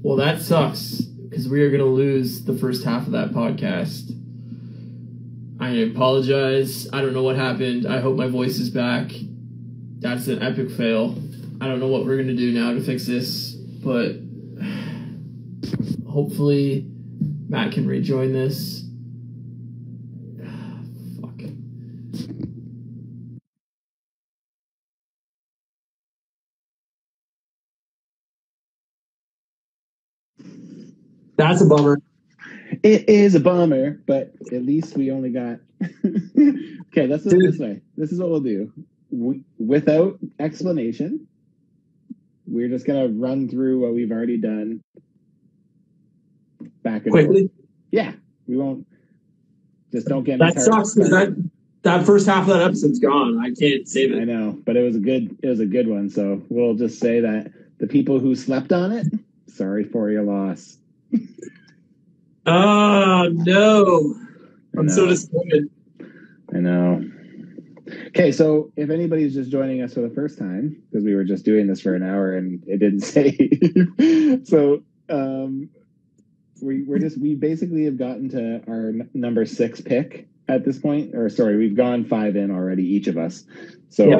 Well, 0.00 0.16
that 0.16 0.40
sucks 0.40 1.00
because 1.00 1.48
we 1.48 1.62
are 1.62 1.70
going 1.70 1.80
to 1.80 1.86
lose 1.86 2.44
the 2.44 2.56
first 2.56 2.84
half 2.84 3.06
of 3.06 3.12
that 3.12 3.30
podcast. 3.30 4.12
I 5.60 5.70
apologize. 5.70 6.88
I 6.92 7.00
don't 7.00 7.12
know 7.12 7.24
what 7.24 7.34
happened. 7.36 7.86
I 7.86 7.98
hope 7.98 8.16
my 8.16 8.28
voice 8.28 8.58
is 8.58 8.70
back. 8.70 9.10
That's 9.98 10.28
an 10.28 10.40
epic 10.40 10.70
fail. 10.70 11.16
I 11.60 11.66
don't 11.66 11.80
know 11.80 11.88
what 11.88 12.04
we're 12.04 12.14
going 12.14 12.28
to 12.28 12.36
do 12.36 12.52
now 12.52 12.72
to 12.72 12.80
fix 12.80 13.06
this, 13.06 13.52
but 13.52 14.12
hopefully 16.08 16.86
Matt 17.48 17.72
can 17.72 17.88
rejoin 17.88 18.32
this. 18.32 18.87
That's 31.38 31.62
a 31.62 31.66
bummer. 31.66 32.02
It 32.82 33.08
is 33.08 33.34
a 33.36 33.40
bummer, 33.40 34.00
but 34.06 34.34
at 34.52 34.62
least 34.62 34.96
we 34.96 35.10
only 35.10 35.30
got. 35.30 35.60
okay, 35.82 37.06
let's 37.06 37.24
do 37.24 37.38
it 37.38 37.52
this 37.52 37.58
way. 37.58 37.80
This 37.96 38.12
is 38.12 38.18
what 38.18 38.28
we'll 38.28 38.40
do. 38.40 38.72
We, 39.10 39.42
without 39.56 40.18
explanation, 40.40 41.28
we're 42.46 42.68
just 42.68 42.86
gonna 42.86 43.08
run 43.08 43.48
through 43.48 43.80
what 43.80 43.94
we've 43.94 44.10
already 44.10 44.36
done. 44.36 44.82
Back 46.82 47.04
and 47.04 47.12
Quickly. 47.12 47.42
forth. 47.42 47.50
Yeah, 47.92 48.12
we 48.48 48.56
won't. 48.56 48.86
Just 49.92 50.08
don't 50.08 50.24
get 50.24 50.40
That 50.40 50.60
sucks 50.60 50.94
because 50.94 51.10
that 51.10 51.50
that 51.82 52.04
first 52.04 52.26
half 52.26 52.42
of 52.42 52.48
that 52.48 52.62
episode's 52.62 52.98
gone. 52.98 53.38
I 53.38 53.52
can't 53.54 53.88
save 53.88 54.12
it. 54.12 54.20
I 54.20 54.24
know, 54.24 54.58
but 54.66 54.76
it 54.76 54.82
was 54.82 54.96
a 54.96 55.00
good. 55.00 55.38
It 55.42 55.48
was 55.48 55.60
a 55.60 55.66
good 55.66 55.86
one. 55.86 56.10
So 56.10 56.42
we'll 56.48 56.74
just 56.74 56.98
say 56.98 57.20
that 57.20 57.52
the 57.78 57.86
people 57.86 58.18
who 58.18 58.34
slept 58.34 58.72
on 58.72 58.90
it, 58.90 59.06
sorry 59.46 59.84
for 59.84 60.10
your 60.10 60.24
loss. 60.24 60.78
Oh 62.46 63.28
no. 63.32 64.14
I'm 64.76 64.88
so 64.88 65.06
disappointed. 65.06 65.70
I 66.54 66.58
know. 66.58 67.04
Okay, 68.08 68.32
so 68.32 68.70
if 68.76 68.90
anybody's 68.90 69.34
just 69.34 69.50
joining 69.50 69.82
us 69.82 69.94
for 69.94 70.00
the 70.00 70.10
first 70.10 70.38
time, 70.38 70.82
because 70.90 71.04
we 71.04 71.14
were 71.14 71.24
just 71.24 71.44
doing 71.44 71.66
this 71.66 71.80
for 71.80 71.94
an 71.94 72.02
hour 72.02 72.36
and 72.36 72.62
it 72.66 72.78
didn't 72.78 73.00
say, 73.98 74.40
so 74.44 74.82
um, 75.08 75.70
we, 76.60 76.82
we're 76.82 76.98
just 76.98 77.18
we 77.18 77.34
basically 77.34 77.84
have 77.84 77.96
gotten 77.96 78.28
to 78.30 78.62
our 78.68 78.88
n- 78.88 79.10
number 79.14 79.46
six 79.46 79.80
pick 79.80 80.28
at 80.48 80.64
this 80.64 80.78
point, 80.78 81.14
or 81.14 81.28
sorry, 81.28 81.56
we've 81.56 81.76
gone 81.76 82.04
five 82.04 82.36
in 82.36 82.50
already, 82.50 82.84
each 82.84 83.06
of 83.06 83.18
us. 83.18 83.44
So 83.90 84.10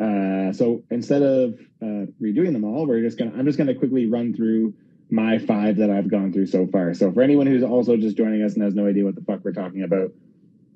uh, 0.00 0.52
so 0.52 0.82
instead 0.90 1.22
of 1.22 1.54
uh, 1.80 2.06
redoing 2.20 2.52
them 2.52 2.64
all, 2.64 2.86
we're 2.86 3.02
just 3.02 3.18
gonna 3.18 3.32
I'm 3.36 3.46
just 3.46 3.58
gonna 3.58 3.74
quickly 3.74 4.06
run 4.06 4.34
through 4.34 4.74
my 5.12 5.38
five 5.38 5.76
that 5.76 5.90
I've 5.90 6.08
gone 6.08 6.32
through 6.32 6.46
so 6.46 6.66
far. 6.66 6.94
So 6.94 7.12
for 7.12 7.20
anyone 7.20 7.46
who's 7.46 7.62
also 7.62 7.98
just 7.98 8.16
joining 8.16 8.42
us 8.42 8.54
and 8.54 8.62
has 8.62 8.74
no 8.74 8.86
idea 8.86 9.04
what 9.04 9.14
the 9.14 9.20
fuck 9.20 9.44
we're 9.44 9.52
talking 9.52 9.82
about, 9.82 10.10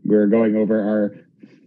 we're 0.04 0.26
going 0.26 0.54
over 0.56 0.78
our 0.78 1.16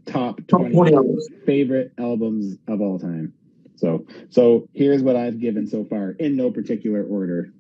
top 0.06 0.38
Top 0.48 0.60
20, 0.62 0.76
20 0.76 0.94
albums. 0.96 1.28
favorite 1.48 1.94
albums 1.98 2.58
of 2.68 2.80
all 2.80 3.00
time. 3.00 3.34
So, 3.76 4.06
so 4.30 4.68
here's 4.74 5.02
what 5.02 5.16
I've 5.16 5.40
given 5.40 5.66
so 5.66 5.84
far 5.84 6.12
in 6.12 6.36
no 6.36 6.52
particular 6.52 7.04
order. 7.04 7.52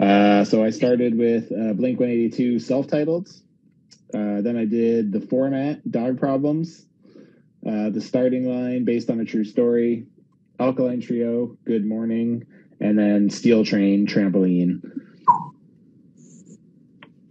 Uh, 0.00 0.44
so 0.44 0.62
I 0.62 0.70
started 0.70 1.18
with 1.18 1.50
uh, 1.50 1.72
Blink 1.72 1.98
182 1.98 2.60
self-titled. 2.60 3.28
Uh, 4.14 4.42
then 4.42 4.56
I 4.56 4.64
did 4.64 5.10
the 5.10 5.20
format, 5.20 5.90
Dog 5.90 6.20
Problems, 6.20 6.86
uh, 7.66 7.90
the 7.90 8.00
starting 8.00 8.48
line 8.48 8.84
based 8.84 9.10
on 9.10 9.18
a 9.18 9.24
true 9.24 9.44
story, 9.44 10.06
Alkaline 10.60 11.00
Trio, 11.00 11.56
Good 11.64 11.84
Morning, 11.84 12.46
and 12.80 12.98
then 12.98 13.30
Steel 13.30 13.64
Train, 13.64 14.06
Trampoline. 14.06 14.80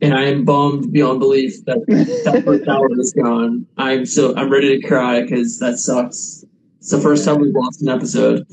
And 0.02 0.14
I 0.14 0.26
am 0.26 0.46
bummed 0.46 0.92
beyond 0.94 1.20
belief 1.20 1.66
that 1.66 1.80
that 1.88 2.44
first 2.46 2.68
hour 2.68 2.88
is 3.00 3.14
gone. 3.14 3.66
I'm 3.78 4.06
so 4.06 4.36
I'm 4.36 4.52
ready 4.52 4.80
to 4.80 4.88
cry 4.88 5.22
because 5.24 5.58
that 5.60 5.80
sucks. 5.80 6.46
It's 6.80 6.92
the 6.92 7.02
first 7.02 7.26
time 7.26 7.40
we've 7.42 7.54
lost 7.56 7.82
an 7.82 7.90
episode. 7.90 8.46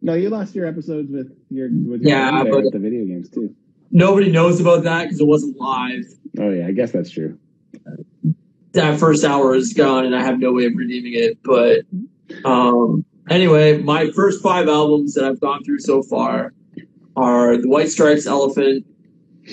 No, 0.00 0.14
you 0.14 0.30
lost 0.30 0.54
your 0.54 0.66
episodes 0.66 1.10
with 1.10 1.36
your 1.50 1.68
with 1.70 2.02
your 2.02 2.10
Yeah, 2.10 2.44
but- 2.44 2.62
with 2.64 2.72
the 2.72 2.78
video 2.78 3.04
games 3.04 3.28
too. 3.28 3.54
Nobody 3.92 4.30
knows 4.30 4.60
about 4.60 4.84
that 4.84 5.04
because 5.06 5.20
it 5.20 5.26
wasn't 5.26 5.56
live. 5.58 6.04
Oh 6.38 6.50
yeah, 6.50 6.68
I 6.68 6.70
guess 6.72 6.92
that's 6.92 7.10
true. 7.10 7.36
that 8.72 9.00
first 9.00 9.24
hour 9.24 9.56
is 9.56 9.72
gone 9.72 10.04
and 10.06 10.14
I 10.14 10.22
have 10.22 10.38
no 10.38 10.52
way 10.52 10.66
of 10.66 10.74
redeeming 10.76 11.14
it. 11.14 11.38
But 11.42 11.80
um, 12.44 13.04
anyway, 13.28 13.78
my 13.78 14.10
first 14.10 14.42
five 14.42 14.68
albums 14.68 15.14
that 15.14 15.24
I've 15.24 15.40
gone 15.40 15.64
through 15.64 15.80
so 15.80 16.02
far 16.02 16.52
are 17.16 17.56
The 17.56 17.68
White 17.68 17.90
Stripes, 17.90 18.26
Elephant, 18.26 18.86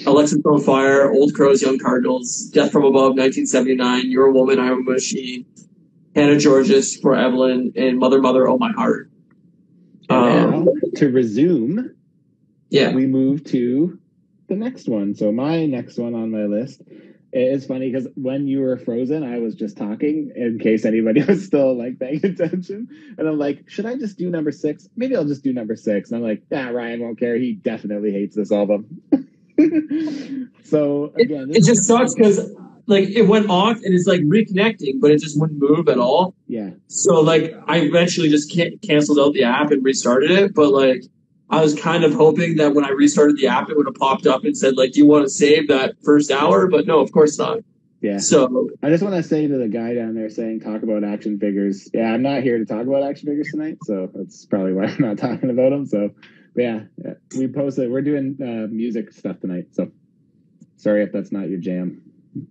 Alexisonfire, 0.04 1.14
Old 1.14 1.34
Crows, 1.34 1.62
Young 1.62 1.80
Cardinals, 1.80 2.50
Death 2.54 2.72
from 2.72 2.84
Above, 2.84 3.16
1979, 3.16 4.12
You're 4.12 4.28
a 4.28 4.32
Woman, 4.32 4.60
I'm 4.60 4.88
a 4.88 4.92
Machine, 4.92 5.46
Hannah 6.16 6.36
Georgas, 6.36 7.02
For 7.02 7.16
Evelyn, 7.16 7.74
and 7.76 7.98
Mother 7.98 8.22
Mother, 8.22 8.48
Oh 8.48 8.58
My 8.58 8.72
Heart. 8.72 9.10
Um, 10.10 10.66
now, 10.66 10.68
to 10.96 11.10
resume, 11.10 11.96
yeah. 12.70 12.94
we 12.94 13.06
move 13.06 13.44
to 13.46 14.00
the 14.48 14.56
next 14.56 14.88
one. 14.88 15.16
So 15.16 15.32
my 15.32 15.66
next 15.66 15.98
one 15.98 16.14
on 16.14 16.32
my 16.32 16.44
list 16.44 16.82
is 17.42 17.66
funny 17.66 17.92
because 17.92 18.08
when 18.16 18.48
you 18.48 18.62
were 18.62 18.78
frozen, 18.78 19.24
I 19.24 19.40
was 19.40 19.56
just 19.56 19.78
talking 19.78 20.32
in 20.36 20.60
case 20.60 20.86
anybody 20.86 21.22
was 21.28 21.46
still 21.46 21.78
like 21.78 22.00
paying 22.00 22.20
attention. 22.26 22.88
And 23.18 23.28
I'm 23.28 23.38
like, 23.38 23.70
should 23.70 23.86
I 23.86 23.96
just 23.96 24.18
do 24.18 24.30
number 24.30 24.52
six? 24.52 24.88
Maybe 24.96 25.16
I'll 25.16 25.26
just 25.26 25.44
do 25.44 25.54
number 25.54 25.76
six. 25.76 26.10
And 26.12 26.18
I'm 26.18 26.24
like, 26.24 26.44
yeah, 26.52 26.70
Ryan 26.70 27.02
won't 27.02 27.20
care. 27.20 27.36
He 27.38 27.54
definitely 27.54 28.12
hates 28.12 28.36
this 28.36 28.52
album. 28.52 29.02
so 30.64 31.14
again, 31.20 31.50
It 31.52 31.64
just 31.64 31.86
sucks 31.86 32.14
because 32.14 32.54
like 32.86 33.10
it 33.10 33.24
went 33.24 33.50
off 33.50 33.78
and 33.84 33.94
it's 33.94 34.08
like 34.08 34.22
reconnecting, 34.22 35.00
but 35.02 35.12
it 35.12 35.20
just 35.20 35.40
wouldn't 35.40 35.60
move 35.60 35.90
at 35.90 35.98
all. 35.98 36.36
yeah, 36.48 36.70
So 36.88 37.20
like 37.22 37.54
I 37.68 37.80
eventually 37.80 38.30
just 38.30 38.52
can- 38.52 38.78
canceled 38.80 39.20
out 39.20 39.34
the 39.34 39.44
app 39.44 39.72
and 39.72 39.84
restarted 39.84 40.32
it, 40.32 40.54
but 40.54 40.72
like 40.72 41.04
I 41.50 41.62
was 41.62 41.74
kind 41.76 42.04
of 42.04 42.14
hoping 42.14 42.58
that 42.58 42.74
when 42.74 42.84
I 42.84 42.90
restarted 42.90 43.38
the 43.38 43.48
app, 43.48 43.70
it 43.70 43.78
would 43.78 43.86
have 43.86 43.96
popped 43.96 44.28
up 44.28 44.44
and 44.44 44.58
said 44.58 44.76
like, 44.76 44.92
"Do 44.92 45.00
you 45.00 45.08
want 45.08 45.26
to 45.26 45.30
save 45.30 45.68
that 45.70 45.96
first 46.04 46.30
hour?" 46.32 46.68
But 46.68 46.86
no, 46.88 47.00
of 47.00 47.12
course 47.12 47.38
not. 47.38 47.60
yeah. 48.02 48.18
So 48.18 48.70
I 48.84 48.90
just 48.90 49.02
want 49.04 49.16
to 49.16 49.24
say 49.24 49.48
to 49.48 49.58
the 49.58 49.68
guy 49.70 49.94
down 49.94 50.14
there 50.14 50.30
saying 50.30 50.60
talk 50.60 50.84
about 50.84 51.04
action 51.04 51.40
figures. 51.40 51.90
Yeah, 51.94 52.14
I'm 52.14 52.22
not 52.22 52.44
here 52.44 52.58
to 52.58 52.66
talk 52.66 52.86
about 52.86 53.04
action 53.04 53.28
figures 53.28 53.50
tonight, 53.52 53.78
so 53.84 54.10
that's 54.14 54.46
probably 54.46 54.74
why 54.74 54.86
I'm 54.86 55.02
not 55.02 55.18
talking 55.28 55.50
about 55.50 55.70
them. 55.70 55.86
So, 55.86 56.12
yeah, 56.56 56.82
we 57.38 57.48
posted. 57.48 57.90
We're 57.92 58.02
doing 58.02 58.38
uh, 58.42 58.68
music 58.70 59.14
stuff 59.14 59.40
tonight. 59.40 59.68
So, 59.72 59.92
sorry 60.76 61.04
if 61.04 61.14
that's 61.14 61.32
not 61.32 61.50
your 61.50 61.60
jam. 61.60 62.02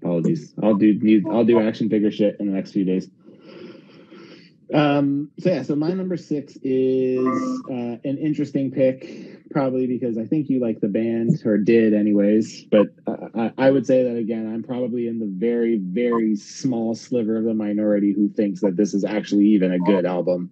Apologies. 0.02 0.54
I'll 0.62 0.74
do 0.74 1.22
I'll 1.30 1.44
do 1.44 1.60
action 1.60 1.90
figure 1.90 2.10
shit 2.10 2.36
in 2.40 2.46
the 2.46 2.52
next 2.52 2.72
few 2.72 2.84
days. 2.84 3.08
Um. 4.72 5.30
So 5.38 5.50
yeah. 5.50 5.62
So 5.62 5.76
my 5.76 5.92
number 5.92 6.16
six 6.16 6.56
is 6.62 7.62
uh, 7.70 7.98
an 8.04 8.18
interesting 8.18 8.70
pick, 8.70 9.48
probably 9.50 9.86
because 9.86 10.18
I 10.18 10.24
think 10.24 10.48
you 10.48 10.60
like 10.60 10.80
the 10.80 10.88
band 10.88 11.40
or 11.44 11.56
did 11.56 11.94
anyways. 11.94 12.64
But 12.64 12.88
uh, 13.06 13.28
I, 13.34 13.52
I 13.58 13.70
would 13.70 13.86
say 13.86 14.02
that 14.02 14.16
again. 14.16 14.52
I'm 14.52 14.62
probably 14.62 15.06
in 15.06 15.20
the 15.20 15.26
very 15.28 15.78
very 15.78 16.34
small 16.34 16.94
sliver 16.94 17.36
of 17.36 17.44
the 17.44 17.54
minority 17.54 18.12
who 18.12 18.28
thinks 18.28 18.60
that 18.62 18.76
this 18.76 18.92
is 18.92 19.04
actually 19.04 19.46
even 19.46 19.72
a 19.72 19.78
good 19.78 20.04
album. 20.04 20.50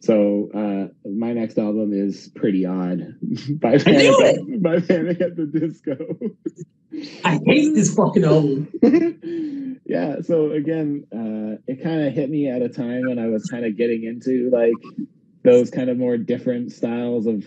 So 0.00 0.50
uh, 0.54 1.08
my 1.08 1.32
next 1.32 1.58
album 1.58 1.92
is 1.92 2.28
Pretty 2.34 2.66
Odd 2.66 3.14
by 3.60 3.74
I 3.74 3.76
knew 3.76 4.16
Panic, 4.18 4.62
by 4.62 4.80
Panic 4.80 5.20
at 5.20 5.36
the 5.36 5.46
Disco. 5.46 5.96
I 7.24 7.38
hate 7.46 7.74
this 7.74 7.94
fucking 7.94 8.24
album. 8.24 8.68
yeah 9.90 10.20
so 10.20 10.52
again 10.52 11.04
uh 11.12 11.58
it 11.66 11.82
kind 11.82 12.06
of 12.06 12.12
hit 12.14 12.30
me 12.30 12.48
at 12.48 12.62
a 12.62 12.68
time 12.68 13.08
when 13.08 13.18
i 13.18 13.26
was 13.26 13.44
kind 13.46 13.64
of 13.64 13.76
getting 13.76 14.04
into 14.04 14.48
like 14.50 14.72
those 15.42 15.68
kind 15.68 15.90
of 15.90 15.96
more 15.96 16.16
different 16.16 16.70
styles 16.70 17.26
of 17.26 17.44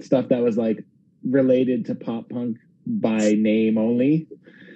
stuff 0.00 0.28
that 0.28 0.42
was 0.42 0.56
like 0.56 0.84
related 1.24 1.86
to 1.86 1.94
pop 1.96 2.28
punk 2.28 2.56
by 2.86 3.32
name 3.32 3.78
only 3.78 4.28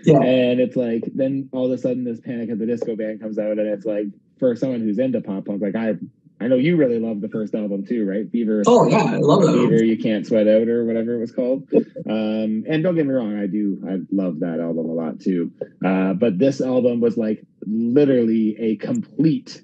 Yeah. 0.05 0.21
and 0.21 0.59
it's 0.61 0.75
like 0.75 1.05
then 1.15 1.49
all 1.53 1.67
of 1.67 1.71
a 1.71 1.79
sudden 1.79 2.03
this 2.03 2.21
panic 2.21 2.51
at 2.51 2.59
the 2.59 2.67
disco 2.67 2.97
band 2.97 3.21
comes 3.21 3.39
out 3.39 3.59
and 3.59 3.69
it's 3.69 3.87
like 3.87 4.07
for 4.41 4.57
someone 4.57 4.81
who's 4.81 4.99
into 4.99 5.21
pop 5.21 5.45
punk 5.45 5.63
like 5.63 5.77
i 5.77 5.95
i 6.41 6.47
know 6.49 6.57
you 6.57 6.77
really 6.77 6.99
love 6.99 7.21
the 7.21 7.29
first 7.29 7.55
album 7.55 7.85
too 7.87 8.05
right 8.07 8.31
Beaver. 8.31 8.63
Oh 8.67 8.87
yeah, 8.89 8.99
I 9.05 9.17
love 9.17 9.43
that. 9.43 9.49
Album. 9.49 9.85
you 9.85 9.99
can't 9.99 10.27
sweat 10.27 10.49
out 10.49 10.69
or 10.69 10.85
whatever 10.85 11.15
it 11.15 11.21
was 11.21 11.33
called. 11.33 11.69
Um, 12.09 12.65
and 12.69 12.83
don't 12.83 12.95
get 12.95 13.07
me 13.07 13.13
wrong, 13.13 13.39
I 13.39 13.47
do 13.47 13.81
I 13.89 13.99
love 14.11 14.41
that 14.41 14.61
album 14.61 14.87
a 14.89 14.93
lot 14.93 15.21
too. 15.21 15.53
Uh, 15.85 16.15
but 16.15 16.39
this 16.39 16.61
album 16.61 17.01
was 17.01 17.17
like 17.17 17.43
literally 17.67 18.57
a 18.59 18.77
complete 18.77 19.63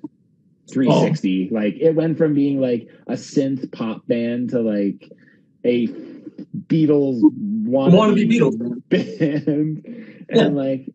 360. 0.70 1.50
Like 1.50 1.74
it 1.80 1.92
went 1.94 2.18
from 2.18 2.34
being 2.34 2.60
like 2.60 2.88
a 3.06 3.12
synth 3.14 3.70
pop 3.72 4.06
band 4.06 4.50
to 4.50 4.60
like 4.60 5.10
a 5.64 5.86
Beatles 6.66 7.20
Wannabe 7.64 8.28
Beatles. 8.30 8.58
Man. 8.58 8.82
band, 8.88 10.26
Yeah. 10.28 10.42
and 10.46 10.56
like 10.56 10.92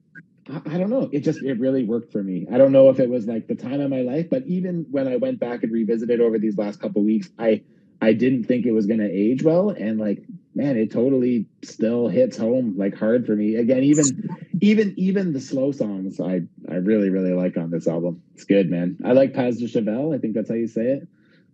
I, 0.51 0.77
don't 0.77 0.89
know, 0.89 1.09
it 1.11 1.21
just 1.21 1.41
it 1.41 1.59
really 1.59 1.83
worked 1.83 2.11
for 2.11 2.21
me. 2.21 2.47
I 2.51 2.57
don't 2.57 2.71
know 2.71 2.89
if 2.89 2.99
it 2.99 3.09
was 3.09 3.27
like 3.27 3.47
the 3.47 3.55
time 3.55 3.79
of 3.79 3.89
my 3.89 4.01
life, 4.01 4.29
but 4.29 4.45
even 4.47 4.85
when 4.91 5.07
I 5.07 5.15
went 5.17 5.39
back 5.39 5.63
and 5.63 5.71
revisited 5.71 6.19
over 6.19 6.37
these 6.39 6.57
last 6.57 6.79
couple 6.79 7.03
weeks, 7.03 7.29
I 7.39 7.63
I 8.01 8.13
didn't 8.13 8.45
think 8.45 8.65
it 8.65 8.71
was 8.71 8.87
going 8.87 8.99
to 8.99 9.11
age 9.11 9.43
well, 9.43 9.69
and 9.69 9.99
like 9.99 10.23
man, 10.55 10.77
it 10.77 10.91
totally 10.91 11.47
still 11.63 12.07
hits 12.07 12.37
home 12.37 12.75
like 12.77 12.95
hard 12.95 13.25
for 13.25 13.35
me. 13.35 13.55
Again, 13.55 13.83
even 13.83 14.49
even 14.61 14.93
even 14.97 15.33
the 15.33 15.39
slow 15.39 15.71
songs 15.71 16.19
I 16.19 16.41
I 16.69 16.75
really 16.75 17.09
really 17.09 17.33
like 17.33 17.57
on 17.57 17.69
this 17.69 17.87
album. 17.87 18.23
It's 18.33 18.45
good, 18.45 18.69
man. 18.69 18.97
I 19.05 19.13
like 19.13 19.33
Pas 19.33 19.57
de 19.57 19.67
Cheval. 19.67 20.13
I 20.13 20.17
think 20.17 20.33
that's 20.33 20.49
how 20.49 20.55
you 20.55 20.67
say 20.67 20.85
it. 20.85 21.07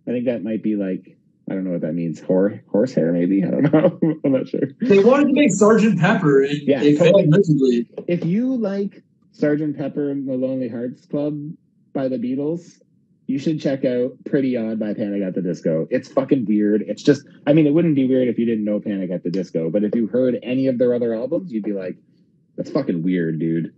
I 0.06 0.10
think 0.10 0.24
that 0.24 0.42
might 0.42 0.62
be 0.62 0.74
like 0.74 1.17
I 1.50 1.54
don't 1.54 1.64
know 1.64 1.70
what 1.72 1.80
that 1.82 1.94
means. 1.94 2.20
Hor- 2.20 2.62
horsehair, 2.70 3.12
maybe. 3.12 3.44
I 3.44 3.50
don't 3.50 3.72
know. 3.72 3.98
I'm 4.24 4.32
not 4.32 4.48
sure. 4.48 4.60
They 4.80 4.98
wanted 5.02 5.28
to 5.28 5.32
make 5.32 5.52
Sergeant 5.52 5.98
Pepper, 5.98 6.42
and 6.42 6.58
Yeah, 6.62 6.80
they 6.80 6.96
failed 6.96 7.26
miserably. 7.28 7.88
If 8.06 8.24
you 8.24 8.56
like 8.56 9.02
Sergeant 9.32 9.76
Pepper 9.78 10.10
and 10.10 10.28
the 10.28 10.34
Lonely 10.34 10.68
Hearts 10.68 11.06
Club 11.06 11.38
by 11.94 12.08
the 12.08 12.16
Beatles, 12.18 12.80
you 13.26 13.38
should 13.38 13.60
check 13.60 13.84
out 13.84 14.12
Pretty 14.24 14.56
Odd 14.56 14.78
by 14.78 14.94
Panic 14.94 15.22
at 15.22 15.34
the 15.34 15.42
Disco. 15.42 15.86
It's 15.90 16.08
fucking 16.08 16.44
weird. 16.46 16.82
It's 16.86 17.02
just, 17.02 17.26
I 17.46 17.52
mean, 17.52 17.66
it 17.66 17.74
wouldn't 17.74 17.94
be 17.94 18.06
weird 18.06 18.28
if 18.28 18.38
you 18.38 18.46
didn't 18.46 18.64
know 18.64 18.80
Panic 18.80 19.10
at 19.10 19.22
the 19.22 19.30
Disco, 19.30 19.70
but 19.70 19.84
if 19.84 19.94
you 19.94 20.06
heard 20.06 20.38
any 20.42 20.66
of 20.66 20.78
their 20.78 20.94
other 20.94 21.14
albums, 21.14 21.52
you'd 21.52 21.64
be 21.64 21.72
like, 21.72 21.96
that's 22.56 22.70
fucking 22.70 23.02
weird, 23.02 23.38
dude. 23.38 23.72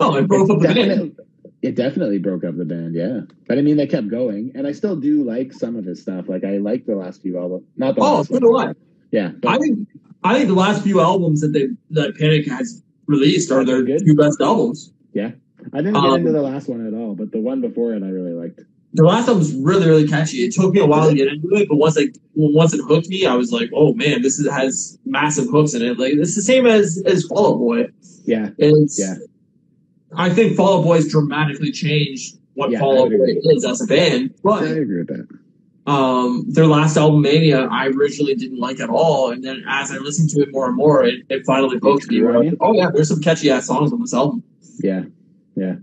Oh, 0.00 0.16
it 0.16 0.26
broke 0.26 0.50
up 0.50 0.58
the 0.60 0.64
band. 0.68 0.76
definitely, 0.76 1.14
it 1.62 1.76
definitely 1.76 2.18
broke 2.18 2.44
up 2.44 2.56
the 2.56 2.64
band, 2.64 2.94
yeah. 2.94 3.20
But 3.48 3.58
I 3.58 3.62
mean, 3.62 3.76
they 3.76 3.86
kept 3.86 4.08
going, 4.08 4.52
and 4.54 4.66
I 4.66 4.72
still 4.72 4.96
do 4.96 5.22
like 5.24 5.52
some 5.52 5.76
of 5.76 5.84
his 5.84 6.00
stuff. 6.02 6.28
Like, 6.28 6.44
I 6.44 6.58
like 6.58 6.86
the 6.86 6.96
last 6.96 7.22
few 7.22 7.38
albums. 7.38 7.64
Not 7.76 7.94
the 7.94 8.02
Oh, 8.02 8.16
last 8.16 8.28
so 8.28 8.34
one. 8.34 8.42
do 8.42 8.56
I. 8.58 8.72
Yeah. 9.12 9.32
I 9.46 9.58
think 9.58 9.88
I 10.24 10.34
think 10.34 10.48
the 10.48 10.54
last 10.54 10.82
few 10.82 11.00
albums 11.00 11.40
that 11.40 11.52
they 11.52 11.68
that 11.90 12.16
Panic 12.18 12.46
has 12.48 12.82
released 13.06 13.50
are 13.52 13.64
their 13.64 13.82
Good. 13.82 14.04
two 14.06 14.14
best 14.16 14.40
albums. 14.40 14.92
Yeah, 15.12 15.32
I 15.72 15.78
didn't 15.78 15.94
get 15.94 16.04
um, 16.04 16.14
into 16.20 16.32
the 16.32 16.42
last 16.42 16.68
one 16.68 16.86
at 16.86 16.94
all, 16.94 17.14
but 17.14 17.32
the 17.32 17.40
one 17.40 17.60
before 17.60 17.92
it 17.94 18.02
I 18.02 18.08
really 18.08 18.32
liked. 18.32 18.60
The 18.94 19.04
last 19.04 19.26
one 19.28 19.38
was 19.38 19.54
really 19.54 19.86
really 19.86 20.06
catchy. 20.08 20.38
It 20.44 20.52
took 20.54 20.72
me 20.74 20.80
a 20.80 20.86
while 20.86 21.08
to 21.10 21.14
get 21.14 21.28
into 21.28 21.48
it, 21.54 21.68
but 21.68 21.76
once 21.76 21.98
I 21.98 22.08
once 22.34 22.72
it 22.74 22.80
hooked 22.86 23.08
me, 23.08 23.26
I 23.26 23.34
was 23.34 23.52
like, 23.52 23.70
oh 23.74 23.94
man, 23.94 24.22
this 24.22 24.38
is, 24.38 24.50
has 24.50 24.98
massive 25.04 25.48
hooks 25.50 25.74
in 25.74 25.82
it. 25.82 25.98
Like 25.98 26.12
it's 26.14 26.34
the 26.36 26.42
same 26.42 26.66
as 26.66 27.02
as 27.06 27.24
Fall 27.24 27.52
Out 27.54 27.58
Boy. 27.58 27.86
Yeah. 28.24 28.50
It's 28.58 28.98
Yeah. 28.98 29.14
I 30.16 30.30
think 30.30 30.56
Fall 30.56 30.78
Out 30.78 30.84
Boy's 30.84 31.10
dramatically 31.10 31.72
changed 31.72 32.36
what 32.54 32.70
Yeah, 32.70 32.80
Fall 32.80 32.98
I 32.98 33.02
Out 33.02 33.10
Boy 33.10 33.34
is 33.54 33.64
as 33.64 33.80
a 33.80 33.86
band, 33.86 34.34
I 34.46 34.64
agree 34.64 34.98
with 34.98 35.08
that. 35.08 35.26
um, 35.90 36.44
their 36.48 36.66
last 36.66 36.96
album, 36.96 37.22
Mania, 37.22 37.66
I 37.70 37.86
originally 37.88 38.34
didn't 38.34 38.60
like 38.60 38.78
at 38.80 38.90
all, 38.90 39.30
and 39.30 39.42
then 39.42 39.64
as 39.68 39.90
I 39.90 39.96
listened 39.98 40.30
to 40.30 40.40
it 40.42 40.52
more 40.52 40.66
and 40.68 40.76
more, 40.76 41.04
it, 41.04 41.22
it 41.28 41.44
finally 41.46 41.78
hooked 41.82 42.08
me. 42.08 42.22
Where 42.22 42.38
like, 42.44 42.54
oh 42.60 42.72
yeah, 42.74 42.90
there's 42.92 43.08
some 43.08 43.20
catchy 43.20 43.50
ass 43.50 43.66
songs 43.66 43.92
on 43.92 44.00
this 44.00 44.14
album. 44.14 44.42
Yeah, 44.78 45.04
yeah, 45.56 45.76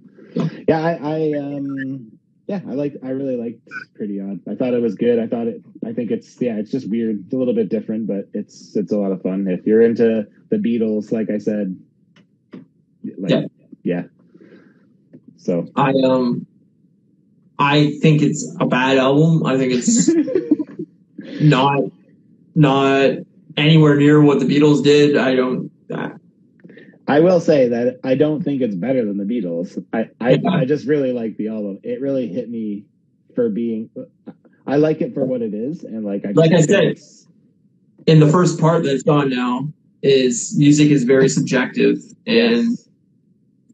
yeah. 0.68 0.80
I, 0.80 0.94
I 1.02 1.34
um, 1.40 2.12
yeah, 2.48 2.62
I 2.68 2.74
like. 2.74 2.96
I 3.04 3.10
really 3.10 3.36
liked 3.36 3.60
Pretty 3.96 4.20
Odd. 4.22 4.40
I 4.50 4.56
thought 4.56 4.74
it 4.74 4.82
was 4.82 4.96
good. 4.96 5.20
I 5.20 5.28
thought 5.28 5.48
it. 5.48 5.62
I 5.86 5.92
think 5.94 6.12
it's 6.12 6.40
yeah, 6.42 6.56
it's 6.58 6.72
just 6.72 6.90
weird. 6.90 7.24
It's 7.26 7.34
a 7.34 7.38
little 7.38 7.54
bit 7.54 7.70
different, 7.70 8.08
but 8.08 8.30
it's 8.34 8.76
it's 8.76 8.92
a 8.92 8.98
lot 8.98 9.12
of 9.12 9.22
fun. 9.22 9.48
If 9.48 9.66
you're 9.68 9.82
into 9.82 10.26
the 10.50 10.58
Beatles, 10.58 11.12
like 11.12 11.30
I 11.30 11.38
said, 11.40 11.78
like, 13.18 13.32
Yeah. 13.32 13.46
yeah. 13.84 14.04
So 15.40 15.68
I 15.76 15.94
um, 16.04 16.46
I 17.58 17.98
think 18.02 18.22
it's 18.22 18.56
a 18.60 18.66
bad 18.66 18.98
album. 18.98 19.46
I 19.46 19.58
think 19.58 19.74
it's 19.74 20.10
not 21.42 21.80
not 22.56 23.12
anywhere 23.58 23.96
near 23.96 24.22
what 24.22 24.40
the 24.40 24.46
Beatles 24.46 24.84
did. 24.84 25.18
I 25.18 25.36
don't. 25.36 25.72
I, 25.94 26.12
I 27.08 27.20
will 27.22 27.40
say 27.40 27.70
that 27.70 28.00
I 28.04 28.16
don't 28.16 28.44
think 28.44 28.62
it's 28.62 28.76
better 28.76 29.04
than 29.06 29.18
the 29.18 29.24
Beatles. 29.24 29.84
I 29.94 30.10
I, 30.20 30.32
Yeah. 30.32 30.50
I 30.52 30.66
just 30.66 30.86
really 30.86 31.14
like 31.14 31.38
the 31.38 31.48
album. 31.48 31.80
It 31.84 32.02
really 32.02 32.28
hit 32.28 32.50
me 32.50 32.86
for 33.34 33.50
being. 33.50 33.90
I 34.68 34.76
like 34.76 35.02
it 35.02 35.14
for 35.14 35.26
what 35.26 35.42
it 35.42 35.54
is, 35.54 35.84
and 35.84 36.06
like 36.06 36.26
I 36.26 36.32
Like 36.32 36.52
I 36.52 36.62
said, 36.62 37.00
in 38.08 38.20
the 38.20 38.28
first 38.28 38.60
part 38.60 38.84
that's 38.84 39.04
gone 39.04 39.30
now 39.30 39.72
is 40.02 40.56
music 40.58 40.90
is 40.90 41.04
very 41.06 41.28
subjective 41.28 41.98
and 42.26 42.78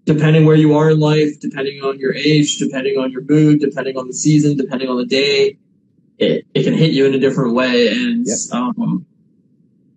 depending 0.05 0.45
where 0.45 0.55
you 0.55 0.75
are 0.75 0.89
in 0.91 0.99
life, 0.99 1.39
depending 1.39 1.81
on 1.81 1.99
your 1.99 2.13
age, 2.13 2.57
depending 2.57 2.97
on 2.97 3.11
your 3.11 3.21
mood, 3.27 3.59
depending 3.59 3.97
on 3.97 4.07
the 4.07 4.13
season, 4.13 4.55
depending 4.55 4.87
on 4.87 4.97
the 4.97 5.05
day, 5.05 5.57
it, 6.17 6.45
it 6.53 6.63
can 6.63 6.73
hit 6.73 6.91
you 6.91 7.05
in 7.05 7.13
a 7.13 7.19
different 7.19 7.53
way. 7.53 7.87
And 7.89 8.25
Yep. 8.25 8.37
um, 8.53 9.05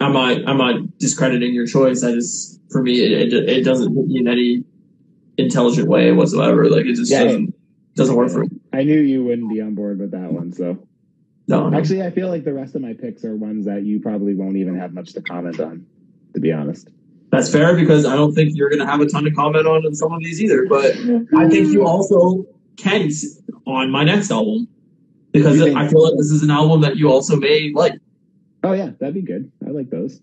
I'm 0.00 0.12
not 0.12 0.49
I'm 0.49 0.58
not 0.58 0.99
discrediting 0.99 1.55
your 1.55 1.66
choice. 1.66 2.02
I 2.02 2.12
just 2.12 2.60
for 2.70 2.82
me 2.82 3.00
it, 3.00 3.32
it, 3.32 3.49
it 3.49 3.64
doesn't 3.64 3.94
hit 3.94 4.06
me 4.06 4.19
in 4.19 4.28
any 4.28 4.64
intelligent 5.37 5.88
way 5.88 6.11
whatsoever. 6.12 6.69
Like 6.69 6.87
it 6.87 6.94
just 6.94 7.11
Yeah. 7.11 7.25
doesn't 7.25 7.54
doesn't 7.94 8.16
work 8.16 8.31
for 8.31 8.40
me. 8.40 8.49
I 8.72 8.84
knew 8.84 9.00
you 9.00 9.25
wouldn't 9.25 9.50
be 9.50 9.61
on 9.61 9.75
board 9.75 9.99
with 9.99 10.12
that 10.12 10.32
one, 10.32 10.52
so. 10.52 10.78
No. 11.49 11.72
Actually, 11.75 12.02
I 12.02 12.11
feel 12.11 12.28
like 12.28 12.44
the 12.44 12.52
rest 12.52 12.75
of 12.75 12.82
my 12.82 12.93
picks 12.93 13.25
are 13.25 13.34
ones 13.34 13.64
that 13.64 13.82
you 13.82 14.00
probably 14.00 14.34
won't 14.34 14.56
even 14.56 14.76
have 14.78 14.93
much 14.93 15.14
to 15.14 15.22
comment 15.22 15.58
on, 15.58 15.87
to 16.34 16.40
be 16.40 16.52
honest. 16.52 16.90
That's 17.30 17.50
fair 17.52 17.76
because 17.76 18.06
I 18.06 18.16
don't 18.16 18.32
think 18.32 18.52
you're 18.54 18.70
going 18.70 18.80
to 18.80 18.86
have 18.86 19.00
a 19.00 19.06
ton 19.06 19.25
to 19.25 19.30
comment 19.30 19.66
on 19.66 19.84
in 19.84 19.94
some 19.94 20.12
of 20.12 20.20
these 20.20 20.40
either. 20.42 20.66
But 20.66 20.96
I 21.36 21.48
think 21.48 21.69
you 21.69 21.86
also 21.86 22.46
can 22.76 23.10
on 23.66 23.90
my 23.90 24.04
next 24.04 24.30
album 24.30 24.69
because 25.32 25.60
I 25.60 25.88
feel 25.88 26.04
like 26.04 26.16
this 26.16 26.30
is 26.30 26.42
an 26.42 26.50
album 26.50 26.80
that 26.82 26.96
you 26.96 27.10
also 27.10 27.36
may 27.36 27.72
like. 27.75 27.92
Oh 28.64 28.72
yeah, 28.72 28.90
that'd 28.98 29.14
be 29.14 29.22
good. 29.22 29.52
I 29.66 29.70
like 29.70 29.90
those. 29.90 30.20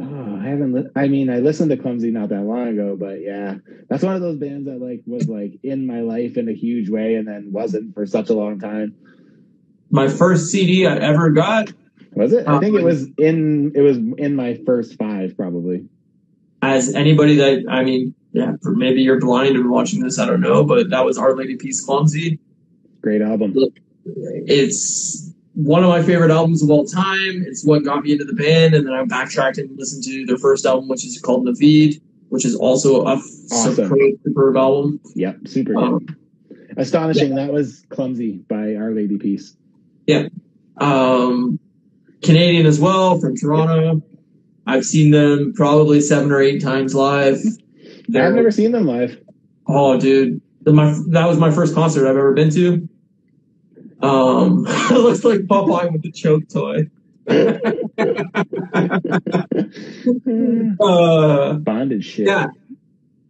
Oh, 0.00 0.38
I 0.40 0.44
haven't. 0.44 0.72
Li- 0.72 0.90
I 0.94 1.08
mean, 1.08 1.30
I 1.30 1.38
listened 1.38 1.70
to 1.70 1.76
Clumsy 1.76 2.10
not 2.10 2.28
that 2.28 2.42
long 2.42 2.68
ago, 2.68 2.96
but 2.96 3.20
yeah, 3.20 3.56
that's 3.88 4.04
one 4.04 4.14
of 4.14 4.20
those 4.20 4.36
bands 4.36 4.66
that 4.66 4.80
like 4.80 5.02
was 5.06 5.28
like 5.28 5.58
in 5.62 5.86
my 5.86 6.00
life 6.00 6.36
in 6.36 6.48
a 6.48 6.52
huge 6.52 6.88
way, 6.88 7.14
and 7.14 7.26
then 7.26 7.50
wasn't 7.50 7.94
for 7.94 8.06
such 8.06 8.28
a 8.28 8.34
long 8.34 8.60
time. 8.60 8.94
My 9.90 10.06
first 10.06 10.50
CD 10.50 10.86
I 10.86 10.96
ever 10.98 11.30
got 11.30 11.72
Was 12.18 12.32
it? 12.32 12.46
I 12.48 12.58
think 12.58 12.74
it 12.74 12.78
Um, 12.80 12.84
was 12.84 13.08
in. 13.16 13.72
It 13.74 13.80
was 13.80 13.96
in 13.96 14.34
my 14.36 14.54
first 14.66 14.96
five, 14.98 15.36
probably. 15.36 15.86
as 16.60 16.92
anybody 16.94 17.36
that 17.36 17.64
I 17.68 17.84
mean, 17.84 18.14
yeah, 18.32 18.56
for 18.62 18.74
maybe 18.74 19.00
you're 19.02 19.20
blind 19.20 19.54
and 19.56 19.70
watching 19.70 20.02
this, 20.02 20.18
I 20.18 20.26
don't 20.26 20.40
know, 20.40 20.64
but 20.64 20.90
that 20.90 21.04
was 21.04 21.16
Our 21.16 21.36
Lady 21.36 21.56
Peace 21.56 21.80
Clumsy. 21.84 22.40
Great 23.00 23.22
album. 23.22 23.54
It's 24.04 25.32
one 25.54 25.82
of 25.84 25.88
my 25.90 26.02
favorite 26.02 26.30
albums 26.30 26.62
of 26.62 26.70
all 26.70 26.84
time. 26.84 27.44
It's 27.46 27.64
what 27.64 27.84
got 27.84 28.02
me 28.04 28.12
into 28.12 28.24
the 28.24 28.32
band, 28.32 28.74
and 28.74 28.86
then 28.86 28.92
I 28.94 29.04
backtracked 29.04 29.58
and 29.58 29.70
listened 29.78 30.02
to 30.04 30.26
their 30.26 30.38
first 30.38 30.66
album, 30.66 30.88
which 30.88 31.04
is 31.04 31.20
called 31.20 31.46
Naveed, 31.46 32.00
which 32.28 32.44
is 32.44 32.54
also 32.56 33.02
a 33.02 33.14
Awesome. 33.50 33.74
superb, 33.74 33.98
superb 34.24 34.56
album. 34.56 35.00
Yep, 35.14 35.48
super 35.48 35.76
Um, 35.76 35.98
good. 36.00 36.16
Astonishing. 36.76 37.34
That 37.34 37.52
was 37.52 37.84
Clumsy 37.88 38.40
by 38.48 38.74
Our 38.76 38.92
Lady 38.92 39.16
Peace. 39.16 39.56
Yeah. 40.06 40.28
Um, 40.76 41.58
Canadian 42.22 42.66
as 42.66 42.80
well 42.80 43.18
from 43.20 43.36
Toronto. 43.36 44.02
I've 44.66 44.84
seen 44.84 45.10
them 45.10 45.52
probably 45.54 46.00
seven 46.00 46.30
or 46.30 46.40
eight 46.40 46.62
times 46.62 46.94
live. 46.94 47.38
They're- 48.08 48.24
I've 48.26 48.34
never 48.34 48.50
seen 48.50 48.72
them 48.72 48.86
live. 48.86 49.18
oh, 49.66 49.98
dude, 49.98 50.40
my 50.66 50.94
that 51.08 51.26
was 51.26 51.38
my 51.38 51.50
first 51.50 51.74
concert 51.74 52.02
I've 52.08 52.16
ever 52.16 52.32
been 52.34 52.50
to. 52.50 52.88
Um, 54.02 54.64
it 54.68 54.92
looks 54.98 55.24
like 55.24 55.40
Popeye 55.40 55.90
with 55.92 56.02
the 56.02 56.12
choke 56.12 56.48
toy. 56.48 56.88
Uh, 60.80 61.54
Bonded 61.54 62.04
shit. 62.04 62.26
yeah, 62.26 62.46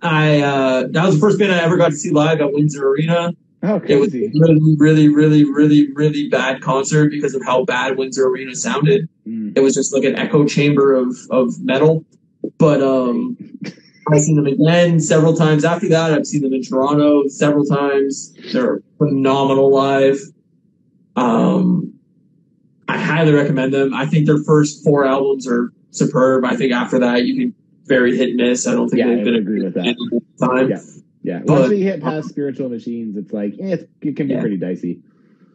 I 0.03 0.41
uh, 0.41 0.89
that 0.91 1.07
was 1.07 1.15
the 1.15 1.21
first 1.21 1.39
band 1.39 1.53
I 1.53 1.59
ever 1.62 1.77
got 1.77 1.91
to 1.91 1.97
see 1.97 2.11
live 2.11 2.41
at 2.41 2.53
Windsor 2.53 2.87
Arena. 2.89 3.33
Oh, 3.62 3.81
It 3.87 3.97
was 3.97 4.12
really, 4.12 4.77
really, 4.79 5.09
really, 5.09 5.45
really, 5.45 5.93
really 5.93 6.29
bad 6.29 6.61
concert 6.61 7.11
because 7.11 7.35
of 7.35 7.43
how 7.45 7.65
bad 7.65 7.97
Windsor 7.97 8.27
Arena 8.29 8.55
sounded. 8.55 9.09
Mm. 9.27 9.57
It 9.57 9.61
was 9.62 9.75
just 9.75 9.93
like 9.93 10.05
an 10.05 10.15
echo 10.17 10.47
chamber 10.47 10.95
of, 10.95 11.17
of 11.31 11.59
metal. 11.61 12.05
But 12.59 12.83
um, 12.83 13.37
I've 14.12 14.21
seen 14.21 14.37
them 14.37 14.47
again 14.47 15.00
several 15.00 15.35
times 15.35 15.65
after 15.65 15.88
that. 15.88 16.12
I've 16.12 16.27
seen 16.27 16.43
them 16.43 16.53
in 16.55 16.62
Toronto 16.62 17.27
several 17.27 17.65
times. 17.65 18.33
They're 18.53 18.81
phenomenal 18.99 19.73
live. 19.75 20.19
Um, 21.17 21.95
I 22.88 22.97
highly 22.97 23.33
recommend 23.33 23.75
them. 23.75 23.93
I 23.93 24.07
think 24.07 24.27
their 24.27 24.43
first 24.45 24.85
four 24.85 25.05
albums 25.05 25.49
are 25.49 25.73
superb. 25.91 26.45
I 26.45 26.55
think 26.57 26.73
after 26.73 26.99
that, 27.00 27.25
you 27.25 27.35
can 27.37 27.55
very 27.87 28.17
hit 28.17 28.29
and 28.29 28.37
miss. 28.37 28.67
I 28.67 28.73
don't 28.73 28.88
think 28.88 29.00
Yeah, 29.00 29.07
I 29.12 29.15
they've 29.17 29.25
been 29.25 29.35
agree 29.35 29.62
with 29.65 29.75
that. 29.75 29.97
time. 30.41 30.71
Yeah. 30.71 30.81
Yeah. 31.29 31.41
But- 31.45 31.61
Once 31.61 31.69
we 31.69 31.83
hit 31.83 32.01
past 32.01 32.31
spiritual 32.31 32.71
machines, 32.71 33.15
it's 33.17 33.33
like 33.35 33.53
eh, 33.61 33.75
it's, 33.75 33.85
it 34.01 34.17
can 34.17 34.29
be 34.29 34.33
Yeah. 34.35 34.41
pretty 34.41 34.57
dicey. 34.57 35.01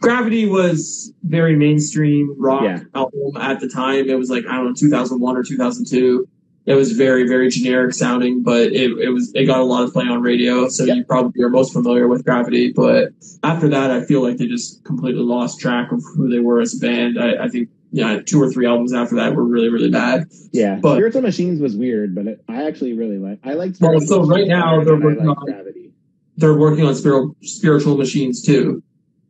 Gravity 0.02 0.46
was 0.46 1.12
very 1.24 1.56
mainstream 1.56 2.36
rock 2.38 2.62
Yeah. 2.64 2.84
album 2.94 3.38
at 3.40 3.60
the 3.60 3.68
time. 3.68 4.08
It 4.08 4.18
was 4.20 4.30
like 4.30 4.46
I 4.48 4.58
don't 4.58 4.68
know, 4.68 4.74
2001 4.76 5.36
or 5.36 5.44
2002. 5.44 6.28
It 6.66 6.76
was 6.76 6.92
very 6.92 7.28
very 7.28 7.50
generic 7.50 7.94
sounding, 7.94 8.44
but 8.44 8.72
it, 8.72 8.92
it 9.00 9.10
was 9.10 9.32
it 9.34 9.46
got 9.46 9.62
a 9.62 9.64
lot 9.64 9.84
of 9.84 9.92
play 9.94 10.06
on 10.06 10.22
radio. 10.22 10.68
So 10.70 10.84
Yeah. 10.84 10.94
you 10.94 11.04
probably 11.06 11.42
are 11.44 11.50
most 11.50 11.74
familiar 11.74 12.08
with 12.08 12.24
Gravity. 12.24 12.72
But 12.72 13.10
after 13.44 13.68
that, 13.70 13.90
I 13.90 14.04
feel 14.04 14.22
like 14.22 14.38
they 14.38 14.46
just 14.48 14.84
completely 14.84 15.24
lost 15.24 15.60
track 15.60 15.92
of 15.92 16.04
who 16.16 16.30
they 16.30 16.40
were 16.40 16.62
as 16.62 16.76
a 16.76 16.80
band. 16.80 17.18
I, 17.20 17.46
I 17.46 17.48
think 17.50 17.70
yeah, 17.94 18.20
two 18.26 18.42
or 18.42 18.52
three 18.52 18.66
albums 18.66 18.92
after 18.94 19.16
that 19.16 19.36
were 19.36 19.44
really 19.46 19.70
really 19.70 19.90
bad. 19.92 20.26
Yeah. 20.52 20.80
But- 20.82 20.96
spiritual 20.96 21.22
machines 21.22 21.62
was 21.62 21.76
weird, 21.78 22.14
but 22.16 22.28
it, 22.28 22.44
I 22.50 22.66
actually 22.66 22.94
really 22.94 23.18
like. 23.20 23.40
I 23.46 23.54
like. 23.54 23.76
Well, 23.80 24.02
so 24.02 24.26
right 24.26 24.48
now 24.48 24.84
they're 24.84 24.98
working 25.00 25.28
on- 25.30 25.36
gravity. 25.46 25.92
They're 26.36 26.56
working 26.58 26.84
on 26.86 26.96
spiritual 26.96 27.36
spiritual 27.44 27.96
machines 27.98 28.42
too. 28.42 28.82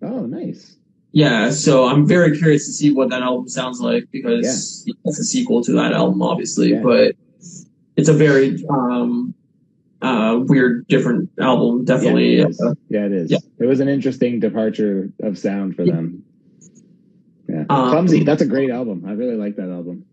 Oh, 0.02 0.26
nice. 0.26 0.76
yeah, 1.12 1.50
so 1.52 1.86
I'm 1.88 2.08
very 2.08 2.38
curious 2.38 2.66
to 2.66 2.74
see 2.74 2.92
what 2.94 3.10
that 3.12 3.22
album 3.22 3.48
sounds 3.48 3.80
like 3.80 4.06
because 4.12 4.86
it's 5.06 5.20
a 5.20 5.24
sequel 5.24 5.62
to 5.64 5.74
that 5.74 5.94
album, 5.94 6.22
obviously, 6.22 6.72
Yeah. 6.72 6.82
but 6.82 7.16
it's 7.96 8.10
a 8.10 8.14
very 8.14 8.64
um, 8.70 9.34
uh, 10.02 10.40
weird, 10.42 10.88
different 10.88 11.30
album. 11.40 11.86
Definitely, 11.86 12.38
Yeah, 12.38 12.46
it 12.46 12.50
is. 12.50 12.62
Yeah, 12.90 13.06
it 13.06 13.12
is. 13.14 13.32
Yeah. 13.32 13.38
It 13.60 13.66
was 13.66 13.80
an 13.80 13.88
interesting 13.88 14.40
departure 14.42 15.10
of 15.22 15.38
sound 15.38 15.76
for 15.76 15.84
Yeah. 15.84 15.94
them. 15.96 16.24
Yeah, 17.70 17.76
Um, 17.76 17.90
clumsy. 17.90 18.24
That's 18.24 18.42
a 18.42 18.46
great 18.46 18.70
album. 18.70 19.04
I 19.08 19.12
really 19.14 19.36
like 19.36 19.56
that 19.58 19.70
album. 19.70 20.06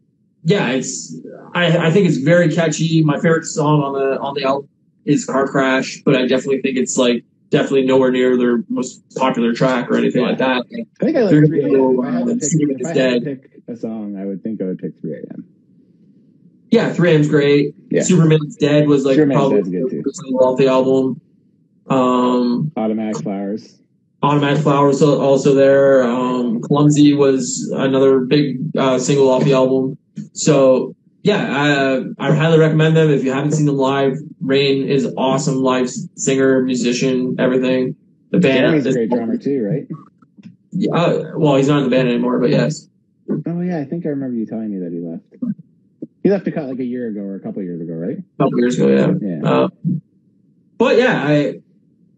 yeah, 0.44 0.70
it's. 0.70 1.14
I, 1.54 1.86
I 1.86 1.90
think 1.90 2.08
it's 2.08 2.18
very 2.18 2.52
catchy. 2.54 3.02
My 3.02 3.16
favorite 3.20 3.44
song 3.44 3.82
on 3.82 3.92
the 3.94 4.18
on 4.20 4.34
the 4.34 4.44
album 4.44 4.68
is 5.04 5.24
"Car 5.24 5.46
Crash," 5.46 6.02
but 6.04 6.14
I 6.16 6.22
definitely 6.26 6.62
think 6.62 6.76
it's 6.78 6.96
like 6.96 7.24
definitely 7.50 7.84
nowhere 7.84 8.10
near 8.10 8.36
their 8.36 8.62
most 8.68 9.02
popular 9.16 9.52
track 9.52 9.90
or 9.90 9.96
anything 9.96 10.22
like 10.22 10.38
that. 10.38 10.64
I 11.00 11.04
think 11.04 11.16
I 11.16 11.22
like 11.22 11.30
3 11.30 11.64
a.m. 11.64 12.00
I 12.00 12.20
uh, 12.22 12.24
pick, 12.26 12.42
if 12.42 12.80
is 12.80 12.86
I 12.86 12.88
had 12.88 12.94
to 12.94 13.20
Dead. 13.20 13.24
pick 13.42 13.62
a 13.68 13.76
song, 13.76 14.16
I 14.16 14.24
would 14.24 14.42
think 14.42 14.62
I 14.62 14.66
would 14.66 14.78
pick 14.78 15.00
3 15.00 15.12
a.m. 15.14 15.44
Yeah, 16.70 16.92
3 16.92 17.14
AM's 17.16 17.28
great. 17.28 17.74
Yeah. 17.90 18.02
Superman's 18.02 18.56
Dead 18.56 18.86
was 18.86 19.04
like 19.04 19.16
Superman's 19.16 19.40
probably 19.40 19.62
good 19.72 19.90
the 19.90 20.10
off 20.40 20.58
the 20.58 20.68
album. 20.68 21.20
Um, 21.88 22.70
Automatic 22.76 23.16
Flowers. 23.22 23.76
Automatic 24.22 24.62
Flowers 24.62 25.02
al- 25.02 25.20
also 25.20 25.54
there. 25.54 26.02
Um, 26.04 26.60
Clumsy 26.60 27.14
was 27.14 27.70
another 27.74 28.20
big 28.20 28.58
uh, 28.76 28.98
single 28.98 29.30
off 29.30 29.44
the 29.44 29.54
album. 29.54 29.96
So 30.34 30.94
yeah, 31.22 32.04
I, 32.18 32.28
I 32.28 32.34
highly 32.34 32.58
recommend 32.58 32.96
them. 32.96 33.10
If 33.10 33.24
you 33.24 33.32
haven't 33.32 33.52
seen 33.52 33.66
them 33.66 33.76
live, 33.76 34.18
Raine 34.40 34.88
is 34.88 35.12
awesome 35.16 35.56
live 35.56 35.88
singer, 36.16 36.62
musician, 36.62 37.36
everything. 37.38 37.96
The 38.30 38.38
band, 38.38 38.58
Jeremy's 38.58 38.86
a 38.86 38.92
great 38.92 39.10
drummer 39.10 39.36
too, 39.36 39.62
right? 39.62 39.86
uh, 40.94 41.32
well, 41.36 41.56
he's 41.56 41.68
not 41.68 41.78
in 41.78 41.84
the 41.84 41.90
band 41.90 42.08
anymore, 42.08 42.38
but 42.38 42.50
yes. 42.50 42.88
Oh 43.46 43.60
yeah, 43.60 43.78
I 43.78 43.84
think 43.84 44.06
I 44.06 44.10
remember 44.10 44.36
you 44.36 44.46
telling 44.46 44.70
me 44.70 44.78
that 44.78 44.92
he 44.92 45.00
left. 45.00 45.54
He 46.22 46.30
left 46.30 46.46
a 46.46 46.52
cut 46.52 46.68
like 46.68 46.78
a 46.78 46.84
year 46.84 47.08
ago 47.08 47.20
or 47.20 47.36
a 47.36 47.40
couple 47.40 47.62
years 47.62 47.80
ago, 47.80 47.94
right? 47.94 48.18
A 48.18 48.42
couple 48.44 48.58
years 48.58 48.78
ago, 48.78 48.88
yeah. 48.88 49.12
Yeah. 49.20 49.50
Uh, 49.50 49.68
but 50.78 50.96
yeah, 50.96 51.22
I 51.26 51.60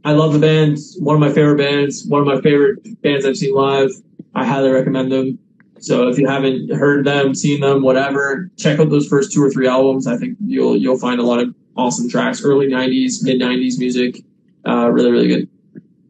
I 0.05 0.13
love 0.13 0.33
the 0.33 0.39
band. 0.39 0.79
One 0.99 1.15
of 1.15 1.21
my 1.21 1.33
favorite 1.33 1.59
bands. 1.59 2.05
One 2.07 2.21
of 2.21 2.27
my 2.27 2.41
favorite 2.41 3.01
bands 3.03 3.25
I've 3.25 3.37
seen 3.37 3.55
live. 3.55 3.91
I 4.35 4.45
highly 4.45 4.71
recommend 4.71 5.13
them. 5.13 5.39
So 5.79 6.09
if 6.09 6.19
you 6.19 6.29
haven't 6.29 6.73
heard 6.73 7.05
them, 7.05 7.35
seen 7.35 7.61
them, 7.61 7.83
whatever, 7.83 8.51
check 8.57 8.79
out 8.79 8.91
those 8.91 9.09
first 9.09 9.33
two 9.33 9.43
or 9.43 9.51
three 9.51 9.67
albums. 9.67 10.07
I 10.07 10.17
think 10.17 10.39
you'll 10.45 10.77
you'll 10.77 10.99
find 10.99 11.21
a 11.21 11.25
lot 11.25 11.41
of 11.41 11.55
awesome 11.77 12.09
tracks. 12.09 12.45
Early 12.45 12.69
'90s, 12.69 13.23
mid 13.23 13.41
'90s 13.41 13.79
music. 13.79 14.25
Uh, 14.67 14.89
really, 14.91 15.11
really 15.11 15.29
good. 15.29 15.49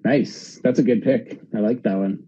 Nice. 0.04 0.60
That's 0.62 0.78
a 0.78 0.82
good 0.82 1.02
pick. 1.02 1.40
I 1.54 1.60
like 1.60 1.82
that 1.84 1.96
one. 1.96 2.22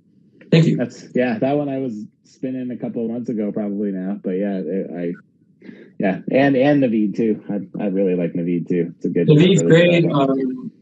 Thank 0.50 0.66
you. 0.66 0.76
That's 0.76 1.06
yeah. 1.14 1.38
That 1.38 1.56
one 1.56 1.68
I 1.68 1.78
was 1.78 2.06
spinning 2.24 2.70
a 2.70 2.76
couple 2.76 3.04
of 3.04 3.10
months 3.10 3.28
ago, 3.28 3.52
probably 3.52 3.92
now. 3.92 4.18
But 4.22 4.32
yeah, 4.32 4.62
it, 4.64 4.90
I 4.90 5.70
yeah, 5.98 6.20
and 6.30 6.56
and 6.56 6.82
Naveed 6.82 7.16
too. 7.16 7.44
I, 7.50 7.82
I 7.82 7.86
really 7.88 8.14
like 8.14 8.32
Naveed 8.32 8.68
too. 8.68 8.94
It's 8.96 9.04
a 9.04 9.08
good. 9.10 9.28
Naveed's 9.28 9.62
really 9.62 10.00
great. 10.02 10.12
Um, 10.12 10.72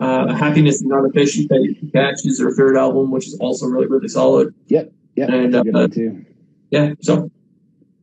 uh, 0.00 0.34
Happiness 0.34 0.76
is 0.76 0.82
not 0.82 1.04
a 1.04 1.10
fish 1.12 1.36
that 1.48 1.62
you 1.62 1.74
can 1.74 1.90
catch 1.90 2.24
is 2.24 2.38
their 2.38 2.50
third 2.52 2.76
album, 2.76 3.10
which 3.10 3.26
is 3.26 3.38
also 3.40 3.66
really, 3.66 3.86
really 3.86 4.08
solid. 4.08 4.54
Yep. 4.68 4.92
Yeah, 5.16 5.24
and, 5.26 5.52
that's 5.52 5.68
a 5.68 5.70
good 5.70 5.76
uh, 5.76 5.88
too. 5.88 6.24
Yeah. 6.70 6.94
So 7.00 7.30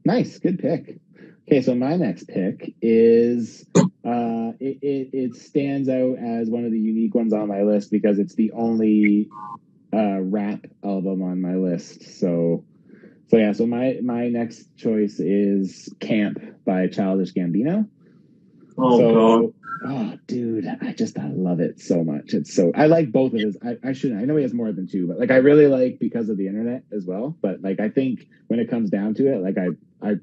Nice, 0.07 0.39
good 0.39 0.57
pick. 0.57 1.01
Okay, 1.45 1.61
so 1.61 1.75
my 1.75 1.97
next 1.97 2.29
pick 2.29 2.73
is 2.81 3.65
uh, 3.75 4.53
it, 4.57 4.77
it, 4.81 5.09
it 5.11 5.35
stands 5.35 5.89
out 5.89 6.17
as 6.17 6.49
one 6.49 6.63
of 6.63 6.71
the 6.71 6.79
unique 6.79 7.13
ones 7.13 7.33
on 7.33 7.49
my 7.49 7.63
list 7.63 7.91
because 7.91 8.17
it's 8.17 8.33
the 8.35 8.53
only 8.53 9.27
uh, 9.91 10.21
rap 10.21 10.65
album 10.81 11.21
on 11.23 11.41
my 11.41 11.55
list. 11.55 12.21
So, 12.21 12.63
so 13.27 13.35
yeah, 13.35 13.51
so 13.51 13.67
my 13.67 13.99
my 14.01 14.29
next 14.29 14.77
choice 14.77 15.19
is 15.19 15.93
Camp 15.99 16.39
by 16.65 16.87
Childish 16.87 17.33
Gambino. 17.33 17.85
oh 18.77 18.97
so, 18.97 19.13
god. 19.13 19.53
Oh, 19.85 20.17
dude, 20.27 20.65
I 20.81 20.93
just 20.93 21.17
I 21.17 21.27
love 21.27 21.59
it 21.59 21.79
so 21.79 22.03
much. 22.03 22.33
It's 22.33 22.53
so 22.53 22.71
I 22.75 22.87
like 22.87 23.11
both 23.11 23.33
of 23.33 23.39
his. 23.39 23.57
I, 23.63 23.89
I 23.89 23.93
shouldn't. 23.93 24.21
I 24.21 24.25
know 24.25 24.35
he 24.35 24.43
has 24.43 24.53
more 24.53 24.71
than 24.71 24.87
two, 24.87 25.07
but 25.07 25.19
like 25.19 25.31
I 25.31 25.37
really 25.37 25.67
like 25.67 25.99
because 25.99 26.29
of 26.29 26.37
the 26.37 26.47
internet 26.47 26.83
as 26.91 27.05
well. 27.05 27.35
But 27.41 27.61
like 27.61 27.79
I 27.79 27.89
think 27.89 28.27
when 28.47 28.59
it 28.59 28.69
comes 28.69 28.89
down 28.89 29.13
to 29.15 29.33
it, 29.33 29.41
like 29.41 29.57
I 29.57 30.07
I 30.07 30.15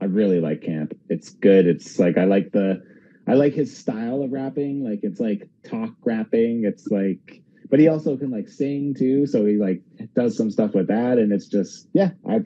I 0.00 0.06
really 0.06 0.40
like 0.40 0.62
Camp. 0.62 0.94
It's 1.08 1.30
good. 1.30 1.66
It's 1.66 1.98
like 1.98 2.18
I 2.18 2.24
like 2.24 2.52
the 2.52 2.82
I 3.26 3.34
like 3.34 3.54
his 3.54 3.76
style 3.76 4.22
of 4.22 4.32
rapping. 4.32 4.84
Like 4.84 5.00
it's 5.02 5.20
like 5.20 5.48
talk 5.64 5.90
rapping. 6.04 6.64
It's 6.64 6.86
like 6.88 7.42
but 7.70 7.78
he 7.78 7.88
also 7.88 8.16
can 8.16 8.30
like 8.30 8.48
sing 8.48 8.94
too. 8.94 9.26
So 9.26 9.46
he 9.46 9.56
like 9.56 9.82
does 10.14 10.36
some 10.36 10.50
stuff 10.50 10.74
with 10.74 10.88
that, 10.88 11.18
and 11.18 11.32
it's 11.32 11.46
just 11.46 11.88
yeah. 11.92 12.10
I 12.28 12.40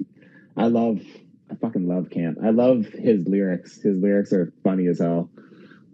I 0.57 0.67
love 0.67 1.01
I 1.51 1.55
fucking 1.57 1.89
love 1.89 2.11
Camp. 2.11 2.39
I 2.43 2.51
love 2.51 2.87
his 2.87 3.27
lyrics. 3.27 3.81
His 3.81 3.99
lyrics 3.99 4.33
are 4.33 4.53
funny 4.63 4.87
as 4.87 4.99
hell. 4.99 5.31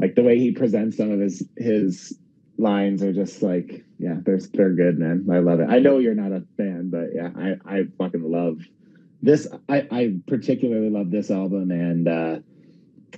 Like 0.00 0.14
the 0.14 0.22
way 0.22 0.38
he 0.38 0.52
presents 0.52 0.96
some 0.96 1.10
of 1.10 1.20
his 1.20 1.46
his 1.58 2.18
lines 2.56 3.02
are 3.02 3.12
just 3.12 3.42
like 3.42 3.84
yeah, 3.98 4.16
they're 4.22 4.40
they're 4.54 4.72
good, 4.72 4.98
man. 4.98 5.26
I 5.30 5.40
love 5.40 5.60
it. 5.60 5.68
I 5.68 5.78
know 5.78 5.98
you're 5.98 6.14
not 6.14 6.32
a 6.32 6.42
fan, 6.56 6.88
but 6.90 7.08
yeah, 7.14 7.28
I 7.36 7.56
I 7.66 7.84
fucking 7.98 8.22
love 8.22 8.60
this. 9.20 9.46
I 9.68 9.86
I 9.90 10.14
particularly 10.26 10.88
love 10.88 11.10
this 11.10 11.30
album 11.30 11.70
and 11.70 12.08
uh 12.08 12.38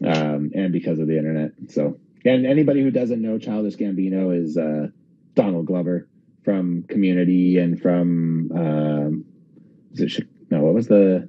um 0.04 0.50
and 0.54 0.72
because 0.72 0.98
of 0.98 1.06
the 1.06 1.16
internet. 1.16 1.52
So 1.68 1.98
and 2.24 2.46
anybody 2.46 2.82
who 2.82 2.90
doesn't 2.90 3.22
know 3.22 3.38
Childish 3.38 3.76
Gambino 3.76 4.36
is 4.36 4.56
uh 4.56 4.88
Donald 5.34 5.66
Glover 5.66 6.08
from 6.44 6.82
Community 6.88 7.58
and 7.58 7.80
from 7.80 8.50
um 8.56 9.24
it 9.94 10.26
no 10.50 10.62
what 10.62 10.74
was 10.74 10.88
the 10.88 11.28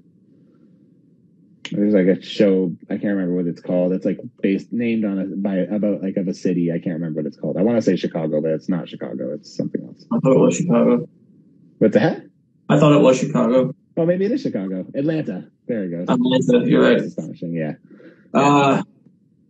there's 1.75 1.93
like 1.93 2.07
a 2.07 2.21
show 2.21 2.75
I 2.89 2.93
can't 2.93 3.15
remember 3.15 3.35
what 3.35 3.47
it's 3.47 3.61
called. 3.61 3.93
It's 3.93 4.05
like 4.05 4.19
based 4.41 4.71
named 4.71 5.05
on 5.05 5.19
a 5.19 5.25
by 5.25 5.57
about 5.57 6.01
like 6.01 6.17
of 6.17 6.27
a 6.27 6.33
city. 6.33 6.71
I 6.71 6.79
can't 6.79 6.95
remember 6.95 7.21
what 7.21 7.27
it's 7.27 7.37
called. 7.37 7.57
I 7.57 7.61
want 7.61 7.77
to 7.77 7.81
say 7.81 7.95
Chicago, 7.95 8.41
but 8.41 8.51
it's 8.51 8.69
not 8.69 8.89
Chicago. 8.89 9.33
It's 9.33 9.55
something 9.55 9.83
else. 9.85 10.05
I 10.11 10.19
thought 10.19 10.33
it 10.33 10.39
was 10.39 10.57
Chicago. 10.57 11.07
What 11.79 11.91
the 11.91 11.99
heck? 11.99 12.23
I 12.69 12.79
thought 12.79 12.93
it 12.93 13.01
was 13.01 13.19
Chicago. 13.19 13.75
Oh, 13.97 14.05
maybe 14.05 14.25
it 14.25 14.31
is 14.31 14.41
Chicago. 14.41 14.85
Atlanta. 14.95 15.47
There 15.67 15.83
it 15.83 15.89
goes. 15.89 16.09
Atlanta, 16.09 16.69
you're 16.69 16.81
right. 16.81 17.01
Astonishing. 17.01 17.53
Yeah. 17.53 17.73
Uh, 18.33 18.83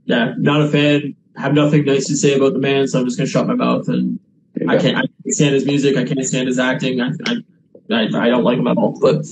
yeah, 0.06 0.34
not 0.38 0.62
a 0.62 0.68
fan. 0.68 1.16
Have 1.38 1.54
nothing 1.54 1.86
nice 1.86 2.08
to 2.08 2.18
say 2.18 2.36
about 2.36 2.54
the 2.54 2.60
man, 2.60 2.88
so 2.88 3.00
I'm 3.00 3.06
just 3.06 3.18
gonna 3.18 3.30
shut 3.30 3.48
my 3.48 3.56
mouth. 3.56 3.88
And 3.88 4.20
I 4.68 4.78
can't. 4.78 4.98
I 4.98 5.02
can't 5.02 5.12
stand 5.30 5.56
his 5.56 5.66
music. 5.66 5.98
I 5.98 6.04
can't 6.04 6.26
stand 6.26 6.48
his 6.48 6.60
acting. 6.60 7.02
I, 7.02 7.12
I, 7.26 7.36
I, 7.92 8.02
I 8.06 8.30
don't 8.30 8.44
like 8.44 8.58
him 8.58 8.68
at 8.68 8.78
all. 8.78 8.98
But 9.00 9.26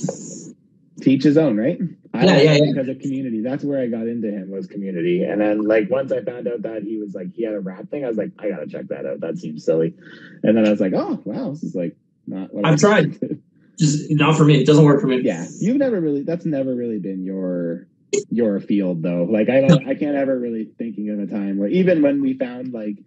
Teach 1.01 1.24
his 1.24 1.38
own, 1.38 1.58
right? 1.58 1.79
I 2.13 2.25
Yeah, 2.25 2.38
yeah, 2.38 2.53
yeah. 2.53 2.72
Because 2.74 2.89
of 2.89 3.00
community. 3.00 3.41
That's 3.41 3.63
where 3.63 3.81
I 3.81 3.88
got 3.88 4.08
into 4.08 4.29
him 4.29 4.51
was 4.51 4.67
community. 4.67 5.24
And 5.24 5.41
then 5.41 5.63
like 5.63 5.89
once 5.89 6.12
I 6.12 6.22
found 6.22 6.48
out 6.48 6.62
that 6.63 6.84
he 6.84 6.98
was 6.98 7.13
like 7.13 7.34
he 7.34 7.43
had 7.43 7.53
a 7.53 7.60
rap 7.60 7.89
thing, 7.89 8.05
I 8.05 8.08
was 8.08 8.17
like, 8.17 8.31
I 8.39 8.50
gotta 8.50 8.67
check 8.67 8.88
that 8.88 9.05
out. 9.05 9.22
That 9.22 9.38
seems 9.38 9.65
silly. 9.65 9.96
And 10.43 10.58
then 10.58 10.65
I 10.67 10.72
was 10.72 10.79
like, 10.79 10.93
oh 10.96 11.22
wow, 11.25 11.51
this 11.51 11.63
is 11.63 11.75
like 11.75 11.96
not 12.27 12.53
what 12.53 12.65
I've 12.65 12.79
tried. 12.79 13.20
just 13.79 14.12
not 14.12 14.38
for 14.38 14.46
me. 14.46 14.62
It 14.62 14.67
doesn't 14.67 14.86
work 14.86 15.01
for 15.01 15.08
me. 15.08 15.22
Yeah, 15.22 15.46
you've 15.60 15.77
never 15.77 16.00
really. 16.00 16.24
That's 16.24 16.46
never 16.46 16.74
really 16.74 17.00
been 17.00 17.24
your 17.24 17.88
your 18.29 18.60
field 18.60 19.01
though. 19.01 19.24
Like 19.29 19.50
I 19.50 19.62
don't. 19.62 19.88
I 19.88 19.96
can't 19.96 20.15
ever 20.15 20.38
really 20.38 20.65
thinking 20.77 21.10
of 21.10 21.20
a 21.20 21.27
time 21.27 21.58
where 21.58 21.70
even 21.70 22.01
when 22.01 22.22
we 22.22 22.38
found 22.38 22.74
like 22.74 22.98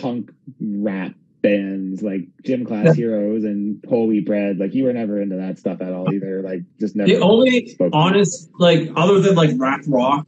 punk 0.00 0.32
rap 0.60 1.14
bands 1.44 2.02
like 2.02 2.26
Gym 2.42 2.64
Class 2.64 2.86
Yeah. 2.86 2.94
Heroes 2.94 3.44
and 3.44 3.84
holy 3.86 4.20
Bread, 4.20 4.58
like 4.58 4.74
you 4.74 4.84
were 4.84 4.92
never 4.94 5.20
into 5.20 5.36
that 5.36 5.58
stuff 5.58 5.82
at 5.82 5.92
all 5.92 6.12
either. 6.12 6.42
Like 6.42 6.62
just 6.80 6.96
never. 6.96 7.06
The 7.06 7.20
only 7.20 7.76
honest, 7.92 8.48
like, 8.58 8.90
other 8.96 9.20
than 9.20 9.34
like 9.34 9.50
rap 9.56 9.82
rock, 9.86 10.26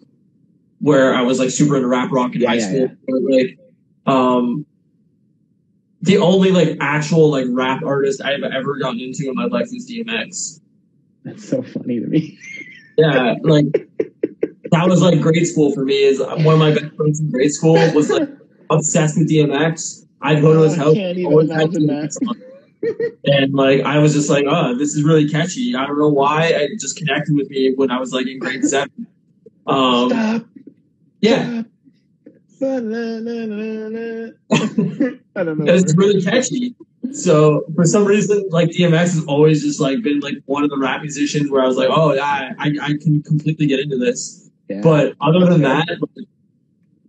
where 0.81 1.15
I 1.15 1.23
was 1.23 1.39
like 1.39 1.51
super 1.51 1.77
into 1.77 1.89
rap 1.89 2.13
rock 2.13 2.35
in 2.35 2.43
Yeah, 2.43 2.49
high 2.51 2.57
yeah, 2.57 2.69
school, 2.69 2.91
but, 3.09 3.23
like, 3.23 3.59
um, 4.07 4.67
the 6.03 6.19
only 6.19 6.53
like 6.53 6.77
actual 6.81 7.31
like 7.31 7.47
rap 7.49 7.83
artist 7.83 8.21
I've 8.23 8.43
ever 8.43 8.77
gotten 8.77 9.01
into 9.01 9.29
in 9.29 9.35
my 9.35 9.47
life 9.47 9.69
was 9.73 9.91
DMX. 9.91 10.61
That's 11.25 11.49
so 11.49 11.63
funny 11.63 11.99
to 11.99 12.07
me. 12.07 12.39
Yeah, 12.99 13.37
like 13.43 13.89
that 14.71 14.87
was 14.87 15.01
like 15.01 15.21
grade 15.23 15.47
school 15.47 15.73
for 15.73 15.85
me. 15.85 15.95
Is 15.95 16.21
one 16.21 16.47
of 16.47 16.59
my 16.59 16.73
best 16.73 16.95
friends 16.95 17.21
in 17.21 17.31
grade 17.31 17.53
school 17.53 17.75
was 17.95 18.11
like 18.11 18.29
obsessed 18.71 19.17
with 19.19 19.31
DMX. 19.31 20.06
I'd 20.21 20.41
go 20.41 20.55
to 20.55 20.61
his 20.61 20.77
house. 20.77 20.95
can't 20.95 21.19
even 21.19 21.33
always 21.33 21.51
had 21.51 21.75
imagine 21.75 22.29
And 23.25 23.55
like 23.55 23.83
I 23.83 23.99
was 23.99 24.15
just 24.15 24.31
like, 24.31 24.45
oh, 24.49 24.77
this 24.77 24.95
is 24.95 25.03
really 25.03 25.29
catchy. 25.29 25.75
I 25.75 25.87
don't 25.87 25.99
know 25.99 26.09
why. 26.09 26.47
It 26.47 26.81
just 26.81 26.97
connected 26.97 27.35
with 27.35 27.51
me 27.51 27.75
when 27.75 27.91
I 27.91 27.99
was 27.99 28.13
like 28.13 28.27
in 28.27 28.39
grade 28.39 28.65
seven. 28.65 29.07
Um, 29.67 30.11
Stop. 30.11 30.47
yeah, 31.21 31.63
Stop. 32.57 32.69
I 35.37 35.45
don't 35.45 35.59
know. 35.59 35.67
it 35.67 35.73
was 35.73 35.95
really 35.97 36.23
catchy. 36.23 36.75
So 37.13 37.65
for 37.75 37.85
some 37.85 38.05
reason, 38.05 38.49
like 38.51 38.71
DMX 38.71 39.15
has 39.15 39.25
always 39.27 39.63
just 39.63 39.81
like 39.81 40.03
been 40.03 40.21
like 40.21 40.35
one 40.47 40.65
of 40.65 40.71
the 40.71 40.79
rap 40.79 41.03
musicians 41.03 41.51
where 41.51 41.63
I 41.63 41.67
was 41.67 41.77
like, 41.77 41.89
oh 41.91 42.15
yeah, 42.15 42.53
I, 42.59 42.73
I 42.81 42.95
can 43.03 43.23
completely 43.23 43.67
get 43.67 43.81
into 43.81 43.99
this. 43.99 44.49
Yeah. 44.69 44.81
But 44.81 45.15
other 45.21 45.47
than 45.47 45.63
that, 45.63 45.87
like, 45.89 46.27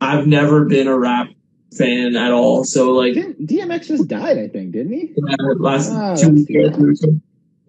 I've 0.02 0.28
never 0.28 0.66
been 0.66 0.88
a 0.88 0.98
rap 0.98 1.30
fan 1.76 2.16
at 2.16 2.32
all. 2.32 2.64
So 2.64 2.92
like 2.94 3.14
Didn't- 3.14 3.48
DMX 3.48 3.88
just 3.88 4.08
died, 4.08 4.38
I 4.38 4.48
think, 4.48 4.72
didn't 4.72 4.94
he? 4.94 5.14
yeah, 5.16 5.36
last 5.60 5.92
Oh, 5.92 6.16
two 6.16 6.46
that's 6.46 6.78
weeks. 6.78 7.02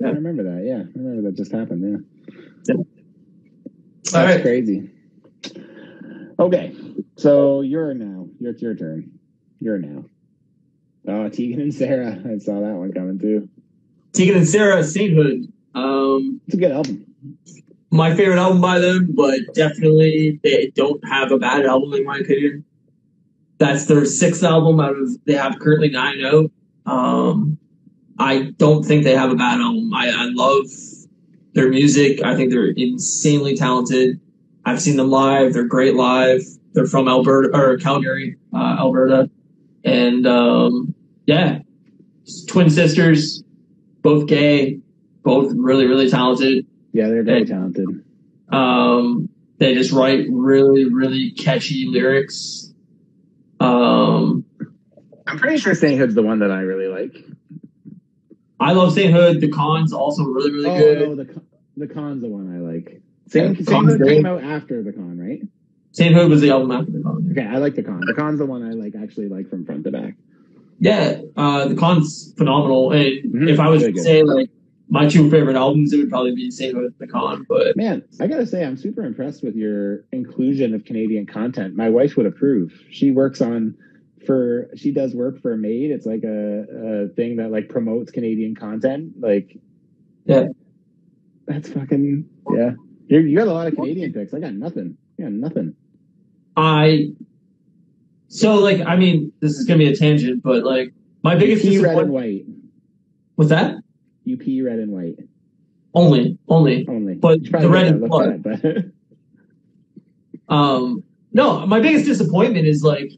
I 0.04 0.10
remember 0.10 0.44
that. 0.44 0.64
Yeah, 0.64 0.82
I 0.84 0.98
remember 0.98 1.22
that 1.30 1.36
just 1.36 1.50
happened. 1.52 1.82
Yeah. 2.66 2.74
Yeah. 2.74 2.82
That's 4.04 4.14
All 4.14 4.24
right. 4.24 4.42
crazy. 4.42 4.90
Okay, 6.40 6.72
so 7.16 7.62
you're 7.62 7.94
now. 7.94 8.28
Your 8.38 8.52
it's 8.52 8.62
your 8.62 8.74
turn. 8.76 9.10
You're 9.60 9.78
now. 9.78 10.04
Oh, 11.08 11.28
Tegan 11.28 11.60
and 11.60 11.74
Sara. 11.74 12.12
I 12.24 12.38
saw 12.38 12.60
that 12.60 12.74
one 12.76 12.92
coming 12.92 13.18
too. 13.18 13.48
Tegan 14.12 14.36
and 14.36 14.48
Sara, 14.48 14.84
Sainthood. 14.84 15.52
Um, 15.74 16.40
It's 16.46 16.54
a 16.54 16.58
good 16.58 16.70
album. 16.70 17.06
my 17.90 18.14
favorite 18.14 18.38
album 18.38 18.60
by 18.60 18.78
them, 18.78 19.08
but 19.14 19.40
definitely 19.54 20.38
they 20.44 20.70
don't 20.76 21.02
have 21.08 21.32
a 21.32 21.38
bad 21.38 21.66
album 21.66 21.92
in 21.94 22.04
my 22.04 22.18
opinion. 22.18 22.64
That's 23.58 23.86
their 23.86 24.04
sixth 24.04 24.44
album 24.44 24.78
out 24.80 24.96
of 24.96 25.08
they 25.24 25.34
have 25.34 25.58
currently 25.58 25.90
nine 25.90 26.24
out. 26.24 26.50
Um, 26.86 27.58
I 28.18 28.52
don't 28.56 28.84
think 28.84 29.04
they 29.04 29.14
have 29.14 29.30
a 29.30 29.36
bad 29.36 29.60
album. 29.60 29.92
I, 29.94 30.08
I 30.08 30.28
love 30.30 30.66
their 31.54 31.68
music. 31.68 32.22
I 32.22 32.36
think 32.36 32.50
they're 32.50 32.70
insanely 32.70 33.56
talented. 33.56 34.20
I've 34.64 34.80
seen 34.80 34.96
them 34.96 35.10
live. 35.10 35.52
They're 35.54 35.64
great 35.64 35.94
live. 35.94 36.40
They're 36.72 36.86
from 36.86 37.08
Alberta 37.08 37.50
or 37.56 37.76
Calgary, 37.78 38.36
uh, 38.54 38.76
Alberta, 38.78 39.30
and 39.84 40.26
um, 40.26 40.94
yeah, 41.26 41.60
twin 42.46 42.70
sisters, 42.70 43.42
both 44.02 44.26
gay, 44.28 44.78
both 45.22 45.52
really 45.56 45.86
really 45.86 46.08
talented. 46.10 46.66
Yeah, 46.92 47.08
they're 47.08 47.22
very 47.24 47.40
Hey. 47.40 47.46
talented. 47.46 48.04
Um, 48.50 49.28
they 49.58 49.74
just 49.74 49.90
write 49.92 50.26
really, 50.30 50.84
really 50.84 51.32
catchy 51.32 51.86
lyrics. 51.86 52.67
Um, 53.68 54.44
I'm 55.26 55.38
pretty 55.38 55.58
sure 55.58 55.74
Sainthood's 55.74 56.14
the 56.14 56.22
one 56.22 56.38
that 56.40 56.50
I 56.50 56.60
really 56.60 56.88
like. 56.88 57.16
I 58.60 58.72
love 58.72 58.92
Sainthood. 58.92 59.40
The 59.40 59.48
Con's 59.48 59.92
also 59.92 60.24
really, 60.24 60.50
really 60.50 60.70
oh, 60.70 60.78
good. 60.78 61.08
no, 61.08 61.14
the 61.14 61.42
the 61.76 61.86
Con's 61.86 62.22
the 62.22 62.28
one 62.28 62.54
I 62.54 62.58
like. 62.58 63.00
Saint, 63.28 63.58
Yeah, 63.58 63.64
Sainthood 63.66 64.02
came 64.04 64.26
out 64.26 64.42
after 64.42 64.82
the 64.82 64.92
Con, 64.92 65.18
right? 65.18 65.42
Sainthood 65.92 66.30
was 66.30 66.40
the 66.40 66.50
album 66.50 66.72
after 66.72 66.90
the 66.90 67.02
Con. 67.02 67.28
Okay, 67.32 67.46
I 67.46 67.58
like 67.58 67.74
the 67.74 67.82
Con. 67.82 68.00
The 68.04 68.14
Con's 68.14 68.38
the 68.38 68.46
one 68.46 68.62
I 68.62 68.72
like 68.72 68.94
actually 69.00 69.28
like 69.28 69.48
from 69.48 69.64
front 69.64 69.84
to 69.84 69.90
back. 69.90 70.14
Yeah, 70.80 71.20
uh, 71.36 71.68
the 71.68 71.74
Con's 71.76 72.34
phenomenal. 72.36 72.92
And 72.92 73.32
Mhm, 73.34 73.50
if 73.50 73.60
I 73.60 73.68
was 73.68 73.82
to 73.82 74.02
say 74.02 74.22
like 74.22 74.50
my 74.90 75.06
two 75.08 75.30
favorite 75.30 75.56
albums, 75.56 75.92
it 75.92 75.98
would 75.98 76.08
probably 76.10 76.34
be 76.34 76.50
Saint 76.50 76.76
and 76.76 76.92
the 76.98 77.06
Con. 77.06 77.44
But 77.48 77.76
Man, 77.76 78.02
I 78.20 78.26
gotta 78.26 78.46
say, 78.46 78.64
I'm 78.64 78.76
super 78.76 79.02
impressed 79.04 79.42
with 79.42 79.54
your 79.54 80.04
inclusion 80.12 80.74
of 80.74 80.84
Canadian 80.84 81.26
content. 81.26 81.76
My 81.76 81.90
wife 81.90 82.16
would 82.16 82.26
approve. 82.26 82.72
She 82.90 83.10
works 83.10 83.40
on 83.40 83.76
for 84.26 84.70
she 84.76 84.90
does 84.90 85.14
work 85.14 85.40
for 85.40 85.56
Made. 85.56 85.90
It's 85.90 86.06
like 86.06 86.24
a, 86.24 87.06
a 87.06 87.08
thing 87.14 87.36
that 87.36 87.50
like 87.50 87.68
promotes 87.68 88.10
Canadian 88.10 88.54
content. 88.54 89.12
Like, 89.20 89.58
Yeah. 90.24 90.48
that's 91.46 91.68
fucking 91.70 92.28
yeah. 92.52 92.72
You're, 93.08 93.26
you 93.26 93.36
got 93.36 93.48
a 93.48 93.52
lot 93.52 93.66
of 93.66 93.74
Canadian 93.74 94.12
picks. 94.12 94.32
I 94.34 94.40
got 94.40 94.54
nothing. 94.54 94.96
I 95.18 95.22
got 95.24 95.32
nothing. 95.32 95.74
I, 96.56 97.10
so 98.28 98.56
like, 98.56 98.80
I 98.80 98.96
mean, 98.96 99.32
this 99.40 99.52
is 99.58 99.64
gonna 99.66 99.78
be 99.78 99.88
a 99.88 99.96
tangent, 99.96 100.42
but 100.42 100.64
like 100.64 100.92
my 101.22 101.34
biggest 101.34 101.64
UP 101.66 101.84
red 101.84 101.98
and 101.98 102.10
white. 102.10 102.44
was 103.36 103.48
that 103.50 103.76
UP 104.32 104.64
red 104.64 104.78
and 104.78 104.92
white 104.92 105.16
only, 105.94 106.38
only. 106.48 106.86
only. 106.88 107.14
But 107.14 107.38
You 107.40 107.44
should 107.46 107.50
probably 107.52 107.68
the 107.68 107.72
red 107.74 107.86
and 107.88 108.00
blood. 108.08 108.42
but 108.42 108.60
Um, 110.48 111.04
no, 111.32 111.66
my 111.66 111.80
biggest 111.80 112.06
disappointment 112.06 112.66
is 112.66 112.82
like 112.82 113.12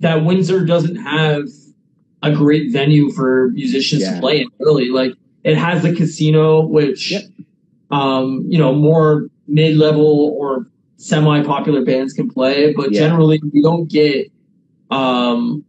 that 0.00 0.24
Windsor 0.24 0.64
doesn't 0.64 0.96
have 0.96 1.44
a 2.22 2.32
great 2.32 2.70
venue 2.72 3.10
for 3.10 3.50
musicians 3.50 4.02
Yeah. 4.02 4.14
to 4.14 4.20
play 4.20 4.40
in. 4.42 4.48
Really, 4.60 4.88
like 4.90 5.14
it 5.42 5.56
has 5.56 5.82
the 5.82 5.94
casino, 5.94 6.60
which, 6.66 7.10
Yep. 7.12 7.22
um, 7.90 8.44
you 8.48 8.58
know, 8.58 8.74
more 8.74 9.28
mid-level 9.48 10.34
or 10.38 10.66
semi-popular 10.96 11.84
bands 11.84 12.12
can 12.12 12.28
play, 12.30 12.72
but 12.72 12.92
Yeah. 12.92 13.00
generally 13.00 13.40
you 13.52 13.62
don't 13.62 13.88
get 13.88 14.30
um 14.90 15.64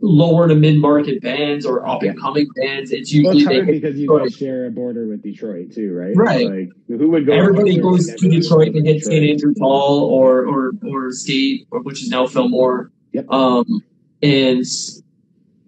lower 0.00 0.48
to 0.48 0.54
mid-market 0.54 1.22
bands 1.22 1.66
or 1.66 1.86
up-and-coming 1.86 2.48
bands. 2.56 2.92
It's 2.92 3.12
well, 3.12 3.34
usually 3.34 3.56
it's 3.56 3.66
they 3.66 3.72
because 3.72 3.98
you 3.98 4.18
guys 4.18 4.36
share 4.36 4.66
a 4.66 4.70
border 4.70 5.06
with 5.08 5.22
Detroit 5.22 5.72
too, 5.72 5.94
right? 5.94 6.14
Right. 6.14 6.48
Like, 6.48 6.68
who 6.88 7.10
would 7.10 7.26
go? 7.26 7.32
Everybody 7.32 7.78
goes 7.78 8.06
to 8.06 8.28
Detroit 8.28 8.68
and 8.68 8.84
to 8.84 8.92
hit 8.92 9.04
St. 9.04 9.30
Andrews 9.30 9.58
Hall 9.60 10.04
or 10.04 10.46
or 10.46 10.72
or 10.88 11.12
State, 11.12 11.66
or 11.70 11.80
which 11.80 12.02
is 12.02 12.08
now 12.08 12.26
Fillmore. 12.26 12.90
Yep. 13.12 13.30
Um, 13.30 13.82
and 14.22 14.64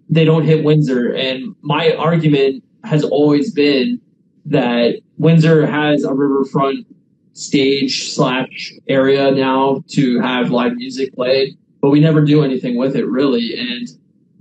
they 0.09 0.25
don't 0.25 0.43
hit 0.43 0.63
Windsor. 0.63 1.13
And 1.13 1.55
my 1.61 1.93
argument 1.93 2.63
has 2.83 3.03
always 3.03 3.51
been 3.51 3.99
that 4.45 5.01
Windsor 5.17 5.65
has 5.65 6.03
a 6.03 6.13
riverfront 6.13 6.87
stage 7.33 8.13
slash 8.13 8.73
area 8.87 9.31
now 9.31 9.83
to 9.89 10.19
have 10.21 10.51
live 10.51 10.75
music 10.75 11.13
played, 11.13 11.57
but 11.85 11.91
we 11.91 11.99
never 11.99 12.21
do 12.25 12.43
anything 12.43 12.77
with 12.77 12.95
it 12.95 13.05
really. 13.05 13.53
And 13.55 13.87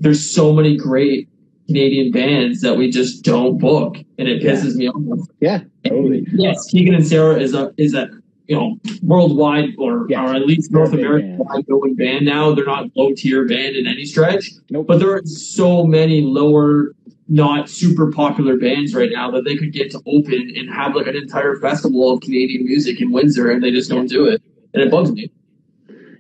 there's 0.00 0.30
so 0.34 0.54
many 0.54 0.78
great 0.78 1.28
Canadian 1.66 2.10
bands 2.10 2.62
that 2.62 2.74
we 2.78 2.90
just 2.90 3.22
don't 3.22 3.58
book, 3.58 3.98
and 4.18 4.26
it 4.26 4.40
Yeah. 4.40 4.52
pisses 4.52 4.76
me 4.76 4.88
off. 4.88 5.28
Yeah, 5.42 5.60
totally. 5.86 6.26
Yes, 6.32 6.70
Tegan 6.72 6.94
and 6.94 7.06
Sara 7.06 7.38
is 7.38 7.52
a 7.52 7.70
is 7.76 7.92
a 7.92 8.08
you 8.48 8.56
know 8.56 8.78
worldwide 9.02 9.74
or 9.76 10.06
Yeah. 10.08 10.24
or 10.24 10.34
at 10.34 10.46
least 10.46 10.72
North 10.72 10.94
American 10.94 11.36
band. 11.36 11.66
going 11.66 11.94
band 11.96 12.24
now. 12.24 12.54
They're 12.54 12.64
not 12.64 12.88
low 12.96 13.12
tier 13.14 13.44
band 13.46 13.76
in 13.76 13.86
any 13.86 14.06
stretch, 14.06 14.50
Nope. 14.70 14.86
but 14.86 14.98
there 15.00 15.12
are 15.14 15.22
so 15.26 15.84
many 15.86 16.22
lower, 16.22 16.94
not 17.28 17.68
super 17.68 18.10
popular 18.10 18.56
bands 18.56 18.94
right 18.94 19.10
now 19.12 19.30
that 19.32 19.44
they 19.44 19.54
could 19.56 19.74
get 19.74 19.90
to 19.90 20.00
open 20.06 20.50
and 20.56 20.70
have 20.70 20.96
like 20.96 21.08
an 21.08 21.16
entire 21.16 21.56
festival 21.56 22.10
of 22.10 22.22
Canadian 22.22 22.64
music 22.64 23.02
in 23.02 23.12
Windsor, 23.12 23.50
and 23.50 23.62
they 23.62 23.70
just 23.70 23.90
don't 23.90 24.08
do 24.08 24.24
it, 24.24 24.40
and 24.72 24.82
it 24.82 24.90
bugs 24.90 25.12
me. 25.12 25.30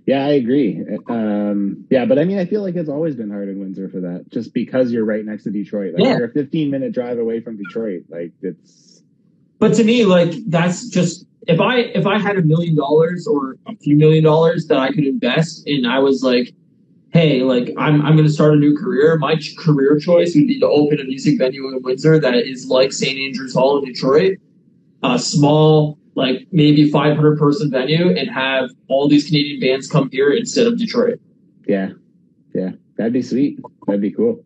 Yeah, 0.06 0.26
I 0.26 0.32
agree. 0.32 0.82
Um, 1.08 1.86
yeah, 1.90 2.04
but 2.04 2.18
I 2.18 2.24
mean, 2.24 2.38
I 2.38 2.44
feel 2.44 2.60
like 2.62 2.76
it's 2.76 2.90
always 2.90 3.16
been 3.16 3.30
hard 3.30 3.48
in 3.48 3.58
Windsor 3.58 3.88
for 3.88 4.00
that, 4.00 4.26
just 4.30 4.52
because 4.52 4.92
you're 4.92 5.04
right 5.06 5.24
next 5.24 5.44
to 5.44 5.50
Detroit. 5.50 5.94
Like 5.94 6.04
Yeah. 6.04 6.18
you're 6.18 6.26
a 6.26 6.32
15 6.32 6.70
minute 6.70 6.92
drive 6.92 7.18
away 7.18 7.40
from 7.40 7.56
Detroit. 7.56 8.02
Like 8.10 8.32
it's 8.42 9.02
But 9.58 9.74
to 9.74 9.84
me, 9.84 10.04
like 10.04 10.34
that's 10.46 10.88
just 10.90 11.24
if 11.46 11.58
I 11.60 11.78
if 11.78 12.06
I 12.06 12.18
had 12.18 12.36
a 12.36 12.42
million 12.42 12.74
dollars 12.76 13.26
or 13.26 13.56
a 13.66 13.74
few 13.76 13.96
million 13.96 14.24
dollars 14.24 14.66
that 14.66 14.78
I 14.78 14.88
could 14.92 15.04
invest, 15.04 15.66
and 15.66 15.86
I 15.86 16.00
was 16.00 16.22
like, 16.22 16.52
hey, 17.14 17.42
like 17.42 17.72
I'm 17.78 18.02
I'm 18.02 18.14
going 18.14 18.26
to 18.28 18.32
start 18.32 18.52
a 18.52 18.56
new 18.58 18.76
career. 18.76 19.16
My 19.16 19.36
ch- 19.36 19.56
career 19.56 19.98
choice 19.98 20.34
would 20.34 20.46
be 20.46 20.60
to 20.60 20.66
open 20.66 21.00
a 21.00 21.04
music 21.04 21.38
venue 21.38 21.66
in 21.68 21.82
Windsor 21.82 22.18
that 22.20 22.34
is 22.34 22.66
like 22.66 22.92
St. 22.92 23.18
Andrews 23.18 23.54
Hall 23.54 23.78
in 23.78 23.84
Detroit, 23.86 24.36
a 25.02 25.18
small 25.18 25.98
like 26.14 26.46
maybe 26.52 26.90
500 26.90 27.38
person 27.38 27.70
venue, 27.70 28.08
and 28.16 28.30
have 28.30 28.70
all 28.88 29.08
these 29.08 29.26
Canadian 29.26 29.60
bands 29.60 29.88
come 29.88 30.10
here 30.10 30.30
instead 30.30 30.66
of 30.66 30.78
Detroit. 30.78 31.20
yeah, 31.66 31.90
yeah, 32.54 32.70
that'd 32.96 33.12
be 33.12 33.22
sweet. 33.22 33.58
That'd 33.86 34.00
be 34.00 34.12
cool. 34.12 34.44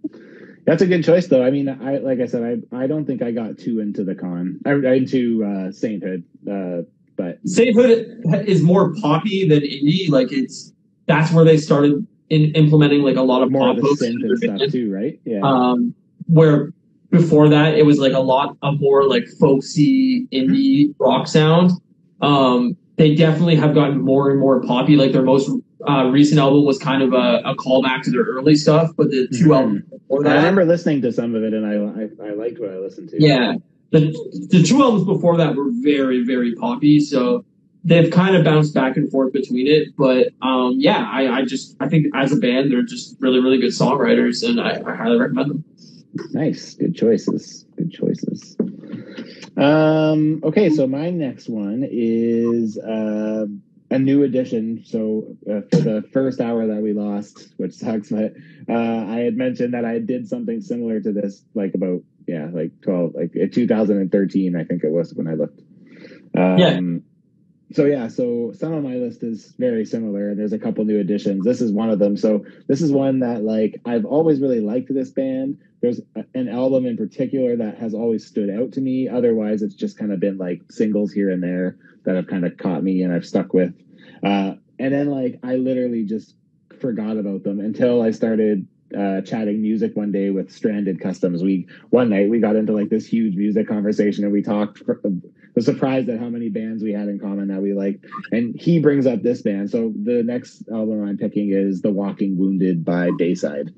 That's 0.69 0.83
a 0.83 0.87
good 0.87 1.03
choice, 1.03 1.27
though. 1.29 1.43
I 1.43 1.51
mean, 1.51 1.69
I 1.69 1.97
like 1.99 2.21
I 2.21 2.27
said, 2.27 2.63
I 2.73 2.85
I 2.85 2.87
don't 2.87 3.07
think 3.07 3.23
I 3.23 3.31
got 3.31 3.57
too 3.57 3.81
into 3.81 4.05
the 4.05 4.15
con, 4.15 4.61
I, 4.67 4.73
into 4.73 5.45
uh, 5.45 5.73
Sainthood, 5.73 6.25
uh, 6.51 6.83
but 7.17 7.39
Sainthood 7.47 8.23
is 8.47 8.63
more 8.63 8.95
poppy 8.95 9.49
than 9.49 9.61
indie. 9.61 10.11
Like 10.11 10.31
it's 10.31 10.73
that's 11.07 11.33
where 11.33 11.45
they 11.45 11.57
started 11.57 12.07
in 12.29 12.53
implementing 12.53 13.03
like 13.03 13.17
a 13.17 13.23
lot 13.23 13.43
of 13.43 13.51
more 13.51 13.69
pop 13.69 13.79
of 13.79 13.83
the 13.83 13.97
synth 13.99 14.23
and 14.23 14.59
stuff 14.59 14.71
too, 14.71 14.93
right? 14.93 15.19
Yeah, 15.25 15.41
um, 15.43 15.95
where 16.27 16.73
before 17.11 17.49
that 17.49 17.75
it 17.75 17.87
was 17.87 17.99
like 17.99 18.13
a 18.13 18.19
lot 18.21 18.57
of 18.63 18.81
more 18.81 19.05
like 19.09 19.27
folksy 19.41 20.27
indie 20.33 20.95
rock 20.99 21.27
sound. 21.27 21.71
Um, 22.21 22.77
they 22.97 23.15
definitely 23.15 23.57
have 23.57 23.75
gotten 23.75 24.01
more 24.01 24.31
and 24.31 24.41
more 24.41 24.61
poppy. 24.63 24.97
Like 24.97 25.13
their 25.13 25.23
most 25.23 25.51
uh, 25.89 26.07
recent 26.07 26.41
album 26.41 26.65
was 26.65 26.79
kind 26.79 27.03
of 27.03 27.13
a, 27.13 27.41
a 27.45 27.55
callback 27.55 28.03
to 28.03 28.11
their 28.11 28.25
early 28.25 28.57
stuff, 28.57 28.91
but 28.97 29.11
the 29.11 29.29
2 29.29 29.45
Mhm. 29.47 29.57
albums 29.57 29.83
before 29.91 30.21
I 30.27 30.31
that, 30.31 30.37
remember 30.37 30.65
listening 30.65 31.01
to 31.03 31.13
some 31.13 31.35
of 31.35 31.43
it, 31.45 31.55
and 31.55 31.65
I 31.65 31.75
I, 32.25 32.31
I 32.31 32.33
liked 32.35 32.59
what 32.59 32.71
I 32.71 32.79
listened 32.79 33.09
to. 33.11 33.23
yeah, 33.23 33.55
the 33.91 34.01
the 34.51 34.63
two 34.63 34.83
albums 34.83 35.05
before 35.05 35.37
that 35.37 35.55
were 35.55 35.71
very 35.83 36.25
very 36.25 36.55
poppy. 36.57 36.99
So 37.01 37.45
they've 37.85 38.11
kind 38.11 38.35
of 38.35 38.45
bounced 38.45 38.75
back 38.75 38.97
and 38.97 39.09
forth 39.11 39.33
between 39.33 39.67
it, 39.69 39.89
but 39.97 40.31
um, 40.43 40.75
yeah, 40.79 41.09
I, 41.11 41.39
I 41.39 41.45
just 41.45 41.77
I 41.81 41.89
think 41.89 42.07
as 42.15 42.33
a 42.33 42.37
band 42.37 42.73
they're 42.73 42.83
just 42.83 43.17
really 43.21 43.39
really 43.39 43.59
good 43.59 43.71
songwriters, 43.71 44.47
and 44.47 44.61
I, 44.61 44.83
I 44.85 44.95
highly 44.97 45.19
recommend 45.19 45.51
them. 45.51 45.65
Nice. 46.33 46.75
Good 46.75 46.97
choices. 46.97 47.65
Good 47.77 47.93
choices. 47.93 48.57
Um, 49.57 50.41
okay, 50.45 50.71
so 50.71 50.87
my 50.87 51.11
next 51.11 51.49
one 51.49 51.87
is 51.89 52.79
uh, 52.79 53.47
a 53.91 53.99
new 53.99 54.23
addition. 54.23 54.85
So 54.85 55.37
uh, 55.51 55.63
for 55.71 55.81
the 55.81 56.05
first 56.13 56.41
hour 56.41 56.67
that 56.67 56.81
we 56.81 56.93
lost, 56.93 57.49
which 57.57 57.75
sucks, 57.75 58.11
but 58.11 58.35
uh, 58.69 58.73
I 58.73 59.19
had 59.21 59.37
mentioned 59.37 59.75
that 59.75 59.85
I 59.85 59.99
did 59.99 60.29
something 60.29 60.61
similar 60.61 61.01
to 61.01 61.13
this, 61.13 61.45
like 61.55 61.75
about 61.75 62.03
yeah, 62.27 62.49
like 62.53 62.81
twelve, 62.83 63.15
like 63.15 63.33
uh, 63.37 63.47
2013, 63.53 64.55
I 64.55 64.65
think 64.65 64.85
it 64.85 64.91
was 64.91 65.15
when 65.15 65.27
I 65.27 65.35
looked. 65.35 65.61
Um, 66.37 66.59
Yeah. 66.59 66.81
So 67.71 67.85
yeah, 67.85 68.09
so 68.09 68.53
some 68.57 68.73
of 68.73 68.83
my 68.83 68.95
list 68.95 69.23
is 69.23 69.55
very 69.59 69.85
similar. 69.85 70.35
There's 70.35 70.55
a 70.55 70.59
couple 70.59 70.85
new 70.87 71.01
additions. 71.01 71.45
This 71.45 71.61
is 71.61 71.71
one 71.71 71.91
of 71.91 71.99
them. 71.99 72.17
So 72.17 72.47
this 72.67 72.81
is 72.81 72.91
one 72.91 73.21
that 73.21 73.43
like 73.43 73.81
I've 73.85 74.07
always 74.07 74.41
really 74.41 74.61
liked 74.61 74.93
this 74.93 75.11
band. 75.11 75.59
There's 75.81 76.01
an 76.35 76.49
album 76.49 76.87
in 76.87 76.97
particular 76.97 77.57
that 77.57 77.79
has 77.79 77.95
always 77.95 78.27
stood 78.27 78.51
out 78.51 78.73
to 78.73 78.81
me. 78.81 79.09
Otherwise, 79.09 79.63
it's 79.63 79.75
just 79.75 79.99
kind 79.99 80.13
of 80.13 80.21
been 80.21 80.39
like 80.39 80.63
singles 80.71 81.13
here 81.13 81.31
and 81.31 81.43
there 81.43 81.77
that 82.05 82.17
have 82.17 82.27
kind 82.27 82.45
of 82.45 82.57
caught 82.57 82.83
me 82.83 83.03
and 83.03 83.13
I've 83.13 83.27
stuck 83.27 83.55
with. 83.55 83.75
Uh, 84.23 84.55
and 84.79 84.93
then 84.93 85.09
like 85.09 85.39
I 85.43 85.57
literally 85.57 86.05
just 86.05 86.35
forgot 86.81 87.17
about 87.17 87.45
them 87.45 87.61
until 87.61 88.03
I 88.03 88.11
started 88.11 88.67
uh, 88.97 89.21
chatting 89.21 89.61
music 89.61 89.97
one 89.97 90.11
day 90.11 90.31
with 90.31 90.51
Stranded 90.51 91.01
Customs. 91.01 91.43
We 91.43 91.67
one 91.91 92.11
night 92.11 92.31
we 92.31 92.41
got 92.41 92.57
into 92.57 92.73
like 92.73 92.89
this 92.89 93.07
huge 93.07 93.37
music 93.37 93.69
conversation 93.69 94.25
and 94.25 94.33
we 94.33 94.43
talked. 94.43 94.79
For, 94.79 95.01
was 95.59 95.65
surprised 95.65 96.09
at 96.09 96.21
how 96.21 96.29
many 96.29 96.49
bands 96.49 96.85
we 96.85 96.93
had 96.93 97.09
in 97.09 97.19
common 97.19 97.49
that 97.49 97.61
we 97.61 97.75
like. 97.75 98.01
And 98.31 98.55
he 98.55 98.79
brings 98.79 99.09
up 99.09 99.23
this 99.23 99.43
band. 99.43 99.69
So 99.69 99.93
the 100.05 100.23
next 100.23 100.63
album 100.73 101.03
I'm 101.03 101.19
picking 101.19 101.51
is 101.51 101.83
The 101.83 101.91
Walking 101.91 102.39
Wounded 102.39 102.85
by 102.85 103.11
Bayside. 103.19 103.75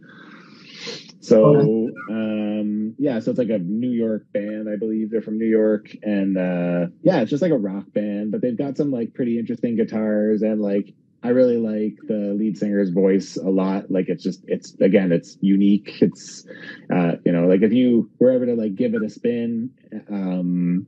So 1.20 1.90
um, 2.10 2.94
yeah, 2.98 3.18
so 3.20 3.30
it's 3.30 3.38
like 3.38 3.50
a 3.50 3.58
New 3.58 3.90
York 3.90 4.26
band, 4.32 4.68
I 4.68 4.76
believe 4.76 5.10
they're 5.10 5.20
from 5.20 5.38
New 5.38 5.46
York, 5.48 5.94
and 6.02 6.36
uh, 6.36 6.86
yeah, 7.02 7.20
it's 7.20 7.30
just 7.30 7.42
like 7.42 7.52
a 7.52 7.58
rock 7.58 7.84
band, 7.92 8.32
but 8.32 8.40
they've 8.40 8.56
got 8.56 8.76
some 8.76 8.90
like 8.90 9.14
pretty 9.14 9.38
interesting 9.38 9.76
guitars 9.76 10.42
and 10.42 10.60
like 10.60 10.94
I 11.22 11.28
really 11.28 11.58
like 11.58 11.98
the 12.08 12.34
lead 12.34 12.56
singer's 12.56 12.90
voice 12.90 13.36
a 13.36 13.50
lot. 13.50 13.90
Like 13.90 14.08
it's 14.08 14.22
just 14.22 14.42
it's 14.48 14.74
again 14.80 15.12
it's 15.12 15.36
unique. 15.40 16.00
It's 16.00 16.46
uh, 16.90 17.16
you 17.24 17.32
know 17.32 17.46
like 17.46 17.62
if 17.62 17.72
you 17.72 18.10
were 18.18 18.30
ever 18.30 18.46
to 18.46 18.54
like 18.54 18.74
give 18.74 18.94
it 18.94 19.02
a 19.02 19.10
spin, 19.10 19.70
um, 20.10 20.86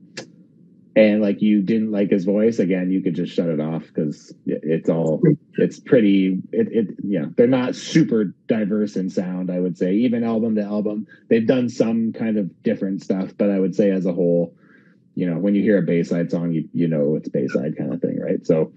and 0.95 1.21
like 1.21 1.41
you 1.41 1.61
didn't 1.61 1.91
like 1.91 2.11
his 2.11 2.25
voice 2.25 2.59
again 2.59 2.91
you 2.91 3.01
could 3.01 3.15
just 3.15 3.33
shut 3.33 3.47
it 3.47 3.59
off 3.59 3.83
because 3.87 4.33
it's 4.45 4.89
all 4.89 5.21
it's 5.55 5.79
pretty 5.79 6.39
it, 6.51 6.67
it 6.71 6.87
yeah 7.03 7.25
they're 7.35 7.47
not 7.47 7.75
super 7.75 8.33
diverse 8.47 8.95
in 8.95 9.09
sound 9.09 9.51
i 9.51 9.59
would 9.59 9.77
say 9.77 9.93
even 9.93 10.23
album 10.23 10.55
to 10.55 10.61
album 10.61 11.07
they've 11.29 11.47
done 11.47 11.69
some 11.69 12.13
kind 12.13 12.37
of 12.37 12.63
different 12.63 13.01
stuff 13.01 13.31
but 13.37 13.49
i 13.49 13.59
would 13.59 13.75
say 13.75 13.89
as 13.89 14.05
a 14.05 14.13
whole 14.13 14.53
you 15.15 15.27
know 15.29 15.39
when 15.39 15.55
you 15.55 15.61
hear 15.61 15.77
a 15.77 15.83
bayside 15.83 16.29
song 16.29 16.51
you, 16.51 16.67
you 16.73 16.87
know 16.87 17.15
it's 17.15 17.29
bayside 17.29 17.75
kind 17.77 17.93
of 17.93 18.01
thing 18.01 18.19
right 18.19 18.45
so 18.45 18.71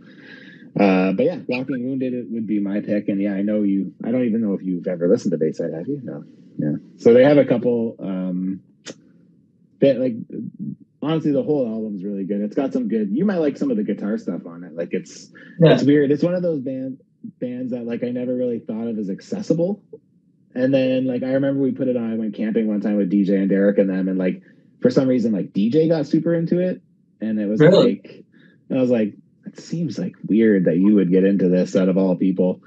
uh, 0.78 1.12
but 1.12 1.24
yeah, 1.24 1.38
Walking 1.48 1.88
Wounded 1.88 2.12
it 2.12 2.26
would 2.28 2.46
be 2.46 2.60
my 2.60 2.80
pick, 2.80 3.08
and 3.08 3.18
yeah, 3.18 3.32
I 3.32 3.40
know 3.40 3.62
you. 3.62 3.94
I 4.04 4.10
don't 4.10 4.26
even 4.26 4.42
know 4.42 4.52
if 4.52 4.62
you've 4.62 4.86
ever 4.86 5.08
listened 5.08 5.32
to 5.32 5.38
Bayside, 5.38 5.72
have 5.72 5.88
you? 5.88 6.02
No, 6.04 6.22
yeah. 6.58 6.76
So 6.98 7.14
they 7.14 7.24
have 7.24 7.38
a 7.38 7.46
couple. 7.46 7.96
Um, 7.98 8.60
that 9.80 9.98
like 9.98 10.16
honestly 11.06 11.30
the 11.30 11.42
whole 11.42 11.66
album's 11.66 12.02
really 12.02 12.24
good. 12.24 12.40
It's 12.40 12.56
got 12.56 12.72
some 12.72 12.88
good 12.88 13.10
you 13.10 13.24
might 13.24 13.38
like 13.38 13.56
some 13.56 13.70
of 13.70 13.76
the 13.76 13.84
guitar 13.84 14.18
stuff 14.18 14.44
on 14.46 14.64
it. 14.64 14.74
Like 14.74 14.90
it's 14.92 15.30
yeah. 15.60 15.74
it's 15.74 15.84
weird. 15.84 16.10
It's 16.10 16.22
one 16.22 16.34
of 16.34 16.42
those 16.42 16.60
band 16.60 17.00
bands 17.40 17.72
that 17.72 17.84
like 17.84 18.04
i 18.04 18.10
never 18.10 18.34
really 18.34 18.60
thought 18.60 18.86
of 18.86 18.98
as 18.98 19.10
accessible. 19.10 19.82
And 20.54 20.72
then 20.72 21.06
like 21.06 21.22
i 21.22 21.32
remember 21.32 21.62
we 21.62 21.72
put 21.72 21.88
it 21.88 21.96
on 21.96 22.12
i 22.12 22.16
went 22.16 22.34
camping 22.34 22.66
one 22.66 22.80
time 22.80 22.96
with 22.96 23.10
dj 23.10 23.30
and 23.38 23.48
derek 23.48 23.78
and 23.78 23.90
them 23.90 24.08
and 24.08 24.18
like 24.18 24.42
for 24.80 24.90
some 24.90 25.08
reason 25.08 25.32
like 25.32 25.52
dj 25.52 25.88
got 25.88 26.06
super 26.06 26.34
into 26.34 26.60
it. 26.60 26.82
And 27.20 27.38
it 27.38 27.46
was 27.46 27.60
really? 27.60 28.02
like 28.02 28.24
i 28.70 28.80
was 28.80 28.90
like 28.90 29.14
it 29.46 29.60
seems 29.60 29.98
like 29.98 30.14
weird 30.26 30.64
that 30.64 30.76
you 30.76 30.96
would 30.96 31.10
get 31.10 31.24
into 31.24 31.48
this 31.48 31.76
out 31.76 31.88
of 31.88 31.96
all 31.96 32.16
people 32.16 32.62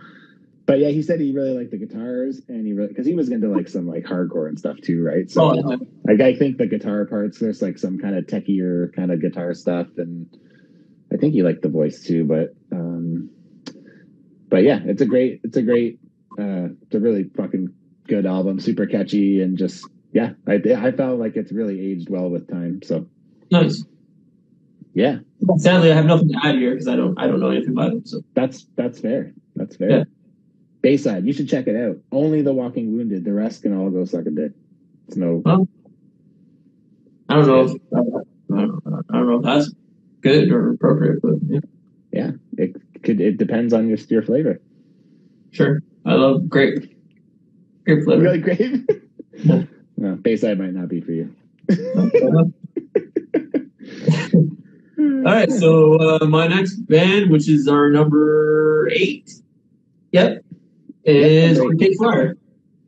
but 0.70 0.78
yeah, 0.78 0.90
he 0.90 1.02
said 1.02 1.20
he 1.20 1.32
really 1.32 1.58
liked 1.58 1.72
the 1.72 1.78
guitars, 1.78 2.44
and 2.48 2.64
he 2.64 2.74
really 2.74 2.90
because 2.90 3.08
he 3.08 3.16
was 3.16 3.32
into 3.32 3.48
like 3.48 3.68
some 3.68 3.88
like 3.88 4.04
hardcore 4.04 4.48
and 4.48 4.60
stuff 4.60 4.78
too, 4.78 5.04
right? 5.04 5.28
So 5.28 5.42
oh, 5.46 5.80
like 6.04 6.22
I 6.22 6.36
think 6.36 6.60
the 6.60 6.68
guitar 6.68 7.06
parts, 7.06 7.40
there's 7.40 7.60
like 7.60 7.80
some 7.80 7.98
kind 7.98 8.16
of 8.16 8.28
techier 8.28 8.94
kind 8.96 9.12
of 9.12 9.20
guitar 9.20 9.56
stuff, 9.56 9.88
and 9.98 10.28
I 11.12 11.18
think 11.18 11.34
he 11.34 11.42
liked 11.42 11.64
the 11.64 11.70
voice 11.70 12.04
too. 12.04 12.24
But 12.24 12.54
um, 12.72 13.32
but 14.48 14.62
yeah, 14.62 14.80
it's 14.86 15.02
a 15.02 15.08
great, 15.08 15.42
it's 15.44 15.58
a 15.58 15.64
great, 15.64 15.98
uh, 16.38 16.70
it's 16.84 16.94
a 16.94 17.00
really 17.00 17.24
fucking 17.36 17.74
good 18.08 18.28
album, 18.28 18.60
super 18.60 18.86
catchy, 18.86 19.42
and 19.42 19.58
just 19.58 19.90
yeah, 20.12 20.34
I 20.48 20.62
I 20.78 20.92
felt 20.92 21.20
like 21.20 21.36
it's 21.36 21.52
really 21.52 21.82
aged 21.94 22.12
well 22.12 22.30
with 22.30 22.48
time. 22.48 22.82
So 22.84 23.08
nice. 23.50 23.84
Yeah. 24.94 25.18
Sadly, 25.58 25.92
I 25.92 25.96
have 25.96 26.06
nothing 26.06 26.30
to 26.30 26.40
add 26.44 26.58
here 26.58 26.74
because 26.74 26.88
I 26.88 26.96
don't 26.96 27.20
I 27.20 27.26
don't 27.26 27.40
know 27.40 27.50
anything 27.50 27.72
about 27.72 27.94
it. 27.94 28.08
So 28.08 28.22
that's 28.36 28.68
that's 28.76 29.00
fair. 29.00 29.34
That's 29.56 29.76
fair. 29.76 29.90
Yeah. 29.90 30.04
Bayside, 30.82 31.26
you 31.26 31.34
should 31.34 31.50
check 31.50 31.68
it 31.68 31.76
out. 31.76 31.98
Only 32.12 32.42
the 32.42 32.54
Walking 32.54 32.96
Wounded. 32.96 33.26
The 33.26 33.34
rest 33.34 33.64
can 33.64 33.78
all 33.78 33.90
go 33.90 34.06
suck 34.06 34.26
a 34.26 34.32
dick. 34.32 34.54
It's 35.08 35.18
no. 35.18 35.42
Well, 35.44 35.68
I 37.28 37.36
don't 37.36 37.48
know. 37.48 37.62
If, 37.62 37.72
I, 37.94 38.56
don't, 38.56 39.06
I 39.10 39.14
don't 39.14 39.28
know 39.28 39.38
if 39.38 39.44
that's 39.44 39.74
good 40.22 40.52
or 40.52 40.72
appropriate, 40.72 41.22
but 41.22 41.36
yeah. 41.48 41.60
Yeah, 42.12 42.32
it 42.58 42.76
could. 43.04 43.22
It 43.22 43.38
depends 43.38 43.74
on 43.74 43.88
your 43.88 43.98
your 44.10 44.24
flavor. 44.24 44.60
Sure, 45.52 45.82
I 46.06 46.14
love 46.14 46.50
grape. 46.50 46.96
Grape 47.86 48.04
flavor. 48.04 48.22
Really 48.22 48.40
grape. 48.40 48.90
no, 49.98 50.16
Bayside 50.16 50.58
might 50.58 50.74
not 50.74 50.90
be 50.90 51.02
for 51.02 51.12
you. 51.12 51.36
all 54.90 55.24
right, 55.24 55.52
so 55.52 55.96
uh, 56.00 56.26
my 56.26 56.48
next 56.48 56.78
band, 56.88 57.30
which 57.30 57.48
is 57.48 57.68
our 57.68 57.92
number 57.92 58.90
eight. 58.92 59.32
Yep, 60.12 60.44
is 61.04 61.60
Arcade 61.60 61.98
Fire. 61.98 62.38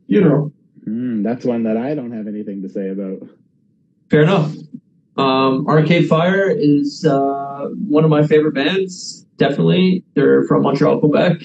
Funeral. 0.06 0.52
Mm, 0.86 1.22
that's 1.22 1.44
one 1.44 1.64
that 1.64 1.76
I 1.76 1.94
don't 1.94 2.12
have 2.12 2.26
anything 2.26 2.62
to 2.62 2.68
say 2.68 2.90
about. 2.90 3.22
Fair 4.10 4.22
enough. 4.22 4.52
Um, 5.16 5.66
Arcade 5.68 6.08
Fire 6.08 6.50
is 6.50 7.04
uh, 7.04 7.68
one 7.88 8.04
of 8.04 8.10
my 8.10 8.26
favorite 8.26 8.54
bands. 8.54 9.26
Definitely, 9.36 10.04
they're 10.14 10.44
from 10.44 10.62
Montreal, 10.62 11.00
Quebec. 11.00 11.42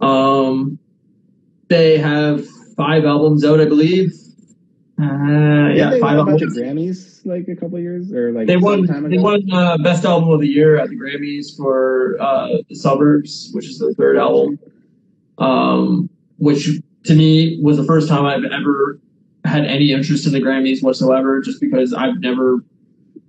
Um, 0.00 0.78
they 1.68 1.98
have 1.98 2.46
five 2.76 3.04
albums 3.04 3.44
out, 3.44 3.60
I 3.60 3.64
believe. 3.64 4.12
Uh, 5.00 5.70
yeah, 5.74 5.90
they 5.90 6.00
five 6.00 6.18
a 6.18 6.24
bunch 6.24 6.42
of 6.42 6.50
Grammys 6.50 7.24
like 7.26 7.48
a 7.48 7.56
couple 7.56 7.80
years 7.80 8.12
or 8.12 8.30
like 8.32 8.46
they 8.46 8.56
won. 8.56 8.86
They 9.08 9.18
won 9.18 9.42
uh, 9.52 9.76
best 9.78 10.04
album 10.04 10.30
of 10.30 10.40
the 10.40 10.46
year 10.46 10.76
at 10.76 10.88
the 10.88 10.96
Grammys 10.96 11.56
for 11.56 12.16
uh, 12.20 12.48
the 12.68 12.74
Suburbs, 12.76 13.50
which 13.52 13.66
is 13.66 13.78
their 13.78 13.92
third 13.94 14.16
album 14.16 14.58
um, 15.38 16.08
which 16.38 16.68
to 17.04 17.14
me 17.14 17.60
was 17.62 17.76
the 17.76 17.84
first 17.84 18.08
time 18.08 18.24
I've 18.24 18.44
ever 18.44 18.98
had 19.44 19.64
any 19.66 19.92
interest 19.92 20.26
in 20.26 20.32
the 20.32 20.40
Grammys 20.40 20.82
whatsoever, 20.82 21.40
just 21.40 21.60
because 21.60 21.92
I've 21.92 22.18
never 22.20 22.64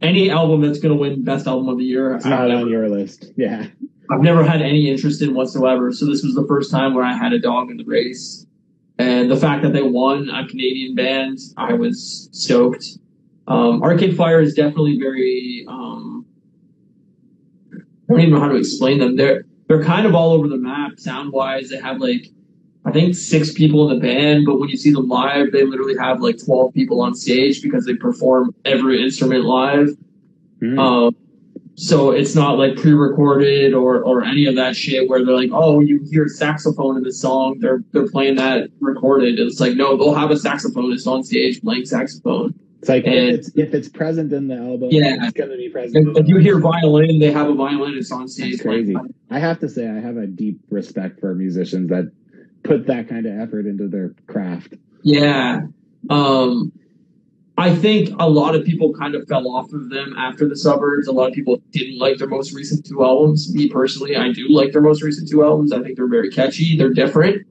any 0.01 0.29
album 0.29 0.61
that's 0.61 0.79
going 0.79 0.93
to 0.93 0.99
win 0.99 1.23
Best 1.23 1.47
Album 1.47 1.69
of 1.69 1.77
the 1.77 1.83
Year. 1.83 2.15
It's 2.15 2.25
not 2.25 2.47
never, 2.47 2.61
on 2.61 2.69
your 2.69 2.89
list. 2.89 3.31
Yeah. 3.35 3.67
I've 4.11 4.21
never 4.21 4.43
had 4.43 4.61
any 4.61 4.89
interest 4.89 5.21
in 5.21 5.33
whatsoever. 5.33 5.91
So 5.91 6.05
this 6.05 6.23
was 6.23 6.35
the 6.35 6.45
first 6.47 6.71
time 6.71 6.93
where 6.93 7.03
I 7.03 7.13
had 7.13 7.33
a 7.33 7.39
dog 7.39 7.71
in 7.71 7.77
the 7.77 7.85
race. 7.85 8.45
And 8.97 9.29
the 9.29 9.35
fact 9.35 9.63
that 9.63 9.73
they 9.73 9.81
won 9.81 10.29
a 10.29 10.47
Canadian 10.47 10.95
band, 10.95 11.39
I 11.57 11.73
was 11.73 12.29
stoked. 12.31 12.85
Um, 13.47 13.83
Arcade 13.83 14.15
Fire 14.15 14.39
is 14.39 14.53
definitely 14.53 14.97
very, 14.97 15.65
um, 15.67 16.25
I 17.73 17.77
don't 18.09 18.21
even 18.21 18.33
know 18.33 18.39
how 18.39 18.47
to 18.47 18.55
explain 18.55 18.99
them. 18.99 19.15
They're, 19.17 19.45
they're 19.67 19.83
kind 19.83 20.05
of 20.05 20.15
all 20.15 20.31
over 20.31 20.47
the 20.47 20.57
map 20.57 20.99
sound 20.99 21.31
wise. 21.31 21.69
They 21.69 21.77
have 21.77 21.99
like 21.99 22.27
I 22.85 22.91
think 22.91 23.15
six 23.15 23.51
people 23.51 23.89
in 23.89 23.97
the 23.97 24.01
band, 24.01 24.45
but 24.45 24.59
when 24.59 24.69
you 24.69 24.77
see 24.77 24.91
them 24.91 25.07
live, 25.07 25.51
they 25.51 25.63
literally 25.65 25.97
have 25.97 26.21
like 26.21 26.43
twelve 26.43 26.73
people 26.73 27.01
on 27.01 27.15
stage 27.15 27.61
because 27.61 27.85
they 27.85 27.95
perform 27.95 28.53
every 28.63 29.01
instrument 29.01 29.45
live. 29.45 29.89
Mm. 30.61 30.79
Um, 30.79 31.15
so 31.77 32.11
it's 32.11 32.35
not 32.35 32.57
like 32.57 32.77
pre-recorded 32.77 33.73
or 33.73 34.01
or 34.01 34.23
any 34.23 34.45
of 34.45 34.55
that 34.55 34.75
shit 34.75 35.09
where 35.09 35.25
they're 35.25 35.35
like, 35.35 35.49
oh, 35.51 35.79
you 35.79 36.05
hear 36.09 36.27
saxophone 36.27 36.95
in 36.95 37.03
the 37.03 37.11
song, 37.11 37.57
they're 37.59 37.83
they're 37.91 38.07
playing 38.07 38.35
that 38.35 38.69
recorded. 38.79 39.39
It's 39.39 39.59
like 39.59 39.75
no, 39.75 39.97
they'll 39.97 40.15
have 40.15 40.31
a 40.31 40.35
saxophonist 40.35 41.07
on 41.07 41.23
stage 41.23 41.61
playing 41.61 41.85
saxophone. 41.85 42.53
It's 42.85 42.89
like 42.91 43.05
and, 43.07 43.15
if, 43.15 43.39
it's, 43.39 43.47
if 43.55 43.73
it's 43.73 43.89
present 43.89 44.31
in 44.31 44.47
the 44.47 44.57
album, 44.57 44.89
yeah, 44.91 45.15
it's 45.21 45.33
gonna 45.33 45.57
be 45.57 45.69
present. 45.69 46.07
If, 46.09 46.17
if 46.17 46.27
you 46.27 46.37
hear 46.37 46.59
violin, 46.59 47.17
they 47.17 47.31
have 47.31 47.49
a 47.49 47.55
violinist 47.55 48.11
on 48.11 48.27
stage. 48.27 48.57
That's 48.57 48.61
crazy. 48.61 48.95
I 49.31 49.39
have 49.39 49.59
to 49.61 49.69
say, 49.69 49.89
I 49.89 49.99
have 49.99 50.17
a 50.17 50.27
deep 50.27 50.59
respect 50.69 51.19
for 51.19 51.33
musicians 51.33 51.89
that 51.89 52.11
put 52.61 52.85
that 52.85 53.09
kind 53.09 53.25
of 53.25 53.39
effort 53.39 53.65
into 53.65 53.87
their 53.87 54.13
craft. 54.27 54.75
Yeah, 55.01 55.61
um, 56.11 56.71
I 57.57 57.75
think 57.75 58.09
a 58.19 58.29
lot 58.29 58.53
of 58.53 58.63
people 58.65 58.93
kind 58.93 59.15
of 59.15 59.27
fell 59.27 59.47
off 59.47 59.73
of 59.73 59.89
them 59.89 60.13
after 60.15 60.47
the 60.47 60.55
suburbs. 60.55 61.07
A 61.07 61.11
lot 61.11 61.29
of 61.29 61.33
people 61.33 61.63
didn't 61.71 61.97
like 61.97 62.19
their 62.19 62.27
most 62.27 62.53
recent 62.53 62.85
two 62.85 63.03
albums. 63.03 63.51
Me 63.51 63.67
personally, 63.67 64.15
I 64.15 64.31
do 64.31 64.47
like 64.47 64.73
their 64.73 64.81
most 64.83 65.01
recent 65.01 65.27
two 65.27 65.43
albums. 65.43 65.71
I 65.71 65.81
think 65.81 65.97
they're 65.97 66.07
very 66.07 66.29
catchy. 66.29 66.77
They're 66.77 66.93
different. 66.93 67.47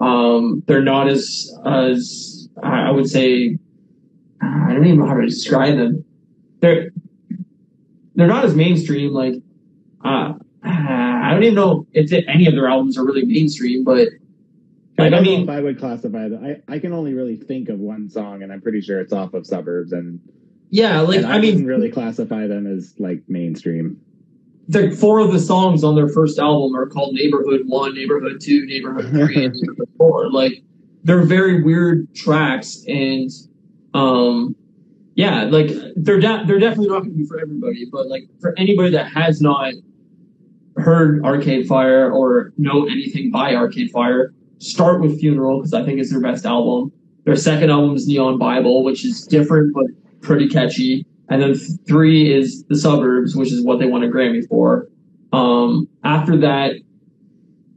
Um, 0.00 0.62
they're 0.66 0.80
not 0.80 1.08
as 1.08 1.54
as 1.66 2.48
I 2.62 2.90
would 2.90 3.10
say 3.10 3.58
I 4.48 4.72
don't 4.72 4.86
even 4.86 4.98
know 4.98 5.06
how 5.06 5.14
to 5.14 5.26
describe 5.26 5.76
them. 5.76 6.04
They're 6.60 6.90
they're 8.14 8.26
not 8.26 8.44
as 8.44 8.54
mainstream. 8.54 9.12
Like 9.12 9.34
uh, 10.04 10.34
I 10.64 11.30
don't 11.32 11.42
even 11.42 11.54
know 11.54 11.86
if 11.92 12.12
any 12.28 12.46
of 12.46 12.54
their 12.54 12.68
albums 12.68 12.98
are 12.98 13.04
really 13.04 13.24
mainstream, 13.24 13.84
but 13.84 14.08
I, 14.98 15.06
I 15.06 15.20
mean, 15.20 15.42
if 15.42 15.48
I 15.48 15.60
would 15.60 15.78
classify 15.78 16.28
them. 16.28 16.44
I, 16.44 16.74
I 16.74 16.78
can 16.78 16.92
only 16.92 17.14
really 17.14 17.36
think 17.36 17.68
of 17.68 17.78
one 17.78 18.08
song, 18.08 18.42
and 18.42 18.52
I'm 18.52 18.60
pretty 18.60 18.80
sure 18.80 19.00
it's 19.00 19.12
off 19.12 19.34
of 19.34 19.46
Suburbs. 19.46 19.92
And 19.92 20.20
yeah, 20.70 21.00
like 21.00 21.24
I, 21.24 21.34
I 21.34 21.40
mean, 21.40 21.64
really 21.64 21.90
classify 21.90 22.46
them 22.46 22.66
as 22.66 22.94
like 22.98 23.22
mainstream. 23.28 24.00
The 24.66 24.90
four 24.90 25.20
of 25.20 25.32
the 25.32 25.38
songs 25.38 25.84
on 25.84 25.94
their 25.94 26.08
first 26.08 26.38
album 26.38 26.76
are 26.76 26.86
called 26.86 27.14
Neighborhood 27.14 27.62
One, 27.66 27.94
Neighborhood 27.94 28.40
Two, 28.40 28.66
Neighborhood 28.66 29.10
Three, 29.10 29.44
and 29.44 29.54
Neighborhood 29.54 29.88
Four. 29.96 30.30
Like 30.30 30.64
they're 31.04 31.24
very 31.24 31.62
weird 31.62 32.12
tracks 32.14 32.84
and 32.88 33.30
um 33.98 34.54
yeah, 35.14 35.44
like 35.44 35.70
they're 35.96 36.20
de- 36.20 36.44
they're 36.46 36.60
definitely 36.60 36.88
not 36.88 37.00
going 37.00 37.10
to 37.10 37.18
be 37.18 37.24
for 37.24 37.40
everybody, 37.40 37.86
but 37.90 38.06
like 38.06 38.22
for 38.40 38.54
anybody 38.56 38.90
that 38.90 39.10
has 39.12 39.40
not 39.40 39.74
heard 40.76 41.24
Arcade 41.24 41.66
Fire 41.66 42.08
or 42.12 42.52
know 42.56 42.86
anything 42.86 43.32
by 43.32 43.56
Arcade 43.56 43.90
Fire, 43.90 44.32
start 44.58 45.00
with 45.00 45.18
Funeral 45.18 45.58
because 45.58 45.74
I 45.74 45.84
think 45.84 45.98
it's 45.98 46.12
their 46.12 46.20
best 46.20 46.46
album. 46.46 46.92
Their 47.24 47.34
second 47.34 47.70
album 47.70 47.96
is 47.96 48.06
Neon 48.06 48.38
Bible, 48.38 48.84
which 48.84 49.04
is 49.04 49.26
different 49.26 49.74
but 49.74 49.86
pretty 50.20 50.48
catchy. 50.48 51.04
And 51.28 51.42
then 51.42 51.56
three 51.56 52.32
is 52.32 52.64
The 52.68 52.76
Suburbs, 52.76 53.34
which 53.34 53.52
is 53.52 53.64
what 53.64 53.80
they 53.80 53.86
won 53.86 54.04
a 54.04 54.08
Grammy 54.08 54.46
for. 54.48 54.88
Um, 55.32 55.88
after 56.04 56.36
that, 56.38 56.76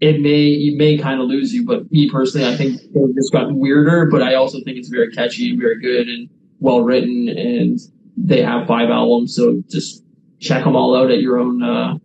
it 0.01 0.19
may 0.19 0.47
it 0.47 0.77
may 0.77 0.97
kind 0.97 1.21
of 1.21 1.27
lose 1.27 1.53
you, 1.53 1.63
but 1.63 1.89
me 1.91 2.09
personally, 2.09 2.47
I 2.47 2.57
think 2.57 2.81
they've 2.93 3.15
just 3.15 3.31
gotten 3.31 3.59
weirder. 3.59 4.07
But 4.07 4.23
I 4.23 4.33
also 4.33 4.57
think 4.63 4.77
it's 4.77 4.89
very 4.89 5.11
catchy 5.11 5.51
and 5.51 5.59
very 5.59 5.79
good 5.79 6.07
and 6.07 6.27
well 6.59 6.81
written, 6.81 7.29
and 7.29 7.79
they 8.17 8.41
have 8.41 8.67
five 8.67 8.89
albums, 8.89 9.35
so 9.35 9.63
just 9.69 10.03
check 10.39 10.63
them 10.63 10.75
all 10.75 10.95
out 10.95 11.11
at 11.11 11.21
your 11.21 11.37
own 11.37 11.61
uh, 11.61 11.97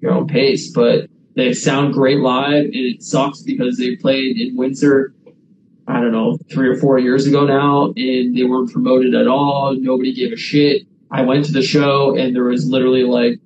your 0.00 0.12
own 0.12 0.26
pace. 0.26 0.72
But 0.72 1.08
they 1.36 1.52
sound 1.54 1.94
great 1.94 2.18
live, 2.18 2.64
and 2.64 2.74
it 2.74 3.02
sucks 3.02 3.40
because 3.42 3.78
they 3.78 3.96
played 3.96 4.40
in 4.40 4.56
Windsor. 4.56 5.14
I 5.86 6.00
don't 6.00 6.12
know, 6.12 6.38
three 6.50 6.68
or 6.68 6.78
four 6.78 6.98
years 6.98 7.26
ago 7.26 7.46
now, 7.46 7.92
and 7.94 8.34
they 8.34 8.44
weren't 8.44 8.72
promoted 8.72 9.14
at 9.14 9.28
all. 9.28 9.76
Nobody 9.78 10.14
gave 10.14 10.32
a 10.32 10.36
shit. 10.36 10.86
I 11.10 11.20
went 11.22 11.44
to 11.44 11.52
the 11.52 11.62
show, 11.62 12.16
and 12.16 12.34
there 12.34 12.44
was 12.44 12.66
literally 12.66 13.04
like 13.04 13.38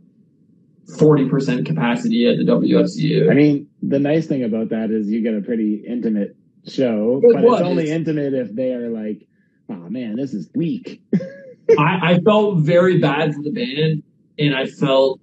40% 0.90 1.66
capacity 1.66 2.27
at 2.29 2.38
the 2.38 2.44
WFCU. 2.44 3.31
I 3.31 3.35
mean, 3.35 3.68
the 3.83 3.98
nice 3.98 4.27
thing 4.27 4.42
about 4.44 4.70
that 4.70 4.90
is 4.90 5.09
you 5.09 5.22
get 5.22 5.35
a 5.35 5.40
pretty 5.42 5.85
intimate 5.87 6.37
show, 6.66 7.20
It 7.22 7.35
but 7.35 7.42
was. 7.42 7.61
it's 7.61 7.68
only 7.68 7.90
intimate 7.90 8.35
if 8.35 8.55
they 8.55 8.72
are 8.72 8.88
like, 8.88 9.27
oh 9.68 9.88
man, 9.90 10.16
this 10.16 10.33
is 10.35 10.48
weak. 10.55 11.03
I, 11.79 12.12
I 12.14 12.20
felt 12.20 12.61
very 12.61 12.98
bad 12.98 13.35
for 13.35 13.42
the 13.42 13.51
band, 13.51 14.03
and 14.38 14.55
I 14.57 14.66
felt 14.66 15.20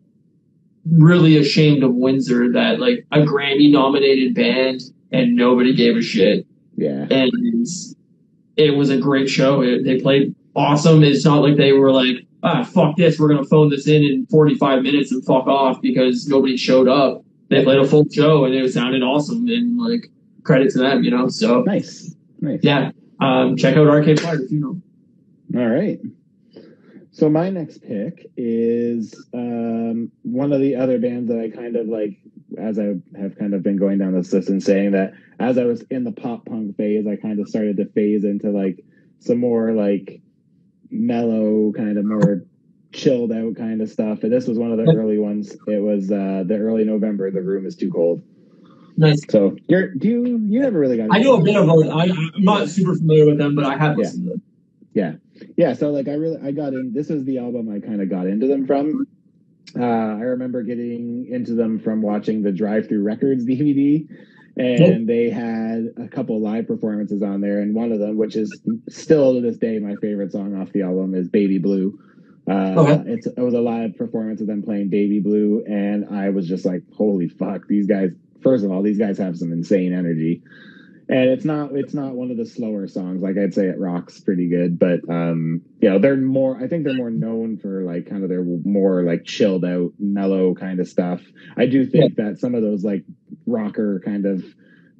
really 0.91 1.37
ashamed 1.37 1.83
of 1.83 1.95
Windsor 1.95 2.51
that 2.53 2.79
like 2.79 3.07
a 3.11 3.19
Grammy 3.19 3.71
nominated 3.71 4.35
band 4.35 4.81
and 5.11 5.35
nobody 5.35 5.73
gave 5.73 5.97
a 5.97 6.01
shit. 6.01 6.45
yeah. 6.75 7.07
And 7.09 7.31
it 8.57 8.75
was 8.77 8.89
a 8.91 8.97
great 8.97 9.27
show. 9.27 9.61
It, 9.61 9.83
they 9.83 9.99
played 9.99 10.35
awesome. 10.55 11.03
It's 11.03 11.25
not 11.25 11.41
like 11.41 11.57
they 11.57 11.73
were 11.73 11.91
like, 11.91 12.17
ah, 12.45 12.63
fuck 12.63 12.95
this, 12.95 13.19
we're 13.19 13.27
gonna 13.27 13.43
phone 13.43 13.69
this 13.69 13.87
in 13.87 14.03
in 14.03 14.25
45 14.27 14.83
minutes 14.83 15.11
and 15.11 15.25
fuck 15.25 15.47
off 15.47 15.81
because 15.81 16.27
nobody 16.27 16.55
showed 16.55 16.87
up. 16.87 17.23
They 17.49 17.63
played 17.63 17.79
a 17.79 17.87
full 17.87 18.07
show 18.09 18.45
and 18.45 18.53
it 18.55 18.71
sounded 18.71 19.03
awesome 19.03 19.47
and 19.47 19.77
like 19.77 20.09
credit 20.43 20.71
to 20.71 20.79
them, 20.79 21.03
you 21.03 21.11
know. 21.11 21.27
So 21.27 21.63
Nice. 21.63 22.15
Nice. 22.39 22.59
yeah, 22.63 22.91
um, 23.19 23.57
check 23.57 23.75
out 23.75 23.87
Arcade 23.87 24.19
Fire 24.19 24.41
if 24.41 24.51
you 24.51 24.59
know. 24.59 25.59
All 25.59 25.67
right. 25.69 25.99
So 27.11 27.29
my 27.29 27.49
next 27.49 27.77
pick 27.79 28.29
is 28.35 29.15
um, 29.33 30.11
one 30.23 30.51
of 30.51 30.59
the 30.59 30.75
other 30.75 30.99
bands 30.99 31.29
that 31.29 31.39
I 31.39 31.49
kind 31.49 31.77
of 31.77 31.87
like, 31.87 32.17
as 32.57 32.77
I 32.77 32.95
have 33.17 33.37
kind 33.39 33.53
of 33.53 33.63
been 33.63 33.77
going 33.77 33.99
down 33.99 34.13
this 34.13 34.33
list 34.33 34.49
and 34.49 34.61
saying 34.61 34.91
that 34.91 35.13
as 35.39 35.57
I 35.57 35.63
was 35.63 35.81
in 35.83 36.03
the 36.03 36.11
pop 36.11 36.45
punk 36.45 36.75
phase, 36.75 37.07
I 37.07 37.15
kind 37.15 37.39
of 37.39 37.47
started 37.47 37.77
to 37.77 37.85
phase 37.85 38.25
into 38.25 38.49
like 38.49 38.83
some 39.19 39.37
more 39.37 39.71
like 39.71 40.21
mellow, 40.91 41.71
kind 41.71 41.97
of 41.97 42.05
more 42.05 42.43
chilled 42.93 43.31
out 43.31 43.55
kind 43.55 43.81
of 43.81 43.89
stuff. 43.89 44.23
And 44.23 44.31
this 44.31 44.47
was 44.47 44.57
one 44.57 44.71
of 44.71 44.77
the 44.77 44.93
early 44.95 45.17
ones. 45.17 45.55
It 45.67 45.81
was 45.81 46.11
uh, 46.11 46.43
the 46.45 46.57
early 46.57 46.83
November. 46.85 47.29
The 47.31 47.41
room 47.41 47.65
is 47.65 47.75
too 47.75 47.91
cold. 47.91 48.21
Nice. 48.97 49.21
So 49.29 49.57
you're 49.67 49.93
do 49.93 50.07
you 50.07 50.39
you 50.47 50.61
never 50.61 50.79
really 50.79 50.97
got 50.97 51.09
I 51.11 51.19
know 51.19 51.35
a 51.35 51.43
bit 51.43 51.55
of 51.57 51.67
it. 51.67 51.89
I, 51.89 52.03
I'm 52.05 52.31
not 52.43 52.69
super 52.69 52.95
familiar 52.95 53.25
with 53.25 53.37
them, 53.37 53.55
but 53.55 53.65
I 53.65 53.77
have 53.77 53.97
Yeah. 53.97 54.03
listened 54.05 54.25
to 54.25 54.29
them. 54.31 54.41
yeah 55.57 55.73
so 55.73 55.89
like 55.91 56.07
i 56.07 56.13
really 56.13 56.37
i 56.41 56.51
got 56.51 56.71
in 56.71 56.93
this 56.93 57.09
is 57.09 57.25
the 57.25 57.37
album 57.39 57.67
i 57.69 57.79
kind 57.85 58.01
of 58.01 58.09
got 58.09 58.25
into 58.25 58.47
them 58.47 58.65
from 58.65 59.05
uh 59.77 59.83
i 59.83 60.21
remember 60.21 60.63
getting 60.63 61.27
into 61.29 61.53
them 61.55 61.77
from 61.79 62.01
watching 62.01 62.41
the 62.41 62.53
Drive-Thru 62.53 63.03
records 63.03 63.45
dvd 63.45 64.07
and 64.57 65.07
they 65.07 65.29
had 65.29 65.93
a 65.97 66.07
couple 66.07 66.39
live 66.39 66.67
performances 66.67 67.21
on 67.21 67.41
there 67.41 67.59
and 67.59 67.75
one 67.75 67.91
of 67.91 67.99
them 67.99 68.17
which 68.17 68.35
is 68.35 68.61
still 68.89 69.33
to 69.33 69.41
this 69.41 69.57
day 69.57 69.79
my 69.79 69.95
favorite 69.97 70.31
song 70.31 70.55
off 70.55 70.71
the 70.71 70.81
album 70.81 71.13
is 71.13 71.27
baby 71.27 71.57
blue 71.57 71.97
uh, 72.47 72.75
Okay. 72.77 73.11
it's, 73.11 73.25
it 73.25 73.39
was 73.39 73.55
a 73.55 73.59
live 73.59 73.97
performance 73.97 74.39
of 74.39 74.45
them 74.45 74.61
playing 74.61 74.89
Baby 74.89 75.19
Blue, 75.19 75.63
and 75.67 76.05
I 76.09 76.29
was 76.29 76.47
just 76.47 76.63
like, 76.63 76.83
"Holy 76.93 77.27
fuck!" 77.27 77.67
These 77.67 77.87
guys. 77.87 78.11
First 78.43 78.63
of 78.63 78.71
all, 78.71 78.83
these 78.83 78.99
guys 78.99 79.17
have 79.17 79.35
some 79.35 79.51
insane 79.51 79.93
energy, 79.93 80.43
and 81.07 81.29
it's 81.29 81.45
not 81.45 81.75
it's 81.75 81.93
not 81.93 82.13
one 82.13 82.31
of 82.31 82.37
the 82.37 82.45
slower 82.45 82.87
songs 82.87 83.21
like 83.21 83.37
i'd 83.37 83.53
say 83.53 83.67
it 83.67 83.77
rocks 83.79 84.19
pretty 84.21 84.47
good 84.47 84.79
but 84.79 84.99
um 85.09 85.61
you 85.79 85.89
know 85.89 85.99
they're 85.99 86.17
more 86.17 86.57
i 86.57 86.67
think 86.67 86.83
they're 86.83 86.93
more 86.93 87.11
known 87.11 87.57
for 87.57 87.83
like 87.83 88.07
kind 88.09 88.23
of 88.23 88.29
their 88.29 88.43
more 88.43 89.03
like 89.03 89.23
chilled 89.23 89.63
out 89.63 89.91
mellow 89.99 90.53
kind 90.55 90.79
of 90.79 90.87
stuff 90.87 91.21
i 91.57 91.65
do 91.65 91.85
think 91.85 92.15
that 92.15 92.39
some 92.39 92.55
of 92.55 92.63
those 92.63 92.83
like 92.83 93.03
rocker 93.45 93.99
kind 94.03 94.25
of 94.25 94.43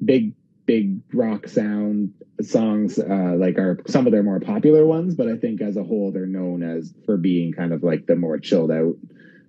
big 0.04 0.32
big 0.66 1.00
rock 1.12 1.48
sound 1.48 2.12
songs 2.40 2.98
uh 2.98 3.34
like 3.38 3.56
are 3.58 3.78
some 3.86 4.06
of 4.06 4.12
their 4.12 4.22
more 4.22 4.40
popular 4.40 4.84
ones 4.84 5.14
but 5.14 5.28
i 5.28 5.36
think 5.36 5.60
as 5.60 5.76
a 5.76 5.82
whole 5.82 6.10
they're 6.12 6.26
known 6.26 6.62
as 6.62 6.92
for 7.04 7.16
being 7.16 7.52
kind 7.52 7.72
of 7.72 7.82
like 7.82 8.06
the 8.06 8.16
more 8.16 8.38
chilled 8.38 8.70
out 8.70 8.94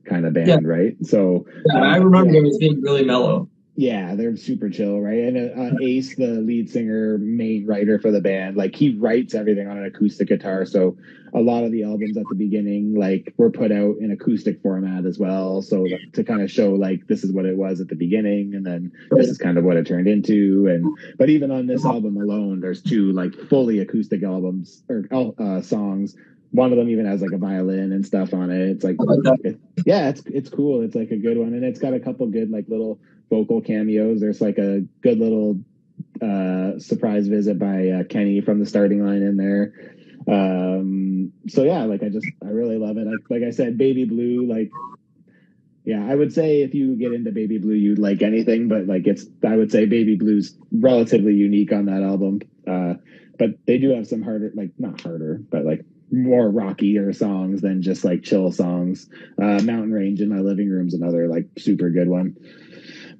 kind 0.05 0.25
of 0.25 0.33
band 0.33 0.47
Yeah. 0.47 0.59
right 0.63 0.95
so 1.05 1.45
Yeah, 1.65 1.81
I 1.81 1.97
remember 1.97 2.33
it 2.35 2.43
was 2.43 2.57
being 2.57 2.81
really 2.81 3.03
mellow. 3.03 3.49
Yeah, 3.79 4.15
they're 4.15 4.35
super 4.35 4.71
chill, 4.71 4.99
right? 4.99 5.19
And 5.19 5.37
uh, 5.37 5.61
uh, 5.75 5.77
Ace, 5.83 6.15
the 6.15 6.25
lead 6.41 6.67
singer, 6.71 7.19
main 7.19 7.67
writer 7.67 7.99
for 7.99 8.09
the 8.09 8.19
band, 8.19 8.57
like 8.57 8.75
he 8.75 8.97
writes 8.97 9.35
everything 9.35 9.67
on 9.67 9.77
an 9.77 9.85
acoustic 9.85 10.29
guitar. 10.29 10.65
So 10.65 10.97
a 11.31 11.39
lot 11.39 11.63
of 11.63 11.71
the 11.71 11.83
albums 11.83 12.17
at 12.17 12.23
the 12.27 12.35
beginning, 12.35 12.95
like, 12.95 13.35
were 13.37 13.51
put 13.51 13.71
out 13.71 13.97
in 13.99 14.09
acoustic 14.09 14.63
format 14.63 15.05
as 15.05 15.19
well. 15.19 15.61
So 15.61 15.83
that- 15.83 15.99
to 16.13 16.23
kind 16.23 16.41
of 16.41 16.49
show 16.49 16.71
like 16.73 17.05
this 17.05 17.23
is 17.23 17.31
what 17.31 17.45
it 17.45 17.55
was 17.55 17.79
at 17.79 17.87
the 17.87 17.95
beginning, 17.95 18.55
and 18.55 18.65
then 18.65 18.91
this 19.11 19.27
is 19.29 19.37
kind 19.37 19.59
of 19.59 19.63
what 19.63 19.77
it 19.77 19.85
turned 19.85 20.07
into. 20.07 20.65
And 20.67 20.97
but 21.19 21.29
even 21.29 21.51
on 21.51 21.67
this 21.67 21.85
album 21.85 22.17
alone, 22.17 22.61
there's 22.61 22.81
two 22.81 23.11
like 23.11 23.35
fully 23.47 23.77
acoustic 23.77 24.23
albums 24.23 24.81
or 24.89 25.05
uh, 25.37 25.61
songs. 25.61 26.15
One 26.49 26.71
of 26.71 26.79
them 26.79 26.89
even 26.89 27.05
has 27.05 27.21
like 27.21 27.33
a 27.33 27.37
violin 27.37 27.91
and 27.91 28.03
stuff 28.03 28.33
on 28.33 28.49
it. 28.49 28.61
It's 28.69 28.83
like, 28.83 28.95
like 28.97 29.59
yeah, 29.85 30.09
it's 30.09 30.23
it's 30.25 30.49
cool. 30.49 30.81
It's 30.81 30.95
like 30.95 31.11
a 31.11 31.17
good 31.17 31.37
one, 31.37 31.53
and 31.53 31.63
it's 31.63 31.77
got 31.79 31.93
a 31.93 31.99
couple 31.99 32.25
good 32.27 32.49
like 32.49 32.67
little 32.69 32.99
vocal 33.29 33.61
cameos. 33.61 34.19
There's 34.19 34.41
like 34.41 34.57
a 34.57 34.81
good 35.01 35.19
little 35.19 35.59
uh, 36.21 36.79
surprise 36.79 37.27
visit 37.27 37.59
by 37.59 37.89
uh, 37.89 38.03
Kenny 38.03 38.41
from 38.41 38.59
the 38.59 38.65
starting 38.65 39.05
line 39.05 39.21
in 39.21 39.37
there. 39.37 39.73
Um, 40.27 41.31
so 41.47 41.63
yeah, 41.63 41.83
like 41.85 42.03
I 42.03 42.09
just 42.09 42.27
I 42.43 42.49
really 42.49 42.77
love 42.77 42.97
it. 42.97 43.07
I, 43.07 43.33
like 43.33 43.43
I 43.43 43.51
said, 43.51 43.77
Baby 43.77 44.05
Blue, 44.05 44.45
like 44.45 44.71
yeah, 45.85 46.05
I 46.05 46.15
would 46.15 46.33
say 46.33 46.63
if 46.63 46.73
you 46.73 46.97
get 46.97 47.13
into 47.13 47.31
Baby 47.31 47.59
Blue, 47.59 47.73
you'd 47.73 47.97
like 47.97 48.21
anything, 48.21 48.67
but 48.67 48.87
like 48.87 49.07
it's 49.07 49.25
I 49.47 49.55
would 49.55 49.71
say 49.71 49.85
Baby 49.85 50.15
Blue's 50.15 50.57
relatively 50.71 51.33
unique 51.33 51.71
on 51.71 51.85
that 51.85 52.03
album. 52.03 52.41
Uh, 52.67 52.95
but 53.39 53.51
they 53.65 53.77
do 53.77 53.91
have 53.91 54.07
some 54.07 54.21
harder, 54.21 54.51
like 54.53 54.71
not 54.77 54.99
harder, 54.99 55.39
but 55.49 55.63
like 55.63 55.85
more 56.11 56.49
rockier 56.49 57.13
songs 57.13 57.61
than 57.61 57.81
just 57.81 58.03
like 58.03 58.23
chill 58.23 58.51
songs. 58.51 59.09
Uh, 59.41 59.61
Mountain 59.63 59.93
Range 59.93 60.19
in 60.19 60.27
my 60.27 60.39
living 60.39 60.69
room's 60.69 60.93
another 60.93 61.27
like 61.27 61.47
super 61.57 61.89
good 61.89 62.09
one. 62.09 62.35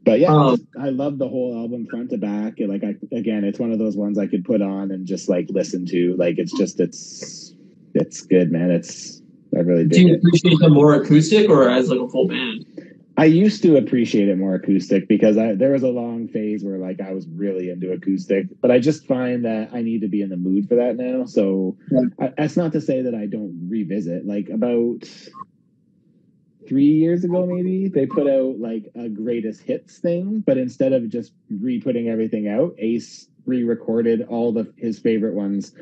But 0.07 0.19
yeah, 0.21 0.33
Um, 0.33 0.57
I 0.79 0.89
love 0.89 1.17
the 1.17 1.27
whole 1.27 1.53
album 1.57 1.85
front 1.89 2.09
to 2.11 2.17
back. 2.17 2.53
Like 2.59 2.83
I 2.83 2.95
again, 3.11 3.43
it's 3.43 3.59
one 3.59 3.71
of 3.73 3.79
those 3.79 3.97
ones 3.97 4.17
I 4.17 4.25
could 4.25 4.45
put 4.45 4.61
on 4.61 4.89
and 4.91 5.05
just 5.05 5.27
like 5.27 5.47
listen 5.49 5.85
to. 5.87 6.15
Like 6.17 6.37
it's 6.39 6.57
just 6.57 6.79
it's 6.79 7.53
it's 7.93 8.21
good, 8.21 8.49
man. 8.51 8.71
It's 8.71 9.21
I 9.55 9.59
really 9.59 9.85
Do 9.85 10.01
you 10.01 10.13
it. 10.13 10.19
appreciate 10.19 10.59
them 10.59 10.73
more 10.73 10.93
acoustic 10.95 11.49
or 11.49 11.69
as 11.69 11.89
like 11.89 11.99
a 11.99 12.07
full 12.07 12.27
band? 12.27 12.65
I 13.19 13.25
used 13.25 13.63
to 13.63 13.77
appreciate 13.77 14.29
it 14.29 14.37
more 14.37 14.53
acoustic 14.55 15.07
because 15.09 15.37
I 15.37 15.55
there 15.55 15.71
was 15.73 15.83
a 15.83 15.89
long 15.89 16.27
phase 16.29 16.63
where 16.63 16.77
like 16.77 17.01
I 17.01 17.11
was 17.13 17.27
really 17.27 17.69
into 17.69 17.91
acoustic, 17.91 18.45
but 18.61 18.71
I 18.71 18.79
just 18.79 19.05
find 19.07 19.43
that 19.43 19.71
I 19.73 19.81
need 19.81 20.01
to 20.01 20.07
be 20.07 20.21
in 20.21 20.29
the 20.29 20.37
mood 20.37 20.69
for 20.69 20.75
that 20.75 20.95
now. 20.95 21.25
So 21.25 21.75
Yeah. 21.91 22.01
I, 22.19 22.33
that's 22.37 22.55
not 22.55 22.71
to 22.73 22.81
say 22.81 23.01
that 23.01 23.13
I 23.15 23.25
don't 23.25 23.67
revisit. 23.69 24.25
Like 24.25 24.47
about 24.49 25.03
three 26.67 26.85
years 26.85 27.23
ago, 27.23 27.45
maybe 27.45 27.87
they 27.89 28.05
put 28.05 28.27
out 28.27 28.59
like 28.59 28.91
a 28.95 29.09
greatest 29.09 29.61
hits 29.63 29.99
thing, 29.99 30.43
but 30.45 30.57
instead 30.57 30.93
of 30.93 31.09
just 31.09 31.33
re-putting 31.49 32.09
everything 32.09 32.47
out, 32.47 32.75
Ace 32.77 33.27
re-recorded 33.45 34.23
all 34.23 34.51
the 34.51 34.73
his 34.77 34.99
favorite 34.99 35.33
ones 35.33 35.73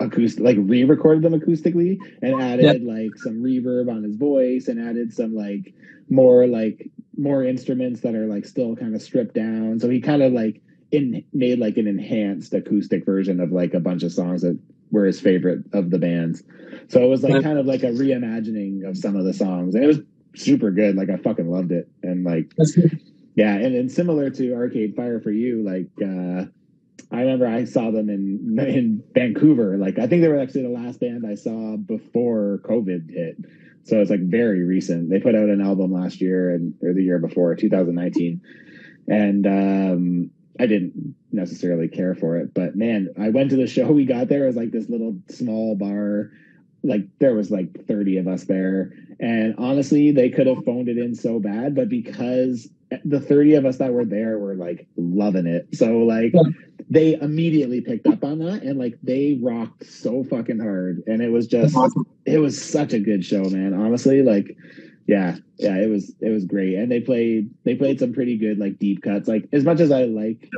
acoustic 0.00 0.42
like 0.44 0.56
re-recorded 0.60 1.22
them 1.22 1.38
acoustically 1.38 2.02
and 2.22 2.40
added 2.40 2.82
like 2.82 3.18
some 3.18 3.42
reverb 3.42 3.90
on 3.90 4.02
his 4.02 4.16
voice 4.16 4.68
and 4.68 4.80
added 4.80 5.12
some 5.12 5.34
like 5.34 5.74
more 6.08 6.46
like 6.46 6.90
more 7.16 7.44
instruments 7.44 8.00
that 8.00 8.14
are 8.14 8.26
like 8.26 8.46
still 8.46 8.74
kind 8.76 8.94
of 8.94 9.02
stripped 9.02 9.34
down. 9.34 9.78
So 9.78 9.88
he 9.90 10.00
kind 10.00 10.22
of 10.22 10.32
like 10.32 10.62
in 10.90 11.24
made 11.32 11.58
like 11.58 11.76
an 11.76 11.86
enhanced 11.86 12.54
acoustic 12.54 13.04
version 13.04 13.40
of 13.40 13.52
like 13.52 13.74
a 13.74 13.80
bunch 13.80 14.02
of 14.02 14.12
songs 14.12 14.42
that 14.42 14.58
were 14.90 15.04
his 15.04 15.20
favorite 15.20 15.60
of 15.72 15.90
the 15.90 15.98
bands. 15.98 16.42
So 16.88 17.04
it 17.04 17.08
was 17.08 17.22
like 17.22 17.36
Yeah. 17.36 17.42
kind 17.42 17.58
of 17.58 17.66
like 17.66 17.82
a 17.82 17.88
reimagining 17.92 18.88
of 18.88 18.96
some 18.96 19.16
of 19.16 19.24
the 19.24 19.34
songs. 19.34 19.74
And 19.74 19.84
it 19.84 19.86
was 19.88 20.00
super 20.34 20.70
good 20.70 20.96
like 20.96 21.10
i 21.10 21.16
fucking 21.16 21.50
loved 21.50 21.72
it 21.72 21.88
and 22.02 22.24
like 22.24 22.52
That's 22.56 22.72
good. 22.72 23.00
yeah, 23.34 23.54
and, 23.54 23.74
and 23.74 23.90
similar 23.90 24.30
to 24.30 24.54
Arcade 24.54 24.94
Fire 24.96 25.20
for 25.20 25.30
you, 25.30 25.62
like 25.64 25.88
uh 26.02 26.46
I 27.12 27.22
remember 27.22 27.46
I 27.46 27.64
saw 27.64 27.90
them 27.90 28.08
in 28.08 28.56
in 28.58 29.02
Vancouver. 29.14 29.76
Like 29.78 29.98
I 29.98 30.06
think 30.06 30.22
they 30.22 30.28
were 30.28 30.38
actually 30.38 30.62
the 30.62 30.68
last 30.68 31.00
band 31.00 31.24
I 31.26 31.34
saw 31.34 31.76
before 31.76 32.60
COVID 32.64 33.10
hit. 33.10 33.36
So 33.84 34.00
it's 34.00 34.10
like 34.10 34.20
very 34.20 34.62
recent. 34.64 35.10
They 35.10 35.18
put 35.18 35.34
out 35.34 35.48
an 35.48 35.60
album 35.60 35.92
last 35.92 36.20
year 36.20 36.50
and 36.50 36.74
or 36.82 36.92
the 36.92 37.02
year 37.02 37.18
before, 37.18 37.54
2019. 37.54 38.40
And 39.08 39.46
um 39.46 40.30
I 40.58 40.66
didn't 40.66 41.14
necessarily 41.32 41.88
care 41.88 42.14
for 42.14 42.36
it, 42.36 42.52
but 42.52 42.76
man, 42.76 43.08
I 43.18 43.30
went 43.30 43.50
to 43.50 43.56
the 43.56 43.66
show. 43.66 43.90
We 43.90 44.04
got 44.04 44.28
there. 44.28 44.44
It 44.44 44.48
was 44.48 44.56
like 44.56 44.70
this 44.72 44.88
little 44.88 45.16
small 45.30 45.74
bar. 45.76 46.30
Like 46.82 47.06
there 47.18 47.34
was 47.34 47.50
like 47.50 47.86
30 47.86 48.18
of 48.18 48.28
us 48.28 48.44
there. 48.44 48.92
And 49.18 49.54
honestly, 49.58 50.12
they 50.12 50.30
could 50.30 50.46
have 50.46 50.64
phoned 50.64 50.88
it 50.88 50.98
in 50.98 51.14
so 51.14 51.38
bad, 51.38 51.74
but 51.74 51.88
because 51.88 52.68
the 53.04 53.20
30 53.20 53.54
of 53.54 53.66
us 53.66 53.78
that 53.78 53.92
were 53.92 54.04
there 54.04 54.38
were 54.38 54.54
like 54.54 54.86
loving 54.96 55.46
it. 55.46 55.68
So 55.74 55.98
like 55.98 56.32
they 56.88 57.14
immediately 57.14 57.80
picked 57.80 58.06
up 58.06 58.24
on 58.24 58.38
that 58.40 58.62
and 58.62 58.78
like 58.78 58.98
they 59.02 59.38
rocked 59.40 59.86
so 59.86 60.24
fucking 60.24 60.58
hard. 60.58 61.02
And 61.06 61.22
it 61.22 61.30
was 61.30 61.46
just 61.46 61.76
it 62.24 62.38
was 62.38 62.60
such 62.60 62.92
a 62.92 63.00
good 63.00 63.24
show, 63.24 63.44
man. 63.44 63.74
Honestly, 63.74 64.22
like 64.22 64.56
yeah, 65.06 65.36
yeah, 65.58 65.76
it 65.76 65.88
was 65.88 66.14
it 66.20 66.30
was 66.30 66.44
great. 66.44 66.74
And 66.76 66.90
they 66.90 67.00
played 67.00 67.50
they 67.64 67.74
played 67.74 67.98
some 67.98 68.12
pretty 68.12 68.36
good 68.36 68.58
like 68.58 68.78
deep 68.78 69.02
cuts. 69.02 69.28
Like 69.28 69.48
as 69.52 69.64
much 69.64 69.80
as 69.80 69.92
I 69.92 70.04
like 70.04 70.50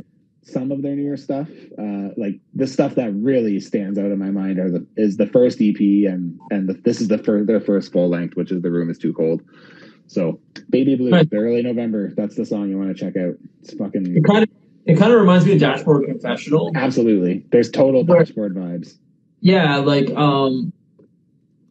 some 0.45 0.73
of 0.73 0.83
their 0.83 0.97
newer 0.97 1.17
stuff, 1.17 1.49
uh 1.79 2.09
like 2.17 2.41
the 2.55 2.67
stuff 2.67 2.95
that 2.97 3.13
really 3.15 3.61
stands 3.61 3.99
out 3.99 4.07
in 4.11 4.19
my 4.19 4.31
mind 4.31 4.59
are 4.59 4.71
the 4.71 4.87
is 4.97 5.17
the 5.17 5.27
first 5.27 5.61
EP 5.61 5.79
and 5.79 6.39
and 6.51 6.69
the, 6.69 6.75
this 6.85 7.01
is 7.01 7.09
the 7.09 7.19
first 7.19 7.47
their 7.47 7.61
first 7.61 7.93
full 7.93 8.09
length, 8.09 8.37
which 8.37 8.51
is 8.51 8.61
The 8.63 8.71
Room 8.71 8.91
is 8.91 8.99
Too 8.99 9.13
Cold. 9.13 9.43
So 10.09 10.41
Baby 10.69 10.97
Blue, 10.97 11.11
Right. 11.11 11.29
the 11.31 11.37
early 11.37 11.63
November, 11.63 12.13
that's 12.17 12.35
the 12.37 12.45
song 12.45 12.69
you 12.69 12.77
want 12.77 12.95
to 12.97 13.05
check 13.05 13.17
out. 13.17 13.35
It's 13.63 13.73
fucking 13.75 14.17
It 14.17 14.25
kind 14.25 14.43
of 14.43 14.49
it 14.85 14.99
kind 14.99 15.13
of 15.13 15.21
reminds 15.21 15.47
me 15.47 15.53
of 15.53 15.61
Dashboard 15.61 16.07
Confessional. 16.07 16.73
absolutely. 16.75 17.47
There's 17.53 17.71
total 17.71 18.05
Right. 18.05 18.19
dashboard 18.27 18.55
vibes. 18.57 18.99
Yeah, 19.41 19.77
like 19.79 20.11
um, 20.11 20.73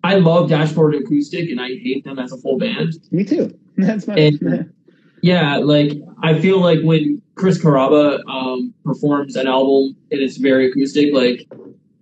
I 0.03 0.15
love 0.15 0.49
Dashboard 0.49 0.95
Acoustic, 0.95 1.49
and 1.49 1.59
I 1.61 1.67
hate 1.69 2.03
them 2.05 2.17
as 2.19 2.31
a 2.31 2.37
full 2.37 2.57
band. 2.57 2.93
Me 3.11 3.23
too. 3.25 3.57
That's. 3.77 4.07
And- 4.07 4.71
Yeah, 5.23 5.57
like 5.57 5.91
I 6.23 6.39
feel 6.39 6.59
like 6.59 6.79
when 6.81 7.20
Chris 7.41 7.57
Carrabba 7.57 8.23
um, 8.27 8.71
performs 8.85 9.35
an 9.35 9.47
album 9.47 9.97
and 10.11 10.21
it's 10.21 10.37
very 10.37 10.69
acoustic, 10.69 11.11
like 11.11 11.47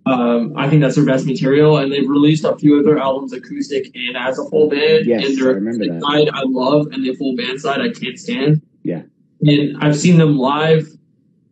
um, 0.04 0.52
I 0.54 0.68
think 0.68 0.82
that's 0.82 0.96
their 0.96 1.06
best 1.06 1.24
material. 1.24 1.78
And 1.78 1.90
they've 1.90 2.08
released 2.08 2.44
a 2.44 2.54
few 2.58 2.78
of 2.78 2.84
their 2.84 2.98
albums 2.98 3.32
acoustic 3.32 3.90
and 3.94 4.18
as 4.18 4.38
a 4.38 4.44
full 4.50 4.68
band. 4.68 5.06
Yes, 5.06 5.26
and 5.26 5.38
their 5.38 5.48
I 5.48 5.52
remember 5.54 5.86
that. 5.86 6.02
side 6.02 6.28
I 6.34 6.42
love, 6.44 6.88
and 6.92 7.02
the 7.02 7.14
full 7.14 7.34
band 7.36 7.58
side 7.58 7.80
I 7.80 7.88
can't 7.88 8.18
stand. 8.18 8.60
Yeah. 8.82 9.02
And 9.40 9.82
I've 9.82 9.96
seen 9.96 10.18
them 10.18 10.36
live 10.36 10.86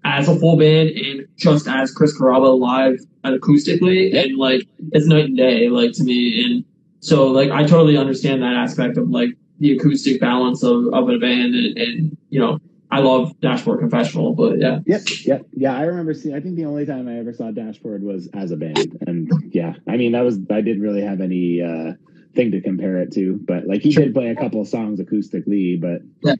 as 0.05 0.29
a 0.29 0.39
full 0.39 0.59
band 0.59 0.91
and 0.91 1.27
just 1.37 1.67
as 1.67 1.91
Chris 1.91 2.19
Carrabba 2.19 2.59
live 2.61 3.01
acoustically, 3.25 4.15
and 4.15 4.37
like 4.37 4.69
it's 4.93 5.07
night 5.07 5.25
and 5.25 5.37
day, 5.37 5.71
like 5.71 5.93
to 5.95 6.05
me. 6.05 6.45
And 6.45 6.65
so, 7.01 7.29
like, 7.29 7.51
I 7.51 7.63
totally 7.63 7.97
understand 7.97 8.43
that 8.43 8.53
aspect 8.53 8.99
of 8.99 9.09
like 9.09 9.31
the 9.61 9.77
acoustic 9.77 10.21
balance 10.21 10.63
of, 10.63 10.93
of 10.93 11.09
a 11.09 11.19
band, 11.19 11.55
and, 11.55 11.79
and 11.79 12.17
you 12.29 12.39
know, 12.39 12.59
I 12.91 13.01
love 13.01 13.39
Dashboard 13.41 13.81
Confessional, 13.81 14.35
but 14.35 14.59
yeah, 14.59 14.81
Yep, 14.87 15.01
yep, 15.25 15.47
yeah. 15.53 15.77
I 15.77 15.83
remember 15.83 16.15
seeing. 16.15 16.35
I 16.35 16.41
think 16.41 16.57
the 16.57 16.65
only 16.65 16.87
time 16.87 17.07
I 17.09 17.19
ever 17.19 17.33
saw 17.35 17.51
Dashboard 17.51 18.03
was 18.03 18.29
as 18.35 18.51
a 18.51 18.57
band, 18.57 18.97
and 19.07 19.31
yeah, 19.53 19.75
I 19.87 19.97
mean 19.97 20.13
that 20.13 20.25
was 20.25 20.39
I 20.51 20.63
didn't 20.63 20.83
really 20.83 21.03
have 21.03 21.21
any 21.21 21.61
uh, 21.61 21.93
thing 22.35 22.53
to 22.53 22.61
compare 22.63 22.99
it 23.03 23.13
to, 23.13 23.39
but 23.47 23.67
like 23.67 23.83
he 23.83 23.91
Sure. 23.93 24.05
did 24.05 24.15
play 24.15 24.29
a 24.29 24.37
couple 24.37 24.61
of 24.63 24.69
songs 24.69 25.01
acoustically, 25.01 25.79
but 25.81 26.01
Yeah. 26.23 26.35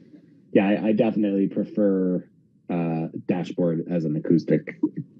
yeah, 0.51 0.67
I, 0.69 0.87
I 0.87 0.91
definitely 0.93 1.47
prefer 1.49 2.27
uh, 2.69 3.07
Dashboard 3.27 3.85
as 3.91 4.05
an 4.05 4.15
acoustic 4.15 4.79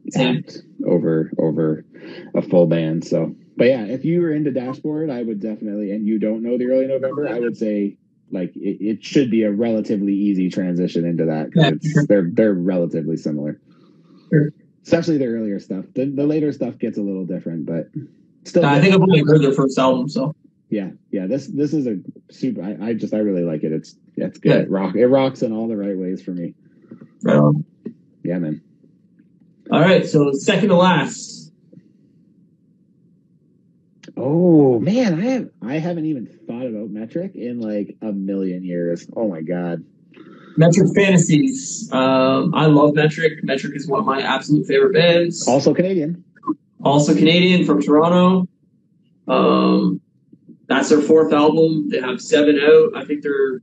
Same. 0.09 0.37
act 0.37 0.57
over 0.87 1.31
over 1.37 1.85
a 2.33 2.41
full 2.41 2.65
band. 2.65 3.05
So, 3.05 3.35
but 3.55 3.67
yeah, 3.67 3.83
if 3.85 4.03
you 4.03 4.21
were 4.21 4.31
into 4.31 4.51
Dashboard, 4.51 5.11
I 5.11 5.21
would 5.21 5.39
definitely, 5.39 5.91
and 5.91 6.07
you 6.07 6.17
don't 6.17 6.41
know 6.41 6.57
the 6.57 6.65
early 6.71 6.87
November, 6.87 7.27
I 7.27 7.39
would 7.39 7.55
say 7.57 7.97
like 8.31 8.55
it, 8.55 8.83
it 8.83 9.03
should 9.03 9.31
be 9.31 9.43
a 9.43 9.51
relatively 9.51 10.13
easy 10.13 10.49
transition 10.49 11.05
into 11.05 11.25
that 11.25 11.51
because 11.51 12.07
they're 12.07 12.29
they're 12.31 12.53
relatively 12.53 13.17
similar. 13.17 13.59
Sure. 14.31 14.49
Especially 14.83 15.17
the 15.17 15.27
earlier 15.27 15.59
stuff. 15.59 15.85
The, 15.93 16.05
the 16.05 16.25
later 16.25 16.51
stuff 16.51 16.77
gets 16.77 16.97
a 16.97 17.01
little 17.01 17.25
different, 17.25 17.65
but 17.65 17.89
still. 18.43 18.65
I 18.65 18.79
think 18.79 18.93
I've 18.93 19.01
only 19.01 19.21
heard 19.21 19.41
their 19.41 19.53
first 19.53 19.77
album, 19.77 20.09
so 20.09 20.35
yeah, 20.69 20.91
yeah. 21.11 21.27
This 21.27 21.47
this 21.47 21.73
is 21.73 21.87
a 21.87 21.97
super. 22.31 22.63
I, 22.63 22.89
I 22.89 22.93
just 22.93 23.13
I 23.13 23.17
really 23.17 23.43
like 23.43 23.63
it. 23.63 23.71
It's 23.71 23.95
it's 24.15 24.39
good. 24.39 24.49
Yeah. 24.49 24.61
It 24.61 24.69
rock 24.69 24.95
it 24.95 25.07
rocks 25.07 25.41
in 25.41 25.53
all 25.53 25.67
the 25.67 25.77
right 25.77 25.97
ways 25.97 26.21
for 26.21 26.31
me. 26.31 26.53
right 27.23 27.37
on. 27.37 27.65
Yeah, 28.23 28.39
man. 28.39 28.61
All 29.71 29.81
right, 29.81 30.05
so 30.05 30.31
second 30.31 30.69
to 30.69 30.75
last, 30.75 31.28
Oh 34.21 34.79
man, 34.81 35.17
I 35.17 35.23
have 35.23 35.49
I 35.61 35.73
haven't 35.75 36.05
even 36.05 36.25
thought 36.45 36.65
about 36.65 36.89
metric 36.89 37.35
in 37.35 37.61
like 37.61 37.95
a 38.01 38.11
million 38.11 38.65
years. 38.65 39.07
Oh 39.15 39.29
my 39.29 39.41
god. 39.41 39.85
Metric 40.57 40.89
Fantasies. 40.93 41.89
Um, 41.93 42.53
I 42.53 42.65
love 42.65 42.95
Metric. 42.95 43.41
Metric 43.43 43.77
is 43.77 43.87
one 43.87 44.01
of 44.01 44.05
my 44.05 44.21
absolute 44.21 44.67
favorite 44.67 44.93
bands. 44.93 45.47
Also 45.47 45.73
Canadian. 45.73 46.21
also 46.83 47.15
Canadian 47.15 47.65
from 47.65 47.81
Toronto. 47.81 48.49
Um, 49.29 50.01
that's 50.67 50.89
their 50.89 51.01
fourth 51.01 51.31
album. 51.31 51.87
They 51.89 52.01
have 52.01 52.19
seven 52.19 52.59
out. 52.59 52.97
I 52.97 53.05
think 53.05 53.23
their 53.23 53.61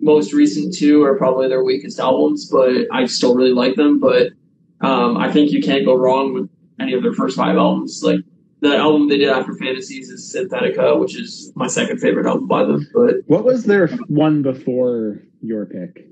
most 0.00 0.32
recent 0.32 0.74
two 0.74 1.04
are 1.04 1.16
probably 1.16 1.46
their 1.46 1.62
weakest 1.62 2.00
albums, 2.00 2.50
but 2.50 2.88
I 2.90 3.06
still 3.06 3.36
really 3.36 3.52
like 3.52 3.76
them. 3.76 4.00
But 4.00 4.32
um, 4.80 5.16
I 5.16 5.30
think 5.30 5.52
you 5.52 5.62
can't 5.62 5.84
go 5.84 5.94
wrong 5.94 6.34
with 6.34 6.50
any 6.80 6.92
of 6.92 7.04
their 7.04 7.14
first 7.14 7.36
five 7.36 7.56
albums. 7.56 8.02
Like 8.02 8.21
the 8.62 8.76
album 8.76 9.08
they 9.08 9.18
did 9.18 9.28
after 9.28 9.52
Fantasies 9.54 10.08
is 10.08 10.32
Synthetica, 10.34 10.98
which 10.98 11.18
is 11.18 11.52
my 11.56 11.66
second 11.66 11.98
favorite 11.98 12.26
album 12.26 12.46
by 12.46 12.64
them. 12.64 12.88
But 12.94 13.16
What 13.26 13.44
was 13.44 13.64
their 13.64 13.88
one 14.06 14.42
before 14.42 15.20
your 15.42 15.66
pick? 15.66 16.06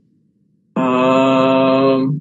um, 0.74 2.20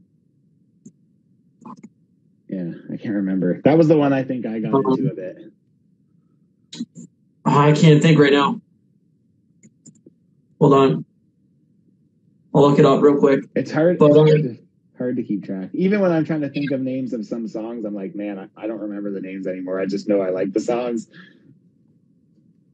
Yeah, 2.48 2.72
I 2.94 2.98
can't 2.98 3.16
remember. 3.16 3.60
That 3.64 3.78
was 3.78 3.88
the 3.88 3.98
one 3.98 4.14
I 4.14 4.24
think 4.24 4.46
I 4.46 4.60
got 4.60 4.74
Uh-huh. 4.74 4.94
into 4.94 5.12
a 5.12 5.16
bit. 5.16 5.52
I 7.46 7.72
can't 7.72 8.02
think 8.02 8.20
right 8.20 8.32
now. 8.34 8.62
Hold 10.62 10.74
on. 10.74 11.06
I'll 12.54 12.62
look 12.70 12.78
it 12.78 12.86
up 12.86 13.02
real 13.02 13.18
quick. 13.18 13.46
It's 13.56 13.72
hard. 13.72 13.98
But, 13.98 14.12
it's 14.12 14.18
um, 14.18 14.28
hard, 14.28 14.44
to, 14.44 14.58
hard 15.00 15.16
to 15.16 15.24
keep 15.24 15.44
track. 15.44 15.70
Even 15.74 16.00
when 16.02 16.12
I'm 16.12 16.24
trying 16.24 16.42
to 16.42 16.50
think 16.50 16.70
of 16.70 16.82
names 16.82 17.14
of 17.14 17.26
some 17.26 17.48
songs, 17.48 17.86
I'm 17.86 17.96
like, 17.96 18.14
man, 18.14 18.38
I, 18.38 18.48
I 18.56 18.68
don't 18.68 18.82
remember 18.82 19.10
the 19.12 19.22
names 19.22 19.48
anymore. 19.48 19.80
I 19.80 19.88
just 19.88 20.08
know 20.08 20.22
I 20.22 20.30
like 20.30 20.54
the 20.54 20.60
songs. 20.60 21.08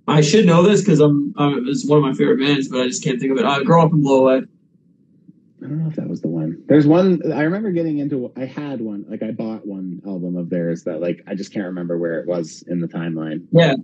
I 0.08 0.20
should 0.20 0.46
know 0.46 0.62
this 0.62 0.82
because 0.82 1.00
I'm, 1.00 1.34
uh, 1.38 1.52
it's 1.66 1.86
one 1.88 2.00
of 2.00 2.04
my 2.04 2.14
favorite 2.14 2.40
bands, 2.40 2.68
but 2.68 2.82
I 2.82 2.88
just 2.88 3.04
can't 3.04 3.20
think 3.20 3.32
of 3.32 3.38
it. 3.38 3.46
Uh, 3.46 3.64
Grow 3.64 3.84
Up 3.84 3.94
and 3.94 4.04
Blow 4.04 4.28
Away. 4.28 4.44
I 5.64 5.68
don't 5.68 5.82
know 5.82 5.90
if 5.90 5.96
that 5.96 6.10
was 6.10 6.22
the 6.22 6.28
one. 6.28 6.62
There's 6.68 6.86
one 6.86 7.32
I 7.32 7.42
remember 7.42 7.72
getting 7.72 8.00
into. 8.00 8.32
I 8.36 8.46
had 8.46 8.82
one, 8.82 9.06
like 9.08 9.24
I 9.24 9.32
bought 9.32 9.66
one 9.66 10.02
album 10.06 10.36
of 10.36 10.50
theirs 10.50 10.84
that, 10.84 11.00
like, 11.02 11.24
I 11.26 11.34
just 11.34 11.54
can't 11.54 11.66
remember 11.66 11.98
where 11.98 12.20
it 12.20 12.28
was 12.28 12.64
in 12.68 12.82
the 12.82 12.88
timeline. 12.88 13.48
Yeah. 13.52 13.76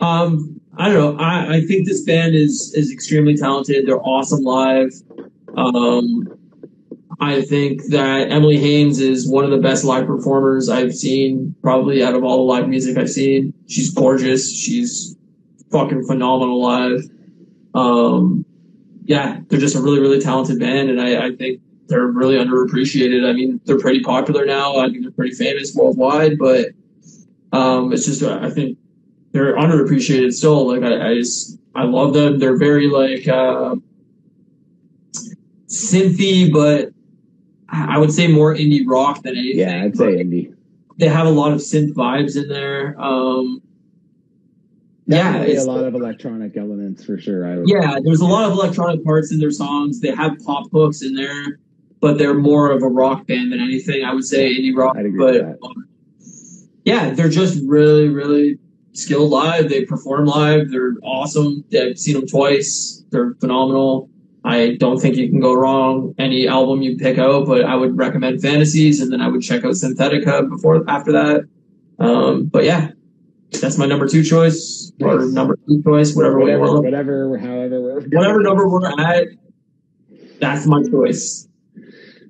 Um, 0.00 0.60
I 0.76 0.88
don't 0.88 1.16
know. 1.16 1.22
I, 1.22 1.56
I 1.56 1.60
think 1.60 1.86
this 1.86 2.02
band 2.02 2.34
is 2.34 2.74
is 2.74 2.90
extremely 2.90 3.36
talented. 3.36 3.86
They're 3.86 4.00
awesome 4.00 4.42
live. 4.42 4.92
Um, 5.56 6.33
I 7.20 7.42
think 7.42 7.84
that 7.90 8.30
Emily 8.30 8.58
Haines 8.58 8.98
is 8.98 9.28
one 9.28 9.44
of 9.44 9.50
the 9.50 9.58
best 9.58 9.84
live 9.84 10.06
performers 10.06 10.68
I've 10.68 10.94
seen, 10.94 11.54
probably 11.62 12.02
out 12.02 12.14
of 12.14 12.24
all 12.24 12.38
the 12.38 12.52
live 12.52 12.68
music 12.68 12.96
I've 12.96 13.10
seen. 13.10 13.54
She's 13.66 13.92
gorgeous. 13.92 14.52
She's 14.52 15.16
fucking 15.70 16.04
phenomenal 16.06 16.62
live. 16.62 17.02
Um, 17.74 18.44
yeah, 19.04 19.40
they're 19.48 19.60
just 19.60 19.76
a 19.76 19.80
really, 19.80 20.00
really 20.00 20.20
talented 20.20 20.58
band, 20.58 20.90
and 20.90 21.00
I, 21.00 21.26
I 21.26 21.36
think 21.36 21.60
they're 21.88 22.06
really 22.06 22.36
underappreciated. 22.36 23.28
I 23.28 23.32
mean, 23.32 23.60
they're 23.64 23.78
pretty 23.78 24.00
popular 24.00 24.46
now. 24.46 24.76
I 24.76 24.88
think 24.88 25.02
they're 25.02 25.10
pretty 25.10 25.34
famous 25.34 25.74
worldwide, 25.74 26.38
but 26.38 26.68
um, 27.52 27.92
it's 27.92 28.06
just 28.06 28.22
I 28.22 28.50
think 28.50 28.78
they're 29.32 29.56
underappreciated 29.56 30.32
still. 30.32 30.66
Like 30.66 30.82
I, 30.82 31.10
I 31.10 31.14
just 31.14 31.58
I 31.74 31.84
love 31.84 32.14
them. 32.14 32.38
They're 32.38 32.56
very 32.56 32.88
like 32.88 33.28
uh, 33.28 33.76
synthy, 35.68 36.50
but 36.52 36.93
I 37.74 37.98
would 37.98 38.12
say 38.12 38.28
more 38.28 38.54
indie 38.54 38.86
rock 38.86 39.22
than 39.22 39.36
anything. 39.36 39.60
Yeah, 39.60 39.84
I'd 39.84 39.96
say 39.96 40.24
indie. 40.24 40.54
they 40.96 41.08
have 41.08 41.26
a 41.26 41.30
lot 41.30 41.52
of 41.52 41.58
synth 41.58 41.92
vibes 41.92 42.36
in 42.36 42.48
there. 42.48 42.94
Um, 43.00 43.62
yeah, 45.06 45.24
Definitely 45.24 45.54
it's, 45.54 45.64
a 45.64 45.70
lot 45.70 45.84
of 45.84 45.94
electronic 45.94 46.56
elements 46.56 47.04
for 47.04 47.18
sure. 47.18 47.46
I 47.46 47.56
would, 47.56 47.68
yeah. 47.68 47.98
There's 48.02 48.20
a 48.20 48.26
lot 48.26 48.50
of 48.50 48.52
electronic 48.52 49.04
parts 49.04 49.32
in 49.32 49.38
their 49.38 49.50
songs. 49.50 50.00
They 50.00 50.14
have 50.14 50.38
pop 50.46 50.70
hooks 50.72 51.02
in 51.02 51.14
there, 51.14 51.58
but 52.00 52.16
they're 52.16 52.34
more 52.34 52.70
of 52.70 52.82
a 52.82 52.88
rock 52.88 53.26
band 53.26 53.52
than 53.52 53.60
anything. 53.60 54.04
I 54.04 54.14
would 54.14 54.24
say 54.24 54.54
indie 54.54 54.74
rock. 54.74 54.96
But 55.18 55.58
um, 55.62 55.88
yeah, 56.84 57.10
they're 57.10 57.28
just 57.28 57.62
really, 57.66 58.08
really 58.08 58.58
skilled 58.92 59.30
live. 59.30 59.68
They 59.68 59.84
perform 59.84 60.26
live. 60.26 60.70
They're 60.70 60.94
awesome. 61.02 61.64
I've 61.76 61.98
seen 61.98 62.14
them 62.14 62.26
twice. 62.26 63.04
They're 63.10 63.34
phenomenal. 63.40 64.08
I 64.44 64.76
don't 64.78 64.98
think 64.98 65.16
you 65.16 65.30
can 65.30 65.40
go 65.40 65.54
wrong 65.54 66.14
any 66.18 66.46
album 66.46 66.82
you 66.82 66.96
pick 66.96 67.18
out, 67.18 67.46
but 67.46 67.64
I 67.64 67.74
would 67.76 67.96
recommend 67.96 68.42
Fantasies, 68.42 69.00
and 69.00 69.10
then 69.10 69.22
I 69.22 69.28
would 69.28 69.40
check 69.40 69.64
out 69.64 69.72
Synthetica 69.72 70.48
before 70.50 70.84
after 70.88 71.12
that. 71.12 71.48
Um, 71.98 72.44
but 72.44 72.64
yeah, 72.64 72.90
that's 73.60 73.78
my 73.78 73.86
number 73.86 74.06
two 74.06 74.22
choice 74.22 74.92
or 75.00 75.24
number 75.26 75.58
two 75.66 75.82
choice, 75.82 76.14
whatever, 76.14 76.38
whatever, 76.38 76.60
want. 76.60 76.84
whatever, 76.84 77.38
however, 77.38 78.00
whatever 78.00 78.42
number 78.42 78.68
we're 78.68 78.86
at. 79.00 79.28
That's 80.40 80.66
my 80.66 80.82
choice. 80.82 81.48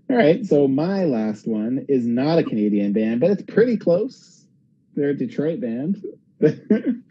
All 0.08 0.16
right, 0.16 0.44
so 0.44 0.68
my 0.68 1.04
last 1.04 1.48
one 1.48 1.86
is 1.88 2.06
not 2.06 2.38
a 2.38 2.44
Canadian 2.44 2.92
band, 2.92 3.20
but 3.20 3.30
it's 3.30 3.42
pretty 3.42 3.76
close. 3.76 4.46
They're 4.94 5.10
a 5.10 5.16
Detroit 5.16 5.60
band. 5.60 6.04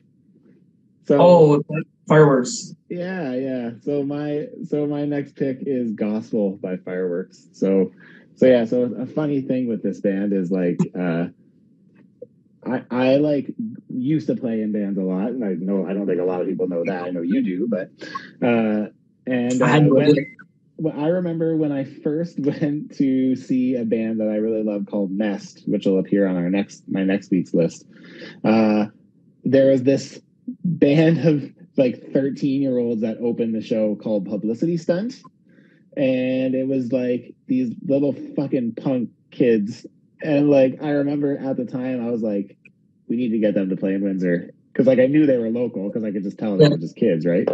so 1.06 1.20
Oh, 1.22 1.64
fireworks. 2.08 2.74
yeah, 2.90 3.34
yeah. 3.34 3.72
So 3.84 4.04
my 4.04 4.48
so 4.68 4.86
my 4.88 5.06
next 5.06 5.36
pick 5.36 5.60
is 5.62 5.92
Gospel 5.92 6.58
by 6.62 6.78
Fireworks. 6.78 7.48
So 7.54 7.92
so 8.36 8.46
yeah, 8.48 8.66
so 8.66 8.84
a 8.98 9.06
funny 9.06 9.42
thing 9.42 9.68
with 9.68 9.84
this 9.84 10.00
band 10.02 10.34
is 10.34 10.52
like 10.52 10.80
uh 10.98 11.28
I 12.66 12.84
I 12.90 13.16
like 13.18 13.54
used 13.90 14.28
to 14.28 14.36
play 14.36 14.62
in 14.62 14.72
bands 14.72 14.98
a 14.98 15.02
lot, 15.02 15.30
and 15.30 15.44
I 15.44 15.54
know 15.54 15.86
I 15.86 15.94
don't 15.94 16.08
think 16.08 16.22
a 16.22 16.26
lot 16.26 16.42
of 16.42 16.48
people 16.48 16.68
know 16.68 16.84
that. 16.86 17.04
I 17.04 17.10
know 17.10 17.22
you 17.22 17.44
do, 17.44 17.68
but 17.68 17.90
uh 18.46 18.88
and 19.26 19.62
I 19.64 19.78
uh, 19.78 19.80
no 19.80 19.94
when- 19.96 20.26
well, 20.78 21.00
I 21.00 21.08
remember 21.08 21.56
when 21.56 21.72
I 21.72 21.84
first 21.84 22.40
went 22.40 22.96
to 22.98 23.36
see 23.36 23.76
a 23.76 23.86
band 23.86 24.20
that 24.20 24.28
I 24.30 24.36
really 24.38 24.64
love 24.64 24.86
called 24.90 25.12
Nest, 25.12 25.64
which 25.68 25.86
will 25.86 26.00
appear 26.00 26.28
on 26.28 26.36
our 26.36 26.50
next 26.50 26.84
my 26.88 27.04
next 27.04 27.30
week's 27.32 27.54
list. 27.54 27.86
Uh, 28.44 28.88
there 29.44 29.72
was 29.72 29.84
this 29.84 30.20
band 30.64 31.20
of 31.26 31.52
like 31.78 32.12
13 32.14 32.62
year 32.62 32.78
olds 32.78 33.02
that 33.02 33.18
opened 33.18 33.56
the 33.56 33.62
show 33.62 33.96
called 33.96 34.26
Publicity 34.26 34.78
Stunt, 34.78 35.22
and 35.96 36.56
it 36.56 36.68
was 36.68 36.92
like 36.92 37.36
these 37.48 37.74
little 37.86 38.14
fucking 38.36 38.76
punk 38.76 39.10
kids. 39.32 39.86
And 40.22 40.50
like 40.50 40.82
I 40.82 40.90
remember 40.90 41.38
at 41.38 41.58
the 41.58 41.66
time, 41.66 42.06
I 42.06 42.10
was 42.10 42.22
like, 42.22 42.58
we 43.08 43.18
need 43.18 43.30
to 43.30 43.40
get 43.40 43.54
them 43.54 43.70
to 43.70 43.76
play 43.76 43.94
in 43.94 44.04
Windsor 44.04 44.52
because 44.74 44.88
like 44.88 45.00
I 45.00 45.06
knew 45.06 45.28
they 45.28 45.38
were 45.38 45.50
local 45.50 45.88
because 45.88 46.04
I 46.04 46.12
could 46.12 46.24
just 46.24 46.40
tell 46.40 46.58
they 46.58 46.68
were 46.68 46.78
just 46.78 46.96
kids, 46.96 47.26
right? 47.26 47.48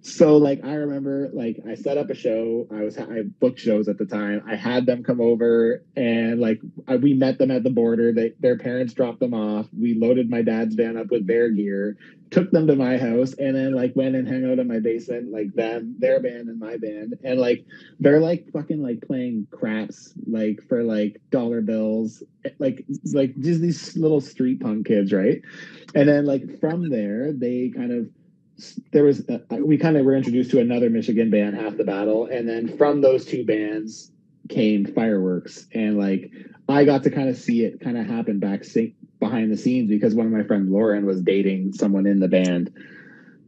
So 0.00 0.38
like 0.38 0.64
I 0.64 0.72
remember 0.72 1.28
like 1.34 1.58
I 1.68 1.74
set 1.74 1.98
up 1.98 2.08
a 2.08 2.14
show. 2.14 2.66
I 2.72 2.82
was 2.82 2.96
I 2.96 3.22
booked 3.40 3.60
shows 3.60 3.88
at 3.88 3.98
the 3.98 4.06
time. 4.06 4.42
I 4.46 4.56
had 4.56 4.86
them 4.86 5.02
come 5.04 5.20
over 5.20 5.84
and 5.96 6.40
like 6.40 6.60
I, 6.88 6.96
we 6.96 7.12
met 7.12 7.38
them 7.38 7.50
at 7.50 7.62
the 7.62 7.70
border. 7.70 8.12
They, 8.12 8.32
their 8.40 8.56
parents 8.56 8.94
dropped 8.94 9.20
them 9.20 9.34
off. 9.34 9.66
We 9.78 9.94
loaded 9.94 10.30
my 10.30 10.40
dad's 10.40 10.74
van 10.74 10.96
up 10.96 11.10
with 11.10 11.26
their 11.26 11.50
gear, 11.50 11.98
took 12.30 12.50
them 12.50 12.66
to 12.66 12.76
my 12.76 12.96
house, 12.96 13.34
and 13.34 13.56
then 13.56 13.74
like 13.74 13.94
went 13.96 14.14
and 14.14 14.26
hung 14.26 14.50
out 14.50 14.58
in 14.58 14.68
my 14.68 14.78
basement. 14.78 15.32
Like 15.32 15.52
them, 15.54 15.96
their 15.98 16.20
band 16.20 16.48
and 16.48 16.58
my 16.58 16.76
band, 16.76 17.18
and 17.24 17.40
like 17.40 17.64
they're 17.98 18.20
like 18.20 18.50
fucking 18.52 18.82
like 18.82 19.00
playing 19.06 19.46
craps 19.50 20.12
like 20.26 20.60
for 20.68 20.82
like 20.82 21.20
dollar 21.30 21.60
bills, 21.60 22.22
like 22.58 22.84
like 23.12 23.38
just 23.40 23.60
these 23.60 23.96
little 23.96 24.20
street 24.20 24.60
punk 24.60 24.86
kids, 24.86 25.12
right? 25.12 25.42
And 25.94 26.08
then 26.08 26.24
like 26.24 26.60
from 26.60 26.88
there 26.88 27.32
they 27.32 27.72
kind 27.74 27.92
of 27.92 28.08
there 28.92 29.04
was 29.04 29.28
uh, 29.28 29.38
we 29.56 29.78
kind 29.78 29.96
of 29.96 30.04
were 30.04 30.14
introduced 30.14 30.50
to 30.52 30.60
another 30.60 30.90
Michigan 30.90 31.30
band, 31.30 31.56
Half 31.56 31.76
the 31.76 31.84
Battle, 31.84 32.26
and 32.26 32.48
then 32.48 32.76
from 32.76 33.00
those 33.00 33.24
two 33.24 33.44
bands 33.44 34.12
came 34.48 34.84
Fireworks, 34.84 35.66
and 35.72 35.98
like 35.98 36.30
I 36.68 36.84
got 36.84 37.02
to 37.04 37.10
kind 37.10 37.28
of 37.28 37.36
see 37.36 37.64
it 37.64 37.80
kind 37.80 37.98
of 37.98 38.06
happen 38.06 38.38
back 38.38 38.64
behind 39.20 39.52
the 39.52 39.56
scenes 39.56 39.88
because 39.88 40.14
one 40.14 40.26
of 40.26 40.32
my 40.32 40.42
friends 40.42 40.70
Lauren 40.70 41.06
was 41.06 41.20
dating 41.22 41.72
someone 41.72 42.06
in 42.06 42.18
the 42.18 42.28
band 42.28 42.72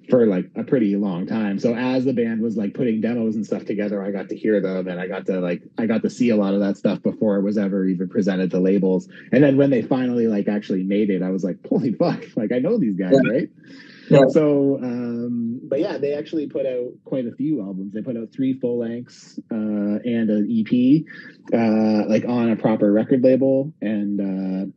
for 0.08 0.26
like 0.26 0.50
a 0.56 0.64
pretty 0.64 0.96
long 0.96 1.26
time. 1.26 1.58
So 1.58 1.74
as 1.74 2.04
the 2.04 2.12
band 2.12 2.42
was 2.42 2.56
like 2.56 2.74
putting 2.74 3.00
demos 3.00 3.34
and 3.34 3.46
stuff 3.46 3.64
together, 3.64 4.04
I 4.04 4.10
got 4.10 4.28
to 4.28 4.36
hear 4.36 4.60
them 4.60 4.88
and 4.88 5.00
I 5.00 5.06
got 5.06 5.26
to 5.26 5.40
like 5.40 5.62
I 5.78 5.86
got 5.86 6.02
to 6.02 6.10
see 6.10 6.30
a 6.30 6.36
lot 6.36 6.54
of 6.54 6.60
that 6.60 6.76
stuff 6.76 7.02
before 7.02 7.36
it 7.36 7.42
was 7.42 7.56
ever 7.56 7.86
even 7.86 8.08
presented 8.08 8.50
to 8.50 8.60
labels. 8.60 9.08
And 9.32 9.42
then 9.42 9.56
when 9.56 9.70
they 9.70 9.82
finally 9.82 10.26
like 10.26 10.48
actually 10.48 10.82
made 10.82 11.10
it, 11.10 11.22
I 11.22 11.30
was 11.30 11.44
like, 11.44 11.56
holy 11.66 11.92
fuck, 11.92 12.24
like 12.36 12.52
I 12.52 12.58
know 12.58 12.78
these 12.78 12.96
guys, 12.96 13.14
right? 13.28 13.48
Yeah. 14.10 14.26
So, 14.28 14.78
um, 14.82 15.60
but 15.62 15.80
yeah, 15.80 15.96
they 15.96 16.12
actually 16.14 16.46
put 16.46 16.66
out 16.66 16.92
quite 17.04 17.26
a 17.26 17.32
few 17.32 17.62
albums. 17.62 17.94
They 17.94 18.02
put 18.02 18.16
out 18.16 18.28
three 18.34 18.52
full 18.52 18.80
lengths 18.80 19.38
uh, 19.50 19.54
and 19.54 20.28
an 20.28 20.48
EP, 20.50 21.04
uh, 21.54 22.08
like 22.08 22.24
on 22.26 22.50
a 22.50 22.56
proper 22.56 22.92
record 22.92 23.22
label. 23.22 23.72
And 23.80 24.20
uh, 24.20 24.72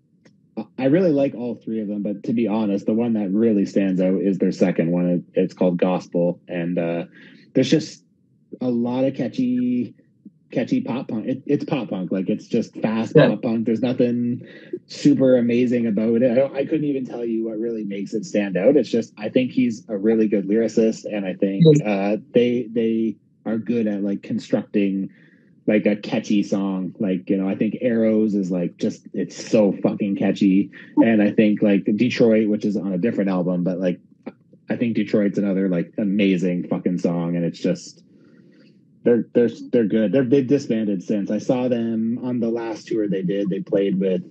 I 0.77 0.85
really 0.85 1.11
like 1.11 1.35
all 1.35 1.55
three 1.55 1.81
of 1.81 1.87
them. 1.87 2.01
But 2.01 2.23
to 2.23 2.33
be 2.33 2.47
honest, 2.47 2.85
the 2.85 2.93
one 2.93 3.13
that 3.13 3.31
really 3.31 3.65
stands 3.65 3.99
out 3.99 4.21
is 4.21 4.37
their 4.37 4.51
second 4.51 4.91
one. 4.91 5.25
It's 5.33 5.53
called 5.53 5.77
Gospel, 5.77 6.39
and 6.47 6.77
uh, 6.77 7.05
there's 7.53 7.69
just 7.69 8.03
a 8.61 8.69
lot 8.69 9.03
of 9.05 9.15
catchy. 9.15 9.95
Catchy 10.51 10.79
pop 10.79 11.07
punk. 11.09 11.25
It, 11.25 11.43
it's 11.47 11.65
pop 11.65 11.89
punk, 11.89 12.11
like 12.11 12.29
it's 12.29 12.47
just 12.47 12.77
fast 12.77 13.13
Yeah. 13.15 13.29
pop 13.29 13.41
punk. 13.41 13.65
There's 13.65 13.81
nothing 13.81 14.41
super 14.85 15.37
amazing 15.37 15.87
about 15.87 16.21
it. 16.21 16.31
I, 16.31 16.35
don't, 16.35 16.55
I 16.55 16.63
couldn't 16.65 16.85
even 16.85 17.03
tell 17.03 17.25
you 17.25 17.45
what 17.45 17.57
really 17.57 17.83
makes 17.83 18.13
it 18.13 18.23
stand 18.25 18.55
out. 18.55 18.77
It's 18.77 18.87
just 18.89 19.11
I 19.17 19.27
think 19.27 19.51
he's 19.51 19.83
a 19.89 19.97
really 19.97 20.27
good 20.27 20.47
lyricist, 20.47 21.03
and 21.11 21.25
I 21.25 21.33
think 21.33 21.65
uh, 21.85 22.17
they 22.33 22.69
they 22.71 23.17
are 23.45 23.57
good 23.57 23.87
at 23.87 24.03
like 24.03 24.21
constructing 24.21 25.09
like 25.67 25.85
a 25.85 25.95
catchy 25.95 26.43
song. 26.43 26.95
Like 26.99 27.29
you 27.29 27.37
know, 27.37 27.49
I 27.49 27.55
think 27.55 27.77
Arrows 27.81 28.35
is 28.35 28.51
like 28.51 28.77
just 28.77 29.07
it's 29.13 29.49
so 29.49 29.71
fucking 29.71 30.17
catchy, 30.17 30.71
and 30.97 31.21
I 31.21 31.31
think 31.31 31.61
like 31.61 31.85
Detroit, 31.85 32.49
which 32.49 32.65
is 32.65 32.77
on 32.77 32.93
a 32.93 32.97
different 32.97 33.29
album, 33.29 33.63
but 33.63 33.79
like 33.79 33.99
I 34.69 34.75
think 34.75 34.95
Detroit's 34.95 35.37
another 35.37 35.69
like 35.69 35.93
amazing 35.97 36.67
fucking 36.67 36.99
song, 36.99 37.35
and 37.35 37.45
it's 37.45 37.59
just. 37.59 38.01
They're 39.03 39.25
they're 39.35 39.51
they're 39.71 39.85
good. 39.85 40.11
They're 40.11 40.23
they've 40.23 40.47
disbanded 40.47 41.03
since. 41.03 41.29
I 41.29 41.37
saw 41.37 41.67
them 41.67 42.19
on 42.23 42.39
the 42.39 42.49
last 42.49 42.87
tour 42.87 43.07
they 43.07 43.21
did. 43.21 43.51
They 43.51 43.59
played 43.59 43.99
with 43.99 44.23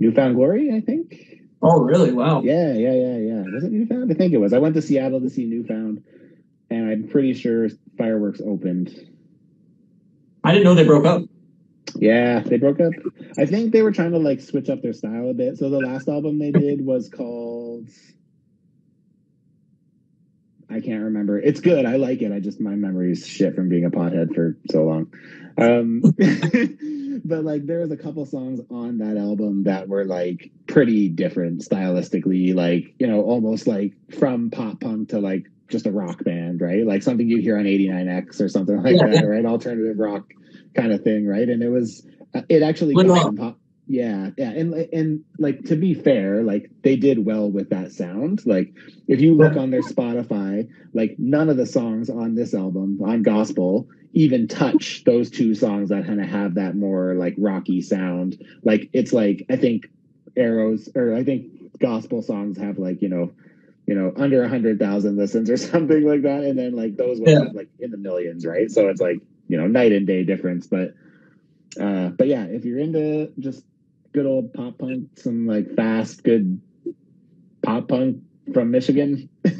New 0.00 0.12
Found 0.12 0.34
Glory, 0.34 0.74
I 0.74 0.80
think. 0.80 1.42
Oh, 1.62 1.80
really? 1.80 2.12
Wow. 2.12 2.42
Yeah, 2.42 2.72
yeah, 2.74 2.92
yeah, 2.92 3.16
yeah. 3.16 3.42
Was 3.52 3.64
it 3.64 3.72
Newfound? 3.72 4.10
I 4.10 4.14
think 4.14 4.32
it 4.32 4.38
was. 4.38 4.52
I 4.52 4.58
went 4.58 4.74
to 4.74 4.82
Seattle 4.82 5.20
to 5.20 5.30
see 5.30 5.46
Newfound, 5.46 6.04
and 6.70 6.90
I'm 6.90 7.08
pretty 7.08 7.34
sure 7.34 7.68
Fireworks 7.96 8.40
opened. 8.40 8.94
I 10.46 10.52
didn't 10.52 10.64
know 10.64 10.74
they 10.74 10.84
broke 10.84 11.06
up. 11.06 11.22
Yeah, 11.96 12.38
they 12.38 12.56
broke 12.56 12.78
up. 12.80 12.92
I 13.36 13.46
think 13.46 13.72
they 13.72 13.82
were 13.82 13.90
trying 13.90 14.12
to 14.12 14.18
like 14.18 14.40
switch 14.40 14.70
up 14.70 14.80
their 14.80 14.92
style 14.92 15.28
a 15.28 15.34
bit. 15.34 15.58
So 15.58 15.68
the 15.68 15.80
last 15.80 16.08
album 16.08 16.38
they 16.38 16.52
did 16.52 16.86
was 16.86 17.08
called 17.08 17.88
I 20.70 20.80
can't 20.80 21.02
remember. 21.02 21.38
It's 21.38 21.58
good. 21.58 21.84
I 21.84 21.96
like 21.96 22.22
it. 22.22 22.30
I 22.30 22.38
just 22.38 22.60
my 22.60 22.76
memory's 22.76 23.26
shit 23.26 23.56
from 23.56 23.68
being 23.68 23.84
a 23.84 23.90
pothead 23.90 24.36
for 24.36 24.56
so 24.70 24.84
long. 24.84 25.12
Um 25.58 26.00
but 27.24 27.44
like 27.44 27.66
there 27.66 27.80
was 27.80 27.90
a 27.90 27.96
couple 27.96 28.24
songs 28.24 28.60
on 28.70 28.98
that 28.98 29.16
album 29.16 29.64
that 29.64 29.88
were 29.88 30.04
like 30.04 30.52
pretty 30.68 31.08
different 31.08 31.62
stylistically, 31.62 32.54
like, 32.54 32.94
you 33.00 33.08
know, 33.08 33.22
almost 33.22 33.66
like 33.66 33.94
from 34.16 34.50
pop 34.50 34.80
punk 34.80 35.08
to 35.08 35.18
like 35.18 35.46
just 35.68 35.86
a 35.86 35.92
rock 35.92 36.24
band, 36.24 36.60
right? 36.60 36.86
Like 36.86 37.02
something 37.02 37.28
you'd 37.28 37.42
hear 37.42 37.58
on 37.58 37.64
89X 37.64 38.40
or 38.40 38.48
something 38.48 38.76
like 38.82 38.96
Yeah. 38.96 39.06
that, 39.06 39.26
right? 39.26 39.44
Alternative 39.44 39.98
rock 39.98 40.32
kind 40.74 40.92
of 40.92 41.02
thing, 41.02 41.26
right? 41.26 41.48
And 41.48 41.62
it 41.62 41.70
was 41.70 42.06
uh, 42.34 42.42
it 42.48 42.62
actually 42.62 42.94
got 42.94 43.56
yeah, 43.88 44.30
yeah, 44.36 44.50
and 44.50 44.74
and 44.74 45.24
like 45.38 45.62
to 45.66 45.76
be 45.76 45.94
fair, 45.94 46.42
like 46.42 46.70
they 46.82 46.96
did 46.96 47.24
well 47.24 47.48
with 47.48 47.70
that 47.70 47.92
sound. 47.92 48.44
Like 48.44 48.74
if 49.06 49.20
you 49.20 49.34
look 49.34 49.56
on 49.56 49.70
their 49.70 49.80
Spotify, 49.80 50.68
like 50.92 51.14
none 51.18 51.48
of 51.48 51.56
the 51.56 51.66
songs 51.66 52.10
on 52.10 52.34
this 52.34 52.52
album 52.52 53.00
on 53.04 53.22
gospel 53.22 53.88
even 54.16 54.48
touch 54.48 55.04
those 55.04 55.28
two 55.30 55.54
songs 55.54 55.90
that 55.90 56.06
kind 56.06 56.22
of 56.22 56.26
have 56.26 56.54
that 56.54 56.74
more 56.74 57.14
like 57.14 57.34
rocky 57.38 57.82
sound. 57.82 58.42
Like 58.64 58.88
it's 58.94 59.12
like 59.12 59.44
I 59.50 59.56
think 59.56 59.84
arrows 60.36 60.88
or 60.96 61.14
I 61.14 61.22
think 61.22 61.78
gospel 61.78 62.22
songs 62.22 62.58
have 62.58 62.78
like 62.78 63.02
you 63.02 63.10
know 63.10 63.32
you 63.86 63.94
know 63.94 64.12
under 64.16 64.42
a 64.42 64.48
hundred 64.48 64.78
thousand 64.78 65.16
listens 65.16 65.48
or 65.50 65.56
something 65.72 66.04
like 66.04 66.22
that, 66.22 66.42
and 66.44 66.58
then 66.58 66.74
like 66.74 66.96
those 66.96 67.18
ones 67.20 67.30
Yeah. 67.32 67.48
like 67.54 67.68
in 67.78 67.90
the 67.90 67.96
millions, 67.98 68.44
right? 68.46 68.70
So 68.70 68.88
it's 68.88 69.00
like 69.00 69.20
you 69.48 69.56
know 69.56 69.66
night 69.66 69.92
and 69.92 70.06
day 70.06 70.24
difference, 70.24 70.66
but. 70.66 70.94
Uh, 71.78 72.08
but 72.08 72.26
yeah, 72.26 72.44
if 72.44 72.64
you're 72.64 72.78
into 72.78 73.30
just 73.38 73.62
good 74.14 74.24
old 74.24 74.54
pop 74.54 74.78
punk, 74.78 75.10
some 75.18 75.46
like 75.46 75.74
fast, 75.76 76.24
good 76.24 76.58
pop 77.60 77.86
punk 77.86 78.22
from 78.54 78.70
Michigan, 78.70 79.28
uh, 79.44 79.50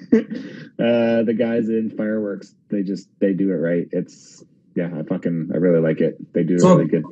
the 0.78 1.34
guys 1.38 1.68
in 1.68 1.90
Fireworks, 1.94 2.54
they 2.70 2.82
just 2.82 3.08
they 3.20 3.34
do 3.34 3.50
it 3.50 3.56
right. 3.56 3.86
It's 3.92 4.42
yeah, 4.74 4.88
I 4.98 5.02
fucking 5.02 5.50
I 5.52 5.58
really 5.58 5.80
like 5.80 6.00
it. 6.00 6.32
They 6.32 6.42
do 6.44 6.58
So- 6.58 6.76
really 6.76 6.88
good. 6.88 7.04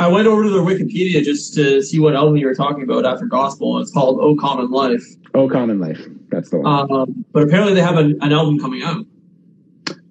I 0.00 0.08
went 0.08 0.26
over 0.26 0.44
to 0.44 0.48
their 0.48 0.62
Wikipedia 0.62 1.22
just 1.22 1.52
to 1.54 1.82
see 1.82 2.00
what 2.00 2.14
album 2.14 2.38
you 2.38 2.46
were 2.46 2.54
talking 2.54 2.82
about 2.82 3.04
after 3.04 3.26
Gospel. 3.26 3.78
It's 3.80 3.90
called 3.90 4.18
Oh 4.22 4.34
Common 4.34 4.70
Life. 4.70 5.04
Oh, 5.34 5.46
Common 5.46 5.78
Life, 5.78 6.00
that's 6.30 6.48
the 6.48 6.58
one. 6.58 6.90
Um, 6.90 7.24
but 7.32 7.42
apparently 7.42 7.74
they 7.74 7.82
have 7.82 7.98
an, 7.98 8.18
an 8.22 8.32
album 8.32 8.58
coming 8.58 8.82
out. 8.82 9.04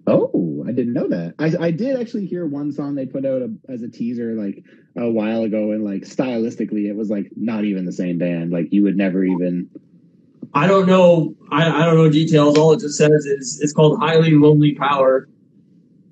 oh, 0.06 0.64
I 0.68 0.72
didn't 0.74 0.94
know 0.94 1.08
that. 1.08 1.34
I 1.40 1.54
I 1.60 1.72
did 1.72 2.00
actually 2.00 2.28
hear 2.28 2.46
one 2.46 2.72
song 2.72 2.94
they 2.94 3.08
put 3.08 3.26
out 3.26 3.42
a, 3.42 3.52
as 3.68 3.82
a 3.82 3.90
teaser 3.90 4.36
like 4.36 4.64
a 4.96 5.10
while 5.10 5.42
ago, 5.42 5.72
and 5.72 5.84
like 5.84 6.04
stylistically, 6.04 6.88
it 6.88 6.96
was 6.96 7.10
like 7.10 7.32
not 7.36 7.66
even 7.66 7.86
the 7.86 7.92
same 7.92 8.20
band. 8.20 8.52
Like 8.52 8.72
you 8.72 8.84
would 8.84 8.96
never 8.96 9.24
even 9.24 9.70
I 10.54 10.68
don't 10.68 10.88
know. 10.88 11.36
I, 11.52 11.68
I 11.68 11.86
don't 11.86 11.96
know 11.96 12.10
details. 12.10 12.58
All 12.58 12.74
it 12.74 12.80
just 12.80 12.98
says 12.98 13.26
is 13.26 13.60
it's 13.62 13.74
called 13.74 14.00
Higher 14.00 14.22
Lonely 14.22 14.76
Power, 14.76 15.28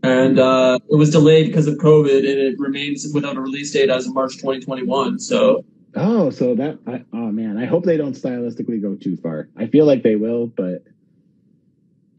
and 0.08 0.40
uh, 0.40 0.80
it 0.90 0.96
was 0.96 1.12
delayed 1.12 1.48
because 1.48 1.68
of 1.68 1.76
COVID, 1.76 2.18
and 2.18 2.40
it 2.40 2.60
remains 2.60 3.10
without 3.14 3.38
a 3.38 3.42
release 3.42 3.72
date 3.72 3.90
as 3.90 4.08
of 4.08 4.14
March 4.14 4.34
2021. 4.34 5.20
So 5.20 5.64
Oh, 6.00 6.30
so 6.30 6.54
that 6.56 6.78
I, 6.86 7.04
oh 7.12 7.32
man, 7.32 7.58
I 7.58 7.66
hope 7.66 7.84
they 7.84 7.98
don't 7.98 8.14
stylistically 8.14 8.80
go 8.82 8.96
too 8.96 9.18
far. 9.18 9.50
I 9.58 9.66
feel 9.66 9.86
like 9.86 10.04
they 10.04 10.16
will, 10.16 10.46
but 10.46 10.84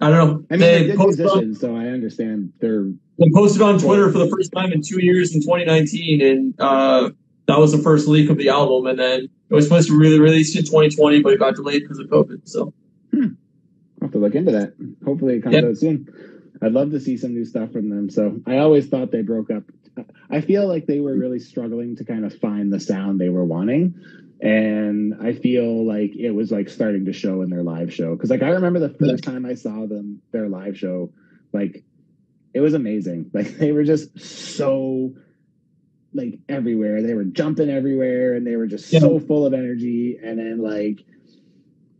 I 0.00 0.10
don't 0.10 0.18
know. 0.18 0.44
I 0.50 0.56
mean 0.56 0.88
they 0.88 0.96
posted 0.96 1.56
so 1.56 1.76
I 1.76 1.86
understand 1.86 2.52
they're 2.58 2.86
they 3.18 3.30
posted 3.32 3.62
on 3.62 3.78
Twitter 3.78 4.10
for 4.10 4.18
the 4.18 4.28
first 4.28 4.52
time 4.52 4.72
in 4.72 4.82
two 4.82 5.02
years 5.04 5.32
in 5.32 5.42
2019, 5.42 6.20
and 6.20 6.54
uh, 6.58 7.10
that 7.46 7.58
was 7.58 7.70
the 7.70 7.78
first 7.78 8.08
leak 8.08 8.30
of 8.30 8.36
the 8.36 8.48
album. 8.48 8.86
And 8.86 8.98
then 8.98 9.28
it 9.48 9.54
was 9.54 9.64
supposed 9.64 9.88
to 9.88 9.92
be 9.92 10.04
really 10.04 10.20
released 10.20 10.56
in 10.56 10.64
2020, 10.64 11.22
but 11.22 11.32
it 11.32 11.38
got 11.38 11.54
delayed 11.54 11.82
because 11.82 12.00
of 12.00 12.06
COVID. 12.06 12.48
So 12.48 12.72
I'll 13.14 13.30
have 14.02 14.12
to 14.12 14.18
look 14.18 14.34
into 14.34 14.52
that. 14.52 14.74
Hopefully 15.04 15.36
it 15.36 15.42
comes 15.42 15.56
out 15.56 15.76
soon. 15.76 16.08
I'd 16.60 16.72
love 16.72 16.90
to 16.90 17.00
see 17.00 17.16
some 17.16 17.34
new 17.34 17.44
stuff 17.44 17.72
from 17.72 17.88
them. 17.88 18.10
So 18.10 18.40
I 18.46 18.58
always 18.58 18.88
thought 18.88 19.10
they 19.10 19.22
broke 19.22 19.50
up. 19.50 19.64
I 20.30 20.40
feel 20.40 20.66
like 20.68 20.86
they 20.86 21.00
were 21.00 21.14
really 21.14 21.40
struggling 21.40 21.96
to 21.96 22.04
kind 22.04 22.24
of 22.24 22.38
find 22.38 22.72
the 22.72 22.80
sound 22.80 23.20
they 23.20 23.28
were 23.28 23.44
wanting. 23.44 23.94
And 24.40 25.14
I 25.20 25.32
feel 25.32 25.86
like 25.86 26.14
it 26.14 26.30
was 26.30 26.52
like 26.52 26.68
starting 26.68 27.06
to 27.06 27.12
show 27.12 27.42
in 27.42 27.50
their 27.50 27.64
live 27.64 27.92
show. 27.92 28.16
Cause 28.16 28.30
like 28.30 28.42
I 28.42 28.50
remember 28.50 28.78
the 28.78 28.94
first 28.94 29.24
time 29.24 29.44
I 29.44 29.54
saw 29.54 29.86
them, 29.86 30.22
their 30.30 30.48
live 30.48 30.78
show, 30.78 31.12
like 31.52 31.84
it 32.54 32.60
was 32.60 32.74
amazing. 32.74 33.30
Like 33.32 33.56
they 33.58 33.72
were 33.72 33.84
just 33.84 34.20
so 34.20 35.14
like 36.14 36.38
everywhere. 36.48 37.02
They 37.02 37.14
were 37.14 37.24
jumping 37.24 37.68
everywhere 37.68 38.34
and 38.34 38.46
they 38.46 38.56
were 38.56 38.66
just 38.66 38.90
so 38.90 39.18
full 39.18 39.46
of 39.46 39.54
energy. 39.54 40.18
And 40.22 40.38
then 40.38 40.58
like 40.58 41.04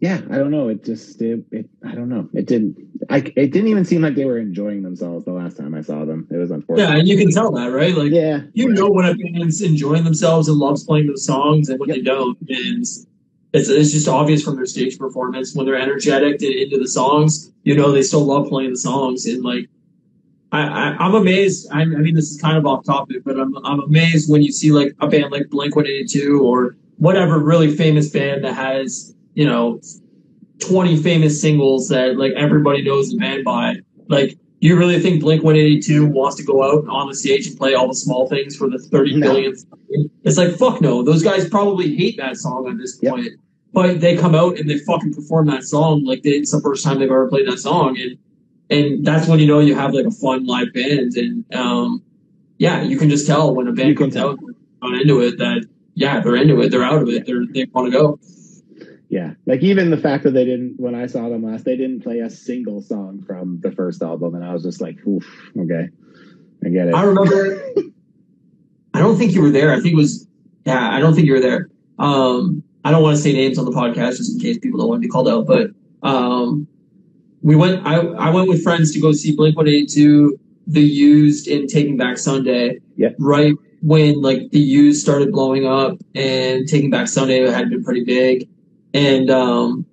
yeah, 0.01 0.21
I 0.31 0.39
don't 0.39 0.51
know. 0.51 0.69
It 0.69 0.85
just 0.85 1.21
it, 1.21 1.45
it 1.51 1.69
I 1.85 1.95
don't 1.95 2.09
know. 2.09 2.29
It 2.33 2.47
didn't 2.47 2.77
I 3.11 3.19
it 3.19 3.51
didn't 3.53 3.69
even 3.69 3.85
seem 3.85 4.03
like 4.03 4.15
they 4.15 4.25
were 4.27 4.39
enjoying 4.39 4.83
themselves 4.83 5.25
the 5.25 5.33
last 5.33 5.57
time 5.57 5.75
I 5.75 5.81
saw 5.81 6.05
them. 6.05 6.29
It 6.31 6.37
was 6.37 6.51
unfortunate. 6.51 6.89
yeah, 6.89 6.97
and 6.99 7.09
you 7.09 7.17
can 7.17 7.31
tell 7.33 7.51
that, 7.53 7.73
right? 7.73 7.95
Like 7.97 8.13
Yeah. 8.13 8.43
you 8.53 8.69
know 8.69 8.89
when 8.91 9.07
a 9.07 9.15
band's 9.15 9.61
enjoying 9.63 10.05
themselves 10.05 10.49
and 10.49 10.57
loves 10.59 10.85
playing 10.85 11.09
those 11.09 11.25
songs, 11.25 11.69
and 11.69 11.81
when 11.81 11.89
they 11.89 12.01
don't, 12.01 12.39
and 12.49 12.81
it's 12.81 13.69
it's 13.69 13.93
just 13.93 14.09
obvious 14.09 14.43
from 14.43 14.57
their 14.57 14.67
stage 14.67 14.99
performance 14.99 15.55
when 15.55 15.67
they're 15.67 15.75
energetic 15.81 16.41
and 16.43 16.55
into 16.55 16.79
the 16.79 16.89
songs. 16.89 17.53
You 17.65 17.75
know 17.75 17.91
they 17.91 18.03
still 18.03 18.25
love 18.25 18.49
playing 18.49 18.71
the 18.71 18.79
songs, 18.79 19.27
and 19.27 19.43
like 19.43 19.69
I, 20.53 20.61
I 20.63 20.97
I'm 21.01 21.15
amazed. 21.15 21.69
I, 21.73 21.81
I 21.83 21.85
mean, 21.87 22.15
this 22.15 22.31
is 22.31 22.41
kind 22.41 22.57
of 22.57 22.67
off 22.67 22.85
topic, 22.85 23.25
but 23.25 23.39
I'm 23.39 23.57
I'm 23.67 23.81
amazed 23.81 24.31
when 24.31 24.43
you 24.43 24.53
see 24.53 24.71
like 24.71 24.95
a 25.01 25.09
band 25.09 25.33
like 25.33 25.49
Blink 25.51 25.75
182 25.75 26.41
or 26.41 26.77
whatever 26.99 27.39
really 27.39 27.75
famous 27.75 28.11
band 28.11 28.45
that 28.45 28.55
has 28.55 29.15
you 29.39 29.47
know 29.47 29.81
20 30.59 30.97
famous 31.01 31.41
singles 31.41 31.89
that 31.89 32.17
like 32.19 32.33
everybody 32.33 32.83
knows 32.83 33.11
the 33.11 33.19
band 33.19 33.45
by. 33.45 33.77
Like, 34.09 34.37
you 34.61 34.77
really 34.77 34.99
think 34.99 35.21
Blink 35.21 35.45
182 35.45 36.07
wants 36.07 36.37
to 36.39 36.43
go 36.43 36.65
out 36.65 36.85
on 36.89 37.07
the 37.09 37.15
stage 37.15 37.47
and 37.47 37.57
play 37.57 37.75
all 37.75 37.87
the 37.87 37.95
small 37.95 38.27
things 38.29 38.57
for 38.57 38.69
the 38.69 38.79
30 38.79 39.17
No. 39.17 39.27
billionth? 39.29 39.65
It's 40.25 40.37
like, 40.37 40.57
fuck 40.57 40.81
no. 40.81 41.05
Those 41.05 41.23
guys 41.23 41.49
probably 41.49 41.95
hate 41.95 42.17
that 42.17 42.37
song 42.37 42.69
at 42.69 42.77
this 42.79 42.99
Yep. 43.01 43.13
point. 43.13 43.29
But 43.73 44.01
they 44.01 44.17
come 44.17 44.35
out 44.35 44.59
and 44.59 44.69
they 44.69 44.79
fucking 44.79 45.15
perform 45.15 45.47
that 45.47 45.63
song 45.63 46.05
like 46.05 46.23
they, 46.25 46.31
it's 46.31 46.51
the 46.51 46.61
first 46.61 46.83
time 46.85 46.99
they've 46.99 47.09
ever 47.09 47.29
played 47.29 47.47
that 47.47 47.59
song. 47.61 47.97
And 48.01 48.19
and 48.71 49.05
that's 49.07 49.29
when 49.29 49.39
you 49.39 49.47
know 49.47 49.61
you 49.61 49.75
have 49.77 49.95
like 49.95 50.07
a 50.07 50.11
fun 50.11 50.47
live 50.47 50.73
band. 50.75 51.13
And 51.17 51.45
um, 51.55 52.03
yeah, 52.59 52.83
you 52.83 52.97
can 52.99 53.09
just 53.09 53.27
tell 53.29 53.55
when 53.55 53.69
a 53.69 53.73
band 53.73 53.97
comes 53.97 54.15
tell. 54.15 54.31
out 54.31 54.39
not 54.83 55.01
into 55.01 55.21
it 55.21 55.39
that 55.39 55.65
yeah, 55.95 56.19
they're 56.21 56.35
into 56.37 56.61
it, 56.63 56.71
they're 56.71 56.83
out 56.83 57.03
of 57.03 57.09
it, 57.09 57.27
they're 57.27 57.47
they 57.55 57.67
want 57.73 57.93
to 57.93 57.97
go. 57.97 58.19
Yeah. 59.09 59.35
Like 59.47 59.63
even 59.63 59.91
the 59.91 59.97
fact 59.97 60.25
that 60.25 60.33
they 60.33 60.45
didn't 60.45 60.75
when 60.79 60.95
I 60.95 61.07
saw 61.07 61.29
them 61.29 61.45
last, 61.45 61.65
they 61.65 61.77
didn't 61.77 62.03
play 62.03 62.21
a 62.21 62.29
single 62.29 62.83
song 62.83 63.23
from 63.27 63.61
the 63.61 63.73
first 63.73 64.03
album 64.03 64.35
and 64.35 64.45
I 64.45 64.53
was 64.53 64.63
just 64.63 64.81
like, 64.81 64.99
oof, 65.07 65.27
okay. 65.59 65.89
I 66.65 66.69
get 66.69 66.89
it. 66.89 66.95
I 66.95 67.03
remember. 67.03 67.63
I 68.95 69.01
don't 69.01 69.17
think 69.17 69.33
you 69.33 69.43
were 69.43 69.51
there. 69.51 69.73
I 69.73 69.81
think 69.81 69.93
it 69.93 69.97
was. 69.97 70.27
Yeah, 70.65 70.91
I 70.91 70.99
don't 70.99 71.15
think 71.15 71.27
you 71.27 71.33
were 71.33 71.41
there. 71.41 71.71
Um, 71.99 72.63
I 72.85 72.91
don't 72.91 73.03
want 73.03 73.17
to 73.17 73.23
say 73.23 73.33
names 73.33 73.59
on 73.59 73.65
the 73.65 73.71
podcast 73.71 74.17
just 74.17 74.35
in 74.35 74.41
case 74.41 74.59
people 74.59 74.81
don't 74.81 74.89
want 74.89 75.01
to 75.01 75.07
be 75.07 75.11
called 75.11 75.29
out. 75.29 75.47
But 75.47 75.71
um, 76.03 76.67
we 77.43 77.55
went. 77.57 77.87
I 77.87 77.97
I 77.97 78.31
went 78.31 78.49
with 78.49 78.63
friends 78.63 78.93
to 78.93 79.01
go 79.01 79.13
see 79.13 79.35
Blink 79.35 79.57
One 79.57 79.69
Eighty 79.69 79.87
Two, 79.87 80.39
The 80.67 80.83
Used, 80.83 81.49
and 81.49 81.69
Taking 81.69 81.97
Back 81.97 82.19
Sunday. 82.19 82.81
Yep. 82.97 83.17
Right 83.19 83.55
when 83.83 84.21
like 84.21 84.51
The 84.51 84.59
Used 84.59 85.01
started 85.01 85.31
blowing 85.33 85.67
up, 85.67 85.99
and 86.15 86.67
Taking 86.67 86.91
Back 86.91 87.09
Sunday 87.09 87.49
had 87.49 87.71
been 87.71 87.85
pretty 87.85 88.05
big, 88.05 88.49
and 88.95 89.31
um, 89.31 89.87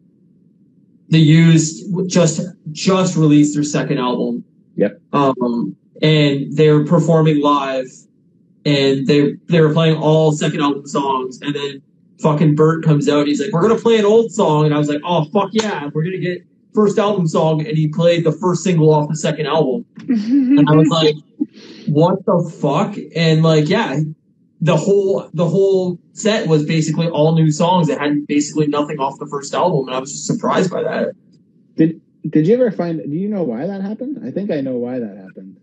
The 1.09 1.19
Used 1.19 1.85
just 2.07 2.41
just 2.71 3.15
released 3.15 3.55
their 3.55 3.63
second 3.63 3.99
album. 3.99 4.43
Yep. 4.75 5.01
Um, 5.13 5.75
and 6.01 6.55
they 6.55 6.69
were 6.71 6.85
performing 6.85 7.41
live 7.41 7.87
and 8.65 9.07
they 9.07 9.33
they 9.47 9.61
were 9.61 9.73
playing 9.73 9.97
all 9.97 10.31
second 10.31 10.61
album 10.61 10.87
songs. 10.87 11.39
And 11.41 11.55
then 11.55 11.81
fucking 12.21 12.55
Bert 12.55 12.83
comes 12.83 13.07
out 13.07 13.19
and 13.19 13.27
he's 13.27 13.41
like 13.41 13.51
we're 13.51 13.61
gonna 13.61 13.79
play 13.79 13.97
an 13.97 14.05
old 14.05 14.31
song. 14.31 14.65
And 14.65 14.73
I 14.73 14.77
was 14.77 14.89
like 14.89 15.01
oh 15.05 15.25
fuck 15.25 15.49
yeah 15.53 15.89
we're 15.93 16.03
gonna 16.03 16.17
get 16.17 16.45
first 16.73 16.97
album 16.97 17.27
song. 17.27 17.65
And 17.65 17.77
he 17.77 17.87
played 17.87 18.25
the 18.25 18.31
first 18.31 18.63
single 18.63 18.93
off 18.93 19.09
the 19.09 19.15
second 19.15 19.47
album. 19.47 19.85
And 20.07 20.69
I 20.69 20.73
was 20.73 20.89
like 20.89 21.15
what 21.87 22.25
the 22.25 22.39
fuck? 22.59 22.95
And 23.15 23.43
like 23.43 23.69
yeah 23.69 23.99
the 24.65 24.75
whole 24.75 25.29
the 25.33 25.47
whole 25.47 25.99
set 26.13 26.47
was 26.47 26.65
basically 26.65 27.07
all 27.07 27.35
new 27.35 27.51
songs 27.51 27.87
that 27.87 27.99
had 27.99 28.25
basically 28.27 28.67
nothing 28.67 28.99
off 28.99 29.19
the 29.19 29.27
first 29.27 29.53
album 29.53 29.87
and 29.87 29.95
I 29.95 29.99
was 29.99 30.11
just 30.11 30.25
surprised 30.25 30.69
by 30.71 30.81
that 30.89 31.13
Did 31.77 32.01
did 32.35 32.47
you 32.47 32.55
ever 32.55 32.71
find 32.71 32.93
do 33.13 33.15
you 33.23 33.29
know 33.29 33.43
why 33.51 33.61
that 33.71 33.81
happened? 33.89 34.15
I 34.27 34.31
think 34.35 34.47
I 34.57 34.61
know 34.67 34.77
why 34.85 34.95
that 35.05 35.15
happened. 35.25 35.53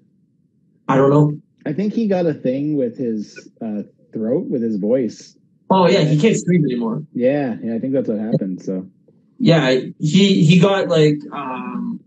I 0.89 0.95
don't 0.99 1.11
know 1.17 1.27
I 1.67 1.73
think 1.73 1.95
he 1.95 2.07
got 2.17 2.27
a 2.27 2.35
thing 2.47 2.77
with 2.77 2.95
his 3.07 3.23
uh, 3.67 3.83
throat, 4.13 4.45
with 4.53 4.63
his 4.69 4.77
voice. 4.91 5.19
oh 5.69 5.87
yeah 5.95 6.03
he 6.13 6.17
can't 6.25 6.37
scream 6.43 6.63
anymore 6.71 6.97
Yeah, 7.29 7.57
yeah, 7.65 7.75
I 7.77 7.79
think 7.81 7.93
that's 7.95 8.09
what 8.13 8.21
happened. 8.31 8.63
So 8.69 8.75
yeah, 9.51 9.63
he 10.13 10.25
he 10.49 10.55
got 10.69 10.83
like 10.99 11.19
um 11.33 12.01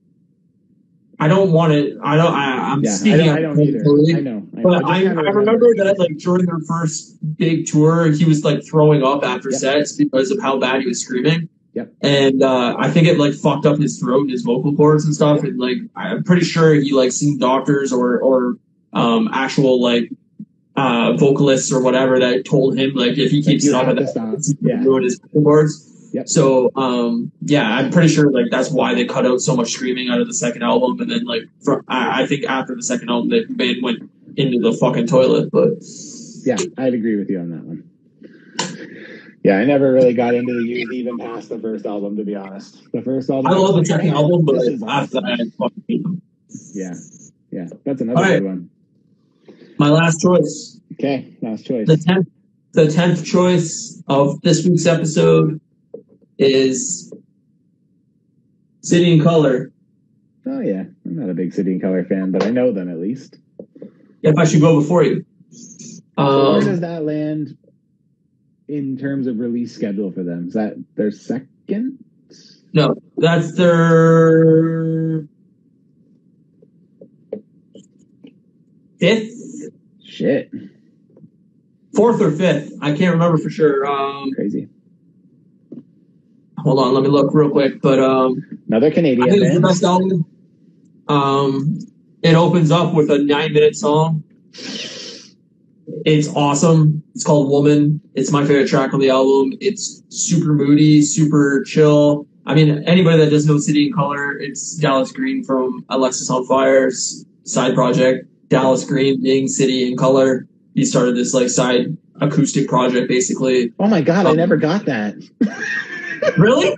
I 1.24 1.28
don't 1.34 1.52
want 1.58 1.70
to 1.74 1.82
I 2.12 2.14
don't 2.20 2.34
I, 2.44 2.46
I'm 2.72 2.82
yeah, 2.86 2.92
I 2.92 3.00
speaking 3.02 3.26
don't, 3.30 3.38
I 3.38 3.42
don't 3.46 3.60
either. 3.68 3.84
totally, 3.88 4.16
I 4.20 4.22
know. 4.30 4.35
I, 4.74 4.80
But 4.82 4.86
I, 4.86 4.98
I 5.06 5.30
remember 5.30 5.74
that 5.76 5.98
like 6.00 6.18
during 6.18 6.46
their 6.46 6.60
first 6.68 7.18
big 7.38 7.68
tour, 7.68 8.12
he 8.12 8.26
was 8.26 8.44
like 8.44 8.66
throwing 8.66 9.04
up 9.04 9.24
after 9.24 9.50
Yep. 9.52 9.60
sets 9.60 9.94
because 9.94 10.32
of 10.32 10.42
how 10.42 10.58
bad 10.60 10.82
he 10.82 10.88
was 10.88 11.02
screaming. 11.02 11.50
Yep. 11.74 11.94
And 12.02 12.42
uh, 12.42 12.76
I 12.80 12.90
think 12.90 13.08
it 13.08 13.20
like 13.20 13.34
fucked 13.34 13.66
up 13.66 13.78
his 13.80 14.00
throat 14.00 14.22
and 14.22 14.32
his 14.32 14.44
vocal 14.44 14.74
cords 14.76 15.04
and 15.06 15.14
stuff. 15.14 15.44
And 15.44 15.60
like 15.60 15.78
I'm 15.96 16.24
pretty 16.24 16.46
sure 16.46 16.74
he 16.74 16.94
like 16.94 17.12
seen 17.12 17.38
doctors 17.38 17.92
or 17.92 18.18
or 18.20 18.58
um, 18.94 19.30
actual 19.34 19.82
like 19.82 20.10
uh, 20.78 21.14
vocalists 21.18 21.72
or 21.74 21.82
whatever 21.82 22.20
that 22.20 22.46
told 22.46 22.78
him 22.78 22.94
like 22.96 23.18
if 23.18 23.30
he 23.32 23.44
keeps 23.44 23.66
it 23.66 23.74
up 23.74 23.88
at 23.88 23.98
that. 23.98 24.56
Yeah. 24.62 24.84
ruin 24.84 25.04
his 25.04 25.20
vocal 25.20 25.44
cords. 25.44 25.92
Yep. 26.14 26.30
So 26.30 26.72
um, 26.78 27.30
yeah, 27.42 27.70
I'm 27.76 27.92
pretty 27.92 28.08
sure 28.08 28.32
like 28.32 28.46
that's 28.52 28.72
why 28.72 28.94
they 28.94 29.04
cut 29.04 29.26
out 29.26 29.42
so 29.42 29.54
much 29.54 29.72
screaming 29.72 30.08
out 30.10 30.22
of 30.22 30.28
the 30.28 30.34
second 30.34 30.64
album, 30.64 30.98
and 31.02 31.12
then 31.12 31.26
like 31.26 31.42
from, 31.62 31.84
I, 31.90 32.24
I 32.24 32.26
think 32.26 32.46
after 32.46 32.74
the 32.74 32.84
second 32.84 33.10
album, 33.10 33.30
the 33.32 33.46
band 33.50 33.84
went 33.84 34.10
into 34.38 34.60
the 34.60 34.74
fucking 34.78 35.08
toilet. 35.08 35.50
But 35.52 35.74
Yeah, 36.46 36.58
I'd 36.78 36.94
agree 36.94 37.16
with 37.18 37.30
you 37.30 37.40
on 37.40 37.50
that 37.52 37.64
one. 37.64 37.90
Yeah, 39.44 39.58
I 39.60 39.66
never 39.66 39.92
really 39.92 40.14
got 40.16 40.34
into 40.34 40.54
the 40.54 40.64
Used 40.66 40.92
even 40.92 41.20
past 41.20 41.50
the 41.50 41.60
first 41.60 41.86
album, 41.86 42.18
to 42.18 42.24
be 42.24 42.36
honest. 42.36 42.82
The 42.94 43.02
first 43.04 43.30
album. 43.30 43.52
I 43.52 43.56
love 43.56 43.76
the 43.76 43.86
second 43.86 44.10
album, 44.10 44.44
but 44.44 44.56
after 44.56 44.86
awesome. 44.86 45.24
that, 45.24 45.40
I 45.40 45.50
fucking. 45.58 46.22
Yeah, 46.74 46.94
yeah, 47.52 47.68
that's 47.84 48.02
another 48.02 48.22
right. 48.22 48.40
good 48.40 48.44
one. 48.46 48.70
My 49.78 49.90
last 49.90 50.20
choice, 50.22 50.80
Okay, 50.94 51.36
last 51.42 51.66
choice. 51.66 51.86
the 51.88 51.98
tenth, 51.98 52.28
the 52.72 52.88
tenth 52.88 53.24
choice 53.24 54.02
of 54.08 54.42
this 54.42 54.66
week's 54.66 54.86
episode 54.88 55.62
is 56.40 57.14
City 58.82 59.14
and 59.14 59.22
Color. 59.22 59.72
Oh 60.48 60.60
yeah, 60.62 60.86
I'm 61.06 61.16
not 61.18 61.30
a 61.30 61.34
big 61.36 61.54
City 61.54 61.72
and 61.74 61.82
Color 61.82 62.04
fan, 62.06 62.32
but 62.32 62.44
I 62.44 62.50
know 62.50 62.72
them 62.72 62.90
at 62.90 62.98
least. 62.98 63.38
If 64.26 64.38
I 64.38 64.46
should 64.46 64.62
go 64.62 64.80
before 64.80 65.04
you, 65.04 65.24
So 65.52 66.52
where 66.54 66.60
um, 66.60 66.66
does 66.66 66.80
that 66.82 67.04
land 67.06 67.58
in 68.68 68.98
terms 68.98 69.28
of 69.28 69.40
release 69.40 69.74
schedule 69.76 70.12
for 70.12 70.24
them? 70.24 70.48
Is 70.48 70.54
that 70.56 70.74
their 70.96 71.12
second? 71.12 72.04
no, 72.74 72.96
that's 73.18 73.54
their 73.56 75.28
fifth, 79.00 79.70
Shit, 80.04 80.52
fourth 81.94 82.22
or 82.22 82.32
fifth. 82.32 82.74
I 82.82 82.96
can't 82.96 83.14
remember 83.14 83.38
for 83.38 83.50
sure. 83.50 83.86
Um, 83.86 84.32
crazy. 84.34 84.70
hold 86.60 86.80
on, 86.80 86.94
let 86.94 87.04
me 87.04 87.10
look 87.10 87.34
real 87.34 87.50
quick. 87.50 87.82
But 87.82 88.00
um, 88.00 88.60
Another 88.68 88.88
I 88.88 88.92
Canadian 88.92 89.30
think 89.30 89.42
it's 89.44 89.54
the 89.54 89.60
band. 89.62 89.64
best 89.64 89.84
album. 89.84 90.26
Um, 91.08 91.80
it 92.26 92.36
opens 92.36 92.72
up 92.72 92.94
with 92.94 93.10
a 93.12 93.18
nine-minute 93.20 93.76
song. 93.76 94.24
It's 96.06 96.28
awesome. 96.36 97.04
It's 97.14 97.24
called 97.24 97.50
"Woman." 97.50 98.02
It's 98.16 98.32
my 98.32 98.42
favorite 98.46 98.68
track 98.68 98.94
on 98.94 99.00
the 99.00 99.10
album. 99.10 99.54
It's 99.62 100.04
super 100.10 100.54
moody, 100.54 101.02
super 101.02 101.64
chill. 101.64 102.28
I 102.46 102.54
mean, 102.56 102.84
anybody 102.86 103.18
that 103.18 103.30
doesn't 103.32 103.52
know 103.52 103.58
City 103.60 103.86
and 103.88 103.96
Color, 103.96 104.38
it's 104.40 104.76
Dallas 104.78 105.12
Green 105.12 105.44
from 105.44 105.84
Alexisonfire's 105.90 107.26
side 107.44 107.74
project. 107.76 108.28
Dallas 108.50 108.86
Green 108.86 109.22
being 109.22 109.48
City 109.48 109.88
and 109.88 109.98
Color. 109.98 110.48
He 110.76 110.86
started 110.86 111.16
this 111.16 111.34
like 111.34 111.50
side 111.50 111.98
acoustic 112.22 112.68
project 112.68 113.08
basically. 113.08 113.74
Oh 113.80 113.88
my 113.88 114.02
god, 114.02 114.26
I 114.28 114.32
Um, 114.32 114.38
never 114.38 114.58
got 114.58 114.86
that. 114.86 115.16
Really? 116.38 116.76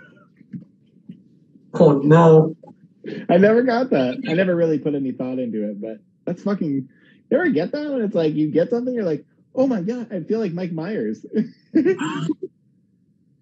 Oh 1.76 2.00
no. 2.00 2.56
I 3.30 3.38
never 3.38 3.64
got 3.64 3.90
that. 3.92 4.22
I 4.28 4.34
never 4.34 4.56
really 4.56 4.80
put 4.80 4.96
any 4.96 5.12
thought 5.12 5.40
into 5.40 5.70
it, 5.70 5.82
but 5.82 6.00
that's 6.26 6.44
fucking. 6.44 6.90
You 7.30 7.38
ever 7.38 7.50
get 7.50 7.74
that 7.74 7.92
when 7.92 8.02
it's 8.02 8.16
like 8.16 8.36
you 8.36 8.50
get 8.50 8.70
something, 8.70 8.94
you're 8.94 9.04
like, 9.04 9.26
oh 9.54 9.68
my 9.68 9.82
god, 9.82 10.14
I 10.14 10.22
feel 10.22 10.40
like 10.40 10.54
Mike 10.54 10.72
Myers. 10.72 11.26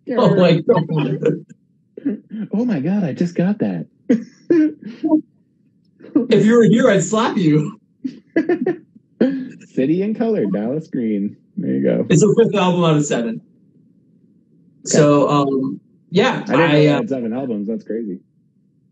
Oh 0.07 0.35
my 0.35 0.61
god. 0.61 1.45
oh 2.53 2.65
my 2.65 2.79
god, 2.79 3.03
I 3.03 3.13
just 3.13 3.35
got 3.35 3.59
that. 3.59 3.87
If 4.07 4.27
you 6.45 6.57
were 6.57 6.65
here, 6.65 6.89
I'd 6.89 7.03
slap 7.03 7.37
you. 7.37 7.79
City 9.65 10.03
and 10.03 10.15
Color, 10.15 10.45
Dallas 10.45 10.87
Green. 10.87 11.37
There 11.57 11.71
you 11.71 11.83
go. 11.83 12.05
It's 12.09 12.21
a 12.21 12.33
fifth 12.35 12.55
album 12.55 12.83
out 12.83 12.97
of 12.97 13.05
seven. 13.05 13.41
So, 14.83 15.27
um, 15.27 15.81
yeah, 16.11 16.33
I 16.33 16.43
didn't 16.43 16.59
know 16.59 16.65
I, 16.65 16.71
they 16.71 16.89
uh, 16.89 17.07
seven 17.07 17.33
albums. 17.33 17.67
That's 17.67 17.83
crazy. 17.83 18.19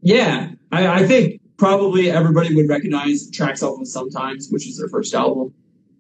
yeah, 0.02 0.50
I, 0.74 1.02
I 1.02 1.08
think 1.08 1.40
probably 1.58 2.10
everybody 2.10 2.56
would 2.56 2.68
recognize 2.68 3.30
Tracks 3.30 3.62
Off 3.62 3.80
of 3.80 3.88
Sometimes, 3.88 4.50
which 4.50 4.68
is 4.68 4.78
their 4.80 4.90
first 4.90 5.14
album. 5.14 5.54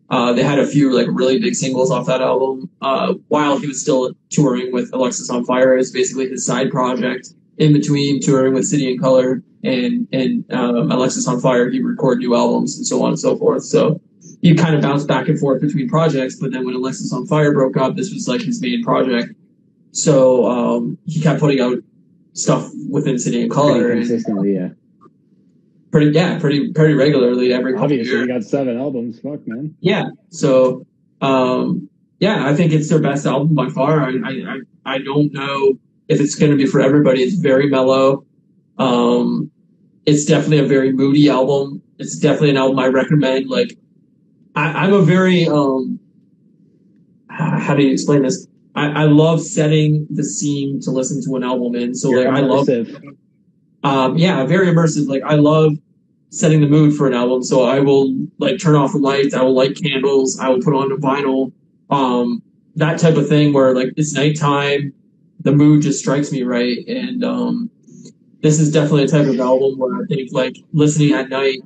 Uh, 0.10 0.34
they 0.34 0.44
had 0.44 0.60
a 0.60 0.66
few 0.66 0.94
like 0.94 1.08
really 1.12 1.40
big 1.40 1.56
singles 1.56 1.92
off 1.92 2.08
that 2.08 2.22
album. 2.22 2.70
Uh, 2.82 3.14
while 3.28 3.58
he 3.60 3.68
was 3.68 3.80
still 3.80 4.12
touring 4.30 4.74
with 4.74 4.92
Alexisonfire, 4.92 5.80
is 5.80 5.92
basically 5.92 6.28
his 6.28 6.46
side 6.46 6.72
project. 6.72 7.30
In 7.58 7.72
between 7.72 8.20
touring 8.20 8.54
with 8.56 8.66
City 8.66 8.90
and 8.92 9.00
Color 9.00 9.44
and 9.64 10.08
and 10.12 10.52
um, 10.52 10.90
Alexisonfire, 10.90 11.72
he 11.72 11.80
recorded 11.82 12.20
new 12.20 12.36
albums 12.36 12.76
and 12.76 12.86
so 12.86 13.04
on 13.04 13.10
and 13.10 13.20
so 13.20 13.38
forth. 13.38 13.64
So 13.64 14.02
he 14.42 14.56
kind 14.56 14.76
of 14.76 14.82
bounced 14.82 15.08
back 15.08 15.28
and 15.28 15.40
forth 15.40 15.62
between 15.62 15.88
projects. 15.88 16.36
But 16.40 16.52
then 16.52 16.66
when 16.66 16.76
Alexisonfire 16.76 17.54
broke 17.54 17.78
up, 17.78 17.96
this 17.96 18.12
was 18.12 18.28
like 18.28 18.42
his 18.42 18.60
main 18.60 18.84
project. 18.84 19.36
So 19.92 20.46
um, 20.48 20.98
he 21.06 21.22
kept 21.22 21.40
putting 21.40 21.62
out 21.62 21.78
stuff 22.34 22.70
within 22.90 23.18
City 23.18 23.42
and 23.42 23.52
Color, 23.52 23.86
Pretty 23.86 24.02
consistently, 24.02 24.56
yeah. 24.56 24.70
pretty 25.92 26.12
yeah, 26.12 26.40
pretty 26.40 26.72
pretty 26.74 26.94
regularly 26.94 27.54
every 27.54 27.76
Obviously, 27.76 28.14
you 28.14 28.28
got 28.28 28.44
seven 28.44 28.78
albums. 28.78 29.20
Fuck, 29.20 29.48
man. 29.48 29.76
Yeah. 29.80 30.10
So, 30.30 30.86
um, 31.22 31.90
yeah, 32.20 32.48
I 32.48 32.56
think 32.56 32.72
it's 32.72 32.90
their 32.90 33.00
best 33.00 33.26
album 33.26 33.56
by 33.56 33.70
far. 33.70 34.02
I, 34.02 34.12
I, 34.12 34.32
I, 34.32 34.60
I 34.86 34.98
don't 35.00 35.32
know 35.34 35.80
if 36.08 36.20
it's 36.20 36.36
going 36.36 36.52
to 36.52 36.58
be 36.58 36.66
for 36.66 36.82
everybody. 36.82 37.22
It's 37.22 37.36
very 37.36 37.70
mellow. 37.70 38.26
Um, 38.78 39.52
it's 40.06 40.26
definitely 40.26 40.60
a 40.60 40.66
very 40.66 40.92
moody 40.92 41.30
album. 41.30 41.82
It's 42.00 42.18
definitely 42.18 42.52
an 42.52 42.58
album 42.58 42.80
I 42.80 42.88
recommend. 42.88 43.50
Like, 43.50 43.78
I, 44.56 44.86
I'm 44.86 44.94
a 44.94 45.02
very, 45.02 45.48
um, 45.48 46.00
how 47.30 47.76
do 47.76 47.84
you 47.84 47.92
explain 47.92 48.24
this? 48.24 48.48
I, 48.76 49.04
I 49.04 49.04
love 49.04 49.42
setting 49.42 50.08
the 50.10 50.24
scene 50.24 50.80
to 50.82 50.92
listen 50.92 51.24
to 51.26 51.36
an 51.36 51.44
album 51.44 51.76
in. 51.76 51.94
So, 51.94 52.10
You're 52.10 52.32
like, 52.32 52.44
I 52.44 52.46
love 52.46 52.68
immersive. 52.68 53.18
um, 53.84 54.18
yeah, 54.18 54.46
very 54.46 54.68
immersive. 54.68 55.08
Like 55.08 55.24
I 55.24 55.36
love 55.36 55.74
setting 56.30 56.62
the 56.62 56.68
mood 56.68 56.96
for 56.96 57.08
an 57.08 57.14
album. 57.14 57.44
So 57.44 57.64
I 57.64 57.80
will 57.80 58.16
like 58.40 58.60
turn 58.60 58.76
off 58.76 58.94
the 58.94 58.98
lights. 58.98 59.36
I 59.36 59.44
will 59.44 59.54
light 59.54 59.78
candles. 59.80 60.40
I 60.40 60.50
will 60.50 60.62
put 60.62 60.74
on 60.74 60.92
a 60.92 60.98
vinyl. 60.98 61.52
Um, 61.92 62.42
that 62.76 63.00
type 63.00 63.16
of 63.16 63.30
thing 63.30 63.54
where 63.54 63.76
like 63.76 63.90
it's 63.98 64.14
nighttime, 64.14 64.94
the 65.42 65.52
mood 65.52 65.84
just 65.84 66.00
strikes 66.00 66.32
me 66.32 66.42
right. 66.42 66.80
And 66.88 67.24
um, 67.24 67.70
this 68.42 68.60
is 68.60 68.72
definitely 68.72 69.04
a 69.04 69.08
type 69.08 69.28
of 69.28 69.40
album 69.40 69.78
where 69.78 70.02
I 70.02 70.06
think 70.08 70.32
like 70.32 70.56
listening 70.72 71.14
at 71.14 71.30
night, 71.30 71.60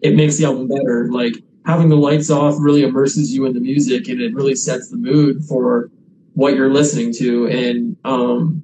it 0.00 0.14
makes 0.16 0.38
the 0.38 0.46
album 0.46 0.68
better. 0.68 1.10
Like 1.12 1.34
having 1.66 1.90
the 1.90 1.96
lights 1.96 2.30
off 2.30 2.54
really 2.58 2.84
immerses 2.84 3.34
you 3.34 3.44
in 3.44 3.52
the 3.52 3.60
music 3.60 4.08
and 4.08 4.22
it 4.22 4.34
really 4.34 4.54
sets 4.54 4.88
the 4.88 4.96
mood 4.96 5.44
for 5.44 5.90
what 6.38 6.54
you're 6.54 6.72
listening 6.72 7.12
to. 7.12 7.48
And 7.48 7.96
um, 8.04 8.62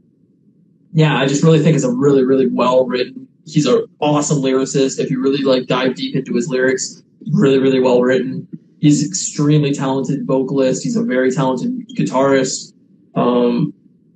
yeah, 0.92 1.18
I 1.18 1.26
just 1.26 1.42
really 1.42 1.58
think 1.58 1.74
it's 1.74 1.84
a 1.84 1.90
really, 1.90 2.22
really 2.22 2.46
well 2.46 2.86
written. 2.86 3.26
He's 3.46 3.66
an 3.66 3.86
awesome 3.98 4.38
lyricist. 4.38 5.00
If 5.00 5.10
you 5.10 5.20
really 5.20 5.42
like 5.42 5.66
dive 5.66 5.96
deep 5.96 6.14
into 6.14 6.34
his 6.34 6.48
lyrics, 6.48 7.02
really, 7.32 7.58
really 7.58 7.80
well 7.80 8.00
written. 8.00 8.46
He's 8.78 9.04
extremely 9.04 9.74
talented 9.74 10.24
vocalist. 10.24 10.84
He's 10.84 10.94
a 10.94 11.02
very 11.02 11.32
talented 11.32 11.88
guitarist. 11.88 12.74
Um, 13.16 13.74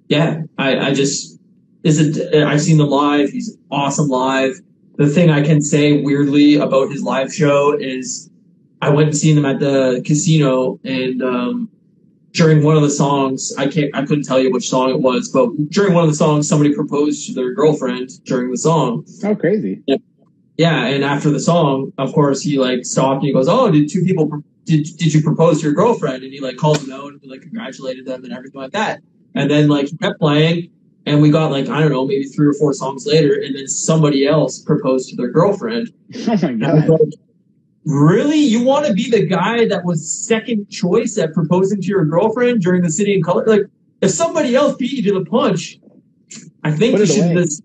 yeah, 0.09 0.43
I, 0.57 0.79
I 0.79 0.95
just 0.95 1.41
is 1.83 1.99
it. 1.99 2.45
I've 2.45 2.61
seen 2.61 2.79
them 2.79 2.91
live. 2.91 3.31
He's 3.31 3.59
awesome 3.73 4.09
live. 4.09 4.61
The 4.99 5.09
thing 5.09 5.31
I 5.31 5.43
can 5.43 5.63
say 5.63 6.01
weirdly 6.01 6.55
about 6.55 6.93
his 6.93 7.03
live 7.03 7.35
show 7.35 7.77
is 7.77 8.31
I 8.81 8.91
went 8.91 9.09
and 9.09 9.17
seen 9.17 9.35
them 9.35 9.47
at 9.47 9.59
the 9.59 10.01
casino 10.07 10.79
and 10.85 11.23
um, 11.25 11.71
during 12.39 12.63
one 12.63 12.77
of 12.77 12.83
the 12.83 12.91
songs, 12.91 13.53
I 13.59 13.67
can't, 13.67 13.91
I 13.95 14.07
couldn't 14.07 14.23
tell 14.23 14.39
you 14.39 14.53
which 14.53 14.71
song 14.71 14.91
it 14.91 15.01
was, 15.01 15.29
but 15.29 15.51
during 15.71 15.93
one 15.93 16.05
of 16.05 16.09
the 16.09 16.15
songs, 16.15 16.49
somebody 16.49 16.73
proposed 16.73 17.27
to 17.27 17.35
their 17.35 17.53
girlfriend 17.53 18.11
during 18.27 18.53
the 18.53 18.57
song. 18.57 19.05
Oh, 19.25 19.35
crazy. 19.35 19.83
Yeah, 19.89 19.97
yeah 20.57 20.87
and 20.87 21.03
after 21.03 21.31
the 21.31 21.41
song, 21.41 21.93
of 21.99 22.13
course, 22.13 22.41
he 22.41 22.57
like 22.57 22.85
stopped 22.85 23.17
and 23.17 23.25
he 23.25 23.33
goes, 23.33 23.49
"Oh, 23.49 23.73
did 23.73 23.91
two 23.91 24.05
people 24.05 24.29
pro- 24.29 24.45
did 24.67 24.85
did 24.97 25.13
you 25.13 25.21
propose 25.21 25.59
to 25.59 25.65
your 25.65 25.73
girlfriend?" 25.73 26.23
And 26.23 26.33
he 26.33 26.39
like 26.39 26.57
called 26.57 26.77
them 26.77 26.93
out 26.93 27.11
and 27.11 27.21
like 27.25 27.43
congratulated 27.43 28.07
them 28.07 28.23
and 28.23 28.33
everything 28.33 28.61
like 28.61 28.73
that. 28.73 29.01
And 29.35 29.51
then 29.51 29.67
like 29.69 29.89
he 29.89 29.97
kept 29.97 30.21
playing, 30.21 30.71
and 31.07 31.21
we 31.21 31.31
got 31.31 31.51
like 31.51 31.69
I 31.69 31.81
don't 31.81 31.91
know, 31.91 32.07
maybe 32.07 32.23
three 32.25 32.47
or 32.47 32.55
four 32.55 32.73
songs 32.73 33.05
later, 33.05 33.35
and 33.35 33.57
then 33.57 33.67
somebody 33.67 34.29
else 34.29 34.63
proposed 34.63 35.09
to 35.09 35.17
their 35.17 35.33
girlfriend. 35.33 35.93
Oh 36.29 36.37
my 36.41 36.49
And 36.51 36.65
I 36.65 36.75
was 36.75 36.85
god. 36.85 36.99
Really? 37.89 38.39
You 38.39 38.63
want 38.63 38.87
to 38.87 38.93
be 38.93 39.11
the 39.11 39.27
guy 39.27 39.67
that 39.67 39.85
was 39.85 40.27
second 40.27 40.69
choice 40.71 41.19
at 41.19 41.33
proposing 41.33 41.81
to 41.81 41.87
your 41.89 42.05
girlfriend 42.05 42.61
during 42.63 42.83
the 42.83 42.91
City 42.91 43.15
and 43.15 43.25
Color? 43.25 43.47
Like, 43.47 43.63
if 44.01 44.11
somebody 44.11 44.55
else 44.55 44.77
beat 44.77 44.93
you 44.93 45.03
to 45.13 45.19
the 45.19 45.25
punch, 45.25 45.79
I 46.63 46.71
think 46.73 46.93
Put 46.99 47.01
you 47.01 47.07
should 47.07 47.25
away. 47.33 47.35
just. 47.35 47.63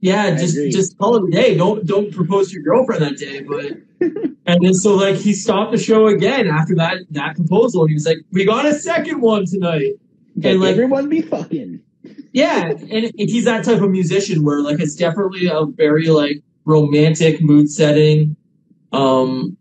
Yeah, 0.00 0.22
I 0.22 0.30
just 0.36 0.56
agree. 0.56 0.70
just 0.70 0.96
call 0.96 1.16
it 1.16 1.28
a 1.28 1.30
day. 1.30 1.56
Don't 1.56 1.84
don't 1.86 2.12
propose 2.14 2.48
to 2.48 2.54
your 2.54 2.62
girlfriend 2.62 3.02
that 3.02 3.16
day. 3.18 3.40
But 3.42 3.64
and 4.46 4.64
then 4.64 4.72
so 4.74 4.94
like 4.94 5.16
he 5.16 5.34
stopped 5.34 5.72
the 5.72 5.78
show 5.78 6.06
again 6.06 6.46
after 6.46 6.74
that 6.76 6.98
that 7.10 7.34
proposal, 7.36 7.82
and 7.82 7.90
he 7.90 7.94
was 7.94 8.06
like, 8.06 8.18
"We 8.30 8.44
got 8.44 8.64
a 8.64 8.74
second 8.74 9.20
one 9.20 9.44
tonight." 9.46 9.94
And 10.42 10.60
like- 10.60 10.70
everyone 10.70 11.08
be 11.08 11.22
fucking. 11.22 11.80
Yeah, 12.32 12.70
and, 12.70 12.92
and 12.92 13.12
he's 13.16 13.44
that 13.46 13.64
type 13.64 13.82
of 13.82 13.90
musician 13.90 14.44
where 14.44 14.60
like 14.60 14.78
it's 14.80 14.94
definitely 14.94 15.48
a 15.48 15.64
very 15.66 16.06
like 16.08 16.42
romantic 16.64 17.42
mood 17.42 17.68
setting, 17.70 18.36
um, 18.92 19.56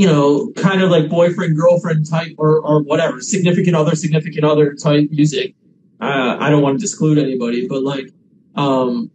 you 0.00 0.06
know, 0.06 0.50
kind 0.56 0.80
of 0.80 0.90
like 0.90 1.10
boyfriend 1.10 1.54
girlfriend 1.54 2.08
type 2.08 2.34
or 2.38 2.60
or 2.60 2.82
whatever, 2.82 3.20
significant 3.20 3.76
other 3.76 3.94
significant 3.94 4.46
other 4.46 4.72
type 4.72 5.10
music. 5.10 5.54
Uh, 6.00 6.38
I 6.40 6.48
don't 6.48 6.62
want 6.62 6.78
to 6.78 6.80
disclude 6.80 7.18
anybody, 7.18 7.68
but 7.68 7.82
like, 7.82 8.06
um, 8.54 9.10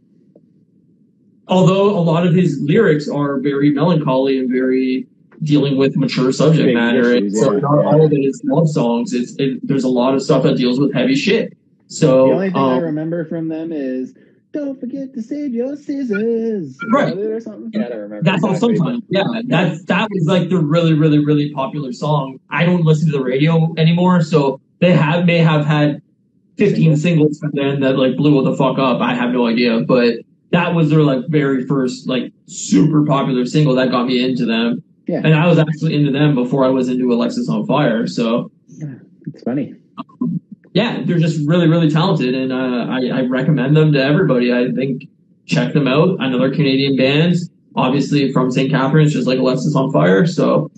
although 1.48 1.90
a 1.90 2.04
lot 2.12 2.28
of 2.28 2.36
his 2.36 2.62
lyrics 2.62 3.10
are 3.10 3.40
very 3.40 3.72
melancholy 3.72 4.38
and 4.38 4.48
very 4.48 5.08
dealing 5.42 5.76
with 5.76 5.98
mature 5.98 6.32
subject 6.32 6.68
Big 6.68 6.76
matter, 6.76 7.16
and 7.16 7.36
so 7.36 7.54
yeah, 7.54 7.62
not 7.62 7.82
yeah. 7.82 7.88
all 7.88 8.06
of 8.06 8.14
it 8.14 8.20
is 8.22 8.40
love 8.44 8.70
songs. 8.70 9.12
It's 9.12 9.36
it, 9.40 9.68
there's 9.68 9.86
a 9.86 9.90
lot 9.90 10.14
of 10.14 10.22
stuff 10.22 10.44
that 10.44 10.56
deals 10.56 10.80
with 10.80 10.94
heavy 10.94 11.16
shit. 11.16 11.58
So 11.88 12.28
The 12.28 12.34
only 12.34 12.50
thing 12.52 12.58
I 12.58 12.76
um, 12.76 12.84
remember 12.84 13.26
from 13.26 13.48
them 13.48 13.72
is 13.72 14.14
don't 14.56 14.80
forget 14.80 15.14
to 15.14 15.22
save 15.22 15.54
your 15.54 15.76
scissors. 15.76 16.78
Right. 16.92 17.16
or 17.16 17.40
something? 17.40 17.72
Yeah, 17.74 17.86
I 17.86 17.90
don't 17.90 18.00
remember. 18.00 18.24
That's 18.24 18.44
all 18.44 18.52
exactly, 18.52 18.78
sometimes. 18.78 19.04
Yeah, 19.10 19.24
that 19.48 19.88
that 19.88 20.10
was 20.12 20.26
like 20.26 20.50
the 20.50 20.58
really, 20.58 20.94
really, 20.94 21.24
really 21.24 21.52
popular 21.52 21.92
song. 21.92 22.40
I 22.50 22.66
don't 22.66 22.84
listen 22.84 23.12
to 23.12 23.18
the 23.18 23.24
radio 23.24 23.74
anymore, 23.78 24.22
so 24.22 24.62
they 24.80 24.94
have 24.94 25.26
may 25.26 25.40
have 25.40 25.66
had 25.66 26.02
15 26.58 26.96
singles 26.96 27.38
from 27.40 27.52
then 27.54 27.82
that 27.82 27.98
like 27.98 28.16
blew 28.16 28.42
the 28.44 28.56
fuck 28.56 28.80
up. 28.80 29.02
I 29.02 29.14
have 29.14 29.32
no 29.32 29.46
idea, 29.48 29.82
but 29.82 30.20
that 30.52 30.74
was 30.74 30.90
their 30.90 31.02
like 31.02 31.28
very 31.28 31.66
first 31.66 32.08
like 32.08 32.32
super 32.48 33.06
popular 33.06 33.46
single 33.46 33.76
that 33.76 33.92
got 33.92 34.08
me 34.08 34.24
into 34.24 34.46
them. 34.46 34.82
Yeah. 35.08 35.22
And 35.24 35.36
I 35.36 35.48
was 35.48 35.60
actually 35.60 35.96
into 35.96 36.12
them 36.12 36.34
before 36.34 36.66
I 36.66 36.70
was 36.70 36.88
into 36.88 37.06
Alexisonfire. 37.06 38.10
So 38.10 38.52
but 38.80 38.90
It's 39.28 39.44
funny. 39.44 39.76
Um, 39.98 40.40
yeah, 40.76 41.02
they're 41.06 41.18
just 41.20 41.48
really, 41.48 41.70
really 41.70 41.90
talented, 41.90 42.36
and 42.36 42.52
uh, 42.52 42.86
I, 42.90 43.20
I 43.20 43.22
recommend 43.22 43.78
them 43.78 43.94
to 43.94 44.04
everybody. 44.04 44.54
I 44.54 44.72
think 44.74 45.06
check 45.46 45.74
them 45.74 45.88
out. 45.88 46.18
Another 46.20 46.54
Canadian 46.54 46.98
band, 46.98 47.36
obviously 47.78 48.34
from 48.34 48.52
St. 48.52 48.70
Catharines, 48.70 49.14
just 49.14 49.26
like 49.26 49.40
Alexisonfire. 49.40 50.28
So, 50.28 50.70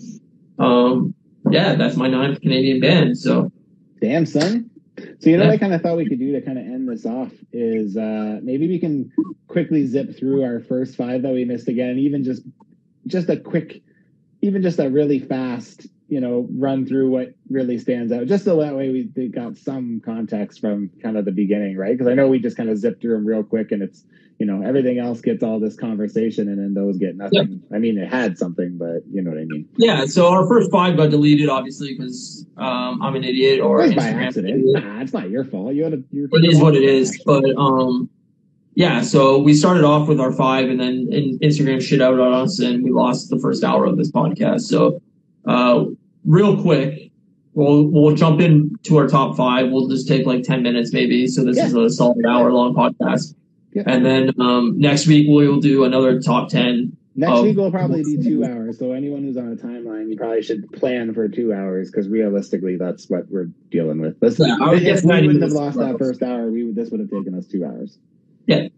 um, 0.60 1.14
yeah, 1.50 1.74
that's 1.74 1.96
my 1.96 2.06
ninth 2.06 2.40
Canadian 2.40 2.80
band. 2.80 3.18
So, 3.18 3.50
Damn, 4.00 4.24
son. 4.24 4.70
So 5.20 5.30
you 5.30 5.36
know 5.36 5.42
Yeah. 5.44 5.48
what 5.48 5.54
I 5.54 5.58
kind 5.58 5.74
of 5.74 5.82
thought 5.82 5.96
we 5.96 6.08
could 6.08 6.20
do 6.20 6.32
to 6.32 6.42
kind 6.42 6.58
of 6.58 6.64
end 6.64 6.88
this 6.88 7.04
off 7.04 7.32
is 7.52 7.96
uh 7.96 8.38
maybe 8.42 8.68
we 8.68 8.78
can 8.78 9.10
quickly 9.48 9.84
zip 9.86 10.16
through 10.16 10.44
our 10.44 10.60
first 10.60 10.94
five 10.96 11.22
that 11.22 11.32
we 11.32 11.44
missed 11.44 11.66
again, 11.66 11.98
even 11.98 12.22
just 12.22 12.42
just 13.08 13.28
a 13.28 13.36
quick, 13.36 13.82
even 14.42 14.62
just 14.62 14.78
a 14.78 14.88
really 14.88 15.18
fast 15.18 15.88
you 16.08 16.20
know, 16.20 16.48
run 16.50 16.86
through 16.86 17.10
what 17.10 17.34
really 17.50 17.78
stands 17.78 18.12
out, 18.12 18.26
just 18.26 18.44
so 18.44 18.60
that 18.60 18.74
way 18.74 18.90
we 19.14 19.28
got 19.28 19.56
some 19.58 20.00
context 20.04 20.60
from 20.60 20.90
kind 21.02 21.16
of 21.16 21.24
the 21.24 21.32
beginning, 21.32 21.76
right? 21.76 21.92
Because 21.92 22.10
I 22.10 22.14
know 22.14 22.28
we 22.28 22.38
just 22.38 22.56
kind 22.56 22.70
of 22.70 22.78
zip 22.78 23.00
through 23.00 23.14
them 23.14 23.26
real 23.26 23.42
quick, 23.42 23.72
and 23.72 23.82
it's 23.82 24.04
you 24.38 24.46
know 24.46 24.62
everything 24.62 24.98
else 24.98 25.20
gets 25.20 25.42
all 25.42 25.60
this 25.60 25.76
conversation, 25.76 26.48
and 26.48 26.58
then 26.58 26.74
those 26.74 26.96
get 26.96 27.16
nothing. 27.16 27.62
I 27.72 27.78
mean, 27.78 27.98
it 27.98 28.08
had 28.08 28.38
something, 28.38 28.78
but 28.78 29.02
you 29.10 29.22
know 29.22 29.30
what 29.30 29.40
I 29.40 29.44
mean. 29.44 29.68
Yeah, 29.76 30.06
so 30.06 30.28
our 30.28 30.46
first 30.46 30.70
five 30.70 30.96
got 30.96 31.10
deleted, 31.10 31.48
obviously, 31.48 31.94
because 31.94 32.46
um, 32.56 33.02
I'm 33.02 33.14
an 33.14 33.24
idiot 33.24 33.60
or 33.60 33.82
It 33.82 33.96
by 33.96 34.08
accident. 34.08 34.62
Nah, 34.64 35.00
it's 35.00 35.12
not 35.12 35.30
your 35.30 35.44
fault. 35.44 35.74
You 35.74 35.84
had 35.84 35.94
a. 35.94 36.02
You're, 36.10 36.28
It 36.32 36.44
is 36.44 36.60
what 36.60 36.74
it 36.74 36.84
is. 36.84 37.20
But 37.26 37.44
um, 37.56 38.08
yeah, 38.78 39.02
so 39.02 39.38
we 39.38 39.54
started 39.54 39.82
off 39.82 40.06
with 40.06 40.20
our 40.20 40.32
five, 40.32 40.70
and 40.70 40.80
then 40.80 41.08
Instagram 41.42 41.82
shit 41.82 42.00
out 42.00 42.20
on 42.20 42.32
us, 42.32 42.60
and 42.60 42.84
we 42.84 42.92
lost 42.92 43.28
the 43.28 43.38
first 43.40 43.64
hour 43.64 43.84
of 43.84 43.96
this 43.96 44.10
podcast. 44.12 44.60
So, 44.60 45.02
uh, 45.46 45.86
real 46.28 46.60
quick, 46.62 47.10
we'll 47.54 47.88
we'll 47.88 48.14
jump 48.14 48.40
into 48.40 48.96
our 48.98 49.08
top 49.08 49.36
five. 49.36 49.70
We'll 49.70 49.88
just 49.88 50.06
take 50.06 50.26
like 50.26 50.44
ten 50.44 50.62
minutes, 50.62 50.92
maybe. 50.92 51.26
So 51.26 51.42
this 51.44 51.58
is 51.58 51.74
a 51.74 51.90
solid 51.90 52.24
hour 52.26 52.52
long 52.52 52.74
podcast, 52.74 53.34
Yeah. 53.74 53.82
and 53.86 54.04
then 54.06 54.32
um, 54.40 54.78
next 54.78 55.06
week 55.08 55.26
we 55.28 55.48
will 55.48 55.60
do 55.60 55.84
another 55.84 56.20
top 56.20 56.50
ten. 56.50 56.96
Next 57.16 57.32
Oh. 57.32 57.42
week 57.42 57.56
will 57.56 57.72
probably 57.72 58.04
be 58.04 58.16
two 58.22 58.44
hours. 58.44 58.78
So 58.78 58.92
anyone 58.92 59.24
who's 59.24 59.36
on 59.36 59.50
a 59.52 59.56
timeline, 59.56 60.08
you 60.08 60.16
probably 60.16 60.42
should 60.42 60.70
plan 60.72 61.12
for 61.14 61.26
two 61.28 61.52
hours 61.52 61.90
because 61.90 62.08
realistically, 62.08 62.76
that's 62.76 63.10
what 63.10 63.28
we're 63.28 63.50
dealing 63.70 64.00
with. 64.00 64.16
Listen, 64.22 64.46
Yeah, 64.48 64.58
I 64.60 64.70
would 64.70 64.82
if 64.84 65.02
we 65.02 65.10
wouldn't 65.26 65.42
have 65.42 65.50
lost 65.50 65.78
that 65.78 65.98
first 65.98 66.22
hour, 66.22 66.48
we 66.48 66.62
would. 66.62 66.76
This 66.76 66.90
would 66.90 67.00
have 67.00 67.10
taken 67.10 67.34
us 67.34 67.46
two 67.46 67.64
hours. 67.64 67.98
Yeah. 68.46 68.68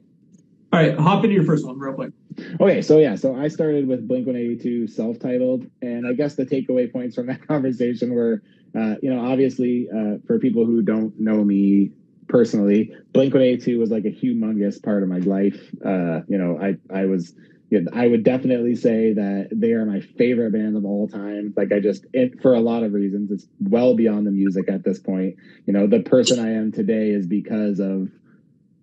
All 0.72 0.80
right, 0.80 0.96
hop 0.96 1.22
into 1.24 1.34
your 1.34 1.44
first 1.44 1.66
one 1.66 1.78
real 1.78 1.92
quick. 1.92 2.12
Okay, 2.60 2.80
so 2.82 2.98
yeah, 2.98 3.16
so 3.16 3.34
I 3.34 3.48
started 3.48 3.88
with 3.88 4.06
Blink 4.06 4.26
One 4.26 4.36
Eighty 4.36 4.56
Two, 4.56 4.86
self-titled, 4.86 5.66
and 5.82 6.06
I 6.06 6.12
guess 6.12 6.36
the 6.36 6.46
takeaway 6.46 6.90
points 6.92 7.14
from 7.14 7.26
that 7.28 7.46
conversation 7.46 8.14
were, 8.14 8.42
uh, 8.74 8.94
you 9.02 9.12
know, 9.12 9.24
obviously 9.24 9.88
uh, 9.94 10.18
for 10.26 10.38
people 10.38 10.64
who 10.64 10.82
don't 10.82 11.18
know 11.18 11.42
me 11.44 11.92
personally, 12.28 12.92
Blink 13.12 13.34
One 13.34 13.42
Eighty 13.42 13.62
Two 13.62 13.78
was 13.80 13.90
like 13.90 14.04
a 14.04 14.10
humongous 14.12 14.82
part 14.82 15.02
of 15.02 15.08
my 15.08 15.18
life. 15.18 15.74
Uh, 15.84 16.20
you 16.28 16.38
know, 16.38 16.58
I 16.60 16.76
I 16.94 17.06
was. 17.06 17.34
you 17.70 17.80
know, 17.80 17.90
I 17.92 18.08
would 18.08 18.24
definitely 18.24 18.74
say 18.74 19.12
that 19.12 19.48
they 19.52 19.72
are 19.72 19.84
my 19.84 20.00
favorite 20.00 20.52
band 20.52 20.76
of 20.76 20.84
all 20.84 21.06
time. 21.06 21.54
Like 21.56 21.72
I 21.72 21.78
just, 21.78 22.04
it, 22.12 22.40
for 22.42 22.52
a 22.54 22.60
lot 22.60 22.82
of 22.82 22.92
reasons, 22.92 23.30
it's 23.30 23.46
well 23.60 23.94
beyond 23.94 24.26
the 24.26 24.32
music 24.32 24.68
at 24.68 24.82
this 24.82 24.98
point. 24.98 25.36
You 25.66 25.72
know, 25.72 25.86
the 25.86 26.00
person 26.00 26.40
I 26.40 26.52
am 26.54 26.72
today 26.72 27.10
is 27.10 27.26
because 27.28 27.78
of 27.78 28.10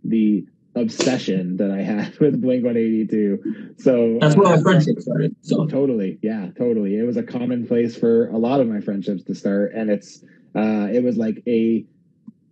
the 0.06 0.46
obsession 0.78 1.58
that 1.58 1.72
I 1.72 1.82
had 1.82 2.18
with 2.20 2.42
Blink 2.42 2.64
182. 2.64 3.76
So 3.78 4.18
That's 4.22 4.36
where 4.36 4.48
uh, 4.48 4.58
our 4.58 4.62
friendship 4.62 5.00
started. 5.00 5.36
So 5.42 5.66
Totally, 5.68 6.20
yeah, 6.22 6.50
totally. 6.58 6.98
It 6.98 7.04
was 7.04 7.18
a 7.18 7.24
common 7.24 7.68
place 7.68 7.98
for 7.98 8.30
a 8.30 8.38
lot 8.38 8.60
of 8.60 8.68
my 8.68 8.82
friendships 8.82 9.24
to 9.26 9.36
start, 9.36 9.74
and 9.74 9.90
it's 9.90 10.24
uh, 10.56 10.88
it 10.92 11.04
was 11.04 11.18
like 11.18 11.44
a 11.48 11.86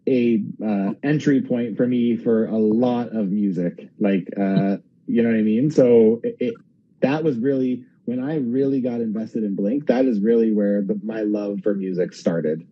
a 0.08 0.44
uh, 0.64 0.94
entry 1.04 1.42
point 1.42 1.78
for 1.78 1.88
me 1.88 2.16
for 2.16 2.46
a 2.46 2.58
lot 2.58 3.16
of 3.16 3.32
music. 3.32 3.90
Like, 4.00 4.28
uh, 4.40 4.78
you 5.08 5.24
know 5.24 5.30
what 5.30 5.38
I 5.38 5.42
mean? 5.42 5.72
So 5.72 6.22
it, 6.24 6.36
it 6.40 6.54
that 7.02 7.24
was 7.24 7.38
really 7.38 7.84
when 8.06 8.24
I 8.24 8.38
really 8.38 8.82
got 8.82 9.02
invested 9.02 9.44
in 9.44 9.56
Blink. 9.56 9.88
That 9.88 10.06
is 10.06 10.20
really 10.20 10.52
where 10.52 10.82
the, 10.82 11.00
my 11.04 11.22
love 11.22 11.62
for 11.64 11.74
music 11.74 12.14
started. 12.14 12.68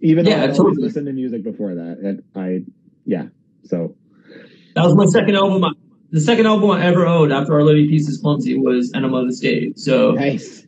Even 0.00 0.24
though 0.24 0.32
Yeah, 0.32 0.38
I 0.38 0.42
always 0.42 0.58
totally. 0.58 0.82
listened 0.82 1.06
to 1.06 1.12
music 1.12 1.42
before 1.42 1.74
that, 1.74 1.98
and 1.98 2.22
I 2.34 2.64
yeah. 3.04 3.26
So 3.64 3.96
that 4.76 4.84
was 4.84 4.94
my 4.94 5.06
second 5.06 5.34
album. 5.34 5.64
I- 5.64 5.72
The 6.12 6.20
second 6.20 6.46
album 6.46 6.70
I 6.70 6.84
ever 6.86 7.04
owned 7.04 7.32
after 7.32 7.52
Our 7.54 7.64
Lady 7.64 7.88
Peace 7.88 8.08
is 8.08 8.18
Clumsy 8.18 8.56
was 8.56 8.92
Enema 8.94 9.16
of 9.22 9.26
the 9.26 9.34
State. 9.34 9.76
So 9.78 10.12
nice. 10.12 10.64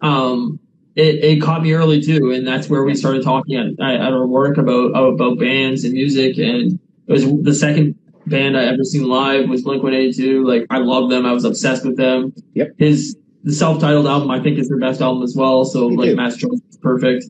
um, 0.00 0.58
it, 0.96 1.22
it 1.22 1.42
caught 1.42 1.62
me 1.62 1.72
early 1.74 2.00
too, 2.00 2.32
and 2.32 2.46
that's 2.46 2.68
where 2.70 2.82
we 2.82 2.94
started 2.94 3.22
talking 3.22 3.56
at, 3.56 3.66
at 3.80 4.12
our 4.12 4.26
work 4.26 4.56
about 4.58 4.88
about 4.96 5.38
bands 5.38 5.84
and 5.84 5.92
music. 5.92 6.38
And 6.38 6.78
it 7.06 7.12
was 7.12 7.24
the 7.42 7.54
second 7.54 7.96
band 8.26 8.56
I 8.56 8.64
ever 8.64 8.82
seen 8.84 9.04
live 9.08 9.48
was 9.48 9.62
Blink 9.62 9.82
One 9.82 9.94
Eighty 9.94 10.12
Two. 10.12 10.46
Like 10.46 10.66
I 10.70 10.78
love 10.78 11.10
them, 11.10 11.26
I 11.26 11.32
was 11.32 11.44
obsessed 11.44 11.84
with 11.84 11.96
them. 11.96 12.32
Yep. 12.54 12.68
His 12.78 13.16
the 13.44 13.52
self 13.52 13.78
titled 13.80 14.06
album 14.06 14.30
I 14.30 14.40
think 14.42 14.58
is 14.58 14.68
their 14.68 14.78
best 14.78 15.00
album 15.02 15.22
as 15.22 15.34
well. 15.36 15.64
So 15.64 15.88
Me 15.90 15.96
like 15.96 16.10
too. 16.10 16.16
Mass 16.16 16.36
Jones 16.36 16.60
is 16.70 16.76
perfect. 16.78 17.24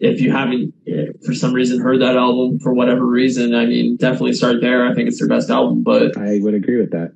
If 0.00 0.20
you 0.20 0.30
haven't 0.30 0.74
eh, 0.86 1.06
for 1.24 1.34
some 1.34 1.52
reason 1.52 1.80
heard 1.80 2.00
that 2.00 2.16
album 2.16 2.60
for 2.60 2.72
whatever 2.72 3.04
reason, 3.04 3.54
I 3.54 3.66
mean 3.66 3.96
definitely 3.96 4.32
start 4.34 4.60
there. 4.60 4.86
I 4.86 4.94
think 4.94 5.08
it's 5.08 5.18
their 5.18 5.28
best 5.28 5.50
album. 5.50 5.82
But 5.82 6.16
I 6.16 6.38
would 6.40 6.54
agree 6.54 6.76
with 6.78 6.90
that. 6.92 7.12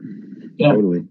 Yeah. 0.58 0.72
Totally. 0.72 1.06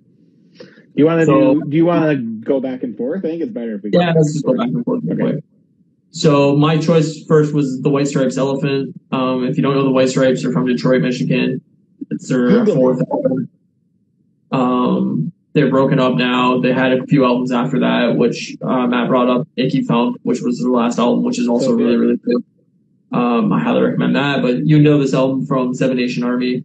You 0.95 1.05
want 1.05 1.21
to 1.21 1.25
So- 1.25 1.53
do? 1.55 1.63
Do 1.69 1.77
you 1.77 1.85
want 1.85 2.09
to 2.11 2.17
go 2.17 2.59
back 2.59 2.83
and 2.83 2.97
forth? 2.97 3.19
I 3.25 3.29
think 3.29 3.41
it's 3.41 3.51
better 3.51 3.75
if 3.75 3.83
we. 3.83 3.91
Yeah, 3.93 4.11
let's 4.13 4.33
just 4.33 4.45
go 4.45 4.53
back 4.55 4.67
and 4.67 4.83
forth 4.83 5.03
Okay. 5.09 5.41
So 6.13 6.57
my 6.57 6.77
choice 6.77 7.23
first 7.23 7.53
was 7.53 7.81
the 7.81 7.89
White 7.89 8.07
Stripes 8.07 8.37
Elephant. 8.37 8.99
Um, 9.13 9.45
if 9.45 9.55
you 9.55 9.63
don't 9.63 9.75
know 9.75 9.83
the 9.83 9.91
White 9.91 10.09
Stripes, 10.09 10.43
they're 10.43 10.51
from 10.51 10.65
Detroit, 10.65 11.01
Michigan. 11.01 11.61
It's 12.09 12.27
their 12.27 12.49
Google 12.49 12.75
fourth 12.75 13.01
album. 13.09 13.47
Um, 14.51 15.31
they're 15.53 15.69
broken 15.69 15.99
up 15.99 16.15
now. 16.15 16.59
They 16.59 16.73
had 16.73 16.93
a 16.93 17.05
few 17.07 17.25
albums 17.25 17.51
after 17.51 17.79
that, 17.79 18.15
which 18.15 18.55
uh, 18.61 18.87
Matt 18.87 19.09
brought 19.09 19.29
up, 19.29 19.47
Icky 19.57 19.83
Thump, 19.83 20.17
which 20.23 20.41
was 20.41 20.59
their 20.59 20.71
last 20.71 20.97
album, 20.97 21.23
which 21.23 21.39
is 21.39 21.47
also 21.47 21.67
So 21.67 21.73
really, 21.73 21.97
really 21.97 22.17
good. 22.17 22.43
Um, 23.11 23.51
I 23.51 23.59
highly 23.59 23.81
recommend 23.81 24.15
that. 24.15 24.41
But 24.41 24.65
you 24.65 24.79
know 24.79 24.97
this 24.99 25.13
album 25.13 25.45
from 25.45 25.73
Seven 25.73 25.97
Nation 25.97 26.23
Army. 26.23 26.63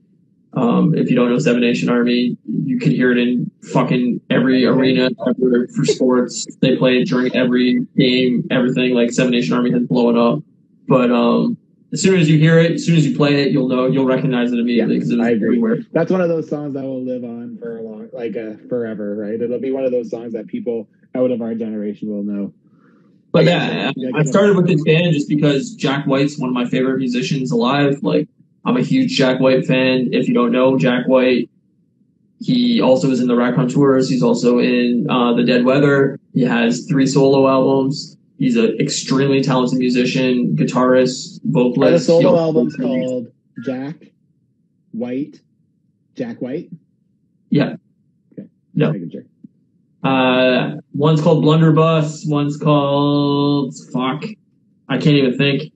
Um, 0.53 0.95
if 0.95 1.11
you 1.11 1.17
don't 1.17 1.29
know 1.29 1.39
Seven 1.39 1.61
Nation 1.61 1.89
Army, 1.89 2.37
you 2.47 2.79
can 2.79 2.93
hear 2.93 3.13
it 3.13 3.19
in 3.19 3.51
fucking 3.73 4.21
every 4.31 4.65
arena 4.65 5.11
ever 5.27 5.67
for 5.69 5.85
sports. 5.85 6.47
They 6.61 6.77
play 6.77 6.99
it 6.99 7.09
during 7.09 7.35
every 7.35 7.87
game, 7.97 8.47
everything. 8.51 8.95
Like 8.95 9.11
Seven 9.11 9.33
Nation 9.33 9.55
Army 9.55 9.73
has 9.73 9.83
blown 9.83 10.17
up. 10.17 10.43
But 10.89 11.11
um, 11.11 11.59
as 11.93 12.03
soon 12.03 12.19
as 12.19 12.29
you 12.29 12.39
hear 12.39 12.59
it, 12.59 12.73
as 12.73 12.85
soon 12.85 12.97
as 12.97 13.07
you 13.07 13.17
play 13.17 13.43
it, 13.43 13.53
you'll 13.53 13.69
know, 13.69 13.87
you'll 13.87 14.07
recognize 14.07 14.53
it 14.53 14.59
immediately 14.59 14.97
because 14.97 15.11
it 15.11 15.21
I 15.21 15.31
agree. 15.31 15.49
everywhere. 15.49 15.79
That's 15.93 16.11
one 16.11 16.21
of 16.21 16.29
those 16.29 16.49
songs 16.49 16.75
that 16.75 16.83
will 16.83 17.03
live 17.03 17.25
on 17.25 17.59
for 17.59 17.79
a 17.79 17.83
long, 17.83 18.09
like 18.13 18.37
uh, 18.37 18.55
forever, 18.69 19.15
right? 19.15 19.41
It'll 19.41 19.61
be 19.61 19.73
one 19.73 19.85
of 19.85 19.93
those 19.93 20.11
songs 20.11 20.33
that 20.33 20.47
people 20.47 20.89
out 21.15 21.31
of 21.31 21.41
our 21.41 21.55
generation 21.55 22.11
will 22.11 22.23
know. 22.23 22.53
But 23.33 23.45
yeah, 23.45 23.93
Yeah, 23.97 24.11
I 24.15 24.25
started 24.25 24.57
with 24.57 24.67
this 24.67 24.83
band 24.83 25.13
just 25.13 25.29
because 25.29 25.75
Jack 25.75 26.07
White's 26.07 26.39
one 26.39 26.49
of 26.49 26.55
my 26.55 26.65
favorite 26.65 26.99
musicians 26.99 27.51
alive. 27.51 28.03
Like, 28.03 28.29
I'm 28.65 28.77
a 28.77 28.83
huge 28.83 29.13
Jack 29.13 29.41
White 29.41 29.67
fan. 29.67 30.09
If 30.13 30.27
you 30.27 30.35
don't 30.35 30.53
know 30.53 30.79
Jack 30.79 31.07
White, 31.07 31.51
he 32.41 32.81
also 32.81 33.11
is 33.11 33.21
in 33.21 33.29
the 33.29 33.37
Raconteurs. 33.37 34.09
He's 34.09 34.23
also 34.23 34.59
in 34.59 35.07
uh, 35.09 35.35
the 35.35 35.45
Dead 35.45 35.65
Weather. 35.65 36.19
He 36.33 36.43
has 36.43 36.87
three 36.87 37.07
solo 37.07 37.49
albums. 37.49 38.16
He's 38.39 38.57
an 38.57 38.77
extremely 38.79 39.43
talented 39.43 39.79
musician, 39.79 40.57
guitarist, 40.57 41.41
the 41.43 41.51
vocalist. 41.53 42.05
He 42.07 42.07
solo 42.07 42.39
albums 42.39 42.77
called 42.77 43.29
Jack 43.65 43.97
White? 44.93 45.41
Jack 46.15 46.41
White? 46.43 46.71
Yeah. 47.51 47.77
Okay. 48.33 48.49
No. 48.75 48.93
Making 48.93 49.11
sure. 49.11 49.23
Uh, 50.03 50.77
one's 50.93 51.21
called 51.23 51.43
Blunderbuss. 51.43 52.25
One's 52.27 52.57
called 52.57 53.75
fuck. 53.93 54.25
I 54.89 54.99
can't 54.99 55.17
even 55.17 55.37
think. 55.39 55.73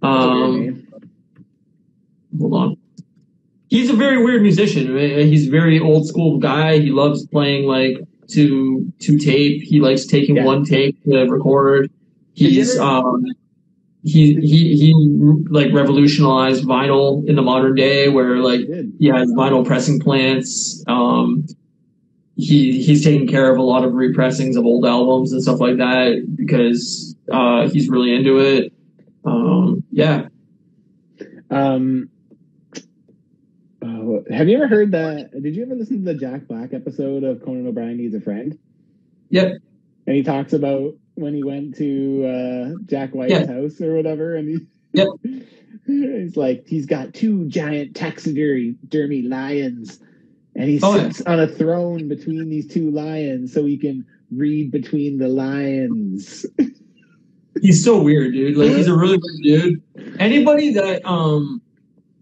That's 0.00 0.24
a 0.24 0.36
weird 0.40 0.74
Um, 0.74 0.86
hold 2.38 2.54
on. 2.54 2.76
He's 3.68 3.90
a 3.90 3.94
very 3.94 4.24
weird 4.24 4.40
musician. 4.42 4.96
Uh, 4.96 5.00
He's 5.24 5.48
a 5.48 5.50
very 5.50 5.78
old 5.78 6.06
school 6.08 6.38
guy. 6.38 6.78
He 6.78 6.90
loves 6.90 7.26
playing 7.26 7.66
like 7.66 7.98
to 8.28 8.90
to 9.00 9.18
tape. 9.18 9.62
He 9.62 9.80
likes 9.80 10.06
taking 10.06 10.36
Yeah. 10.36 10.44
one 10.46 10.64
take 10.64 11.02
to 11.04 11.24
record. 11.26 11.90
He's 12.46 12.78
um 12.78 13.24
he 14.04 14.34
he 14.34 14.76
he 14.76 14.94
like 15.50 15.72
revolutionized 15.72 16.64
vinyl 16.64 17.26
in 17.28 17.36
the 17.36 17.42
modern 17.42 17.74
day 17.74 18.08
where 18.08 18.36
like 18.38 18.60
he 18.98 19.06
has 19.06 19.30
vinyl 19.32 19.66
pressing 19.66 20.00
plants. 20.00 20.84
Um, 20.86 21.46
he 22.36 22.80
he's 22.80 23.02
taking 23.04 23.26
care 23.26 23.50
of 23.50 23.58
a 23.58 23.62
lot 23.62 23.84
of 23.84 23.94
repressings 23.94 24.56
of 24.56 24.64
old 24.64 24.86
albums 24.86 25.32
and 25.32 25.42
stuff 25.42 25.58
like 25.60 25.78
that 25.78 26.24
because 26.36 27.16
uh, 27.30 27.68
he's 27.68 27.88
really 27.88 28.14
into 28.14 28.38
it. 28.38 28.72
Um, 29.24 29.82
yeah, 29.90 30.28
Um, 31.50 32.10
oh, 33.82 34.24
have 34.30 34.48
you 34.48 34.56
ever 34.56 34.68
heard 34.68 34.92
that? 34.92 35.30
Did 35.42 35.56
you 35.56 35.62
ever 35.62 35.74
listen 35.74 36.04
to 36.04 36.12
the 36.12 36.18
Jack 36.18 36.46
Black 36.46 36.72
episode 36.72 37.24
of 37.24 37.42
Conan 37.42 37.66
O'Brien 37.66 37.96
Needs 37.96 38.14
a 38.14 38.20
Friend? 38.20 38.56
Yep. 39.30 39.54
And 40.06 40.16
he 40.16 40.22
talks 40.22 40.52
about 40.52 40.94
when 41.18 41.34
he 41.34 41.42
went 41.42 41.76
to 41.76 42.24
uh, 42.26 42.82
Jack 42.86 43.14
White's 43.14 43.32
Yeah. 43.32 43.46
house 43.46 43.80
or 43.80 43.94
whatever, 43.94 44.36
and 44.36 44.48
he. 44.48 44.66
Yep. 44.92 45.08
He's 45.86 46.36
like, 46.36 46.66
he's 46.66 46.84
got 46.84 47.14
two 47.14 47.46
giant 47.46 47.96
taxidermy 47.96 48.74
dermy 48.88 49.26
lions, 49.28 49.98
and 50.54 50.68
he 50.68 50.78
Oh, 50.82 50.94
yeah. 50.96 51.04
sits 51.08 51.22
on 51.22 51.40
a 51.40 51.46
throne 51.48 52.08
between 52.08 52.50
these 52.50 52.66
two 52.66 52.90
lions 52.90 53.54
so 53.54 53.64
he 53.64 53.78
can 53.78 54.04
read 54.30 54.70
between 54.70 55.16
the 55.18 55.28
lions. 55.28 56.44
he's 57.62 57.82
so 57.82 58.02
weird, 58.02 58.32
dude. 58.34 58.56
Like 58.58 58.72
he's 58.76 58.86
a 58.86 58.94
really 58.94 59.18
weird 59.42 59.42
dude. 59.96 60.18
Anybody 60.20 60.72
that 60.74 61.02
um 61.06 61.62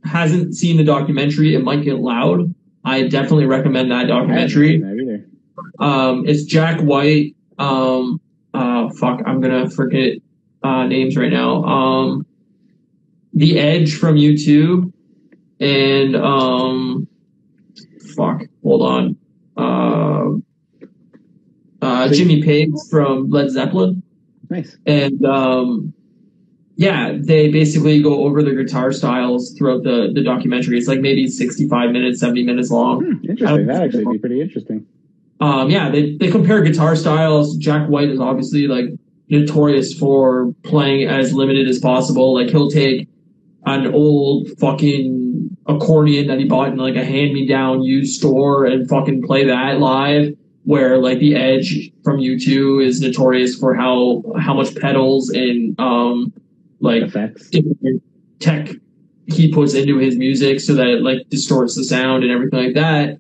hasn't 0.05 0.55
seen 0.55 0.77
the 0.77 0.85
documentary, 0.85 1.55
it 1.57 1.65
might 1.65 1.83
get 1.83 1.97
loud. 1.99 2.55
I 2.85 3.09
definitely 3.09 3.47
recommend 3.47 3.91
that 3.91 4.07
documentary. 4.07 4.79
that. 4.79 5.25
Um, 5.81 6.25
it's 6.27 6.45
Jack 6.45 6.81
White, 6.81 7.35
um, 7.59 8.21
uh, 8.57 8.91
fuck, 8.91 9.21
I'm 9.27 9.41
gonna 9.41 9.69
forget 9.69 10.19
uh, 10.63 10.87
names 10.87 11.17
right 11.17 11.33
now. 11.33 11.65
Um, 11.65 12.27
the 13.33 13.59
Edge 13.59 13.97
from 13.97 14.17
U2, 14.17 14.93
and 15.61 16.17
um, 16.17 17.07
fuck, 18.17 18.43
hold 18.63 18.83
on. 18.83 19.17
Uh, 19.57 20.41
uh, 21.83 22.09
Jimmy 22.09 22.43
Page 22.43 22.73
from 22.91 23.31
Led 23.31 23.51
Zeppelin. 23.51 24.03
Nice. 24.49 24.77
And 24.87 25.25
um, 25.25 25.93
yeah, 26.77 27.13
they 27.19 27.51
basically 27.51 28.03
go 28.03 28.25
over 28.25 28.43
their 28.43 28.55
guitar 28.55 28.93
styles 28.93 29.55
throughout 29.57 29.83
the, 29.83 30.11
the 30.15 30.23
documentary. 30.23 30.79
It's 30.79 30.89
like 30.89 31.01
maybe 31.01 31.27
65 31.27 31.91
minutes, 31.91 32.21
70 32.21 32.45
minutes 32.45 32.71
long. 32.71 33.05
Hmm, 33.05 33.31
interesting. 33.31 33.67
That 33.67 33.83
actually 33.83 34.05
be 34.13 34.19
pretty 34.19 34.41
interesting. 34.41 34.87
Um, 35.41 35.71
yeah, 35.71 35.91
they, 35.91 36.17
they 36.17 36.31
compare 36.31 36.63
guitar 36.63 36.97
styles. 36.97 37.57
Jack 37.57 37.89
White 37.89 38.09
is 38.09 38.21
obviously 38.21 38.67
like 38.67 38.87
notorious 39.29 39.93
for 39.93 40.53
playing 40.63 41.09
as 41.09 41.33
limited 41.33 41.69
as 41.69 41.79
possible. 41.79 42.35
Like 42.35 42.49
he'll 42.49 42.71
take 42.71 43.09
an 43.67 43.93
old 43.93 44.49
fucking 44.59 45.57
accordion 45.67 46.29
that 46.29 46.39
he 46.39 46.45
bought 46.45 46.69
in 46.69 46.77
like 46.77 46.95
a 46.95 47.05
hand 47.05 47.33
me 47.33 47.47
down 47.47 47.83
used 47.83 48.17
store 48.19 48.65
and 48.65 48.89
fucking 48.89 49.23
play 49.23 49.45
that 49.45 49.81
live 49.81 50.33
where 50.63 50.99
like 50.99 51.19
the 51.19 51.35
edge 51.35 51.91
from 52.03 52.19
U2 52.19 52.85
is 52.85 53.01
notorious 53.01 53.57
for 53.57 53.75
how 53.75 54.23
how 54.39 54.55
much 54.55 54.75
pedals 54.77 55.31
and 55.31 55.79
um 55.81 56.33
like 56.81 57.03
Effects. 57.03 57.51
tech 58.39 58.69
he 59.27 59.53
puts 59.53 59.75
into 59.75 59.99
his 59.99 60.17
music 60.17 60.61
so 60.61 60.75
that 60.75 60.87
it 60.87 61.03
like 61.03 61.29
distorts 61.29 61.75
the 61.75 61.83
sound 61.83 62.23
and 62.23 62.33
everything 62.33 62.65
like 62.65 62.75
that. 62.75 63.19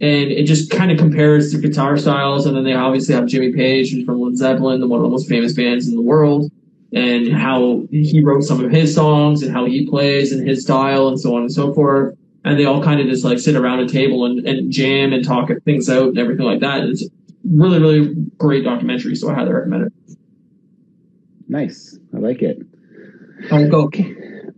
And 0.00 0.30
it 0.30 0.44
just 0.44 0.70
kind 0.70 0.90
of 0.90 0.98
compares 0.98 1.52
the 1.52 1.58
guitar 1.58 1.96
styles. 1.96 2.46
And 2.46 2.56
then 2.56 2.64
they 2.64 2.72
obviously 2.72 3.14
have 3.14 3.26
Jimmy 3.26 3.52
Page, 3.52 3.92
who's 3.92 4.04
from 4.04 4.20
Led 4.20 4.36
Zeppelin, 4.36 4.80
the 4.80 4.88
one 4.88 4.98
of 4.98 5.04
the 5.04 5.10
most 5.10 5.28
famous 5.28 5.52
bands 5.52 5.88
in 5.88 5.94
the 5.94 6.02
world, 6.02 6.50
and 6.92 7.32
how 7.32 7.86
he 7.90 8.22
wrote 8.24 8.42
some 8.42 8.64
of 8.64 8.70
his 8.70 8.94
songs 8.94 9.42
and 9.42 9.52
how 9.52 9.66
he 9.66 9.86
plays 9.86 10.32
and 10.32 10.48
his 10.48 10.62
style 10.62 11.08
and 11.08 11.20
so 11.20 11.34
on 11.34 11.42
and 11.42 11.52
so 11.52 11.74
forth 11.74 12.16
and 12.44 12.58
they 12.58 12.64
all 12.64 12.82
kind 12.82 13.00
of 13.00 13.06
just 13.06 13.24
like 13.24 13.38
sit 13.38 13.54
around 13.54 13.80
a 13.80 13.88
table 13.88 14.24
and, 14.24 14.46
and 14.46 14.72
jam 14.72 15.12
and 15.12 15.24
talk 15.24 15.50
things 15.64 15.90
out 15.90 16.08
and 16.08 16.18
everything 16.18 16.46
like 16.46 16.60
that. 16.60 16.84
It's 16.84 17.06
really, 17.44 17.78
really 17.78 18.14
great 18.38 18.64
documentary, 18.64 19.14
so 19.14 19.30
I 19.30 19.34
highly 19.34 19.52
recommend 19.52 19.86
it. 19.86 20.16
Nice. 21.48 21.98
I 22.14 22.18
like 22.18 22.42
it. 22.42 22.58
All 23.50 23.58
right, 23.58 23.70
go. 23.70 23.90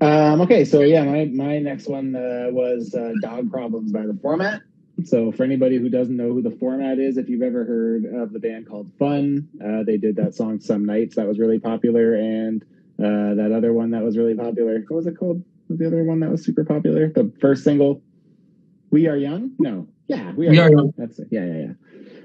Um, 0.01 0.40
okay, 0.43 0.64
so 0.64 0.80
yeah, 0.80 1.05
my, 1.05 1.26
my 1.26 1.59
next 1.59 1.88
one 1.88 2.14
uh, 2.14 2.49
was 2.51 2.95
uh, 2.95 3.12
Dog 3.20 3.51
Problems 3.51 3.93
by 3.93 4.07
The 4.07 4.18
Format. 4.20 4.62
So 5.05 5.32
for 5.32 5.43
anybody 5.43 5.78
who 5.78 5.88
doesn't 5.88 6.16
know 6.16 6.32
who 6.32 6.43
The 6.43 6.51
Format 6.51 6.99
is, 6.99 7.16
if 7.16 7.28
you've 7.28 7.43
ever 7.43 7.64
heard 7.64 8.05
of 8.05 8.32
the 8.32 8.38
band 8.38 8.68
called 8.68 8.90
Fun, 8.99 9.49
uh, 9.64 9.82
they 9.84 9.97
did 9.97 10.16
that 10.16 10.34
song 10.34 10.61
Some 10.61 10.84
Nights 10.84 11.16
that 11.16 11.26
was 11.26 11.38
really 11.38 11.59
popular, 11.59 12.14
and 12.14 12.62
uh, 12.99 13.34
that 13.34 13.53
other 13.57 13.72
one 13.72 13.90
that 13.93 14.03
was 14.03 14.16
really 14.16 14.34
popular. 14.34 14.84
What 14.88 14.97
was 14.97 15.07
it 15.07 15.16
called? 15.18 15.43
Was 15.68 15.78
the 15.78 15.86
other 15.86 16.05
one 16.05 16.20
that 16.20 16.30
was 16.30 16.45
super 16.45 16.64
popular? 16.64 17.09
The 17.09 17.32
first 17.40 17.64
single, 17.64 18.03
We 18.90 19.09
Are 19.09 19.16
Young? 19.16 19.53
No. 19.59 19.88
Yeah, 20.09 20.32
We 20.32 20.49
Are, 20.49 20.51
We 20.51 20.59
Are 20.59 20.70
Young. 20.70 20.93
That's 20.97 21.18
it. 21.18 21.28
Yeah, 21.30 21.47
yeah, 21.47 21.59
yeah. 21.59 21.72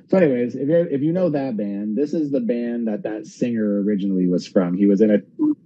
So, 0.10 0.18
anyways, 0.18 0.55
if 0.55 0.70
you 0.70 0.88
if 0.89 1.01
you 1.01 1.12
know 1.12 1.30
that 1.30 1.58
band, 1.58 1.97
this 1.97 2.14
is 2.14 2.32
the 2.32 2.39
band 2.39 2.88
that 2.88 3.03
that 3.03 3.28
singer 3.28 3.82
originally 3.82 4.28
was 4.28 4.47
from. 4.47 4.74
He 4.78 4.86
was 4.86 5.01
in 5.01 5.12
a 5.12 5.20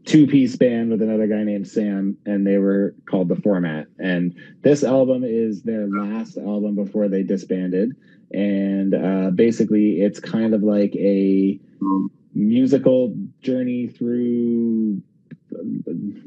two 0.05 0.25
piece 0.25 0.55
band 0.55 0.89
with 0.89 1.01
another 1.03 1.27
guy 1.27 1.43
named 1.43 1.67
Sam, 1.67 2.17
and 2.25 2.45
they 2.45 2.57
were 2.57 2.95
called 3.05 3.29
The 3.29 3.35
Format. 3.35 3.85
And 3.99 4.33
this 4.63 4.83
album 4.83 5.23
is 5.23 5.61
their 5.61 5.85
last 5.87 6.37
album 6.37 6.73
before 6.75 7.07
they 7.07 7.21
disbanded. 7.21 7.91
And 8.31 8.95
uh, 8.95 9.29
basically, 9.31 10.01
it's 10.01 10.19
kind 10.19 10.55
of 10.55 10.63
like 10.63 10.95
a 10.95 11.59
musical 12.33 13.13
journey 13.41 13.87
through. 13.87 15.03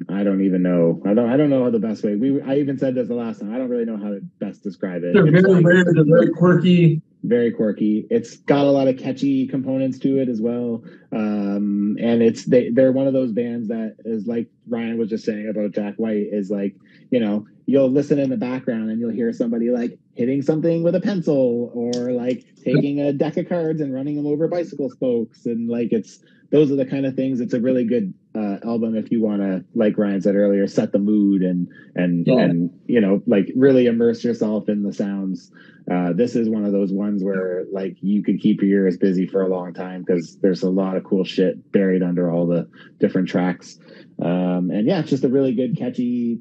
I 0.09 0.23
don't 0.23 0.45
even 0.45 0.63
know. 0.63 1.03
I 1.05 1.15
don't. 1.15 1.29
I 1.31 1.37
don't 1.37 1.51
know 1.51 1.65
how 1.65 1.71
the 1.71 1.81
best 1.81 2.05
way. 2.05 2.15
We. 2.15 2.41
I 2.43 2.59
even 2.59 2.79
said 2.79 2.95
this 2.95 3.09
the 3.09 3.15
last 3.15 3.41
time. 3.41 3.53
I 3.53 3.59
don't 3.59 3.71
really 3.71 3.87
know 3.87 3.97
how 3.97 4.11
to 4.11 4.21
best 4.39 4.63
describe 4.63 5.03
it. 5.03 5.15
They're 5.15 5.27
It's 5.27 5.43
very 5.43 5.55
like- 5.55 5.65
weird. 5.65 5.87
They're 5.97 6.05
very 6.05 6.31
quirky. 6.31 7.03
Very 7.25 7.51
quirky. 7.51 8.07
It's 8.11 8.37
got 8.37 8.67
a 8.67 8.71
lot 8.71 8.87
of 8.87 8.99
catchy 8.99 9.47
components 9.47 9.99
to 10.01 10.21
it 10.21 10.29
as 10.29 10.41
well. 10.41 10.85
Um, 11.11 11.97
and 11.99 12.23
it's 12.23 12.45
they 12.45 12.69
they're 12.69 12.93
one 12.93 13.07
of 13.07 13.15
those 13.15 13.33
bands 13.33 13.69
that 13.69 13.97
is 14.05 14.27
like 14.27 14.49
Ryan 14.69 14.99
was 14.99 15.09
just 15.09 15.25
saying 15.25 15.49
about 15.49 15.73
Jack 15.73 15.95
White 15.97 16.29
is 16.31 16.51
like, 16.51 16.77
you 17.11 17.21
know, 17.21 17.47
you'll 17.67 17.91
listen 17.91 18.19
in 18.19 18.29
the 18.29 18.37
background 18.37 18.91
and 18.91 19.01
you'll 19.01 19.11
hear 19.11 19.33
somebody 19.33 19.71
like 19.71 19.99
hitting 20.15 20.43
something 20.43 20.83
with 20.83 20.95
a 20.95 21.01
pencil 21.01 21.71
or 21.75 22.13
like 22.13 22.45
taking 22.63 23.01
a 23.01 23.13
deck 23.13 23.39
of 23.39 23.49
cards 23.49 23.81
and 23.81 23.93
running 23.93 24.17
them 24.17 24.27
over 24.27 24.47
bicycle 24.47 24.91
spokes 24.91 25.47
and 25.47 25.69
like 25.69 25.93
it's 25.93 26.23
those 26.51 26.71
are 26.71 26.77
the 26.77 26.87
kind 26.87 27.07
of 27.07 27.17
things 27.17 27.41
it's 27.41 27.55
a 27.55 27.61
really 27.61 27.85
good 27.85 28.13
uh, 28.35 28.59
album 28.65 28.97
if 28.97 29.11
you 29.13 29.21
want 29.23 29.41
to 29.41 29.65
like 29.75 29.97
Ryan 29.97 30.21
said 30.21 30.35
earlier 30.35 30.67
set 30.67 30.93
the 30.93 30.99
mood 30.99 31.43
and 31.43 31.69
and 31.95 32.27
Yeah. 32.27 32.41
and 32.41 32.71
you 32.87 33.01
know 33.01 33.23
like 33.27 33.51
really 33.55 33.87
immerse 33.87 34.25
yourself 34.25 34.69
in 34.69 34.83
the 34.83 34.93
sounds 34.93 35.53
uh, 35.91 36.13
this 36.15 36.35
is 36.35 36.49
one 36.49 36.65
of 36.65 36.73
those 36.73 36.93
ones 36.93 37.23
where 37.23 37.65
like 37.73 37.97
you 38.01 38.23
could 38.23 38.41
keep 38.41 38.61
your 38.63 38.85
ears 38.85 38.97
busy 38.97 39.27
for 39.27 39.43
a 39.43 39.49
long 39.49 39.73
time 39.73 40.03
because 40.03 40.37
there's 40.43 40.63
a 40.63 40.71
lot 40.71 40.97
of 40.97 41.05
cool 41.05 41.25
shit 41.25 41.71
buried 41.73 42.03
under 42.03 42.31
all 42.31 42.47
the 42.47 42.69
different 42.99 43.29
tracks 43.29 43.79
um, 44.21 44.71
and 44.71 44.87
yeah 44.87 44.99
it's 45.01 45.11
just 45.11 45.25
a 45.25 45.29
really 45.29 45.55
good 45.55 45.77
catchy 45.77 46.41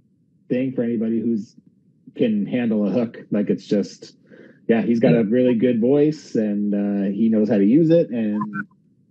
thing 0.49 0.73
for 0.73 0.83
anybody 0.83 1.19
who's 1.19 1.55
can 2.15 2.45
handle 2.45 2.87
a 2.87 2.91
hook 2.91 3.17
like 3.31 3.49
it's 3.49 3.65
just 3.65 4.15
yeah 4.67 4.81
he's 4.81 4.99
got 4.99 5.13
a 5.13 5.23
really 5.23 5.55
good 5.55 5.79
voice 5.79 6.35
and 6.35 6.73
uh, 6.73 7.11
he 7.11 7.29
knows 7.29 7.49
how 7.49 7.57
to 7.57 7.65
use 7.65 7.89
it 7.89 8.09
and 8.09 8.41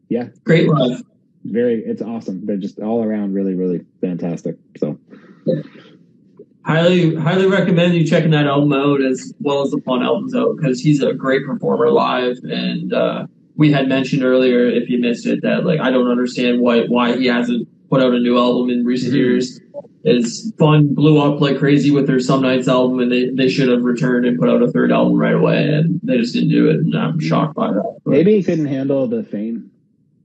yeah. 0.09 0.29
Great 0.45 0.69
live. 0.69 1.03
Very 1.45 1.83
it's 1.85 2.03
awesome 2.03 2.45
they're 2.47 2.57
just 2.57 2.79
all 2.81 3.03
around 3.03 3.35
really 3.35 3.55
really 3.55 3.81
fantastic 4.01 4.57
so 4.77 4.99
Highly, 6.65 7.17
highly 7.17 7.47
recommend 7.47 7.95
you 7.95 8.07
checking 8.07 8.31
that 8.31 8.47
album 8.47 8.69
Mode 8.69 9.03
as 9.03 9.35
well 9.41 9.63
as 9.63 9.73
the 9.73 9.81
Fun 9.81 10.03
albums 10.05 10.33
out 10.33 10.57
because 10.57 10.81
he's 10.81 11.03
a 11.03 11.13
great 11.13 11.45
performer 11.45 11.91
live. 11.91 12.37
And 12.45 12.93
uh, 12.93 13.27
we 13.57 13.73
had 13.73 13.89
mentioned 13.89 14.23
earlier, 14.23 14.69
if 14.69 14.89
you 14.89 15.01
missed 15.01 15.27
it, 15.27 15.43
that 15.43 15.67
like 15.67 15.81
I 15.81 15.91
don't 15.91 16.09
understand 16.09 16.61
why 16.61 16.83
why 16.83 17.17
he 17.17 17.27
hasn't 17.27 17.67
put 17.91 18.01
out 18.01 18.15
a 18.15 18.21
new 18.21 18.39
album 18.39 18.71
in 18.71 18.85
recent 18.85 19.13
Mhm. 19.13 19.17
years. 19.17 19.61
Is 20.05 20.53
Fun 20.57 20.95
blew 20.95 21.19
up 21.19 21.41
like 21.41 21.59
crazy 21.59 21.91
with 21.91 22.07
their 22.07 22.21
Some 22.21 22.43
Nights 22.43 22.69
album, 22.69 23.01
and 23.01 23.11
they, 23.11 23.31
they 23.31 23.49
should 23.49 23.69
have 23.69 23.83
returned 23.83 24.25
and 24.25 24.39
put 24.39 24.49
out 24.49 24.63
a 24.63 24.71
third 24.71 24.93
album 24.93 25.19
right 25.19 25.35
away, 25.35 25.69
and 25.69 25.99
they 26.05 26.17
just 26.19 26.33
didn't 26.33 26.51
do 26.51 26.71
it. 26.71 26.77
And 26.77 26.95
I'm 26.97 27.19
shocked 27.19 27.57
by 27.57 27.73
that. 27.73 27.99
But 28.05 28.11
maybe 28.13 28.37
he 28.37 28.43
couldn't 28.45 28.67
handle 28.67 29.09
the 29.09 29.25
fame 29.25 29.73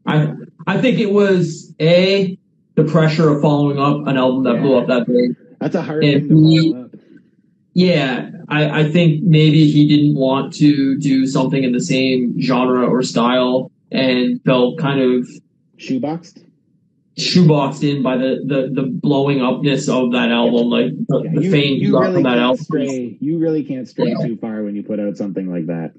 I 0.06 0.34
I 0.68 0.80
think 0.82 1.00
it 1.00 1.12
was 1.12 1.74
a 1.80 2.38
the 2.76 2.84
pressure 2.84 3.30
of 3.30 3.42
following 3.42 3.80
up 3.80 4.06
an 4.06 4.18
album 4.18 4.44
that 4.44 4.62
blew 4.62 4.76
up 4.78 4.88
that 4.88 5.08
big. 5.08 5.36
that's 5.60 5.74
a 5.76 5.82
hard 5.82 6.04
And 6.04 6.28
thing 6.28 6.30
to 6.30 6.48
he- 6.48 7.00
Yeah, 7.74 8.30
I, 8.50 8.82
I 8.82 8.92
think 8.92 9.24
maybe 9.24 9.70
he 9.72 9.88
didn't 9.88 10.16
want 10.16 10.54
to 10.56 10.98
do 11.00 11.26
something 11.26 11.64
in 11.64 11.72
the 11.72 11.80
same 11.82 12.40
genre 12.42 12.86
or 12.86 13.02
style 13.02 13.72
and 13.92 14.42
felt 14.44 14.78
kind 14.78 15.00
of 15.02 15.28
shoeboxed 15.78 16.44
shoeboxed 17.18 17.82
in 17.90 18.04
by 18.04 18.16
the, 18.16 18.44
the, 18.46 18.70
the 18.80 18.88
blowing 18.88 19.42
upness 19.42 19.90
of 19.90 20.12
that 20.12 20.30
album, 20.30 20.68
like 20.68 20.92
the, 21.08 21.22
Yeah, 21.24 21.40
the 21.40 21.50
fame 21.50 21.78
you 21.80 21.88
you 21.88 21.92
got 21.94 22.00
really 22.02 22.14
from 22.16 22.24
that 22.24 22.38
album. 22.38 22.64
stray. 22.64 23.18
You 23.20 23.40
really 23.40 23.64
can't 23.64 23.88
stray 23.88 24.14
too 24.22 24.38
far 24.38 24.62
when 24.62 24.76
you 24.76 24.84
put 24.84 25.00
out 25.00 25.18
something 25.18 25.50
like 25.50 25.66
that. 25.66 25.94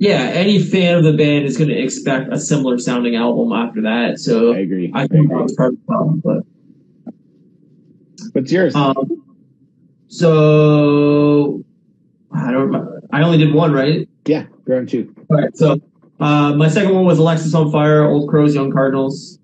Yeah, 0.00 0.20
any 0.32 0.62
fan 0.62 0.96
of 0.96 1.04
the 1.04 1.12
band 1.12 1.44
is 1.44 1.56
going 1.58 1.70
to 1.70 1.76
expect 1.76 2.32
a 2.32 2.38
similar 2.38 2.78
sounding 2.78 3.16
album 3.16 3.52
after 3.52 3.82
that. 3.82 4.20
So 4.20 4.54
I 4.54 4.58
agree. 4.58 4.92
I 4.94 5.02
I 5.02 5.06
think 5.08 5.28
that 5.28 5.34
agree. 5.34 5.42
was 5.42 5.54
part 5.56 5.72
of 5.72 5.78
the 5.80 5.86
problem. 5.86 6.22
But 6.24 6.44
What's 8.32 8.52
yours? 8.52 8.74
um, 8.76 9.24
so 10.08 11.64
I 12.32 12.50
don't. 12.52 12.74
I 13.12 13.22
only 13.22 13.38
did 13.38 13.52
one, 13.54 13.72
right? 13.72 14.08
yeah, 14.26 14.44
round 14.66 14.88
two. 14.88 15.14
All 15.30 15.36
right, 15.36 15.56
so 15.56 15.80
uh, 16.20 16.54
my 16.54 16.68
second 16.68 16.94
one 16.94 17.04
was 17.04 17.18
Alexisonfire, 17.18 18.06
Old 18.08 18.28
Crows, 18.28 18.54
Young 18.54 18.70
Cardinals. 18.70 19.38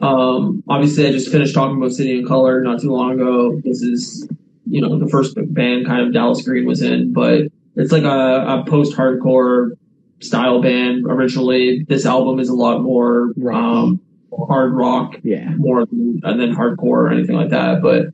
Um, 0.00 0.62
obviously, 0.68 1.06
I 1.06 1.12
just 1.12 1.30
finished 1.32 1.54
talking 1.54 1.76
about 1.76 1.92
City 1.92 2.18
and 2.18 2.26
Color 2.28 2.62
not 2.62 2.80
too 2.80 2.90
long 2.92 3.12
ago. 3.12 3.60
This 3.64 3.82
is, 3.82 4.28
you 4.66 4.80
know, 4.80 4.98
the 4.98 5.08
first 5.08 5.34
band 5.52 5.86
kind 5.86 6.06
of 6.06 6.12
Dallas 6.12 6.42
Green 6.42 6.64
was 6.66 6.80
in, 6.82 7.12
but 7.12 7.48
it's 7.76 7.92
like 7.92 8.02
a, 8.04 8.08
a 8.60 8.64
post-hardcore 8.66 9.72
style 10.20 10.60
band 10.60 11.04
originally. 11.06 11.84
This 11.88 12.06
album 12.06 12.40
is 12.40 12.48
a 12.48 12.54
lot 12.54 12.82
more 12.82 13.32
um, 13.52 14.00
hard 14.48 14.74
rock 14.74 15.16
Yeah, 15.22 15.50
more 15.56 15.86
than, 15.86 16.20
then 16.20 16.54
hardcore 16.54 16.82
or 16.82 17.10
anything 17.10 17.36
like 17.36 17.50
that. 17.50 17.82
But 17.82 18.08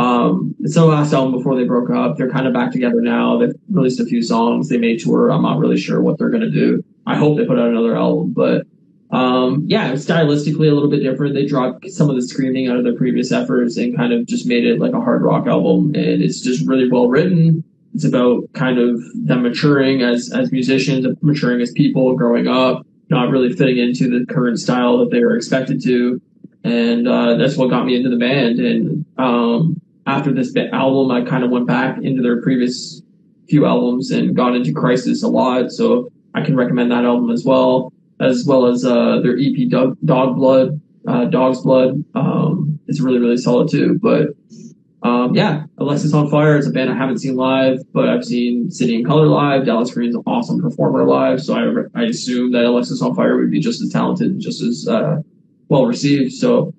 um, 0.00 0.54
it's 0.60 0.74
their 0.74 0.84
last 0.84 1.12
album 1.12 1.36
before 1.36 1.56
they 1.56 1.64
broke 1.64 1.90
up. 1.90 2.16
They're 2.16 2.30
kind 2.30 2.46
of 2.46 2.52
back 2.52 2.72
together 2.72 3.00
now. 3.00 3.38
They've 3.38 3.54
released 3.70 4.00
a 4.00 4.06
few 4.06 4.22
songs. 4.22 4.68
They 4.68 4.78
may 4.78 4.96
tour. 4.96 5.30
I'm 5.30 5.42
not 5.42 5.58
really 5.58 5.78
sure 5.78 6.00
what 6.00 6.18
they're 6.18 6.30
gonna 6.30 6.50
do. 6.50 6.84
I 7.06 7.16
hope 7.16 7.36
they 7.36 7.46
put 7.46 7.58
out 7.58 7.68
another 7.68 7.96
album, 7.96 8.32
but 8.32 8.66
um, 9.10 9.64
yeah, 9.66 9.92
stylistically 9.92 10.70
a 10.70 10.74
little 10.74 10.88
bit 10.88 11.02
different. 11.02 11.34
They 11.34 11.44
dropped 11.44 11.90
some 11.90 12.08
of 12.08 12.16
the 12.16 12.22
screaming 12.22 12.68
out 12.68 12.76
of 12.76 12.84
their 12.84 12.94
previous 12.94 13.32
efforts 13.32 13.76
and 13.76 13.96
kind 13.96 14.12
of 14.12 14.26
just 14.26 14.46
made 14.46 14.64
it 14.64 14.78
like 14.78 14.92
a 14.92 15.00
hard 15.00 15.22
rock 15.22 15.46
album. 15.48 15.86
And 15.94 16.22
it's 16.22 16.40
just 16.40 16.66
really 16.66 16.88
well 16.88 17.08
written. 17.08 17.64
It's 17.94 18.04
about 18.04 18.52
kind 18.52 18.78
of 18.78 19.00
them 19.14 19.42
maturing 19.42 20.02
as 20.02 20.32
as 20.32 20.52
musicians, 20.52 21.06
maturing 21.22 21.60
as 21.60 21.72
people, 21.72 22.14
growing 22.16 22.46
up, 22.46 22.86
not 23.08 23.30
really 23.30 23.52
fitting 23.52 23.78
into 23.78 24.08
the 24.08 24.24
current 24.32 24.58
style 24.58 24.98
that 24.98 25.10
they 25.10 25.20
were 25.20 25.36
expected 25.36 25.82
to, 25.84 26.20
and 26.64 27.08
uh, 27.08 27.36
that's 27.36 27.56
what 27.56 27.70
got 27.70 27.86
me 27.86 27.96
into 27.96 28.08
the 28.08 28.16
band. 28.16 28.60
And 28.60 29.04
um, 29.18 29.80
after 30.06 30.32
this 30.32 30.54
album, 30.72 31.10
I 31.10 31.22
kind 31.22 31.44
of 31.44 31.50
went 31.50 31.66
back 31.66 31.98
into 32.02 32.22
their 32.22 32.40
previous 32.42 33.02
few 33.48 33.66
albums 33.66 34.10
and 34.10 34.36
got 34.36 34.54
into 34.54 34.72
Crisis 34.72 35.22
a 35.22 35.28
lot. 35.28 35.70
So 35.70 36.10
I 36.34 36.42
can 36.42 36.56
recommend 36.56 36.92
that 36.92 37.04
album 37.04 37.30
as 37.30 37.44
well, 37.44 37.92
as 38.20 38.44
well 38.46 38.66
as 38.66 38.84
uh, 38.84 39.20
their 39.20 39.36
EP 39.36 39.68
Dog, 39.68 39.98
Dog 40.04 40.36
Blood, 40.36 40.80
uh, 41.08 41.24
Dog's 41.24 41.60
Blood. 41.60 42.04
Um, 42.14 42.78
it's 42.86 43.00
really 43.00 43.18
really 43.18 43.36
solid 43.36 43.68
too. 43.70 43.98
But 44.00 44.28
um, 45.02 45.34
yeah, 45.34 45.64
Fire 45.78 46.58
is 46.58 46.66
a 46.66 46.70
band 46.70 46.90
I 46.90 46.94
haven't 46.94 47.18
seen 47.18 47.36
live, 47.36 47.80
but 47.92 48.08
I've 48.08 48.24
seen 48.24 48.70
City 48.70 48.96
and 48.96 49.06
Colour 49.06 49.26
live. 49.26 49.64
Dallas 49.64 49.92
Green's 49.92 50.14
an 50.14 50.22
awesome 50.26 50.60
performer 50.60 51.04
live, 51.04 51.42
so 51.42 51.54
I, 51.54 52.00
I 52.00 52.04
assume 52.04 52.52
that 52.52 52.64
Alexisonfire 52.64 53.38
would 53.38 53.50
be 53.50 53.60
just 53.60 53.80
as 53.80 53.90
talented 53.90 54.30
and 54.30 54.40
just 54.40 54.60
as 54.62 54.86
uh, 54.86 55.22
well 55.68 55.86
received. 55.86 56.32
So 56.34 56.74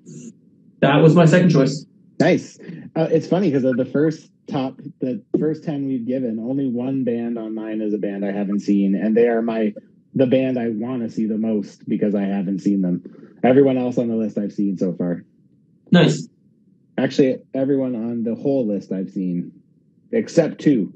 that 0.80 0.96
was 0.98 1.16
my 1.16 1.24
second 1.24 1.50
choice. 1.50 1.84
Nice. 2.20 2.60
Uh, 2.94 3.08
it's 3.10 3.26
funny 3.26 3.50
because 3.50 3.64
of 3.64 3.76
the 3.76 3.84
first 3.84 4.30
top, 4.46 4.76
the 5.00 5.20
first 5.40 5.64
ten 5.64 5.88
we've 5.88 6.06
given, 6.06 6.38
only 6.38 6.68
one 6.68 7.02
band 7.02 7.38
on 7.38 7.54
mine 7.54 7.80
is 7.80 7.92
a 7.92 7.98
band 7.98 8.24
I 8.24 8.30
haven't 8.30 8.60
seen, 8.60 8.94
and 8.94 9.16
they 9.16 9.26
are 9.26 9.42
my 9.42 9.74
the 10.14 10.26
band 10.26 10.58
I 10.58 10.68
want 10.68 11.02
to 11.02 11.10
see 11.10 11.26
the 11.26 11.38
most 11.38 11.88
because 11.88 12.14
I 12.14 12.22
haven't 12.22 12.60
seen 12.60 12.82
them. 12.82 13.02
Everyone 13.42 13.78
else 13.78 13.98
on 13.98 14.08
the 14.08 14.14
list 14.14 14.38
I've 14.38 14.52
seen 14.52 14.76
so 14.78 14.92
far. 14.92 15.24
Nice. 15.90 16.28
Actually, 16.98 17.42
everyone 17.54 17.94
on 17.94 18.22
the 18.22 18.34
whole 18.34 18.66
list 18.66 18.92
I've 18.92 19.10
seen, 19.10 19.52
except 20.10 20.60
two. 20.60 20.92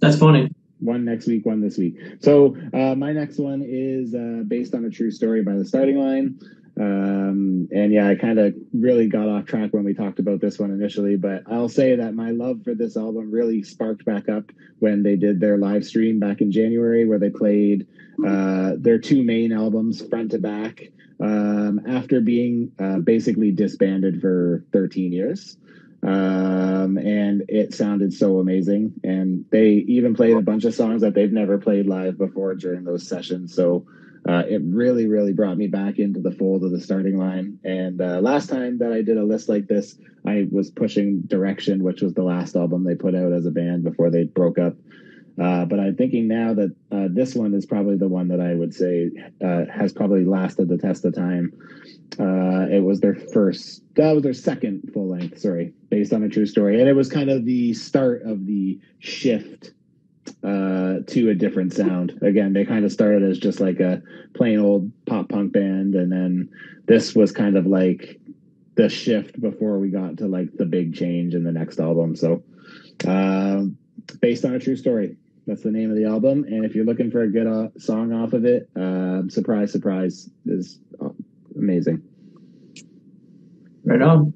That's 0.00 0.18
funny. 0.18 0.50
One 0.80 1.04
next 1.04 1.26
week, 1.26 1.46
one 1.46 1.60
this 1.60 1.78
week. 1.78 1.96
So 2.20 2.56
uh, 2.72 2.94
my 2.94 3.12
next 3.12 3.38
one 3.38 3.62
is 3.66 4.14
uh, 4.14 4.42
based 4.46 4.74
on 4.74 4.84
a 4.84 4.90
true 4.90 5.10
story 5.10 5.42
by 5.42 5.54
the 5.54 5.64
starting 5.64 5.98
line. 5.98 6.38
Um, 6.78 7.68
and 7.72 7.90
yeah, 7.92 8.08
I 8.08 8.16
kind 8.16 8.38
of 8.38 8.54
really 8.74 9.08
got 9.08 9.28
off 9.28 9.46
track 9.46 9.72
when 9.72 9.84
we 9.84 9.94
talked 9.94 10.18
about 10.18 10.40
this 10.42 10.58
one 10.58 10.70
initially, 10.70 11.16
but 11.16 11.42
I'll 11.50 11.70
say 11.70 11.96
that 11.96 12.14
my 12.14 12.30
love 12.32 12.62
for 12.64 12.74
this 12.74 12.98
album 12.98 13.30
really 13.30 13.62
sparked 13.62 14.04
back 14.04 14.28
up 14.28 14.52
when 14.78 15.02
they 15.02 15.16
did 15.16 15.40
their 15.40 15.56
live 15.56 15.86
stream 15.86 16.20
back 16.20 16.42
in 16.42 16.52
January, 16.52 17.06
where 17.06 17.18
they 17.18 17.30
played 17.30 17.86
uh, 18.26 18.72
their 18.76 18.98
two 18.98 19.22
main 19.22 19.52
albums 19.52 20.06
front 20.06 20.32
to 20.32 20.38
back 20.38 20.82
um, 21.20 21.80
after 21.86 22.20
being 22.20 22.72
uh, 22.78 22.98
basically 22.98 23.52
disbanded 23.52 24.20
for 24.20 24.64
13 24.72 25.12
years. 25.12 25.56
Um, 26.02 26.98
and 26.98 27.44
it 27.48 27.74
sounded 27.74 28.12
so 28.12 28.38
amazing. 28.38 28.94
And 29.02 29.44
they 29.50 29.70
even 29.88 30.14
played 30.14 30.36
a 30.36 30.42
bunch 30.42 30.64
of 30.64 30.74
songs 30.74 31.02
that 31.02 31.14
they've 31.14 31.32
never 31.32 31.58
played 31.58 31.86
live 31.86 32.18
before 32.18 32.54
during 32.54 32.84
those 32.84 33.08
sessions. 33.08 33.54
So 33.54 33.86
uh, 34.28 34.42
it 34.48 34.60
really, 34.64 35.06
really 35.06 35.32
brought 35.32 35.56
me 35.56 35.68
back 35.68 35.98
into 35.98 36.20
the 36.20 36.32
fold 36.32 36.64
of 36.64 36.70
the 36.70 36.80
starting 36.80 37.18
line. 37.18 37.58
And 37.64 38.00
uh, 38.00 38.20
last 38.20 38.48
time 38.48 38.78
that 38.78 38.92
I 38.92 39.02
did 39.02 39.16
a 39.16 39.24
list 39.24 39.48
like 39.48 39.68
this, 39.68 39.96
I 40.26 40.46
was 40.50 40.70
pushing 40.70 41.22
Direction, 41.22 41.82
which 41.82 42.02
was 42.02 42.14
the 42.14 42.24
last 42.24 42.56
album 42.56 42.84
they 42.84 42.96
put 42.96 43.14
out 43.14 43.32
as 43.32 43.46
a 43.46 43.50
band 43.50 43.84
before 43.84 44.10
they 44.10 44.24
broke 44.24 44.58
up. 44.58 44.74
Uh, 45.40 45.66
but 45.66 45.78
I'm 45.78 45.96
thinking 45.96 46.28
now 46.28 46.54
that 46.54 46.74
uh, 46.90 47.08
this 47.10 47.34
one 47.34 47.52
is 47.54 47.66
probably 47.66 47.96
the 47.96 48.08
one 48.08 48.28
that 48.28 48.40
I 48.40 48.54
would 48.54 48.74
say 48.74 49.10
uh, 49.44 49.64
has 49.70 49.92
probably 49.92 50.24
lasted 50.24 50.68
the 50.68 50.78
test 50.78 51.04
of 51.04 51.14
time. 51.14 51.52
Uh, 52.18 52.66
it 52.70 52.82
was 52.82 53.00
their 53.00 53.14
first, 53.14 53.82
that 53.96 54.12
was 54.12 54.22
their 54.22 54.32
second 54.32 54.90
full 54.94 55.08
length, 55.08 55.38
sorry, 55.38 55.74
based 55.90 56.12
on 56.12 56.22
a 56.22 56.28
true 56.28 56.46
story. 56.46 56.80
And 56.80 56.88
it 56.88 56.94
was 56.94 57.10
kind 57.10 57.28
of 57.28 57.44
the 57.44 57.74
start 57.74 58.22
of 58.22 58.46
the 58.46 58.80
shift 59.00 59.72
uh, 60.42 61.00
to 61.06 61.30
a 61.30 61.34
different 61.34 61.74
sound. 61.74 62.18
Again, 62.22 62.52
they 62.52 62.64
kind 62.64 62.84
of 62.84 62.92
started 62.92 63.22
as 63.22 63.38
just 63.38 63.60
like 63.60 63.80
a 63.80 64.02
plain 64.34 64.58
old 64.58 64.90
pop 65.06 65.28
punk 65.28 65.52
band, 65.52 65.94
and 65.94 66.10
then 66.10 66.48
this 66.86 67.14
was 67.14 67.30
kind 67.32 67.56
of 67.56 67.66
like 67.66 68.18
the 68.76 68.88
shift 68.88 69.40
before 69.40 69.78
we 69.78 69.90
got 69.90 70.18
to 70.18 70.28
like 70.28 70.52
the 70.56 70.66
big 70.66 70.94
change 70.94 71.34
in 71.34 71.44
the 71.44 71.52
next 71.52 71.78
album. 71.78 72.16
So, 72.16 72.42
uh, 73.06 73.64
based 74.20 74.44
on 74.44 74.54
a 74.54 74.58
true 74.58 74.76
story. 74.76 75.16
That's 75.46 75.62
the 75.62 75.70
name 75.70 75.90
of 75.90 75.96
the 75.96 76.04
album, 76.04 76.44
and 76.44 76.64
if 76.64 76.74
you're 76.74 76.84
looking 76.84 77.10
for 77.10 77.22
a 77.22 77.28
good 77.28 77.46
uh, 77.46 77.68
song 77.78 78.12
off 78.12 78.32
of 78.32 78.44
it, 78.44 78.68
uh, 78.76 79.22
"Surprise, 79.28 79.70
Surprise" 79.70 80.28
is 80.44 80.80
uh, 81.00 81.10
amazing. 81.56 82.02
Right 83.84 84.02
on. 84.02 84.34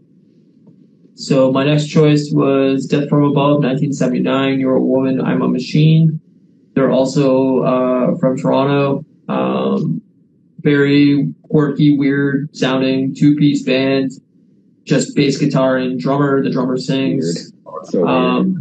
So 1.17 1.51
my 1.51 1.65
next 1.65 1.89
choice 1.89 2.31
was 2.33 2.87
Death 2.87 3.09
from 3.09 3.25
Above, 3.25 3.63
1979. 3.63 4.61
You're 4.61 4.77
a 4.77 4.81
Woman, 4.81 5.21
I'm 5.21 5.43
a 5.43 5.49
Machine. 5.49 6.21
They're 6.75 6.91
also 6.91 7.59
uh, 7.63 8.17
from 8.19 8.39
Toronto. 8.39 9.05
Um, 9.29 10.01
very 10.61 11.35
quirky, 11.43 11.99
weird 11.99 12.57
sounding 12.57 13.15
two 13.15 13.35
piece 13.37 13.63
band. 13.65 14.13
Just 14.85 15.15
bass 15.17 15.39
guitar 15.39 15.77
and 15.77 15.99
drummer. 15.99 16.43
The 16.43 16.51
drummer 16.51 16.79
sings. 16.79 17.53
So 17.85 18.07
um, 18.07 18.60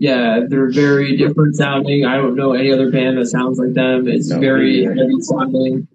yeah, 0.00 0.40
they're 0.48 0.70
very 0.70 1.14
different 1.18 1.54
sounding. 1.56 2.06
I 2.06 2.16
don't 2.16 2.34
know 2.34 2.54
any 2.54 2.72
other 2.72 2.90
band 2.90 3.18
that 3.18 3.26
sounds 3.26 3.58
like 3.58 3.74
them. 3.74 4.08
It's 4.08 4.30
no, 4.30 4.40
very 4.40 4.82
heavy 4.82 5.20
sounding. 5.20 5.86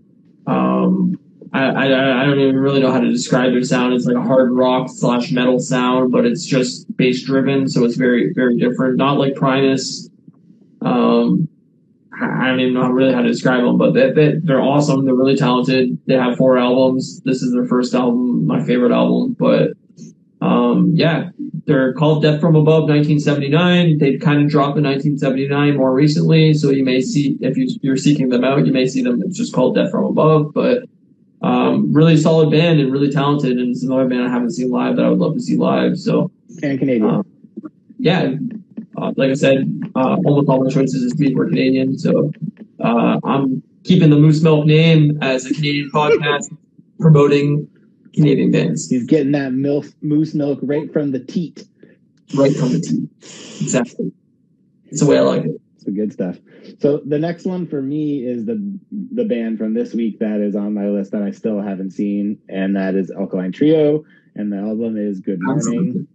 Um, 0.46 1.20
I, 1.52 1.64
I, 1.64 2.22
I 2.22 2.26
don't 2.26 2.40
even 2.40 2.56
really 2.56 2.82
know 2.82 2.92
how 2.92 3.00
to 3.00 3.10
describe 3.10 3.52
their 3.52 3.64
sound. 3.64 3.96
It's 3.96 4.06
like 4.06 4.16
a 4.16 4.22
hard 4.22 4.52
rock 4.52 4.90
slash 4.94 5.32
metal 5.32 5.58
sound, 5.58 6.12
but 6.12 6.24
it's 6.24 6.46
just 6.46 6.86
bass 6.96 7.24
driven, 7.24 7.68
so 7.68 7.84
it's 7.84 7.96
very 7.96 8.32
very 8.32 8.60
different. 8.60 8.98
Not 8.98 9.18
like 9.18 9.34
Primus. 9.34 10.08
Um, 10.82 11.50
I 12.14 12.46
don't 12.46 12.60
even 12.60 12.76
know 12.76 12.88
really 12.88 13.12
how 13.12 13.24
to 13.24 13.28
describe 13.28 13.64
them, 13.64 13.80
but 13.80 13.96
they, 13.96 14.12
they, 14.12 14.36
they're 14.38 14.62
awesome. 14.62 15.04
They're 15.04 15.16
really 15.16 15.36
talented. 15.36 15.98
They 16.06 16.14
have 16.14 16.38
four 16.38 16.60
albums. 16.60 17.22
This 17.26 17.42
is 17.42 17.54
their 17.54 17.66
first 17.66 17.96
album, 17.96 18.46
my 18.46 18.64
favorite 18.64 18.92
album. 18.92 19.36
But 19.38 19.72
um, 20.42 20.92
yeah, 20.94 21.32
they're 21.66 21.94
called 21.94 22.22
Death 22.22 22.40
from 22.40 22.56
Above 22.56 22.84
1979. 22.84 23.98
They've 23.98 24.20
kind 24.20 24.42
of 24.42 24.50
dropped 24.50 24.78
in 24.78 24.84
1979 24.84 25.78
more 25.78 25.94
recently, 25.94 26.54
so 26.54 26.70
you 26.70 26.84
may 26.84 27.02
see 27.02 27.38
if 27.42 27.58
you, 27.58 27.68
you're 27.82 27.98
seeking 27.98 28.30
them 28.30 28.44
out, 28.44 28.66
you 28.66 28.74
may 28.74 28.88
see 28.88 29.02
them. 29.02 29.22
It's 29.24 29.38
just 29.38 29.54
called 29.54 29.76
Death 29.76 29.92
from 29.92 30.06
Above, 30.06 30.54
but 30.54 30.84
um, 31.42 31.92
really 31.92 32.18
solid 32.18 32.52
band 32.52 32.80
and 32.80 32.92
really 32.92 33.10
talented. 33.10 33.58
And 33.58 33.72
it's 33.72 33.84
another 33.84 34.08
band 34.08 34.24
I 34.24 34.30
haven't 34.30 34.52
seen 34.52 34.70
live 34.70 34.96
that 34.98 35.06
I 35.06 35.10
would 35.10 35.20
love 35.20 35.34
to 35.34 35.40
see 35.40 35.58
live. 35.58 35.98
So 35.98 36.32
and 36.62 36.78
Canadian. 36.78 37.10
Uh, 37.10 37.24
yeah, 37.98 38.36
uh, 38.98 39.14
like 39.18 39.32
I 39.32 39.34
said, 39.34 39.92
uh, 39.96 40.18
almost 40.26 40.48
all 40.50 40.64
my 40.64 40.70
choices 40.70 41.04
this 41.04 41.20
week 41.20 41.36
were 41.36 41.48
Canadian. 41.48 41.98
So 41.98 42.32
uh, 42.80 43.20
I'm 43.24 43.64
keeping 43.84 44.12
the 44.12 44.18
Moose 44.18 44.42
Milk 44.44 44.66
name 44.66 45.18
as 45.22 45.46
a 45.46 45.54
Canadian 45.54 45.90
podcast 45.94 46.56
promoting 47.00 47.68
Canadian 48.16 48.52
bands. 48.52 48.90
He's 48.90 49.06
getting 49.06 49.32
that 49.34 49.54
milk, 49.54 49.86
moose 50.02 50.34
milk 50.34 50.60
right 50.62 50.92
from 50.92 51.12
the 51.12 51.20
teat. 51.20 51.64
Right 52.34 52.56
from 52.56 52.72
the 52.72 52.80
teat. 52.80 53.10
Exactly. 53.62 54.12
It's 54.86 55.02
the 55.02 55.08
way 55.08 55.18
I 55.18 55.22
like 55.22 55.46
it. 55.46 55.62
It's 55.76 55.84
the 55.84 55.92
good 55.92 56.14
stuff. 56.14 56.38
So 56.80 57.02
the 57.06 57.20
next 57.20 57.46
one 57.46 57.68
for 57.68 57.82
me 57.82 58.26
is 58.26 58.46
the 58.46 58.80
the 58.92 59.26
band 59.26 59.58
from 59.58 59.74
this 59.74 59.94
week 59.94 60.20
that 60.20 60.42
is 60.42 60.56
on 60.56 60.74
my 60.74 60.88
list 60.88 61.12
that 61.12 61.22
I 61.22 61.32
still 61.32 61.62
haven't 61.62 61.92
seen, 61.92 62.40
and 62.50 62.76
that 62.76 62.96
is 62.96 63.12
Alkaline 63.12 63.52
Trio, 63.52 64.04
and 64.36 64.52
the 64.52 64.58
album 64.58 64.98
is 64.98 65.20
Good 65.20 65.40
Morning. 65.42 65.60
Absolutely. 65.60 66.08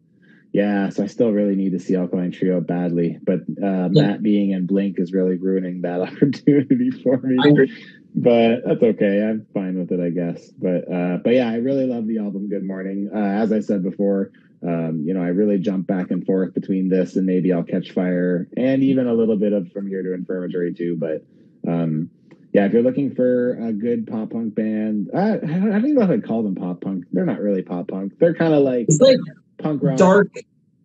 Yeah, 0.52 0.88
so 0.88 1.04
I 1.04 1.06
still 1.06 1.30
really 1.30 1.54
need 1.54 1.72
to 1.72 1.78
see 1.78 1.94
Alkaline 1.94 2.32
Trio 2.32 2.60
badly, 2.60 3.18
but 3.22 3.40
uh, 3.62 3.88
yeah. 3.92 4.02
Matt 4.02 4.22
being 4.22 4.50
in 4.50 4.66
Blink 4.66 4.98
is 4.98 5.12
really 5.12 5.36
ruining 5.36 5.82
that 5.82 6.00
opportunity 6.08 6.90
for 6.90 7.18
me. 7.18 7.70
But 8.14 8.62
that's 8.66 8.82
okay. 8.82 9.22
I'm 9.22 9.46
fine 9.54 9.78
with 9.78 9.92
it, 9.92 10.00
I 10.00 10.10
guess. 10.10 10.50
But 10.50 10.92
uh, 10.92 11.18
but 11.22 11.34
yeah, 11.34 11.48
I 11.48 11.56
really 11.56 11.86
love 11.86 12.06
the 12.06 12.18
album 12.18 12.48
Good 12.48 12.64
Morning. 12.64 13.10
Uh, 13.14 13.18
as 13.18 13.52
I 13.52 13.60
said 13.60 13.84
before, 13.84 14.32
um, 14.62 15.04
you 15.06 15.14
know, 15.14 15.22
I 15.22 15.28
really 15.28 15.58
jump 15.58 15.86
back 15.86 16.10
and 16.10 16.26
forth 16.26 16.52
between 16.54 16.88
this 16.88 17.16
and 17.16 17.24
maybe 17.24 17.52
I'll 17.52 17.62
catch 17.62 17.92
fire 17.92 18.48
and 18.56 18.82
even 18.82 19.06
a 19.06 19.14
little 19.14 19.36
bit 19.36 19.52
of 19.52 19.70
From 19.72 19.86
Here 19.86 20.02
to 20.02 20.12
Infirmary 20.12 20.74
too. 20.74 20.96
But 20.98 21.24
um, 21.70 22.10
yeah, 22.52 22.66
if 22.66 22.72
you're 22.72 22.82
looking 22.82 23.14
for 23.14 23.52
a 23.64 23.72
good 23.72 24.06
pop 24.06 24.30
punk 24.30 24.54
band, 24.54 25.10
I, 25.14 25.34
I 25.34 25.36
don't 25.36 25.84
even 25.84 25.94
know 25.94 26.02
if 26.02 26.10
I 26.10 26.18
call 26.18 26.42
them 26.42 26.56
pop 26.56 26.80
punk. 26.80 27.04
They're 27.12 27.24
not 27.24 27.40
really 27.40 27.62
pop 27.62 27.88
punk. 27.88 28.14
They're 28.18 28.34
kind 28.34 28.52
of 28.52 28.62
like, 28.62 28.86
like 28.98 29.18
punk 29.58 29.82
rock, 29.82 29.98
dark, 29.98 30.32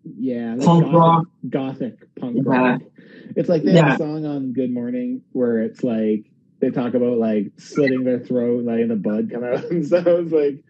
yeah, 0.04 0.54
like 0.56 0.66
punk 0.66 0.84
gothic, 0.84 0.94
rock, 0.94 1.26
gothic 1.50 2.16
punk 2.16 2.36
yeah. 2.38 2.44
rock. 2.46 2.82
It's 3.36 3.50
like 3.50 3.64
they 3.64 3.74
yeah. 3.74 3.90
have 3.90 3.96
a 3.96 4.04
song 4.04 4.26
on 4.26 4.54
Good 4.54 4.72
Morning 4.72 5.22
where 5.32 5.60
it's 5.60 5.84
like 5.84 6.26
they 6.66 6.72
talk 6.72 6.94
about 6.94 7.18
like 7.18 7.52
slitting 7.58 8.04
their 8.04 8.20
throat, 8.20 8.66
letting 8.66 8.88
the 8.88 8.96
blood 8.96 9.30
come 9.32 9.44
out, 9.44 9.64
and 9.72 9.86
so 9.86 9.98
it's 9.98 10.32
like 10.32 10.64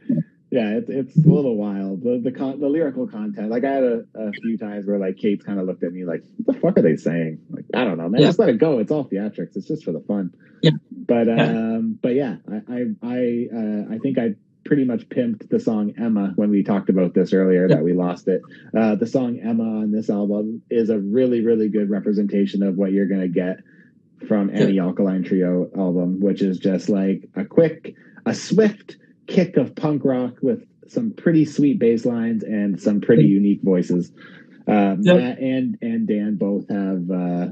yeah, 0.51 0.77
it's 0.77 0.89
it's 0.89 1.15
a 1.17 1.29
little 1.29 1.55
wild. 1.55 2.03
The 2.03 2.21
the 2.23 2.31
con- 2.31 2.59
the 2.59 2.67
lyrical 2.67 3.07
content. 3.07 3.49
Like 3.49 3.63
I 3.63 3.71
had 3.71 3.83
a, 3.83 4.05
a 4.15 4.31
few 4.31 4.57
times 4.57 4.85
where 4.85 4.99
like 4.99 5.17
Kate 5.17 5.43
kind 5.43 5.59
of 5.59 5.65
looked 5.65 5.83
at 5.83 5.91
me 5.91 6.05
like, 6.05 6.23
"What 6.37 6.55
the 6.55 6.61
fuck 6.61 6.77
are 6.77 6.81
they 6.81 6.97
saying?" 6.97 7.39
Like 7.49 7.65
I 7.73 7.83
don't 7.83 7.97
know, 7.97 8.09
man. 8.09 8.21
Yeah. 8.21 8.27
Just 8.27 8.39
let 8.39 8.49
it 8.49 8.57
go. 8.57 8.79
It's 8.79 8.91
all 8.91 9.05
theatrics. 9.05 9.55
It's 9.55 9.67
just 9.67 9.83
for 9.83 9.91
the 9.91 10.01
fun. 10.01 10.33
Yeah. 10.61 10.71
But 10.91 11.27
yeah. 11.27 11.43
um, 11.43 11.99
but 12.01 12.15
yeah, 12.15 12.37
I 12.49 12.55
I 12.55 12.85
I, 13.01 13.47
uh, 13.53 13.95
I 13.95 13.97
think 13.97 14.17
I 14.17 14.35
pretty 14.65 14.83
much 14.83 15.09
pimped 15.09 15.49
the 15.49 15.59
song 15.59 15.93
Emma 15.97 16.33
when 16.35 16.49
we 16.49 16.63
talked 16.63 16.89
about 16.89 17.13
this 17.13 17.33
earlier 17.33 17.67
yeah. 17.67 17.75
that 17.75 17.83
we 17.83 17.93
lost 17.93 18.27
it. 18.27 18.41
Uh, 18.75 18.95
the 18.95 19.07
song 19.07 19.39
Emma 19.39 19.63
on 19.63 19.91
this 19.91 20.09
album 20.09 20.61
is 20.69 20.89
a 20.89 20.97
really 20.97 21.41
really 21.41 21.69
good 21.69 21.89
representation 21.89 22.63
of 22.63 22.75
what 22.75 22.91
you're 22.91 23.07
gonna 23.07 23.27
get 23.27 23.57
from 24.27 24.49
any 24.53 24.79
Alkaline 24.79 25.23
Trio 25.23 25.69
album, 25.77 26.19
which 26.19 26.41
is 26.41 26.57
just 26.57 26.89
like 26.89 27.27
a 27.35 27.45
quick, 27.45 27.95
a 28.25 28.33
swift 28.33 28.97
kick 29.27 29.57
of 29.57 29.75
punk 29.75 30.03
rock 30.05 30.35
with 30.41 30.65
some 30.87 31.11
pretty 31.11 31.45
sweet 31.45 31.79
bass 31.79 32.05
lines 32.05 32.43
and 32.43 32.79
some 32.79 33.01
pretty 33.01 33.25
unique 33.25 33.61
voices. 33.61 34.11
Uh, 34.67 34.95
Yep. 34.99 35.17
Matt 35.17 35.39
and 35.39 35.77
and 35.81 36.07
Dan 36.07 36.35
both 36.37 36.67
have 36.69 37.11
uh, 37.11 37.47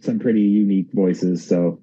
some 0.00 0.18
pretty 0.18 0.42
unique 0.42 0.88
voices. 0.92 1.46
So 1.46 1.78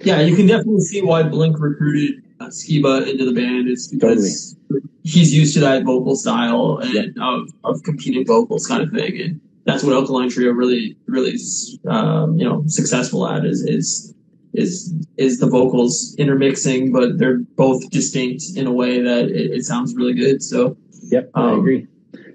Yeah, 0.00 0.20
you 0.20 0.34
can 0.34 0.46
definitely 0.46 0.80
see 0.80 1.02
why 1.02 1.22
Blink 1.22 1.60
recruited 1.60 2.22
uh, 2.40 2.46
Skiba 2.46 3.08
into 3.08 3.24
the 3.24 3.32
band. 3.32 3.68
It's 3.68 3.86
because 3.88 4.56
he's 5.04 5.34
used 5.34 5.54
to 5.54 5.60
that 5.60 5.84
vocal 5.84 6.16
style 6.16 6.78
and 6.82 7.16
of, 7.20 7.50
of 7.64 7.82
competing 7.84 8.26
vocals 8.26 8.66
kind 8.66 8.82
of 8.82 8.90
thing, 8.90 9.20
and 9.20 9.40
that's 9.64 9.82
what 9.84 9.92
Alkaline 9.94 10.28
Trio 10.28 10.52
really, 10.52 10.96
really, 11.06 11.30
is, 11.30 11.78
um, 11.88 12.36
you 12.36 12.44
know, 12.44 12.64
successful 12.66 13.26
at 13.26 13.44
is 13.44 13.62
is 13.62 14.14
is 14.54 14.92
is 15.16 15.38
the 15.38 15.46
vocals 15.46 16.14
intermixing, 16.18 16.92
but 16.92 17.18
they're 17.18 17.38
both 17.56 17.88
distinct 17.90 18.44
in 18.56 18.66
a 18.66 18.72
way 18.72 19.00
that 19.00 19.30
it, 19.30 19.50
it 19.52 19.64
sounds 19.64 19.94
really 19.94 20.14
good. 20.14 20.42
So 20.42 20.76
yep, 21.04 21.30
I 21.34 21.50
Um, 21.50 21.60
agree. 21.60 21.86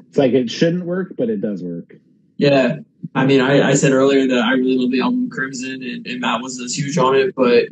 It's 0.08 0.18
like 0.18 0.34
it 0.34 0.50
shouldn't 0.50 0.86
work, 0.86 1.14
but 1.18 1.30
it 1.30 1.42
does 1.42 1.64
work. 1.64 1.96
Yeah. 2.38 2.78
I 3.16 3.26
mean, 3.26 3.42
I, 3.42 3.70
I 3.70 3.74
said 3.74 3.94
earlier 3.94 4.28
that 4.28 4.40
I 4.40 4.52
really 4.52 4.78
love 4.78 4.92
the 4.92 5.02
album 5.02 5.30
Crimson, 5.30 5.82
and, 5.82 6.06
and 6.06 6.20
Matt 6.20 6.42
was 6.42 6.60
as 6.60 6.78
huge 6.78 6.98
on 6.98 7.16
it, 7.16 7.34
but 7.36 7.66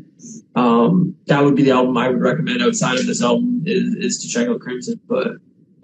um, 0.55 1.15
that 1.27 1.43
would 1.43 1.55
be 1.55 1.63
the 1.63 1.71
album 1.71 1.97
I 1.97 2.09
would 2.09 2.21
recommend 2.21 2.61
outside 2.61 2.99
of 2.99 3.05
this 3.05 3.21
album 3.21 3.63
is, 3.65 3.95
is 3.95 4.17
to 4.19 4.27
check 4.27 4.47
out 4.47 4.59
Crimson. 4.59 4.99
But 5.07 5.33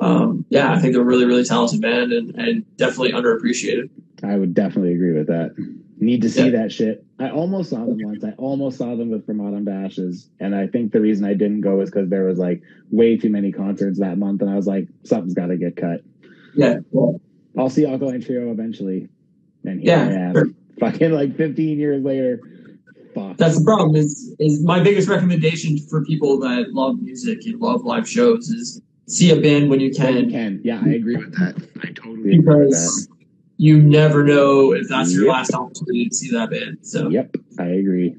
um, 0.01 0.45
yeah, 0.49 0.73
I 0.73 0.79
think 0.79 0.93
they're 0.93 1.01
a 1.01 1.05
really, 1.05 1.25
really 1.25 1.43
talented 1.43 1.81
band 1.81 2.11
and, 2.11 2.35
and 2.35 2.77
definitely 2.77 3.11
underappreciated. 3.13 3.89
I 4.23 4.35
would 4.35 4.53
definitely 4.53 4.93
agree 4.93 5.13
with 5.13 5.27
that. 5.27 5.55
Need 5.99 6.23
to 6.23 6.29
see 6.29 6.45
Yeah. 6.45 6.61
that 6.63 6.71
shit. 6.71 7.05
I 7.19 7.29
almost 7.29 7.69
saw 7.69 7.85
them 7.85 7.99
once. 8.01 8.23
I 8.23 8.31
almost 8.31 8.77
saw 8.79 8.95
them 8.95 9.09
with 9.11 9.25
From 9.27 9.39
Autumn 9.41 9.65
to 9.65 9.71
Ashes, 9.71 10.29
and 10.39 10.55
I 10.55 10.65
think 10.67 10.91
the 10.91 10.99
reason 11.01 11.23
I 11.25 11.33
didn't 11.35 11.61
go 11.61 11.79
is 11.81 11.89
because 11.91 12.09
there 12.09 12.23
was 12.25 12.39
like 12.39 12.61
way 12.89 13.15
too 13.17 13.29
many 13.29 13.51
concerts 13.51 13.99
that 13.99 14.17
month, 14.17 14.41
and 14.41 14.49
I 14.49 14.55
was 14.55 14.65
like, 14.67 14.87
something's 15.03 15.35
got 15.35 15.47
to 15.47 15.57
get 15.57 15.75
cut. 15.77 16.01
Yeah. 16.55 16.79
Well, 16.91 17.21
I'll 17.57 17.69
see 17.69 17.85
Alkaline 17.85 18.21
Trio 18.21 18.51
eventually, 18.51 19.07
and 19.63 19.79
here 19.81 19.95
Yeah, 19.95 20.03
I 20.07 20.11
am, 20.29 20.33
sure. 20.33 20.47
fucking 20.79 21.11
like 21.11 21.37
15 21.37 21.77
years 21.79 22.03
later. 22.03 22.39
Fuck. 23.13 23.35
that's 23.37 23.59
the 23.59 23.65
problem 23.65 23.95
is, 23.97 24.33
is 24.39 24.63
my 24.63 24.79
biggest 24.81 25.09
recommendation 25.09 25.77
for 25.77 26.03
people 26.05 26.39
that 26.39 26.73
love 26.73 26.99
music 27.01 27.39
and 27.45 27.59
love 27.59 27.83
live 27.83 28.07
shows 28.09 28.47
is 28.49 28.81
see 29.07 29.31
a 29.31 29.35
band 29.39 29.69
when 29.69 29.79
you 29.79 29.91
When 29.97 30.15
you 30.15 30.21
can 30.23 30.31
can. 30.31 30.61
Yeah, 30.63 30.81
I 30.83 30.89
agree 30.89 31.17
with 31.17 31.33
that. 31.37 31.55
I 31.83 31.87
totally 31.91 32.35
agree 32.35 32.37
with 32.37 32.45
that. 32.45 32.69
because 32.69 33.09
you 33.57 33.81
never 33.81 34.23
know 34.23 34.73
if 34.73 34.87
that's 34.89 35.13
your 35.13 35.25
Yep. 35.25 35.31
last 35.33 35.53
opportunity 35.53 36.09
to 36.09 36.15
see 36.15 36.31
that 36.31 36.49
band. 36.49 36.77
So 36.81 37.09
Yep, 37.09 37.35
I 37.59 37.65
agree. 37.65 38.15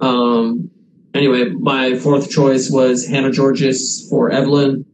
Um, 0.00 0.70
anyway, 1.14 1.50
my 1.50 1.96
fourth 1.96 2.30
choice 2.30 2.70
was 2.70 3.06
Hannah 3.06 3.30
Georgas 3.30 4.08
for 4.08 4.30
Evelyn. 4.30 4.84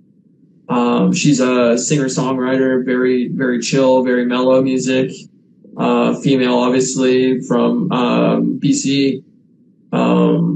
Um, 0.68 1.12
she's 1.12 1.40
a 1.40 1.76
singer 1.78 2.06
songwriter, 2.06 2.84
very 2.84 3.28
very 3.28 3.60
chill, 3.60 4.02
very 4.02 4.24
mellow 4.24 4.62
music. 4.62 5.10
Uh, 5.76 6.14
female, 6.20 6.54
obviously 6.58 7.40
from 7.42 7.90
um, 7.92 8.60
BC. 8.60 9.22
Um, 9.92 10.53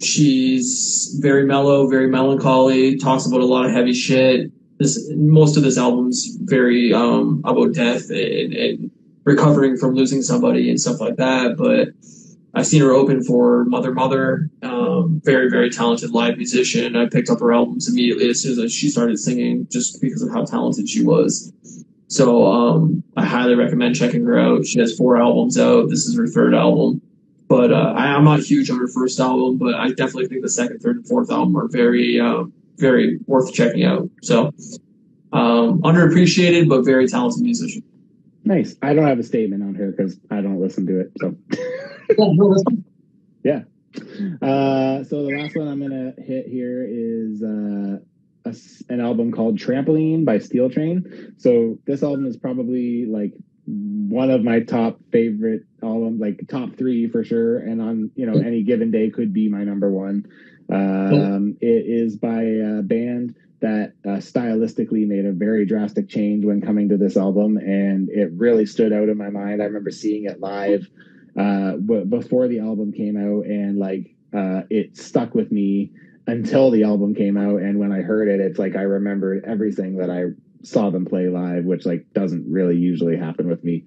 she's 0.00 1.16
very 1.20 1.44
mellow, 1.44 1.88
very 1.88 2.08
melancholy. 2.08 2.96
Talks 2.96 3.26
about 3.26 3.40
a 3.40 3.46
lot 3.46 3.66
of 3.66 3.72
heavy 3.72 3.94
shit. 3.94 4.50
This 4.78 5.10
most 5.14 5.56
of 5.56 5.62
this 5.62 5.76
album's 5.76 6.36
very 6.42 6.92
um, 6.92 7.42
about 7.44 7.74
death 7.74 8.10
and, 8.10 8.54
and 8.54 8.90
recovering 9.24 9.76
from 9.76 9.94
losing 9.94 10.22
somebody 10.22 10.70
and 10.70 10.80
stuff 10.80 11.00
like 11.00 11.16
that. 11.16 11.56
But 11.56 11.88
I've 12.54 12.66
seen 12.66 12.82
her 12.82 12.92
open 12.92 13.22
for 13.22 13.64
Mother 13.64 13.92
Mother, 13.92 14.50
um, 14.62 15.20
very 15.24 15.50
very 15.50 15.70
talented 15.70 16.10
live 16.10 16.36
musician. 16.36 16.96
I 16.96 17.08
picked 17.08 17.28
up 17.28 17.40
her 17.40 17.52
albums 17.52 17.88
immediately 17.88 18.28
as 18.28 18.42
soon 18.42 18.58
as 18.64 18.72
she 18.72 18.88
started 18.88 19.18
singing, 19.18 19.66
just 19.70 20.00
because 20.00 20.22
of 20.22 20.30
how 20.30 20.44
talented 20.44 20.88
she 20.88 21.04
was. 21.04 21.52
So 22.08 22.46
um, 22.46 23.02
I 23.16 23.24
highly 23.24 23.54
recommend 23.54 23.94
checking 23.94 24.24
her 24.24 24.38
out. 24.38 24.64
She 24.64 24.78
has 24.80 24.96
four 24.96 25.18
albums 25.18 25.58
out. 25.58 25.90
This 25.90 26.06
is 26.06 26.16
her 26.16 26.26
third 26.26 26.54
album, 26.54 27.02
but 27.48 27.72
uh, 27.72 27.94
I, 27.96 28.14
I'm 28.14 28.24
not 28.24 28.40
huge 28.40 28.70
on 28.70 28.78
her 28.78 28.88
first 28.88 29.18
album, 29.18 29.56
but 29.58 29.74
I 29.74 29.88
definitely 29.88 30.26
think 30.26 30.42
the 30.42 30.50
second, 30.50 30.80
third, 30.80 30.96
and 30.96 31.08
fourth 31.08 31.30
album 31.30 31.56
are 31.56 31.68
very 31.68 32.20
um, 32.20 32.52
very 32.76 33.18
worth 33.26 33.52
checking 33.52 33.84
out. 33.84 34.08
So 34.22 34.52
um, 35.32 35.82
underappreciated 35.82 36.68
but 36.68 36.84
very 36.84 37.08
talented 37.08 37.42
musician. 37.42 37.82
Nice. 38.44 38.76
I 38.82 38.94
don't 38.94 39.06
have 39.06 39.18
a 39.18 39.22
statement 39.22 39.62
on 39.62 39.74
her 39.74 39.90
because 39.90 40.18
I 40.30 40.40
don't 40.40 40.60
listen 40.60 40.86
to 40.86 41.00
it. 41.00 41.12
So. 41.20 41.36
Yeah. 43.44 43.62
Uh, 44.42 45.04
so 45.04 45.24
the 45.24 45.36
last 45.38 45.56
one 45.56 45.68
I'm 45.68 45.80
gonna 45.80 46.12
hit 46.18 46.46
here 46.46 46.84
is 46.88 47.42
uh, 47.42 47.98
a 48.44 48.54
an 48.92 49.00
album 49.00 49.32
called 49.32 49.58
Trampoline 49.58 50.24
by 50.24 50.38
Steel 50.38 50.70
Train. 50.70 51.34
So 51.38 51.78
this 51.86 52.02
album 52.02 52.26
is 52.26 52.36
probably 52.36 53.06
like 53.06 53.32
one 53.68 54.30
of 54.30 54.42
my 54.42 54.60
top 54.60 54.98
favorite 55.12 55.62
albums, 55.82 56.20
like 56.20 56.46
top 56.48 56.74
three 56.76 57.06
for 57.06 57.22
sure, 57.22 57.58
and 57.58 57.82
on 57.82 58.10
you 58.14 58.26
know 58.26 58.38
any 58.38 58.62
given 58.62 58.90
day 58.90 59.10
could 59.10 59.32
be 59.32 59.48
my 59.48 59.64
number 59.64 59.90
one. 59.90 60.24
Um, 60.70 61.56
it 61.60 61.84
is 61.86 62.16
by 62.16 62.42
a 62.42 62.82
band 62.82 63.34
that 63.60 63.92
uh, 64.04 64.18
stylistically 64.18 65.06
made 65.06 65.26
a 65.26 65.32
very 65.32 65.66
drastic 65.66 66.08
change 66.08 66.44
when 66.44 66.60
coming 66.60 66.88
to 66.88 66.96
this 66.96 67.16
album, 67.16 67.58
and 67.58 68.08
it 68.08 68.30
really 68.32 68.64
stood 68.64 68.92
out 68.92 69.08
in 69.08 69.18
my 69.18 69.30
mind. 69.30 69.60
I 69.60 69.66
remember 69.66 69.90
seeing 69.90 70.24
it 70.24 70.40
live 70.40 70.88
uh, 71.36 71.72
w- 71.72 72.04
before 72.04 72.48
the 72.48 72.60
album 72.60 72.92
came 72.92 73.16
out, 73.16 73.44
and 73.46 73.78
like 73.78 74.14
uh, 74.32 74.62
it 74.70 74.96
stuck 74.96 75.34
with 75.34 75.52
me 75.52 75.92
until 76.26 76.70
the 76.70 76.84
album 76.84 77.14
came 77.14 77.36
out. 77.36 77.60
And 77.60 77.78
when 77.78 77.92
I 77.92 78.00
heard 78.00 78.28
it, 78.28 78.40
it's 78.40 78.58
like 78.58 78.76
I 78.76 78.82
remembered 78.82 79.44
everything 79.44 79.96
that 79.96 80.10
I 80.10 80.26
saw 80.62 80.90
them 80.90 81.04
play 81.04 81.28
live, 81.28 81.64
which 81.64 81.86
like 81.86 82.06
doesn't 82.12 82.44
really 82.50 82.76
usually 82.76 83.16
happen 83.16 83.48
with 83.48 83.62
me. 83.64 83.84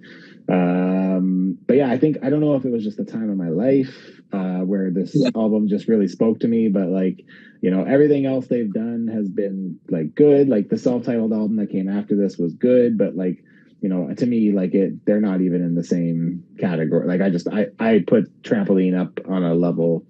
Um, 0.50 1.58
but 1.68 1.78
yeah, 1.78 1.90
I 1.90 1.98
think 1.98 2.18
I 2.24 2.30
don't 2.30 2.42
know 2.42 2.56
if 2.56 2.66
it 2.66 2.72
was 2.72 2.84
just 2.84 2.98
the 2.98 3.06
time 3.06 3.30
of 3.30 3.38
my 3.38 3.50
life 3.50 4.22
uh, 4.34 4.60
where 4.60 4.92
this 4.92 5.14
Yeah. 5.16 5.30
album 5.36 5.68
just 5.68 5.88
really 5.88 6.08
spoke 6.08 6.40
to 6.40 6.48
me, 6.48 6.70
but 6.70 6.90
like 6.90 7.24
you 7.62 7.70
know 7.72 7.84
everything 7.84 8.26
else 8.26 8.48
they've 8.48 8.72
done 8.74 9.08
has 9.08 9.30
been 9.30 9.80
like 9.90 10.16
good. 10.16 10.50
Like 10.50 10.70
the 10.70 10.78
self-titled 10.78 11.34
album 11.34 11.58
that 11.58 11.70
came 11.70 11.88
after 11.90 12.16
this 12.16 12.38
was 12.38 12.54
good, 12.54 12.98
but 12.98 13.16
like 13.16 13.44
you 13.82 13.90
know 13.90 14.14
to 14.14 14.26
me 14.26 14.52
like 14.52 14.74
it 14.74 15.06
they're 15.06 15.22
not 15.22 15.42
even 15.42 15.62
in 15.64 15.76
the 15.76 15.84
same 15.84 16.44
category. 16.58 17.08
Like 17.08 17.22
I 17.22 17.30
just 17.30 17.48
I 17.48 17.68
I 17.80 18.04
put 18.06 18.42
Trampoline 18.42 19.00
up 19.00 19.20
on 19.28 19.44
a 19.44 19.54
level 19.54 20.06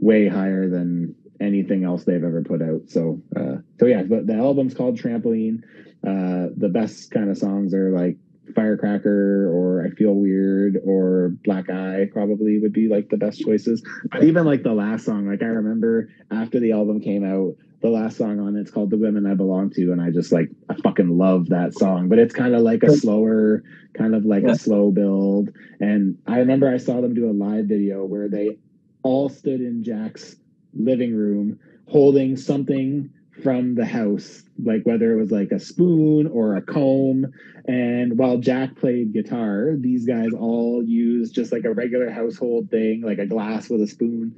way 0.00 0.28
higher 0.28 0.68
than 0.68 1.14
anything 1.40 1.84
else 1.84 2.04
they've 2.04 2.22
ever 2.24 2.42
put 2.42 2.62
out. 2.62 2.82
So 2.88 3.22
uh, 3.36 3.56
so 3.78 3.86
yeah, 3.86 4.02
but 4.02 4.26
the 4.26 4.34
album's 4.34 4.74
called 4.74 4.98
Trampoline. 4.98 5.62
Uh, 6.06 6.48
the 6.56 6.68
best 6.68 7.10
kind 7.10 7.30
of 7.30 7.36
songs 7.36 7.74
are 7.74 7.90
like 7.90 8.16
Firecracker 8.54 9.50
or 9.52 9.84
I 9.84 9.90
Feel 9.90 10.14
Weird 10.14 10.78
or 10.84 11.30
Black 11.44 11.68
Eye 11.70 12.08
probably 12.12 12.58
would 12.58 12.72
be 12.72 12.88
like 12.88 13.08
the 13.10 13.16
best 13.16 13.40
choices. 13.40 13.82
But 14.10 14.24
even 14.24 14.44
like 14.46 14.62
the 14.62 14.72
last 14.72 15.04
song, 15.04 15.26
like 15.26 15.42
I 15.42 15.46
remember 15.46 16.08
after 16.30 16.60
the 16.60 16.72
album 16.72 17.00
came 17.00 17.24
out, 17.24 17.56
the 17.80 17.90
last 17.90 18.16
song 18.16 18.40
on 18.40 18.56
it's 18.56 18.70
called 18.70 18.90
The 18.90 18.96
Women 18.96 19.26
I 19.26 19.34
Belong 19.34 19.70
To, 19.70 19.92
and 19.92 20.00
I 20.00 20.10
just 20.10 20.32
like 20.32 20.50
I 20.68 20.74
fucking 20.74 21.16
love 21.16 21.48
that 21.50 21.74
song. 21.74 22.08
But 22.08 22.18
it's 22.18 22.34
kind 22.34 22.54
of 22.54 22.62
like 22.62 22.82
a 22.82 22.96
slower, 22.96 23.62
kind 23.94 24.14
of 24.14 24.24
like 24.24 24.44
Yeah. 24.44 24.52
a 24.52 24.54
slow 24.56 24.90
build. 24.90 25.50
And 25.80 26.18
I 26.26 26.38
remember 26.38 26.68
I 26.68 26.78
saw 26.78 27.00
them 27.00 27.14
do 27.14 27.30
a 27.30 27.32
live 27.32 27.66
video 27.66 28.04
where 28.04 28.28
they 28.28 28.58
all 29.02 29.28
stood 29.28 29.60
in 29.60 29.82
Jack's 29.84 30.36
living 30.74 31.14
room 31.14 31.58
holding 31.86 32.36
something 32.36 33.10
from 33.42 33.74
the 33.74 33.84
house, 33.84 34.42
like 34.62 34.82
whether 34.84 35.12
it 35.12 35.20
was 35.20 35.30
like 35.30 35.50
a 35.52 35.60
spoon 35.60 36.26
or 36.26 36.56
a 36.56 36.62
comb. 36.62 37.32
And 37.66 38.18
while 38.18 38.38
Jack 38.38 38.76
played 38.76 39.12
guitar, 39.12 39.74
these 39.76 40.06
guys 40.06 40.30
all 40.38 40.82
used 40.82 41.34
just 41.34 41.52
like 41.52 41.64
a 41.64 41.72
regular 41.72 42.10
household 42.10 42.70
thing, 42.70 43.02
like 43.02 43.18
a 43.18 43.26
glass 43.26 43.68
with 43.68 43.82
a 43.82 43.86
spoon, 43.86 44.34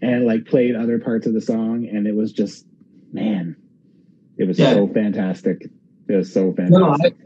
and 0.00 0.26
like 0.26 0.46
played 0.46 0.74
other 0.74 0.98
parts 0.98 1.26
of 1.26 1.34
the 1.34 1.40
song. 1.40 1.86
And 1.90 2.06
it 2.06 2.14
was 2.14 2.32
just, 2.32 2.66
man, 3.12 3.56
it 4.36 4.44
was 4.44 4.58
Yeah. 4.58 4.72
so 4.74 4.88
fantastic. 4.88 5.68
It 6.08 6.16
was 6.16 6.32
so 6.32 6.54
No, 6.58 6.90
I, 6.90 6.96
fantastic. 6.96 7.16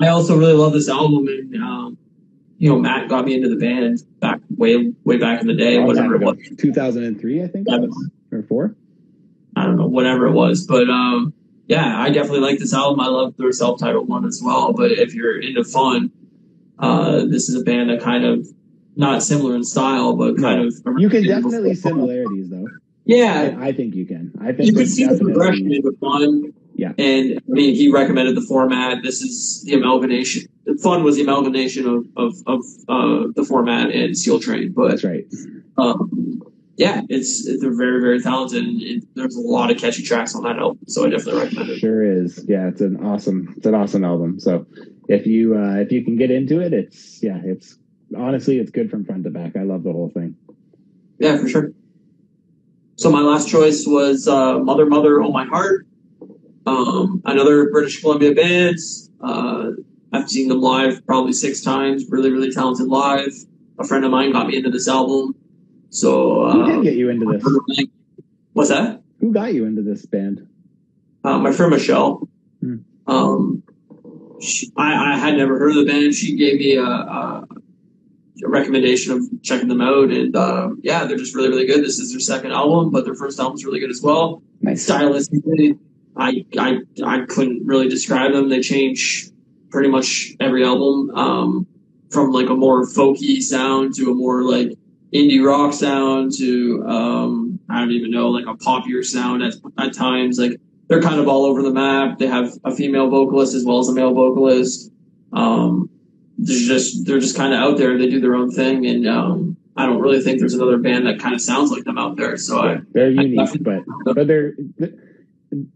I 0.00 0.08
also 0.08 0.36
really 0.36 0.54
love 0.54 0.72
this 0.72 0.88
album, 0.88 1.28
and 1.28 1.54
um, 1.62 1.98
you 2.58 2.68
know, 2.68 2.78
Matt 2.80 3.08
got 3.08 3.24
me 3.24 3.34
into 3.34 3.48
the 3.48 3.56
band 3.56 4.02
back 4.20 4.40
way 4.50 4.92
way 5.04 5.16
back 5.18 5.40
in 5.40 5.46
the 5.46 5.54
day, 5.54 5.78
whatever 5.78 6.16
it 6.16 6.22
was. 6.22 6.36
2003, 6.58 7.42
I 7.42 7.46
think, 7.46 7.68
Seven. 7.68 7.88
was, 7.88 8.10
or 8.32 8.42
four. 8.42 8.74
I 9.56 9.64
don't 9.64 9.76
know, 9.76 9.86
whatever 9.86 10.26
it 10.26 10.32
was. 10.32 10.66
But 10.66 10.88
um, 10.90 11.32
yeah, 11.66 11.98
I 12.00 12.10
definitely 12.10 12.40
like 12.40 12.58
this 12.58 12.74
album. 12.74 13.00
I 13.00 13.06
love 13.08 13.36
their 13.36 13.52
self-titled 13.52 14.08
one 14.08 14.24
as 14.26 14.40
well. 14.44 14.72
But 14.72 14.90
if 14.92 15.14
you're 15.14 15.40
into 15.40 15.64
fun, 15.64 16.10
uh, 16.78 17.24
this 17.26 17.48
is 17.48 17.60
a 17.60 17.64
band 17.64 17.90
that 17.90 18.00
kind 18.00 18.24
of 18.24 18.46
not 18.96 19.22
similar 19.22 19.54
in 19.56 19.64
style, 19.64 20.14
but 20.16 20.36
kind 20.38 20.60
No. 20.62 20.66
of 20.92 21.00
You 21.00 21.08
can 21.08 21.22
before- 21.22 21.40
definitely 21.42 21.74
similarities 21.74 22.50
though. 22.50 22.66
Yeah, 23.06 23.56
I, 23.60 23.66
I 23.68 23.72
think 23.72 23.94
you 23.94 24.06
can. 24.06 24.32
I 24.40 24.52
think 24.52 24.66
you 24.68 24.72
can 24.72 24.86
see 24.86 25.04
the 25.06 25.18
progression 25.18 25.70
into 25.72 25.92
fun. 26.00 26.54
Yeah. 26.74 26.92
And 26.98 27.38
I 27.38 27.42
mean, 27.52 27.74
he 27.74 27.88
recommended 27.90 28.34
the 28.34 28.40
format. 28.40 29.02
This 29.02 29.20
is 29.20 29.62
the 29.64 29.74
amalgamation. 29.74 30.48
Fun 30.82 31.04
was 31.04 31.16
the 31.16 31.22
amalgamation 31.22 31.86
of 31.86 32.06
of, 32.16 32.34
of 32.46 32.64
uh, 32.88 33.26
the 33.36 33.44
format 33.46 33.90
and 33.90 34.16
Steel 34.16 34.40
Train, 34.40 34.72
but 34.72 34.88
That's 34.88 35.04
right. 35.04 35.26
um, 35.76 36.42
yeah, 36.76 37.02
it's 37.08 37.44
they're 37.60 37.76
very 37.76 38.00
very 38.00 38.20
talented. 38.20 38.64
And 38.64 38.82
it, 38.82 39.04
there's 39.14 39.36
a 39.36 39.40
lot 39.40 39.70
of 39.70 39.78
catchy 39.78 40.02
tracks 40.02 40.34
on 40.34 40.42
that 40.42 40.58
album, 40.58 40.80
so 40.86 41.06
I 41.06 41.10
definitely 41.10 41.42
recommend 41.42 41.70
it. 41.70 41.78
Sure 41.78 42.02
is. 42.02 42.44
Yeah, 42.48 42.68
it's 42.68 42.80
an 42.80 43.04
awesome 43.04 43.54
it's 43.56 43.66
an 43.66 43.74
awesome 43.74 44.04
album. 44.04 44.40
So 44.40 44.66
if 45.08 45.26
you 45.26 45.56
uh 45.56 45.76
if 45.76 45.92
you 45.92 46.04
can 46.04 46.16
get 46.16 46.30
into 46.30 46.60
it, 46.60 46.72
it's 46.72 47.22
yeah, 47.22 47.40
it's 47.44 47.78
honestly 48.16 48.58
it's 48.58 48.70
good 48.70 48.90
from 48.90 49.04
front 49.04 49.24
to 49.24 49.30
back. 49.30 49.56
I 49.56 49.62
love 49.62 49.84
the 49.84 49.92
whole 49.92 50.10
thing. 50.10 50.36
Yeah, 51.18 51.36
for 51.38 51.48
sure. 51.48 51.72
So 52.96 53.10
my 53.10 53.20
last 53.20 53.48
choice 53.48 53.84
was 53.86 54.28
uh, 54.28 54.58
Mother 54.58 54.86
Mother 54.86 55.22
Oh 55.22 55.30
My 55.30 55.44
Heart. 55.44 55.86
Um, 56.66 57.22
another 57.24 57.70
British 57.70 58.00
Columbia 58.00 58.34
band. 58.34 58.78
Uh, 59.20 59.70
I've 60.12 60.28
seen 60.28 60.48
them 60.48 60.60
live 60.60 61.04
probably 61.06 61.32
six 61.32 61.60
times. 61.60 62.04
Really, 62.08 62.30
really 62.30 62.52
talented 62.52 62.86
live. 62.86 63.32
A 63.78 63.84
friend 63.84 64.04
of 64.04 64.10
mine 64.12 64.32
got 64.32 64.46
me 64.46 64.56
into 64.56 64.70
this 64.70 64.88
album. 64.88 65.34
So 65.94 66.50
Who 66.50 66.62
uh, 66.62 66.66
did 66.66 66.82
get 66.82 66.94
you 66.94 67.08
into 67.08 67.24
this? 67.24 67.86
what's 68.52 68.68
that? 68.68 69.00
Who 69.20 69.32
got 69.32 69.54
you 69.54 69.64
into 69.64 69.80
this 69.80 70.04
band? 70.04 70.48
Uh, 71.22 71.38
my 71.38 71.52
friend 71.52 71.70
Michelle. 71.70 72.28
Hmm. 72.60 72.78
Um, 73.06 73.62
she, 74.40 74.72
I, 74.76 75.12
I 75.12 75.18
had 75.18 75.36
never 75.36 75.56
heard 75.56 75.70
of 75.70 75.76
the 75.76 75.84
band. 75.86 76.12
She 76.12 76.34
gave 76.36 76.58
me 76.58 76.76
a, 76.76 76.82
a, 76.82 77.46
recommendation 78.42 79.12
of 79.12 79.22
checking 79.42 79.68
them 79.68 79.80
out, 79.80 80.10
and 80.10 80.34
uh, 80.34 80.70
yeah, 80.82 81.04
they're 81.04 81.16
just 81.16 81.34
really, 81.36 81.48
really 81.48 81.66
good. 81.66 81.84
This 81.84 82.00
is 82.00 82.10
their 82.10 82.20
second 82.20 82.50
album, 82.50 82.90
but 82.90 83.04
their 83.04 83.14
first 83.14 83.38
album's 83.38 83.64
really 83.64 83.78
good 83.78 83.90
as 83.90 84.02
well. 84.02 84.42
Nice. 84.62 84.84
Stylistically, 84.84 85.78
I, 86.16 86.44
I 86.58 86.78
I 87.04 87.20
couldn't 87.26 87.64
really 87.64 87.88
describe 87.88 88.32
them. 88.32 88.48
They 88.48 88.60
change 88.60 89.30
pretty 89.70 89.88
much 89.88 90.32
every 90.40 90.64
album, 90.64 91.10
um, 91.10 91.66
from 92.10 92.32
like 92.32 92.48
a 92.48 92.54
more 92.54 92.84
folky 92.84 93.40
sound 93.40 93.94
to 93.94 94.10
a 94.10 94.14
more 94.14 94.42
like 94.42 94.76
indie 95.14 95.44
rock 95.44 95.72
sound 95.72 96.32
to 96.38 96.84
um, 96.86 97.60
I 97.70 97.78
don't 97.78 97.92
even 97.92 98.10
know 98.10 98.28
like 98.30 98.46
a 98.46 98.54
poppier 98.56 99.04
sound 99.04 99.42
at, 99.42 99.54
at 99.78 99.94
times. 99.94 100.38
Like 100.38 100.60
they're 100.88 101.00
kind 101.02 101.20
of 101.20 101.28
all 101.28 101.44
over 101.44 101.62
the 101.62 101.72
map. 101.72 102.18
They 102.18 102.26
have 102.26 102.52
a 102.64 102.74
female 102.74 103.08
vocalist 103.08 103.54
as 103.54 103.64
well 103.64 103.78
as 103.78 103.88
a 103.88 103.92
male 103.94 104.12
vocalist. 104.12 104.90
Um, 105.32 105.88
they're 106.36 106.56
just 106.58 107.06
they're 107.06 107.20
just 107.20 107.36
kind 107.36 107.54
of 107.54 107.60
out 107.60 107.78
there. 107.78 107.96
They 107.96 108.08
do 108.10 108.20
their 108.20 108.34
own 108.34 108.50
thing, 108.50 108.86
and 108.86 109.06
um, 109.08 109.56
I 109.76 109.86
don't 109.86 110.00
really 110.00 110.20
think 110.20 110.40
there's 110.40 110.54
another 110.54 110.78
band 110.78 111.06
that 111.06 111.20
kind 111.20 111.34
of 111.34 111.40
sounds 111.40 111.70
like 111.70 111.84
them 111.84 111.96
out 111.98 112.16
there. 112.16 112.36
So 112.36 112.60
I, 112.60 112.78
They're 112.92 113.06
I 113.06 113.10
unique, 113.10 113.38
definitely- 113.38 113.82
but 114.04 114.14
but 114.14 114.26
they're 114.26 114.54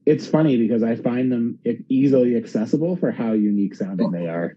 it's 0.05 0.27
funny 0.27 0.57
because 0.57 0.83
I 0.83 0.97
find 0.97 1.31
them 1.31 1.61
easily 1.89 2.37
accessible 2.37 2.97
for 2.97 3.13
how 3.13 3.33
unique 3.33 3.77
sounding 3.77 4.11
they 4.11 4.27
are. 4.27 4.57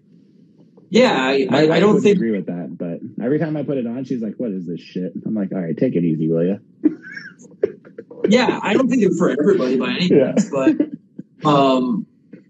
Yeah, 0.91 1.13
I, 1.13 1.47
I, 1.49 1.71
I 1.75 1.79
don't 1.79 2.01
think 2.01 2.17
agree 2.17 2.31
with 2.31 2.45
that, 2.47 2.77
but 2.77 2.99
every 3.23 3.39
time 3.39 3.55
I 3.55 3.63
put 3.63 3.77
it 3.77 3.87
on, 3.87 4.03
she's 4.03 4.21
like, 4.21 4.35
"What 4.35 4.51
is 4.51 4.67
this 4.67 4.81
shit?" 4.81 5.13
I'm 5.25 5.33
like, 5.33 5.51
"All 5.53 5.59
right, 5.61 5.75
take 5.75 5.95
it 5.95 6.03
easy, 6.03 6.27
will 6.29 6.43
you?" 6.43 6.59
yeah, 8.27 8.59
I 8.61 8.73
don't 8.73 8.89
think 8.89 9.01
it's 9.01 9.17
for 9.17 9.29
everybody 9.29 9.77
by 9.77 9.91
any 9.91 10.07
Yeah. 10.07 10.33
means, 10.35 10.49
but 10.51 11.47
um, 11.49 12.05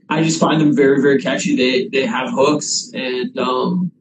I 0.10 0.24
just 0.24 0.40
find 0.40 0.60
them 0.60 0.76
very, 0.76 1.02
very 1.02 1.22
catchy. 1.22 1.56
They 1.56 1.88
they 1.88 2.06
have 2.08 2.32
hooks, 2.32 2.92
and 2.94 3.38
um, 3.38 3.92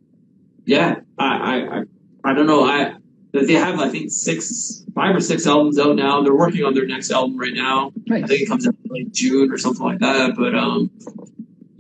yeah, 0.65 0.97
I, 1.19 1.27
I 1.27 1.83
I 2.25 2.35
don't 2.35 2.47
know. 2.47 2.65
I 2.65 2.95
they 3.33 3.53
have 3.53 3.79
I 3.79 3.91
think 3.91 4.11
six, 4.11 4.85
five 4.95 5.15
or 5.15 5.21
six 5.21 5.47
albums 5.47 5.79
out 5.79 5.95
now. 5.97 6.23
They're 6.23 6.35
working 6.35 6.65
on 6.65 6.73
their 6.75 6.87
next 6.87 7.11
album 7.11 7.39
right 7.39 7.55
now. 7.55 7.93
I 8.11 8.23
think 8.23 8.41
it 8.41 8.49
comes 8.49 8.67
out 8.67 8.75
in 8.85 8.91
like 8.91 9.13
June 9.13 9.53
or 9.53 9.59
something 9.59 9.85
like 9.85 9.99
that. 10.01 10.35
But 10.35 10.55
um, 10.55 10.91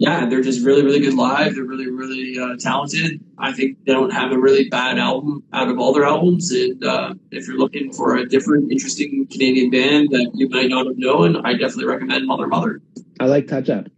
yeah, 0.00 0.24
they're 0.24 0.40
just 0.40 0.64
really, 0.64 0.82
really 0.82 0.98
good 0.98 1.12
live. 1.12 1.54
They're 1.54 1.64
really, 1.64 1.90
really 1.90 2.38
uh, 2.38 2.56
talented. 2.56 3.22
I 3.36 3.52
think 3.52 3.84
they 3.84 3.92
don't 3.92 4.08
have 4.08 4.32
a 4.32 4.38
really 4.38 4.66
bad 4.70 4.98
album 4.98 5.44
out 5.52 5.68
of 5.68 5.78
all 5.78 5.92
their 5.92 6.04
albums. 6.04 6.50
And 6.50 6.82
uh, 6.82 7.12
if 7.30 7.46
you're 7.46 7.58
looking 7.58 7.92
for 7.92 8.16
a 8.16 8.26
different, 8.26 8.72
interesting 8.72 9.26
Canadian 9.30 9.68
band 9.68 10.08
that 10.12 10.30
you 10.32 10.48
might 10.48 10.70
not 10.70 10.86
have 10.86 10.96
known, 10.96 11.44
I 11.44 11.52
definitely 11.52 11.84
recommend 11.84 12.26
Mother 12.26 12.46
Mother. 12.46 12.80
I 13.20 13.26
like 13.26 13.46
Touch 13.46 13.68
Up. 13.68 13.88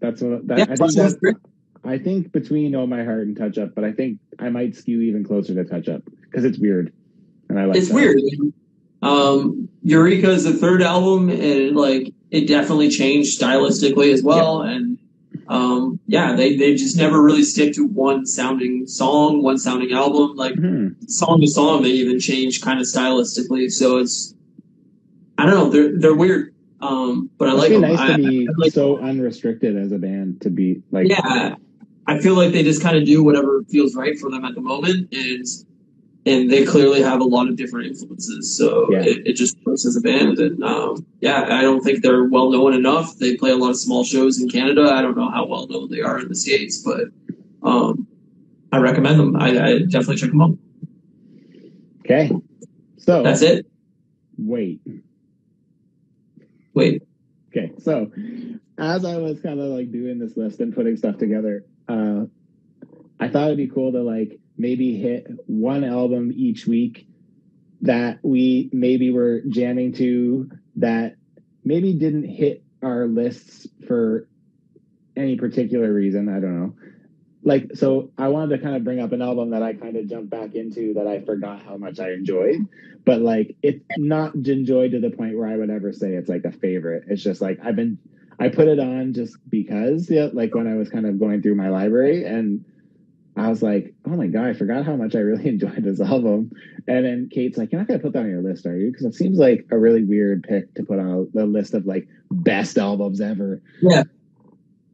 That's 0.00 0.22
what 0.22 0.48
that, 0.48 0.56
Yeah, 0.58 0.64
I 0.64 0.66
think. 0.68 0.78
that's 0.78 0.94
That's, 0.96 1.14
great. 1.16 1.36
I 1.84 1.98
think 1.98 2.32
between 2.32 2.74
Oh 2.74 2.86
My 2.86 3.04
Heart 3.04 3.26
and 3.26 3.36
Touch 3.36 3.58
Up, 3.58 3.74
but 3.74 3.84
I 3.84 3.92
think 3.92 4.18
I 4.38 4.48
might 4.48 4.74
skew 4.74 5.02
even 5.02 5.24
closer 5.24 5.54
to 5.54 5.64
Touch 5.64 5.88
Up 5.90 6.00
because 6.22 6.46
it's 6.46 6.58
weird, 6.58 6.90
and 7.50 7.60
I 7.60 7.66
like. 7.66 7.76
it's 7.76 7.88
that. 7.88 7.94
weird. 7.94 8.18
Um, 9.02 9.68
Eureka 9.82 10.30
is 10.30 10.44
the 10.44 10.54
third 10.54 10.80
album, 10.80 11.28
and 11.28 11.76
like 11.76 12.14
it 12.30 12.46
definitely 12.48 12.88
changed 12.88 13.38
stylistically 13.38 14.10
as 14.10 14.22
well. 14.22 14.62
And 14.62 14.96
um, 15.50 15.98
yeah, 16.06 16.34
they 16.36 16.56
they 16.56 16.74
just 16.76 16.96
never 16.96 17.20
really 17.20 17.42
stick 17.42 17.74
to 17.74 17.84
one 17.86 18.24
sounding 18.24 18.86
song, 18.86 19.42
one 19.42 19.58
sounding 19.58 19.92
album. 19.92 20.36
Like 20.36 20.54
Hmm. 20.54 20.88
song 21.08 21.40
to 21.40 21.46
song, 21.48 21.82
they 21.82 21.90
even 21.90 22.20
change 22.20 22.60
kind 22.62 22.78
of 22.80 22.86
stylistically. 22.86 23.70
So 23.70 23.98
it's 23.98 24.34
I 25.36 25.46
don't 25.46 25.54
know, 25.54 25.68
they're 25.70 25.98
they're 25.98 26.14
weird, 26.14 26.54
um, 26.80 27.30
but 27.36 27.48
I 27.48 27.52
Must 27.54 27.62
like 27.62 27.70
be 27.70 27.78
nice 27.78 27.98
I, 27.98 28.12
to 28.12 28.18
be 28.18 28.48
I 28.48 28.52
like- 28.58 28.72
so 28.72 28.98
unrestricted 28.98 29.76
as 29.76 29.90
a 29.92 29.98
band 29.98 30.40
to 30.42 30.50
be 30.50 30.82
like. 30.92 31.08
yeah, 31.08 31.56
I 32.06 32.18
feel 32.20 32.34
like 32.34 32.52
they 32.52 32.62
just 32.62 32.80
kind 32.82 32.96
of 32.96 33.04
do 33.04 33.22
whatever 33.24 33.62
feels 33.68 33.96
right 33.96 34.16
for 34.18 34.30
them 34.30 34.44
at 34.44 34.54
the 34.54 34.60
moment, 34.60 35.12
and 35.12 35.44
and 36.26 36.50
they 36.50 36.64
clearly 36.66 37.00
have 37.02 37.20
a 37.20 37.24
lot 37.24 37.48
of 37.48 37.56
different 37.56 37.86
influences. 37.86 38.56
So 38.56 38.90
Yeah. 38.92 39.02
it, 39.04 39.26
it 39.28 39.32
just 39.34 39.56
works 39.64 39.86
as 39.86 39.96
a 39.96 40.00
band, 40.00 40.38
and 40.38 40.62
um, 40.62 41.06
yeah, 41.20 41.46
I 41.50 41.62
don't 41.62 41.80
think 41.82 42.02
they're 42.02 42.24
well 42.24 42.50
known 42.50 42.74
enough. 42.74 43.16
They 43.16 43.36
play 43.36 43.50
a 43.50 43.56
lot 43.56 43.70
of 43.70 43.76
small 43.76 44.04
shows 44.04 44.40
in 44.40 44.48
Canada. 44.48 44.82
I 44.92 45.00
don't 45.02 45.16
know 45.16 45.30
how 45.30 45.46
well 45.46 45.66
known 45.68 45.90
they 45.90 46.00
are 46.02 46.18
in 46.18 46.28
the 46.28 46.34
states, 46.34 46.82
but 46.82 47.04
um, 47.62 48.06
I 48.72 48.78
recommend 48.78 49.18
them. 49.18 49.36
I, 49.36 49.48
I 49.48 49.78
definitely 49.80 50.16
check 50.16 50.30
them 50.30 50.40
out. 50.42 50.58
Okay. 52.00 52.30
So 52.98 53.22
That's 53.22 53.42
it. 53.42 53.66
wait. 54.36 54.80
Wait, 56.74 57.02
Okay. 57.50 57.72
So 57.78 58.10
as 58.78 59.04
I 59.04 59.16
was 59.16 59.40
kind 59.40 59.58
of 59.60 59.66
like 59.66 59.90
doing 59.90 60.18
this 60.18 60.36
list 60.36 60.60
and 60.60 60.74
putting 60.74 60.96
stuff 60.96 61.18
together, 61.18 61.64
uh, 61.88 62.24
I 63.18 63.28
thought 63.28 63.46
it'd 63.46 63.56
be 63.56 63.68
cool 63.68 63.92
to 63.92 64.02
like 64.02 64.39
maybe 64.60 64.96
hit 64.96 65.26
one 65.46 65.84
album 65.84 66.32
each 66.34 66.66
week 66.66 67.06
that 67.82 68.18
we 68.22 68.68
maybe 68.72 69.10
were 69.10 69.40
jamming 69.48 69.92
to 69.94 70.50
that 70.76 71.16
maybe 71.64 71.94
didn't 71.94 72.24
hit 72.24 72.62
our 72.82 73.06
lists 73.06 73.66
for 73.86 74.28
any 75.16 75.36
particular 75.36 75.92
reason. 75.92 76.28
I 76.28 76.40
don't 76.40 76.60
know. 76.60 76.74
Like, 77.42 77.70
so 77.74 78.10
I 78.18 78.28
wanted 78.28 78.56
to 78.56 78.62
kind 78.62 78.76
of 78.76 78.84
bring 78.84 79.00
up 79.00 79.12
an 79.12 79.22
album 79.22 79.50
that 79.50 79.62
I 79.62 79.72
kind 79.72 79.96
of 79.96 80.06
jumped 80.06 80.28
back 80.28 80.54
into 80.54 80.94
that 80.94 81.06
I 81.06 81.22
forgot 81.22 81.62
how 81.62 81.78
much 81.78 81.98
I 81.98 82.12
enjoyed, 82.12 82.68
but 83.06 83.22
like 83.22 83.56
it's 83.62 83.82
not 83.96 84.34
enjoyed 84.34 84.92
to 84.92 85.00
the 85.00 85.10
point 85.10 85.38
where 85.38 85.48
I 85.48 85.56
would 85.56 85.70
ever 85.70 85.92
say 85.92 86.12
it's 86.12 86.28
like 86.28 86.44
a 86.44 86.52
favorite. 86.52 87.04
It's 87.08 87.22
just 87.22 87.40
like 87.40 87.58
I've 87.64 87.76
been, 87.76 87.96
I 88.38 88.48
put 88.48 88.68
it 88.68 88.78
on 88.78 89.14
just 89.14 89.38
because, 89.48 90.10
yeah, 90.10 90.28
like 90.32 90.54
when 90.54 90.66
I 90.66 90.76
was 90.76 90.90
kind 90.90 91.06
of 91.06 91.18
going 91.18 91.40
through 91.40 91.54
my 91.54 91.70
library 91.70 92.24
and 92.24 92.64
I 93.40 93.48
was 93.48 93.62
like, 93.62 93.94
oh 94.06 94.10
my 94.10 94.26
God, 94.26 94.46
I 94.46 94.52
forgot 94.52 94.84
how 94.84 94.96
much 94.96 95.14
I 95.14 95.20
really 95.20 95.48
enjoyed 95.48 95.82
this 95.82 96.00
album. 96.00 96.52
And 96.86 97.04
then 97.04 97.28
Kate's 97.32 97.56
like, 97.56 97.72
you're 97.72 97.80
not 97.80 97.88
going 97.88 97.98
to 97.98 98.04
put 98.04 98.12
that 98.12 98.20
on 98.20 98.28
your 98.28 98.42
list, 98.42 98.66
are 98.66 98.76
you? 98.76 98.90
Because 98.90 99.06
it 99.06 99.14
seems 99.14 99.38
like 99.38 99.66
a 99.70 99.78
really 99.78 100.04
weird 100.04 100.42
pick 100.42 100.74
to 100.74 100.82
put 100.82 100.98
on 100.98 101.28
a, 101.34 101.42
a 101.42 101.46
list 101.46 101.74
of 101.74 101.86
like 101.86 102.06
best 102.30 102.76
albums 102.76 103.20
ever. 103.20 103.62
Yeah. 103.80 104.04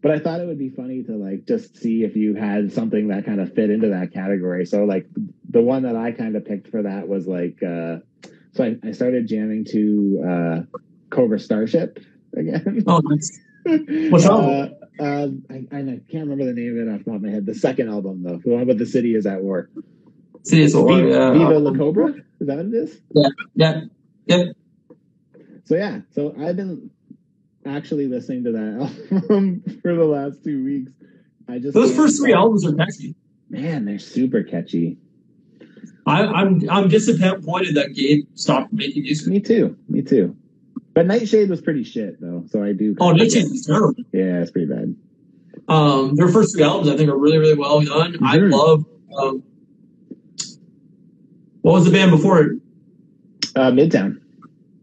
But 0.00 0.12
I 0.12 0.18
thought 0.20 0.40
it 0.40 0.46
would 0.46 0.58
be 0.58 0.70
funny 0.70 1.02
to 1.04 1.12
like 1.12 1.46
just 1.46 1.76
see 1.76 2.04
if 2.04 2.14
you 2.14 2.34
had 2.34 2.72
something 2.72 3.08
that 3.08 3.26
kind 3.26 3.40
of 3.40 3.52
fit 3.54 3.70
into 3.70 3.88
that 3.88 4.12
category. 4.12 4.64
So 4.64 4.84
like 4.84 5.08
the 5.48 5.62
one 5.62 5.82
that 5.82 5.96
I 5.96 6.12
kind 6.12 6.36
of 6.36 6.44
picked 6.44 6.68
for 6.68 6.82
that 6.82 7.08
was 7.08 7.26
like, 7.26 7.60
uh, 7.62 7.98
so 8.52 8.64
I, 8.64 8.76
I 8.84 8.92
started 8.92 9.26
jamming 9.26 9.64
to 9.72 10.24
uh, 10.24 10.78
Cobra 11.10 11.40
Starship 11.40 11.98
again. 12.36 12.84
oh, 12.86 13.00
nice. 13.04 13.40
What's? 14.10 14.26
Uh, 14.26 14.68
uh, 14.98 15.28
I, 15.50 15.66
I 15.72 15.80
can't 16.10 16.28
remember 16.28 16.44
the 16.46 16.52
name 16.52 16.78
of 16.78 16.88
it 16.88 16.92
off 16.92 16.98
the 17.00 17.04
top 17.04 17.14
of 17.16 17.22
my 17.22 17.30
head. 17.30 17.46
The 17.46 17.54
second 17.54 17.88
album, 17.88 18.22
though, 18.22 18.38
the 18.38 18.50
one 18.50 18.66
with 18.66 18.78
the 18.78 18.86
city 18.86 19.14
is 19.14 19.26
at 19.26 19.42
war. 19.42 19.68
Cities 20.42 20.74
of 20.74 20.84
War, 20.84 20.96
Viva, 20.96 21.08
yeah. 21.08 21.32
Viva 21.32 21.58
La 21.58 21.74
Cobra. 21.74 22.08
Is 22.40 22.46
that 22.46 22.56
what 22.56 22.66
it 22.66 22.74
is? 22.74 23.00
Yeah, 23.12 23.28
yeah, 23.54 23.80
yep. 24.26 24.56
So 25.64 25.74
yeah, 25.74 26.00
so 26.14 26.34
I've 26.38 26.56
been 26.56 26.90
actually 27.64 28.06
listening 28.06 28.44
to 28.44 28.52
that 28.52 28.92
album 29.12 29.62
for 29.82 29.94
the 29.94 30.04
last 30.04 30.44
two 30.44 30.64
weeks. 30.64 30.92
I 31.48 31.58
just 31.58 31.74
Those 31.74 31.94
first 31.94 32.18
three 32.18 32.32
albums 32.32 32.64
are 32.64 32.74
catchy. 32.74 33.16
man, 33.50 33.84
they're 33.84 33.98
super 33.98 34.42
catchy. 34.44 34.98
I, 36.06 36.24
I'm 36.24 36.70
I'm 36.70 36.88
disappointed 36.88 37.74
that 37.74 37.92
Gabe 37.94 38.26
stopped 38.34 38.72
making 38.72 39.02
music. 39.02 39.26
Me 39.26 39.40
too. 39.40 39.76
Me 39.88 40.02
too. 40.02 40.36
But 40.96 41.04
Nightshade 41.06 41.50
was 41.50 41.60
pretty 41.60 41.84
shit 41.84 42.18
though, 42.22 42.44
so 42.48 42.64
I 42.64 42.72
do. 42.72 42.96
Oh, 42.98 43.12
Nightshade 43.12 43.44
is 43.44 43.66
terrible. 43.66 43.94
Yeah, 44.14 44.40
it's 44.40 44.50
pretty 44.50 44.66
bad. 44.66 44.96
Um, 45.68 46.16
their 46.16 46.28
first 46.28 46.54
three 46.56 46.64
albums, 46.64 46.88
I 46.88 46.96
think, 46.96 47.10
are 47.10 47.18
really, 47.18 47.36
really 47.36 47.52
well 47.54 47.82
done. 47.82 48.16
I 48.22 48.38
Mhm. 48.38 48.50
love. 48.50 48.86
Um, 49.14 49.42
what 51.60 51.72
was 51.74 51.84
the 51.84 51.90
band 51.90 52.12
before 52.12 52.40
it? 52.40 52.60
Uh, 53.54 53.72
Midtown. 53.72 54.20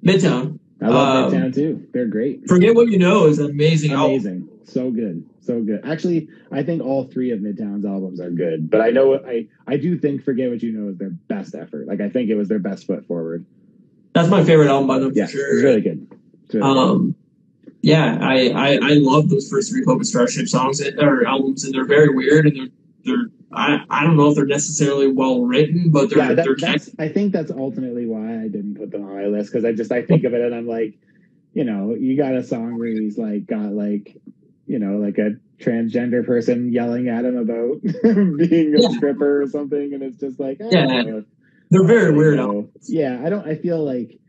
Midtown. 0.06 0.60
I 0.82 0.90
love 0.90 1.34
Um, 1.34 1.40
Midtown 1.40 1.56
too. 1.56 1.82
They're 1.94 2.06
great. 2.06 2.48
Forget 2.48 2.76
What 2.76 2.90
You 2.92 3.00
Know 3.00 3.26
is 3.26 3.40
an 3.40 3.50
amazing 3.50 3.94
album. 3.94 4.12
Amazing. 4.12 4.50
So 4.66 4.92
good. 4.92 5.24
So 5.42 5.64
good. 5.64 5.82
Actually, 5.84 6.28
I 6.52 6.62
think 6.62 6.84
all 6.84 7.06
three 7.06 7.32
of 7.32 7.40
Midtown's 7.40 7.86
albums 7.86 8.20
are 8.22 8.30
good. 8.30 8.70
But 8.70 8.82
I 8.82 8.92
know 8.92 9.16
I 9.16 9.48
I 9.66 9.78
do 9.78 9.98
think 9.98 10.22
Forget 10.24 10.52
What 10.52 10.62
You 10.62 10.74
Know 10.74 10.90
is 10.90 10.98
their 10.98 11.16
best 11.28 11.56
effort. 11.56 11.88
Like 11.88 12.02
I 12.02 12.10
think 12.10 12.30
it 12.30 12.36
was 12.36 12.50
their 12.50 12.60
best 12.60 12.86
foot 12.86 13.04
forward. 13.08 13.46
That's 14.14 14.30
my 14.30 14.44
favorite 14.44 14.68
album 14.70 14.88
by 14.88 15.00
them 15.00 15.12
Yeah, 15.16 15.26
for 15.26 15.32
sure. 15.32 15.54
it's 15.56 15.64
really 15.64 15.82
good. 15.82 16.08
It's 16.46 16.54
really 16.54 16.74
good. 16.74 16.80
Um, 16.80 17.16
yeah, 17.82 18.18
I, 18.22 18.50
I 18.50 18.74
I 18.76 18.94
love 18.94 19.30
those 19.30 19.50
first 19.50 19.72
three 19.72 19.84
Focus 19.84 20.10
Starship 20.10 20.48
songs 20.48 20.80
eh, 20.82 20.92
or 21.00 21.26
albums, 21.28 21.66
and 21.66 21.74
they're 21.74 21.86
very 21.86 22.10
weird, 22.10 22.48
and 22.48 22.56
they're 22.56 22.68
they're 23.04 23.26
I, 23.52 23.84
I 23.90 24.04
don't 24.06 24.16
know 24.16 24.30
if 24.30 24.36
they're 24.36 24.46
necessarily 24.46 25.12
well 25.12 25.42
written, 25.42 25.92
but 25.92 26.10
they're 26.10 26.20
yeah, 26.20 26.34
that, 26.34 26.46
they're 26.46 26.56
that's. 26.56 26.90
I 26.98 27.10
think 27.10 27.34
that's 27.34 27.52
ultimately 27.52 28.06
why 28.06 28.36
I 28.42 28.48
didn't 28.48 28.76
put 28.76 28.92
them 28.92 29.04
on 29.04 29.14
my 29.14 29.26
list 29.26 29.52
because 29.52 29.66
I 29.66 29.74
just 29.74 29.92
I 29.92 30.02
think 30.02 30.24
of 30.24 30.34
it 30.34 30.42
and 30.42 30.56
I'm 30.56 30.68
like, 30.68 30.98
you 31.54 31.66
know, 31.66 31.94
you 31.94 32.16
got 32.16 32.36
a 32.36 32.44
song 32.44 32.80
where 32.80 32.88
he's 32.88 33.18
like 33.18 33.46
got 33.48 33.74
like, 33.74 34.18
you 34.66 34.80
know, 34.80 34.98
like 34.98 35.18
a 35.18 35.32
transgender 35.60 36.26
person 36.26 36.72
yelling 36.72 37.10
at 37.10 37.26
him 37.26 37.38
about 37.38 37.82
being 38.04 38.76
a 38.76 38.82
Yeah. 38.82 38.90
stripper 38.90 39.42
or 39.44 39.48
something, 39.48 39.94
and 39.94 40.02
it's 40.02 40.18
just 40.20 40.40
like, 40.40 40.62
eh, 40.62 40.70
Yeah. 40.72 41.22
They're 41.74 41.84
very 41.88 42.12
you 42.12 42.18
weird. 42.18 42.38
know. 42.38 42.70
Yeah, 42.84 43.22
I 43.26 43.30
don't. 43.30 43.48
I 43.48 43.56
feel 43.56 43.84
like, 43.84 44.20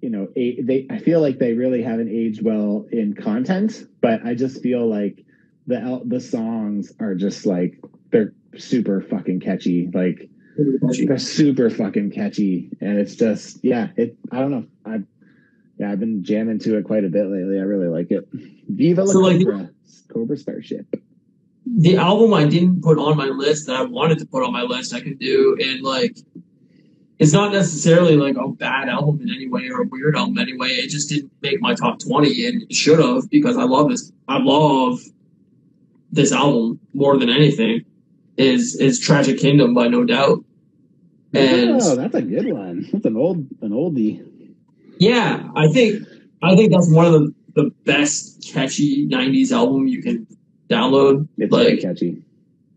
you 0.00 0.10
know, 0.10 0.28
a, 0.36 0.60
they. 0.62 0.86
I 0.90 0.98
feel 0.98 1.20
like 1.20 1.38
they 1.38 1.52
really 1.52 1.82
haven't 1.82 2.08
aged 2.08 2.42
well 2.42 2.86
in 2.92 3.14
content, 3.14 3.86
but 4.00 4.24
I 4.24 4.34
just 4.34 4.62
feel 4.62 4.88
like 4.88 5.24
the 5.66 6.00
the 6.04 6.20
songs 6.20 6.92
are 7.00 7.14
just 7.14 7.44
like 7.46 7.80
they're 8.12 8.32
super 8.56 9.00
fucking 9.00 9.40
catchy. 9.40 9.88
Like 9.92 10.30
they're 10.56 11.18
super 11.18 11.68
fucking 11.70 12.12
catchy, 12.12 12.70
and 12.80 12.98
it's 12.98 13.16
just 13.16 13.58
yeah. 13.62 13.88
It. 13.96 14.16
I 14.30 14.38
don't 14.38 14.50
know. 14.50 14.66
I. 14.84 15.00
Yeah, 15.78 15.92
I've 15.92 16.00
been 16.00 16.24
jamming 16.24 16.58
to 16.60 16.78
it 16.78 16.84
quite 16.84 17.04
a 17.04 17.08
bit 17.10 17.26
lately. 17.26 17.58
I 17.58 17.62
really 17.62 17.88
like 17.88 18.10
it. 18.10 18.26
Viva 18.68 19.04
la 19.04 19.12
So, 19.12 19.18
like- 19.18 19.44
Cobra, 19.44 19.70
Cobra 20.08 20.36
Starship. 20.38 20.86
The 21.66 21.96
album 21.96 22.32
I 22.32 22.44
didn't 22.46 22.80
put 22.80 22.96
on 22.96 23.16
my 23.16 23.26
list 23.26 23.66
that 23.66 23.76
I 23.76 23.82
wanted 23.82 24.18
to 24.20 24.26
put 24.26 24.42
on 24.44 24.52
my 24.52 24.62
list, 24.62 24.94
I 24.94 25.00
could 25.00 25.18
do, 25.18 25.56
and 25.60 25.82
like. 25.82 26.16
It's 27.18 27.32
not 27.32 27.52
necessarily 27.52 28.16
like 28.16 28.36
a 28.36 28.48
bad 28.48 28.88
album 28.90 29.22
in 29.22 29.30
any 29.34 29.48
way 29.48 29.68
or 29.68 29.82
a 29.82 29.86
weird 29.86 30.16
album 30.16 30.36
anyway. 30.38 30.68
It 30.68 30.90
just 30.90 31.08
didn't 31.08 31.32
make 31.40 31.60
my 31.62 31.74
top 31.74 31.98
twenty, 31.98 32.46
and 32.46 32.62
it 32.62 32.74
should 32.74 32.98
have 32.98 33.30
because 33.30 33.56
I 33.56 33.64
love 33.64 33.88
this. 33.88 34.12
I 34.28 34.38
love 34.38 35.00
this 36.12 36.30
album 36.32 36.78
more 36.92 37.16
than 37.18 37.30
anything. 37.30 37.84
Is 38.36 38.76
is 38.76 39.00
Tragic 39.00 39.38
Kingdom 39.38 39.72
by 39.72 39.88
No 39.88 40.04
Doubt, 40.04 40.44
and 41.32 41.80
oh, 41.80 41.96
that's 41.96 42.14
a 42.14 42.20
good 42.20 42.52
one. 42.52 42.86
That's 42.92 43.06
an 43.06 43.16
old 43.16 43.38
an 43.62 43.70
oldie. 43.70 44.22
yeah, 44.98 45.48
I 45.56 45.68
think 45.68 46.06
I 46.42 46.54
think 46.54 46.70
that's 46.70 46.90
one 46.92 47.06
of 47.06 47.12
the, 47.12 47.34
the 47.54 47.70
best 47.86 48.46
catchy 48.52 49.06
'90s 49.08 49.52
album 49.52 49.88
you 49.88 50.02
can 50.02 50.26
download. 50.68 51.26
It's 51.38 51.54
very 51.54 51.70
Like, 51.76 51.80
catchy. 51.80 52.22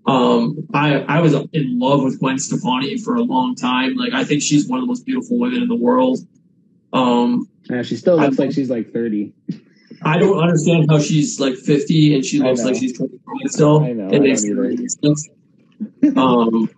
Um, 0.10 0.68
I 0.73 0.99
I 1.02 1.22
was 1.22 1.34
in 1.53 1.80
love 1.80 2.03
with 2.03 2.19
Gwen 2.19 2.38
Stefani 2.40 2.98
for 2.98 3.15
a 3.15 3.22
long 3.22 3.56
time. 3.56 3.95
Like, 3.95 4.14
I 4.14 4.23
think 4.23 4.41
she's 4.41 4.68
one 4.68 4.80
of 4.80 4.84
the 4.84 4.88
most 4.88 5.06
beautiful 5.06 5.38
women 5.38 5.61
in 5.61 5.68
the 5.68 5.76
world. 5.76 6.19
Um, 6.94 7.48
Yeah, 7.69 7.84
she 7.84 7.95
still 7.95 8.18
looks 8.18 8.40
I- 8.40 8.44
like 8.45 8.52
she's 8.53 8.69
like 8.69 8.91
thirty. 8.91 9.34
I 10.02 10.18
don't 10.18 10.40
understand 10.40 10.86
how 10.90 10.98
she's 10.99 11.41
like 11.41 11.56
50 11.56 12.15
and 12.15 12.23
she 12.26 12.40
looks 12.40 12.64
like 12.64 12.76
she's 12.77 12.94
25 12.98 13.52
still. 13.52 13.84
I 13.84 13.91
know, 13.91 14.07
It 14.07 14.15
I 14.15 14.19
makes 14.19 14.44
don't 14.45 14.72
either. 14.72 14.84
no 15.03 15.14
sense. 15.15 15.30
um, 16.15 16.69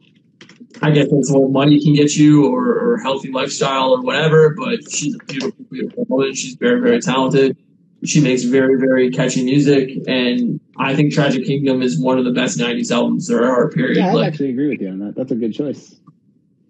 I 0.82 0.90
guess 0.90 1.08
that's 1.12 1.32
what 1.32 1.52
money 1.52 1.80
can 1.84 1.94
get 1.94 2.16
you 2.16 2.48
or, 2.48 2.66
or 2.94 2.98
healthy 2.98 3.32
lifestyle 3.32 3.92
or 3.92 4.02
whatever, 4.02 4.56
but 4.58 4.90
she's 4.92 5.14
a 5.14 5.20
beautiful, 5.26 5.66
beautiful 5.70 6.06
woman. 6.10 6.34
She's 6.34 6.56
very, 6.56 6.82
very 6.82 7.00
talented. 7.00 7.56
She 8.04 8.20
makes 8.20 8.44
very, 8.44 8.80
very 8.80 9.12
catchy 9.12 9.44
music. 9.44 9.92
And 10.08 10.60
I 10.78 10.96
think 10.96 11.14
Tragic 11.14 11.46
Kingdom 11.46 11.82
is 11.82 12.00
one 12.00 12.18
of 12.18 12.26
the 12.26 12.32
best 12.32 12.58
90s 12.58 12.92
albums 12.92 13.28
there 13.28 13.46
are, 13.46 13.70
period. 13.70 13.98
Yeah, 13.98 14.10
I 14.10 14.14
like, 14.14 14.28
actually 14.34 14.50
agree 14.50 14.70
with 14.70 14.82
you 14.82 14.90
on 14.90 15.00
that. 15.00 15.16
That's 15.16 15.32
a 15.32 15.36
good 15.36 15.54
choice. 15.54 15.96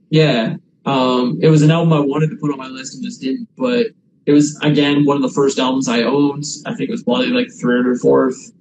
yeah. 0.09 0.55
Um, 0.85 1.37
it 1.41 1.49
was 1.49 1.61
an 1.61 1.69
album 1.69 1.93
I 1.93 1.99
wanted 1.99 2.31
to 2.31 2.37
put 2.37 2.51
on 2.51 2.57
my 2.57 2.67
list 2.67 2.95
and 2.95 3.03
just 3.03 3.21
didn't, 3.21 3.47
but 3.55 3.87
it 4.25 4.31
was 4.31 4.59
again 4.61 5.05
one 5.05 5.15
of 5.15 5.21
the 5.21 5.29
first 5.29 5.59
albums 5.59 5.87
I 5.87 6.01
owned. 6.01 6.43
I 6.65 6.73
think 6.73 6.89
it 6.89 6.91
was 6.91 7.03
probably 7.03 7.27
like 7.27 7.49
third 7.51 7.87
or 7.87 7.95
fourth. 7.95 8.51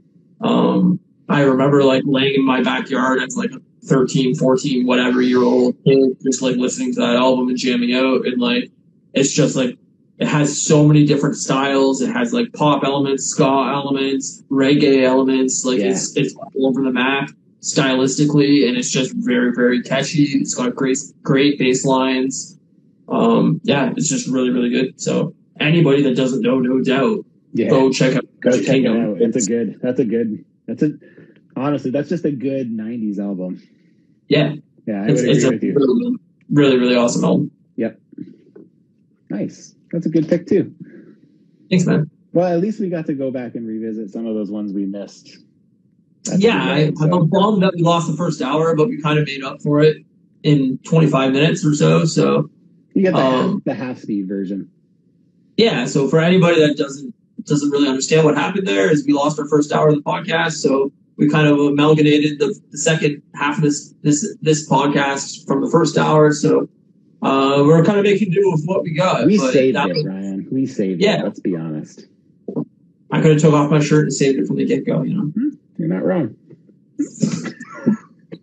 Um, 0.42 1.00
I 1.30 1.42
remember 1.42 1.82
like 1.82 2.02
laying 2.04 2.34
in 2.34 2.44
my 2.44 2.62
backyard 2.62 3.22
as 3.22 3.36
like 3.36 3.52
a 3.52 3.60
13, 3.84 4.34
14, 4.34 4.86
whatever 4.86 5.22
year 5.22 5.42
old 5.42 5.76
kid, 5.84 6.16
just 6.22 6.42
like 6.42 6.56
listening 6.56 6.92
to 6.94 7.00
that 7.00 7.16
album 7.16 7.48
and 7.48 7.56
jamming 7.56 7.94
out. 7.94 8.26
And 8.26 8.40
like, 8.40 8.70
it's 9.14 9.32
just 9.32 9.56
like, 9.56 9.78
it 10.20 10.28
has 10.28 10.60
so 10.60 10.86
many 10.86 11.04
different 11.06 11.36
styles. 11.36 12.00
It 12.02 12.12
has 12.12 12.32
like 12.32 12.52
pop 12.52 12.84
elements, 12.84 13.24
ska 13.24 13.42
elements, 13.44 14.42
reggae 14.50 15.02
elements. 15.02 15.64
Like 15.64 15.78
Yeah. 15.78 15.90
it's, 15.92 16.14
it's 16.16 16.34
all 16.34 16.66
over 16.66 16.82
the 16.82 16.92
map 16.92 17.30
stylistically. 17.62 18.68
And 18.68 18.76
it's 18.76 18.90
just 18.90 19.14
very, 19.16 19.52
very 19.54 19.82
catchy. 19.82 20.24
It's 20.24 20.54
got 20.54 20.74
great, 20.74 20.98
great 21.22 21.58
bass 21.58 21.84
lines. 21.84 22.58
Um, 23.08 23.60
yeah, 23.64 23.92
it's 23.96 24.08
just 24.08 24.28
really, 24.28 24.50
really 24.50 24.68
good. 24.70 25.00
So 25.00 25.34
anybody 25.58 26.02
that 26.02 26.14
doesn't 26.16 26.42
know, 26.42 26.60
no 26.60 26.80
doubt, 26.82 27.24
Yeah, 27.52 27.68
go 27.70 27.90
check 27.90 28.14
out 28.16 28.24
go 28.40 28.50
check 28.60 28.76
it 28.82 28.86
out. 28.86 29.20
It's 29.20 29.46
a 29.46 29.48
good. 29.48 29.80
That's 29.82 29.98
a 30.00 30.04
good. 30.04 30.44
That's 30.66 30.82
a. 30.82 30.92
Honestly, 31.56 31.90
that's 31.90 32.08
just 32.08 32.24
a 32.24 32.30
good 32.30 32.70
'90s 32.70 33.18
album. 33.18 33.60
yeah, 34.28 34.54
Yeah, 34.86 35.02
I 35.02 35.06
it's, 35.08 35.20
would 35.22 35.30
it's 35.30 35.44
agree 35.44 35.48
a 35.48 35.50
with 35.52 35.62
you. 35.64 35.74
really, 35.74 36.18
really, 36.50 36.78
really 36.78 36.96
awesome 36.96 37.24
album. 37.24 37.50
Nice. 39.28 39.74
That's 39.92 40.06
a 40.06 40.08
good 40.08 40.28
pick 40.28 40.46
too. 40.46 40.74
Thanks, 41.70 41.86
man. 41.86 42.10
Well, 42.32 42.52
at 42.52 42.60
least 42.60 42.80
we 42.80 42.88
got 42.88 43.06
to 43.06 43.14
go 43.14 43.30
back 43.30 43.54
and 43.54 43.66
revisit 43.66 44.10
some 44.10 44.26
of 44.26 44.34
those 44.34 44.50
ones 44.50 44.72
we 44.72 44.86
missed. 44.86 45.38
That's 46.24 46.40
yeah, 46.40 46.62
I, 46.62 46.90
good, 46.90 47.12
I'm 47.12 47.28
bummed 47.28 47.62
that 47.62 47.74
we 47.74 47.82
lost 47.82 48.10
the 48.10 48.16
first 48.16 48.40
hour, 48.42 48.74
but 48.76 48.88
we 48.88 49.00
kind 49.00 49.18
of 49.18 49.26
made 49.26 49.42
up 49.42 49.60
for 49.62 49.80
it 49.80 50.04
in 50.42 50.78
25 50.84 51.32
minutes 51.32 51.64
or 51.64 51.74
so. 51.74 52.04
So 52.04 52.50
You 52.94 53.02
get 53.02 53.14
the, 53.14 53.20
um, 53.20 53.52
half, 53.52 53.64
the 53.64 53.74
half 53.74 53.98
speed 53.98 54.28
version. 54.28 54.70
yeah, 55.56 55.86
so 55.86 56.08
for 56.08 56.20
anybody 56.20 56.60
that 56.66 56.76
doesn't 56.76 57.14
doesn't 57.46 57.70
really 57.70 57.88
understand 57.88 58.24
what 58.24 58.36
happened 58.36 58.66
there, 58.68 58.92
is 58.92 59.06
we 59.06 59.12
lost 59.14 59.38
our 59.38 59.48
first 59.48 59.72
hour 59.72 59.88
of 59.88 59.94
the 59.94 60.02
podcast. 60.02 60.52
So 60.52 60.92
we 61.16 61.28
kind 61.28 61.46
of 61.46 61.58
amalgamated 61.58 62.38
the, 62.38 62.54
the 62.70 62.78
second 62.78 63.22
half 63.34 63.56
of 63.56 63.62
this 63.62 63.94
this 64.02 64.36
this 64.40 64.68
podcast 64.68 65.46
from 65.46 65.62
the 65.62 65.70
first 65.70 65.96
hour. 65.98 66.32
So 66.32 66.68
uh, 67.22 67.62
we're 67.64 67.84
kind 67.84 67.98
of 67.98 68.04
making 68.04 68.30
do 68.30 68.50
with 68.50 68.64
what 68.64 68.82
we 68.82 68.92
got. 68.94 69.26
We 69.26 69.38
saved 69.38 69.76
it, 69.76 69.88
was- 69.94 70.06
Ryan. 70.06 70.48
We 70.50 70.66
saved 70.66 71.02
it. 71.02 71.04
Yeah. 71.04 71.20
it. 71.20 71.24
Let's 71.24 71.40
be 71.40 71.56
honest. 71.56 72.06
I 73.10 73.20
could 73.20 73.32
have 73.32 73.40
took 73.40 73.54
off 73.54 73.70
my 73.70 73.80
shirt 73.80 74.04
and 74.04 74.12
saved 74.12 74.38
it 74.38 74.46
from 74.46 74.56
the 74.56 74.64
get 74.64 74.86
go. 74.86 75.02
You 75.02 75.14
know. 75.14 75.32
You're 75.78 75.88
not 75.88 76.04
wrong. 76.04 76.36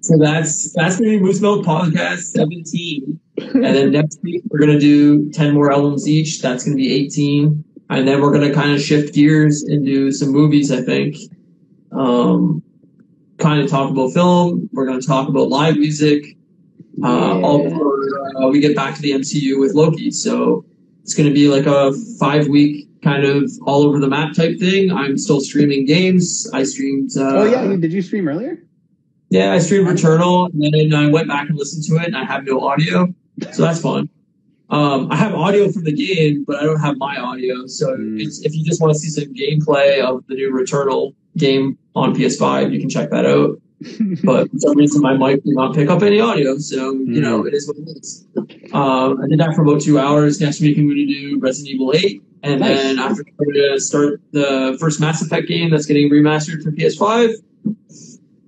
So 0.02 0.18
that's 0.18 0.72
that's 0.74 0.98
gonna 0.98 1.10
be 1.12 1.20
Moose 1.20 1.41
Milk 1.41 1.66
Podcast 1.66 2.20
17. 2.20 3.20
And 3.38 3.64
then 3.64 3.91
next 3.91 4.20
week 4.24 4.41
we're 4.49 4.60
gonna 4.60 4.80
do 4.80 5.30
10 5.32 5.54
more 5.54 5.72
albums 5.72 6.08
each. 6.08 6.41
That's 6.41 6.64
gonna 6.64 6.76
be 6.78 6.94
18. 6.94 7.64
And 7.90 8.08
then 8.08 8.22
we're 8.22 8.32
gonna 8.32 8.54
kind 8.54 8.72
of 8.74 8.82
shift 8.82 9.14
gears 9.14 9.64
and 9.64 9.86
do 9.86 10.12
some 10.12 10.30
movies, 10.30 10.72
I 10.72 10.82
think. 10.82 11.18
Um 11.91 12.64
kind 13.38 13.62
of 13.62 13.70
talk 13.70 13.90
about 13.91 14.14
film. 14.14 14.70
We're 14.72 14.86
gonna 14.86 15.02
talk 15.02 15.28
about 15.30 15.49
live 15.49 15.78
music. 15.78 16.37
Uh, 17.03 17.40
all 17.41 17.64
before 17.64 17.99
uh, 18.44 18.48
we 18.48 18.60
get 18.60 18.76
back 18.76 18.95
to 18.95 19.02
the 19.02 19.11
MCU 19.11 19.60
with 19.60 19.74
Loki. 19.76 20.10
So 20.11 20.65
it's 21.03 21.14
gonna 21.14 21.32
be 21.32 21.48
like 21.48 21.65
a 21.65 21.94
five 22.19 22.48
week 22.48 22.88
kind 23.03 23.24
of 23.24 23.49
all 23.65 23.84
over 23.84 23.99
the 23.99 24.07
map 24.07 24.34
type 24.34 24.57
thing. 24.60 24.91
I'm 24.91 25.18
still 25.18 25.40
streaming 25.40 25.86
games. 25.86 26.49
I 26.53 26.64
streamed 26.64 27.11
uh, 27.15 27.38
oh 27.38 27.44
yeah, 27.45 27.76
did 27.78 27.94
you 27.94 28.02
stream 28.02 28.28
earlier? 28.28 28.64
yeah, 29.30 29.52
I 29.53 29.60
streamed 29.60 29.88
Returnal, 29.88 30.52
and 30.53 30.74
then 30.74 30.94
I 30.94 31.10
went 31.11 31.28
back 31.28 31.49
and 31.49 31.57
listened 31.57 31.84
to 31.86 32.02
it, 32.02 32.07
and 32.07 32.15
I 32.18 32.24
have 32.24 32.45
no 32.45 32.61
audio, 32.61 33.14
so 33.52 33.61
that's 33.61 33.82
fun. 33.82 34.10
Um, 34.69 35.10
I 35.11 35.15
have 35.15 35.34
audio 35.34 35.72
from 35.72 35.84
the 35.86 35.94
game, 35.94 36.44
but 36.45 36.57
I 36.57 36.64
don't 36.64 36.80
have 36.80 36.98
my 36.98 37.15
audio. 37.18 37.68
So 37.68 37.95
Mm. 37.95 38.19
it's, 38.22 38.41
if 38.45 38.53
you 38.56 38.64
just 38.65 38.82
want 38.82 38.94
to 38.94 38.99
see 38.99 39.10
some 39.10 39.34
gameplay 39.34 40.02
of 40.02 40.26
the 40.28 40.36
new 40.36 40.52
Returnal 40.52 41.14
game 41.38 41.78
on 41.95 42.14
PS5, 42.15 42.74
you 42.74 42.80
can 42.80 42.90
check 42.90 43.10
that 43.11 43.26
out. 43.26 43.60
But 44.24 44.49
for 44.52 44.58
some 44.58 44.78
reason, 44.78 45.02
my 45.02 45.16
mic 45.16 45.44
did 45.44 45.54
not 45.56 45.76
pick 45.76 45.90
up 45.90 46.02
any 46.02 46.20
audio, 46.20 46.58
so 46.58 46.94
you 46.94 47.22
know 47.22 47.45
it 47.45 47.54
is 47.54 47.68
what 47.68 47.78
it 47.78 47.88
is. 47.98 48.26
Um, 48.74 49.22
I 49.22 49.28
did 49.28 49.40
that 49.40 49.54
for 49.56 49.62
about 49.62 49.82
two 49.82 49.99
hours. 49.99 50.41
Next 50.41 50.60
week, 50.62 50.78
I'm 50.78 50.88
going 50.88 50.98
to 50.98 51.06
do 51.06 51.40
Resident 51.40 51.76
Evil 51.76 51.94
8, 51.95 52.24
and 52.44 52.60
Nice. 52.62 52.78
then 52.82 52.98
after 52.99 53.24
we're 53.38 53.54
going 53.54 53.74
to 53.74 53.80
start 53.80 54.20
the 54.32 54.76
first 54.80 54.99
Mass 54.99 55.22
Effect 55.22 55.48
game 55.48 55.70
that's 55.70 55.86
getting 55.86 56.10
remastered 56.10 56.64
for 56.64 56.72
PS5. 56.72 57.36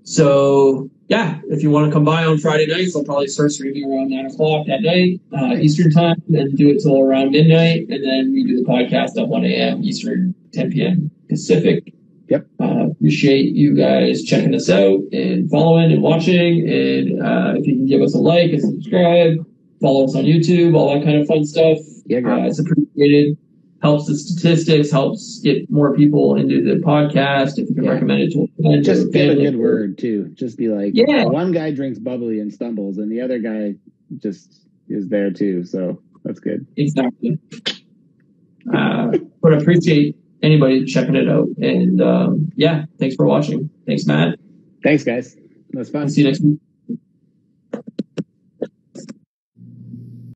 So 0.03 0.89
yeah, 1.10 1.39
if 1.49 1.61
you 1.61 1.69
want 1.69 1.85
to 1.88 1.91
come 1.93 2.03
by 2.03 2.26
on 2.26 2.39
Friday 2.39 2.65
nights, 2.65 2.95
I'll 2.95 3.03
probably 3.03 3.27
start 3.27 3.51
streaming 3.51 3.91
around 3.91 4.10
nine 4.10 4.26
o'clock 4.26 4.65
that 4.68 4.81
night 4.81 5.22
uh, 5.31 5.56
Eastern 5.57 5.91
time, 5.91 6.22
and 6.30 6.57
do 6.57 6.69
it 6.69 6.81
till 6.81 6.99
around 7.01 7.31
midnight, 7.31 7.88
and 7.89 8.03
then 8.03 8.31
we 8.34 8.43
do 8.43 8.57
the 8.57 8.68
podcast 8.68 9.15
at 9.22 9.27
one 9.27 9.45
a.m. 9.45 9.84
Eastern, 9.84 10.34
ten 10.53 10.72
p.m. 10.72 11.11
Pacific. 11.27 11.93
Yep. 12.30 12.47
Uh, 12.60 12.89
appreciate 12.91 13.56
you 13.56 13.73
guys 13.76 14.23
checking 14.23 14.53
us 14.53 14.69
out 14.69 14.99
and 15.11 15.49
following 15.49 15.91
and 15.91 16.01
watching, 16.03 16.69
and 16.69 17.23
uh, 17.23 17.53
if 17.57 17.65
you 17.65 17.73
can 17.76 17.85
give 17.88 18.01
us 18.01 18.14
a 18.14 18.19
like 18.19 18.51
and 18.51 18.61
subscribe, 18.61 19.38
follow 19.81 20.06
us 20.06 20.15
on 20.15 20.23
YouTube, 20.26 20.76
all 20.76 20.93
that 20.93 21.03
kind 21.03 21.18
of 21.19 21.27
fun 21.27 21.43
stuff. 21.45 21.80
yeah, 22.06 22.19
Uh, 22.19 22.45
it's 22.45 22.60
appreciated. 22.60 23.38
helps 23.81 24.07
the 24.07 24.15
statistics, 24.15 24.91
helps 24.91 25.39
get 25.39 25.69
more 25.72 25.95
people 25.95 26.35
into 26.35 26.61
the 26.61 26.76
podcast. 26.84 27.57
If 27.57 27.69
you 27.69 27.76
can 27.76 27.85
Yeah. 27.85 27.91
recommend 27.91 28.22
it 28.23 28.31
to 28.34 28.41
a 28.43 28.61
friend, 28.61 28.84
Just 28.84 29.11
give 29.14 29.30
a 29.31 29.41
good 29.41 29.56
word 29.56 29.97
too. 29.97 30.30
Just 30.34 30.57
be 30.57 30.68
like, 30.68 30.91
Yeah. 30.95 31.23
one 31.26 31.51
guy 31.53 31.72
drinks 31.72 31.97
bubbly 31.97 32.41
and 32.41 32.53
stumbles, 32.53 32.97
and 32.97 33.10
the 33.11 33.22
other 33.22 33.39
guy 33.39 33.76
just 34.18 34.65
is 34.89 35.07
there 35.07 35.31
too. 35.31 35.64
So 35.64 36.01
that's 36.26 36.39
good. 36.41 36.68
Exactly. 36.76 37.39
Uh, 38.73 39.18
but 39.41 39.53
appreciate 39.53 40.15
anybody 40.41 40.86
checking 40.86 41.16
it 41.16 41.30
out. 41.30 41.48
And 41.61 42.02
um, 42.02 42.52
yeah, 42.56 42.86
thanks 42.99 43.16
for 43.16 43.26
watching. 43.26 43.70
Thanks, 43.86 44.06
Matt. 44.06 44.40
Thanks, 44.84 45.03
guys. 45.03 45.36
That 45.36 45.80
was 45.80 45.90
fun. 45.90 46.10
See 46.10 46.22
you 46.22 46.28
next 46.28 46.41
week. 46.41 46.60